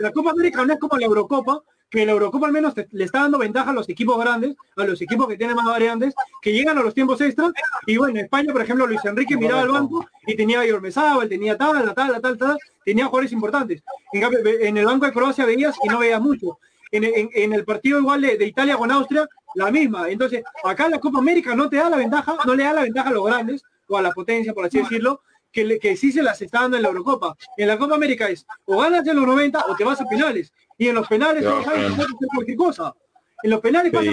la 0.00 0.10
Copa 0.12 0.30
América 0.30 0.64
no 0.64 0.72
es 0.72 0.80
como 0.80 0.96
la 0.96 1.06
Eurocopa, 1.06 1.62
que 1.90 2.04
la 2.04 2.12
Eurocopa 2.12 2.46
al 2.46 2.52
menos 2.52 2.74
le 2.90 3.04
está 3.04 3.20
dando 3.20 3.38
ventaja 3.38 3.70
a 3.70 3.74
los 3.74 3.88
equipos 3.88 4.18
grandes, 4.18 4.56
a 4.76 4.84
los 4.84 5.00
equipos 5.00 5.28
que 5.28 5.36
tienen 5.36 5.56
más 5.56 5.66
variantes, 5.66 6.14
que 6.42 6.52
llegan 6.52 6.78
a 6.78 6.82
los 6.82 6.94
tiempos 6.94 7.20
extras. 7.20 7.52
Y 7.86 7.96
bueno, 7.96 8.18
en 8.18 8.24
España, 8.24 8.52
por 8.52 8.62
ejemplo, 8.62 8.86
Luis 8.86 9.04
Enrique 9.04 9.36
miraba 9.36 9.62
al 9.62 9.68
banco 9.68 10.06
y 10.26 10.34
tenía 10.34 10.60
a 10.60 10.64
él 10.64 11.28
tenía 11.28 11.56
tal, 11.56 11.94
tal, 11.94 12.20
tal, 12.20 12.38
tal, 12.38 12.58
tenía 12.84 13.06
jugadores 13.06 13.32
importantes. 13.32 13.82
En 14.12 14.20
cambio, 14.20 14.40
en 14.44 14.76
el 14.76 14.84
banco 14.84 15.06
de 15.06 15.12
Croacia 15.12 15.46
veías 15.46 15.76
y 15.82 15.88
no 15.88 15.98
veías 15.98 16.20
mucho. 16.20 16.58
En, 16.90 17.52
el 17.52 17.64
partido 17.64 17.98
igual 17.98 18.22
de, 18.22 18.46
Italia 18.46 18.76
con 18.76 18.90
Austria, 18.90 19.28
la 19.54 19.70
misma. 19.70 20.08
Entonces, 20.08 20.42
acá 20.64 20.88
la 20.88 20.98
Copa 20.98 21.18
América 21.18 21.54
no 21.54 21.68
te 21.68 21.76
da 21.76 21.90
la 21.90 21.96
ventaja, 21.96 22.36
no 22.46 22.54
le 22.54 22.64
da 22.64 22.72
la 22.72 22.82
ventaja 22.82 23.10
a 23.10 23.12
los 23.12 23.24
grandes, 23.24 23.62
o 23.88 23.96
a 23.96 24.02
la 24.02 24.12
potencia, 24.12 24.52
por 24.52 24.66
así 24.66 24.78
decirlo, 24.78 25.20
que, 25.52 25.78
que 25.78 25.96
sí 25.96 26.12
se 26.12 26.22
las 26.22 26.40
está 26.42 26.62
dando 26.62 26.76
en 26.76 26.82
la 26.82 26.88
Eurocopa. 26.88 27.36
En 27.56 27.68
la 27.68 27.78
Copa 27.78 27.94
América 27.94 28.28
es 28.28 28.46
o 28.64 28.78
ganas 28.78 29.06
en 29.06 29.16
los 29.16 29.26
90 29.26 29.64
o 29.68 29.76
te 29.76 29.84
vas 29.84 30.00
a 30.00 30.06
finales. 30.06 30.52
Y 30.78 30.88
en 30.88 30.94
los 30.94 31.08
penales 31.08 31.42
no, 31.42 31.58
hacer 31.58 32.06
cualquier 32.34 32.56
cosa. 32.56 32.94
En 33.42 33.50
los 33.50 33.60
penales 33.60 33.92
pasa 33.92 34.10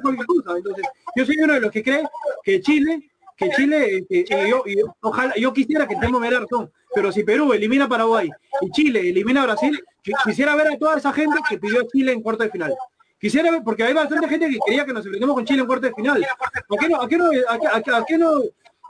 cualquier 0.00 0.26
cosa. 0.26 0.56
Entonces, 0.56 0.86
yo 1.16 1.26
soy 1.26 1.36
uno 1.42 1.54
de 1.54 1.60
los 1.60 1.70
que 1.70 1.82
cree 1.82 2.02
que 2.42 2.60
Chile, 2.60 3.10
que 3.36 3.50
Chile, 3.50 4.04
eh, 4.10 4.24
eh, 4.28 4.48
yo, 4.50 4.64
ojalá, 5.00 5.34
yo 5.36 5.52
quisiera 5.52 5.86
que 5.86 5.96
tengo 5.96 6.18
me 6.18 6.30
razón, 6.30 6.70
pero 6.94 7.12
si 7.12 7.24
Perú 7.24 7.52
elimina 7.52 7.84
a 7.84 7.88
Paraguay 7.88 8.28
y 8.60 8.70
Chile 8.70 9.08
elimina 9.08 9.42
a 9.42 9.46
Brasil, 9.46 9.80
quisiera 10.24 10.54
ver 10.56 10.68
a 10.68 10.78
toda 10.78 10.98
esa 10.98 11.12
gente 11.12 11.38
que 11.48 11.58
pidió 11.58 11.80
a 11.80 11.86
Chile 11.86 12.12
en 12.12 12.22
cuarto 12.22 12.42
de 12.42 12.50
final. 12.50 12.74
Quisiera 13.20 13.50
ver, 13.50 13.62
porque 13.64 13.82
hay 13.82 13.92
bastante 13.92 14.28
gente 14.28 14.48
que 14.48 14.58
quería 14.64 14.84
que 14.84 14.92
nos 14.92 15.04
enfrentemos 15.04 15.34
con 15.34 15.44
Chile 15.44 15.60
en 15.60 15.66
cuarto 15.66 15.86
de 15.86 15.94
final. 15.94 16.24
¿A 16.24 16.76
qué 16.78 16.88
no, 16.88 17.00
a 17.00 17.08
qué 17.08 17.16
no, 17.16 17.24
a, 17.26 17.58
qué 17.58 18.18
no, 18.18 18.36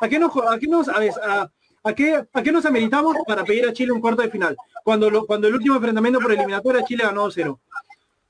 a 0.01 0.09
qué 0.09 0.19
no, 0.19 0.33
a 0.51 0.59
qué 0.59 0.67
no, 0.69 0.83
a, 0.83 1.43
¿A 1.43 1.51
qué, 1.95 2.25
¿A 2.33 2.43
qué 2.43 2.53
nos 2.53 2.67
ameritamos 2.67 3.17
para 3.27 3.45
pedir 3.45 3.67
a 3.67 3.73
Chile 3.73 3.93
un 3.93 4.01
cuarto 4.01 4.23
de 4.23 4.31
final? 4.31 4.57
Cuando, 4.85 5.27
cuando 5.27 5.49
el 5.49 5.55
último 5.55 5.77
enfrentamiento 5.77 6.21
por 6.21 6.33
eliminatoria 6.33 6.85
Chile 6.85 7.05
ganó 7.05 7.31
0. 7.31 7.59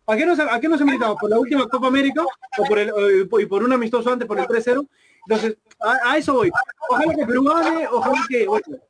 ¿A 0.06 0.16
qué, 0.16 0.24
nos, 0.24 0.38
¿A 0.38 0.58
qué 0.58 0.68
nos 0.68 0.80
ameritamos? 0.80 1.16
¿Por 1.20 1.28
la 1.28 1.38
última 1.38 1.68
Copa 1.68 1.86
América 1.88 2.22
o 2.56 2.64
por, 2.64 2.78
el, 2.78 2.90
y 3.40 3.46
por 3.46 3.62
un 3.62 3.72
amistoso 3.74 4.10
antes 4.10 4.26
por 4.26 4.38
el 4.38 4.46
3-0? 4.46 4.88
Entonces, 5.28 5.58
a, 5.80 6.16
eso 6.16 6.32
voy. 6.32 6.50
Ojalá 6.88 7.14
que 7.14 7.26
Perú 7.26 7.44
gane, 7.44 7.86
ojalá 7.86 8.18
que 8.26 8.46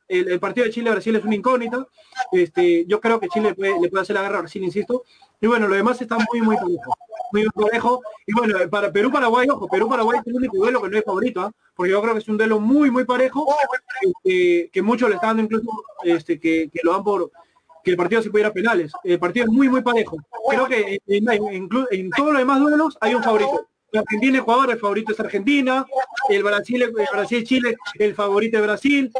el, 0.07 0.39
partido 0.39 0.65
de 0.65 0.71
Chile-Brasil 0.71 1.15
es 1.17 1.25
una 1.25 1.35
incógnita. 1.35 1.85
Este, 2.31 2.85
yo 2.85 3.01
creo 3.01 3.19
que 3.19 3.27
Chile 3.27 3.53
le 3.57 3.89
puede 3.89 4.01
hacer 4.01 4.15
la 4.15 4.21
guerra 4.21 4.37
a 4.37 4.41
Brasil, 4.41 4.63
insisto. 4.63 5.03
Y 5.41 5.47
bueno, 5.47 5.67
lo 5.67 5.75
demás 5.75 6.01
está 6.01 6.17
muy, 6.17 6.41
muy 6.41 6.55
parejo. 6.55 6.97
Muy 7.31 7.47
parejo. 7.49 8.01
Y 8.25 8.33
bueno, 8.33 8.57
para 8.69 8.91
Perú-Paraguay, 8.91 9.47
ojo, 9.49 9.67
Perú-Paraguay 9.67 10.19
es 10.19 10.27
el 10.27 10.35
único 10.35 10.57
duelo 10.57 10.81
que 10.81 10.89
no 10.89 10.97
es 10.97 11.03
favorito, 11.03 11.41
¿ah? 11.41 11.51
porque 11.75 11.91
yo 11.91 12.01
creo 12.01 12.13
que 12.13 12.19
es 12.19 12.27
un 12.27 12.37
duelo 12.37 12.59
muy, 12.59 12.91
muy 12.91 13.05
parejo, 13.05 13.47
este, 14.01 14.69
que 14.71 14.81
muchos 14.81 15.09
le 15.09 15.15
están 15.15 15.37
dando 15.37 15.43
incluso 15.43 15.71
este, 16.03 16.39
que, 16.39 16.69
lo 16.83 16.93
dan 16.93 17.03
por 17.03 17.31
que 17.83 17.91
el 17.91 17.97
partido 17.97 18.21
se 18.21 18.29
pudiera 18.29 18.49
ir 18.49 18.51
a 18.51 18.53
penales. 18.53 18.91
El 19.03 19.19
partido 19.19 19.45
es 19.45 19.51
muy, 19.51 19.69
muy 19.69 19.81
parejo. 19.81 20.17
Creo 20.49 20.67
que 20.67 20.99
en, 21.07 21.29
en 21.29 22.09
todos 22.09 22.29
los 22.29 22.37
demás 22.37 22.59
duelos 22.59 22.97
hay 22.99 23.15
un 23.15 23.23
favorito. 23.23 23.67
Argentina, 23.97 24.39
Ecuador, 24.39 24.71
el 24.71 24.79
favorito 24.79 25.13
es 25.13 25.19
Argentina, 25.19 25.85
el 26.29 26.43
Brasil, 26.43 26.81
el 26.83 26.91
Brasil, 26.91 27.43
Chile, 27.43 27.75
el 27.95 28.13
favorito 28.13 28.57
es 28.57 28.63
Brasil, 28.63 29.11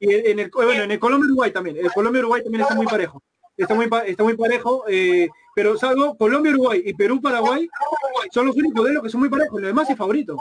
y 0.00 0.14
en 0.14 0.38
el, 0.38 0.50
bueno, 0.50 0.82
en 0.82 0.90
el 0.90 0.98
Colombia 0.98 1.26
Uruguay 1.26 1.50
también, 1.50 1.76
el 1.76 1.92
Colombia 1.92 2.20
Uruguay 2.20 2.42
también 2.42 2.62
está 2.62 2.74
muy 2.74 2.86
parejo, 2.86 3.22
está 3.62 3.74
muy 3.74 3.88
está 4.06 4.22
muy 4.22 4.36
parejo, 4.36 4.84
eh, 4.88 5.28
pero 5.54 5.76
salvo 5.76 6.16
Colombia 6.16 6.52
Uruguay 6.52 6.82
y 6.84 6.94
Perú 6.94 7.20
Paraguay 7.20 7.68
son 8.30 8.46
los 8.46 8.56
únicos 8.56 8.84
de 8.84 8.92
los 8.92 9.02
que 9.02 9.08
son 9.08 9.20
muy 9.20 9.28
parejos, 9.28 9.60
los 9.60 9.68
demás 9.68 9.88
es 9.90 9.96
favorito. 9.96 10.36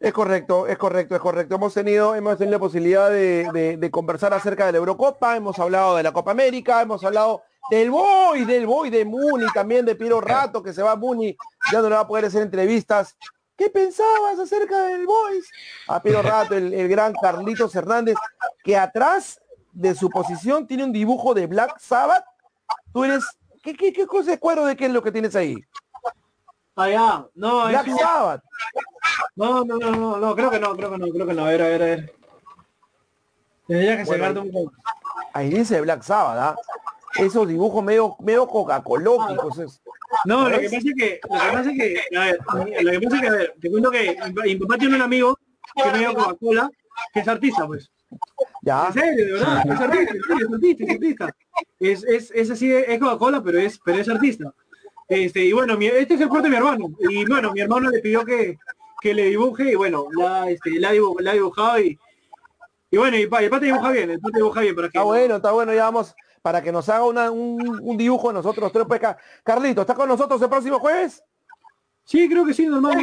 Es 0.00 0.12
correcto, 0.12 0.66
es 0.66 0.76
correcto, 0.78 1.14
es 1.14 1.20
correcto. 1.20 1.54
Hemos 1.54 1.74
tenido, 1.74 2.16
hemos 2.16 2.36
tenido 2.36 2.56
la 2.56 2.60
posibilidad 2.60 3.08
de, 3.08 3.76
de 3.78 3.90
conversar 3.90 4.34
acerca 4.34 4.66
de 4.66 4.72
la 4.72 4.78
Eurocopa, 4.78 5.36
hemos 5.36 5.58
hablado 5.60 5.96
de 5.96 6.02
la 6.02 6.12
Copa 6.12 6.32
América, 6.32 6.82
hemos 6.82 7.04
hablado 7.04 7.42
del 7.70 7.90
Boy, 7.90 8.44
del 8.44 8.66
Boy 8.66 8.90
de 8.90 9.04
Muni, 9.04 9.46
también 9.54 9.84
de 9.84 9.94
Piero 9.94 10.20
Rato, 10.20 10.62
que 10.62 10.72
se 10.72 10.82
va 10.82 10.92
a 10.92 10.96
Muni, 10.96 11.36
ya 11.70 11.80
no 11.80 11.88
le 11.88 11.94
va 11.94 12.00
a 12.00 12.06
poder 12.06 12.24
hacer 12.24 12.42
entrevistas. 12.42 13.16
¿Qué 13.56 13.70
pensabas 13.70 14.38
acerca 14.38 14.86
del 14.86 15.06
Boys? 15.06 15.48
A 15.86 16.02
Piero 16.02 16.22
Rato, 16.22 16.56
el, 16.56 16.88
gran 16.88 17.12
Carlitos 17.12 17.74
Hernández, 17.74 18.16
que 18.64 18.76
atrás 18.76 19.40
de 19.72 19.94
su 19.94 20.08
posición 20.10 20.66
tiene 20.66 20.84
un 20.84 20.92
dibujo 20.92 21.34
de 21.34 21.46
Black 21.46 21.78
Sabbath. 21.78 22.24
Tú 22.92 23.04
eres, 23.04 23.24
¿qué, 23.62 23.74
qué, 23.74 23.92
qué 23.92 24.06
cosa 24.06 24.32
de 24.32 24.38
cuero 24.38 24.66
de 24.66 24.76
qué 24.76 24.86
es 24.86 24.92
lo 24.92 25.02
que 25.02 25.12
tienes 25.12 25.34
ahí? 25.34 25.56
Allá, 26.76 27.26
no, 27.34 27.68
Black 27.68 27.88
Sabbath. 27.98 28.42
No, 29.36 29.64
no, 29.64 29.76
no, 29.78 29.90
no, 29.90 30.16
no, 30.18 30.34
creo 30.34 30.50
que 30.50 30.60
no, 30.60 30.74
creo 30.76 30.90
que 30.90 30.98
no, 30.98 31.08
creo 31.08 31.26
que 31.26 31.34
no, 31.34 31.44
a 31.44 31.48
ver, 31.48 31.62
a 31.62 31.68
ver, 31.68 31.82
a 31.82 31.86
ver. 31.86 32.14
Tendría 33.66 33.96
que 33.96 34.04
bueno, 34.04 34.42
un 34.42 34.52
poco. 34.52 34.72
Ahí 35.32 35.50
dice 35.50 35.80
Black 35.80 36.02
Sabbath, 36.02 36.38
¿ah? 36.38 36.56
esos 37.16 37.48
dibujos 37.48 37.82
medio, 37.82 38.16
medio 38.20 38.46
coca-cológicos. 38.46 39.80
No, 40.24 40.48
lo 40.48 40.58
que 40.58 40.64
pasa 40.64 40.76
es 40.76 40.94
que, 40.96 41.20
lo 41.22 41.40
que 41.40 41.52
pasa 41.52 41.70
es 41.70 41.78
que, 41.78 42.16
a 42.16 42.24
ver, 42.24 42.38
lo 42.82 42.90
que 42.90 43.00
pasa 43.00 43.16
es 43.16 43.22
que, 43.22 43.28
a 43.28 43.30
ver, 43.30 43.54
te 43.60 43.70
cuento 43.70 43.90
que 43.90 44.16
mi 44.44 44.56
papá 44.56 44.78
tiene 44.78 44.96
un 44.96 45.02
amigo 45.02 45.38
que 45.74 45.90
me 45.90 45.98
dio 45.98 46.14
Coca-Cola, 46.14 46.70
que 47.12 47.20
es 47.20 47.28
artista, 47.28 47.66
pues. 47.66 47.90
Ya. 48.62 48.86
En 48.86 48.92
serio, 48.92 49.26
de 49.26 49.32
verdad, 49.32 49.62
es 49.66 49.80
artista, 49.80 50.14
es 50.14 50.52
artista, 50.52 50.84
es 50.84 50.90
artista. 50.90 51.36
Es, 51.78 52.04
es, 52.04 52.30
es 52.30 52.50
así, 52.50 52.72
es 52.72 52.98
Coca-Cola, 52.98 53.42
pero 53.42 53.58
es, 53.58 53.78
pero 53.84 53.98
es 53.98 54.08
artista. 54.08 54.54
Este, 55.08 55.44
y 55.44 55.52
bueno, 55.52 55.76
mi, 55.76 55.86
este 55.86 56.14
es 56.14 56.20
el 56.20 56.28
cuarto 56.28 56.44
de 56.44 56.50
mi 56.50 56.56
hermano. 56.56 56.96
Y 57.00 57.24
bueno, 57.26 57.52
mi 57.52 57.60
hermano 57.60 57.90
le 57.90 57.98
pidió 57.98 58.24
que, 58.24 58.56
que 59.00 59.12
le 59.12 59.26
dibuje, 59.26 59.72
y 59.72 59.74
bueno, 59.74 60.06
la, 60.16 60.48
este, 60.48 60.78
la, 60.78 60.92
la 61.18 61.30
ha 61.30 61.34
dibujado 61.34 61.80
y, 61.80 61.98
y 62.90 62.96
bueno, 62.96 63.16
y, 63.16 63.22
el 63.22 63.28
pate 63.28 63.66
dibuja 63.66 63.90
bien, 63.90 64.10
el 64.10 64.20
pate 64.20 64.36
dibuja 64.36 64.60
bien 64.60 64.76
para 64.76 64.88
que. 64.88 64.98
Está 64.98 65.02
bueno, 65.02 65.36
está 65.36 65.50
bueno, 65.50 65.74
ya 65.74 65.84
vamos, 65.84 66.14
para 66.40 66.62
que 66.62 66.70
nos 66.70 66.88
haga 66.88 67.30
un, 67.30 67.96
dibujo 67.96 68.28
de 68.28 68.34
nosotros 68.34 68.70
tres. 68.70 68.84
Pues, 68.86 69.00
Carlito, 69.42 69.80
¿está 69.80 69.94
con 69.94 70.08
nosotros 70.08 70.40
el 70.42 70.48
próximo 70.48 70.78
jueves? 70.78 71.22
Sí, 72.04 72.28
creo 72.28 72.44
que 72.44 72.52
sí, 72.52 72.66
normal. 72.66 72.98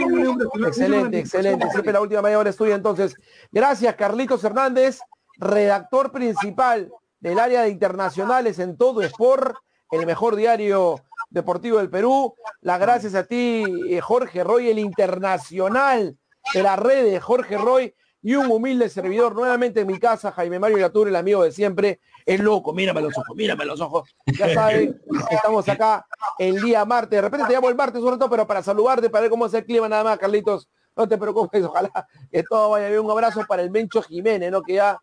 excelente, 0.68 1.20
excelente. 1.20 1.70
Siempre 1.72 1.94
la 1.94 2.02
última 2.02 2.22
media 2.22 2.38
hora 2.38 2.50
estudia. 2.50 2.76
Entonces, 2.76 3.16
gracias, 3.52 3.96
Carlitos 3.96 4.44
Hernández, 4.44 5.00
redactor 5.40 6.12
principal 6.12 6.92
del 7.20 7.40
área 7.40 7.64
de 7.64 7.70
internacionales 7.70 8.60
en 8.60 8.78
todo 8.78 9.02
Sport, 9.02 9.56
el 9.92 10.06
mejor 10.06 10.36
diario 10.36 11.02
deportivo 11.30 11.78
del 11.78 11.90
Perú. 11.90 12.36
Las 12.62 12.80
gracias 12.80 13.16
a 13.16 13.24
ti, 13.24 13.64
eh, 13.90 14.02
Jorge 14.02 14.44
Roy, 14.44 14.70
el 14.70 14.80
internacional 14.80 16.18
de 16.54 16.64
la 16.64 16.76
red 16.76 17.06
de 17.06 17.20
Jorge 17.20 17.58
Roy 17.58 17.94
y 18.22 18.36
un 18.36 18.52
humilde 18.52 18.90
servidor 18.90 19.34
nuevamente 19.34 19.82
en 19.82 19.88
mi 19.88 19.98
casa, 19.98 20.32
Jaime 20.32 20.60
Mario 20.60 20.78
Latour, 20.78 21.08
el 21.08 21.16
amigo 21.16 21.44
de 21.44 21.54
siempre, 21.54 22.02
es 22.26 22.40
loco, 22.40 22.74
mírame 22.74 23.02
los 23.02 23.18
ojos, 23.18 23.36
mírame 23.36 23.66
los 23.66 23.80
ojos. 23.80 24.14
Ya 24.38 24.54
saben, 24.54 25.02
estamos 25.32 25.68
acá 25.70 26.06
el 26.38 26.62
día 26.62 26.84
martes. 26.84 27.12
De 27.12 27.22
repente 27.22 27.48
te 27.48 27.54
llamo 27.54 27.70
el 27.70 27.76
martes 27.76 28.02
un 28.02 28.12
rato, 28.12 28.30
pero 28.30 28.46
para 28.46 28.62
saludarte, 28.62 29.10
para 29.10 29.22
ver 29.22 29.30
cómo 29.30 29.46
es 29.46 29.54
el 29.54 29.66
clima 29.66 29.88
nada 29.88 30.04
más, 30.04 30.18
Carlitos. 30.18 30.70
No 30.96 31.08
te 31.08 31.18
preocupes, 31.18 31.64
ojalá 31.64 31.92
que 32.30 32.44
todo 32.44 32.72
vaya 32.72 32.90
bien. 32.90 33.00
Un 33.00 33.12
abrazo 33.12 33.46
para 33.48 33.62
el 33.62 33.72
Mencho 33.72 34.02
Jiménez, 34.02 34.52
¿no? 34.52 34.62
Que 34.62 34.74
ya 34.74 35.02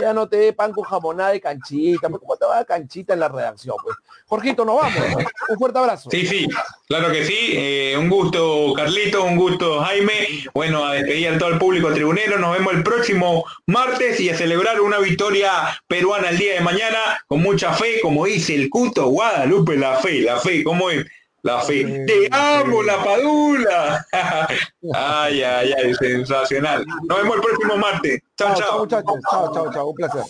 ya 0.00 0.12
no 0.12 0.28
te 0.28 0.36
dé 0.36 0.52
pan 0.52 0.72
con 0.72 0.84
jamonada 0.84 1.30
de 1.30 1.40
canchita, 1.40 2.08
¿cómo 2.08 2.36
te 2.36 2.46
va 2.46 2.64
canchita 2.64 3.14
en 3.14 3.20
la 3.20 3.28
redacción? 3.28 3.76
Pues? 3.82 3.96
Jorgito, 4.26 4.64
nos 4.64 4.80
vamos. 4.80 5.02
Un 5.48 5.58
fuerte 5.58 5.78
abrazo. 5.78 6.10
Sí, 6.10 6.26
sí, 6.26 6.48
claro 6.86 7.12
que 7.12 7.24
sí. 7.24 7.52
Eh, 7.52 7.96
un 7.98 8.08
gusto, 8.08 8.72
Carlito, 8.74 9.24
un 9.24 9.36
gusto, 9.36 9.80
Jaime. 9.80 10.44
Bueno, 10.54 10.84
a 10.84 10.94
despedir 10.94 11.28
a 11.28 11.38
todo 11.38 11.50
el 11.50 11.58
público 11.58 11.92
tribunero. 11.92 12.38
Nos 12.38 12.56
vemos 12.56 12.74
el 12.74 12.82
próximo 12.82 13.44
martes 13.66 14.18
y 14.20 14.30
a 14.30 14.36
celebrar 14.36 14.80
una 14.80 14.98
victoria 14.98 15.50
peruana 15.86 16.30
el 16.30 16.38
día 16.38 16.54
de 16.54 16.60
mañana 16.60 16.98
con 17.26 17.42
mucha 17.42 17.72
fe, 17.72 18.00
como 18.00 18.24
dice 18.24 18.54
el 18.54 18.70
Cuto 18.70 19.08
Guadalupe, 19.08 19.76
la 19.76 19.96
fe, 19.96 20.20
la 20.22 20.38
fe, 20.40 20.64
¿cómo 20.64 20.90
es? 20.90 21.04
La 21.44 21.60
fe. 21.60 22.04
Te 22.06 22.26
amo, 22.30 22.82
la 22.82 23.04
padula. 23.04 24.06
ay, 24.94 25.42
ay, 25.42 25.72
ay, 25.72 25.94
sensacional. 25.94 26.86
Nos 27.06 27.18
vemos 27.18 27.36
el 27.36 27.42
próximo 27.42 27.76
martes. 27.76 28.20
Chao, 28.38 28.54
chao. 28.54 28.68
Chao, 28.68 28.78
muchachos. 28.78 29.14
Chao, 29.30 29.52
chao, 29.52 29.72
chao. 29.72 29.88
Un 29.88 29.94
placer. 29.94 30.22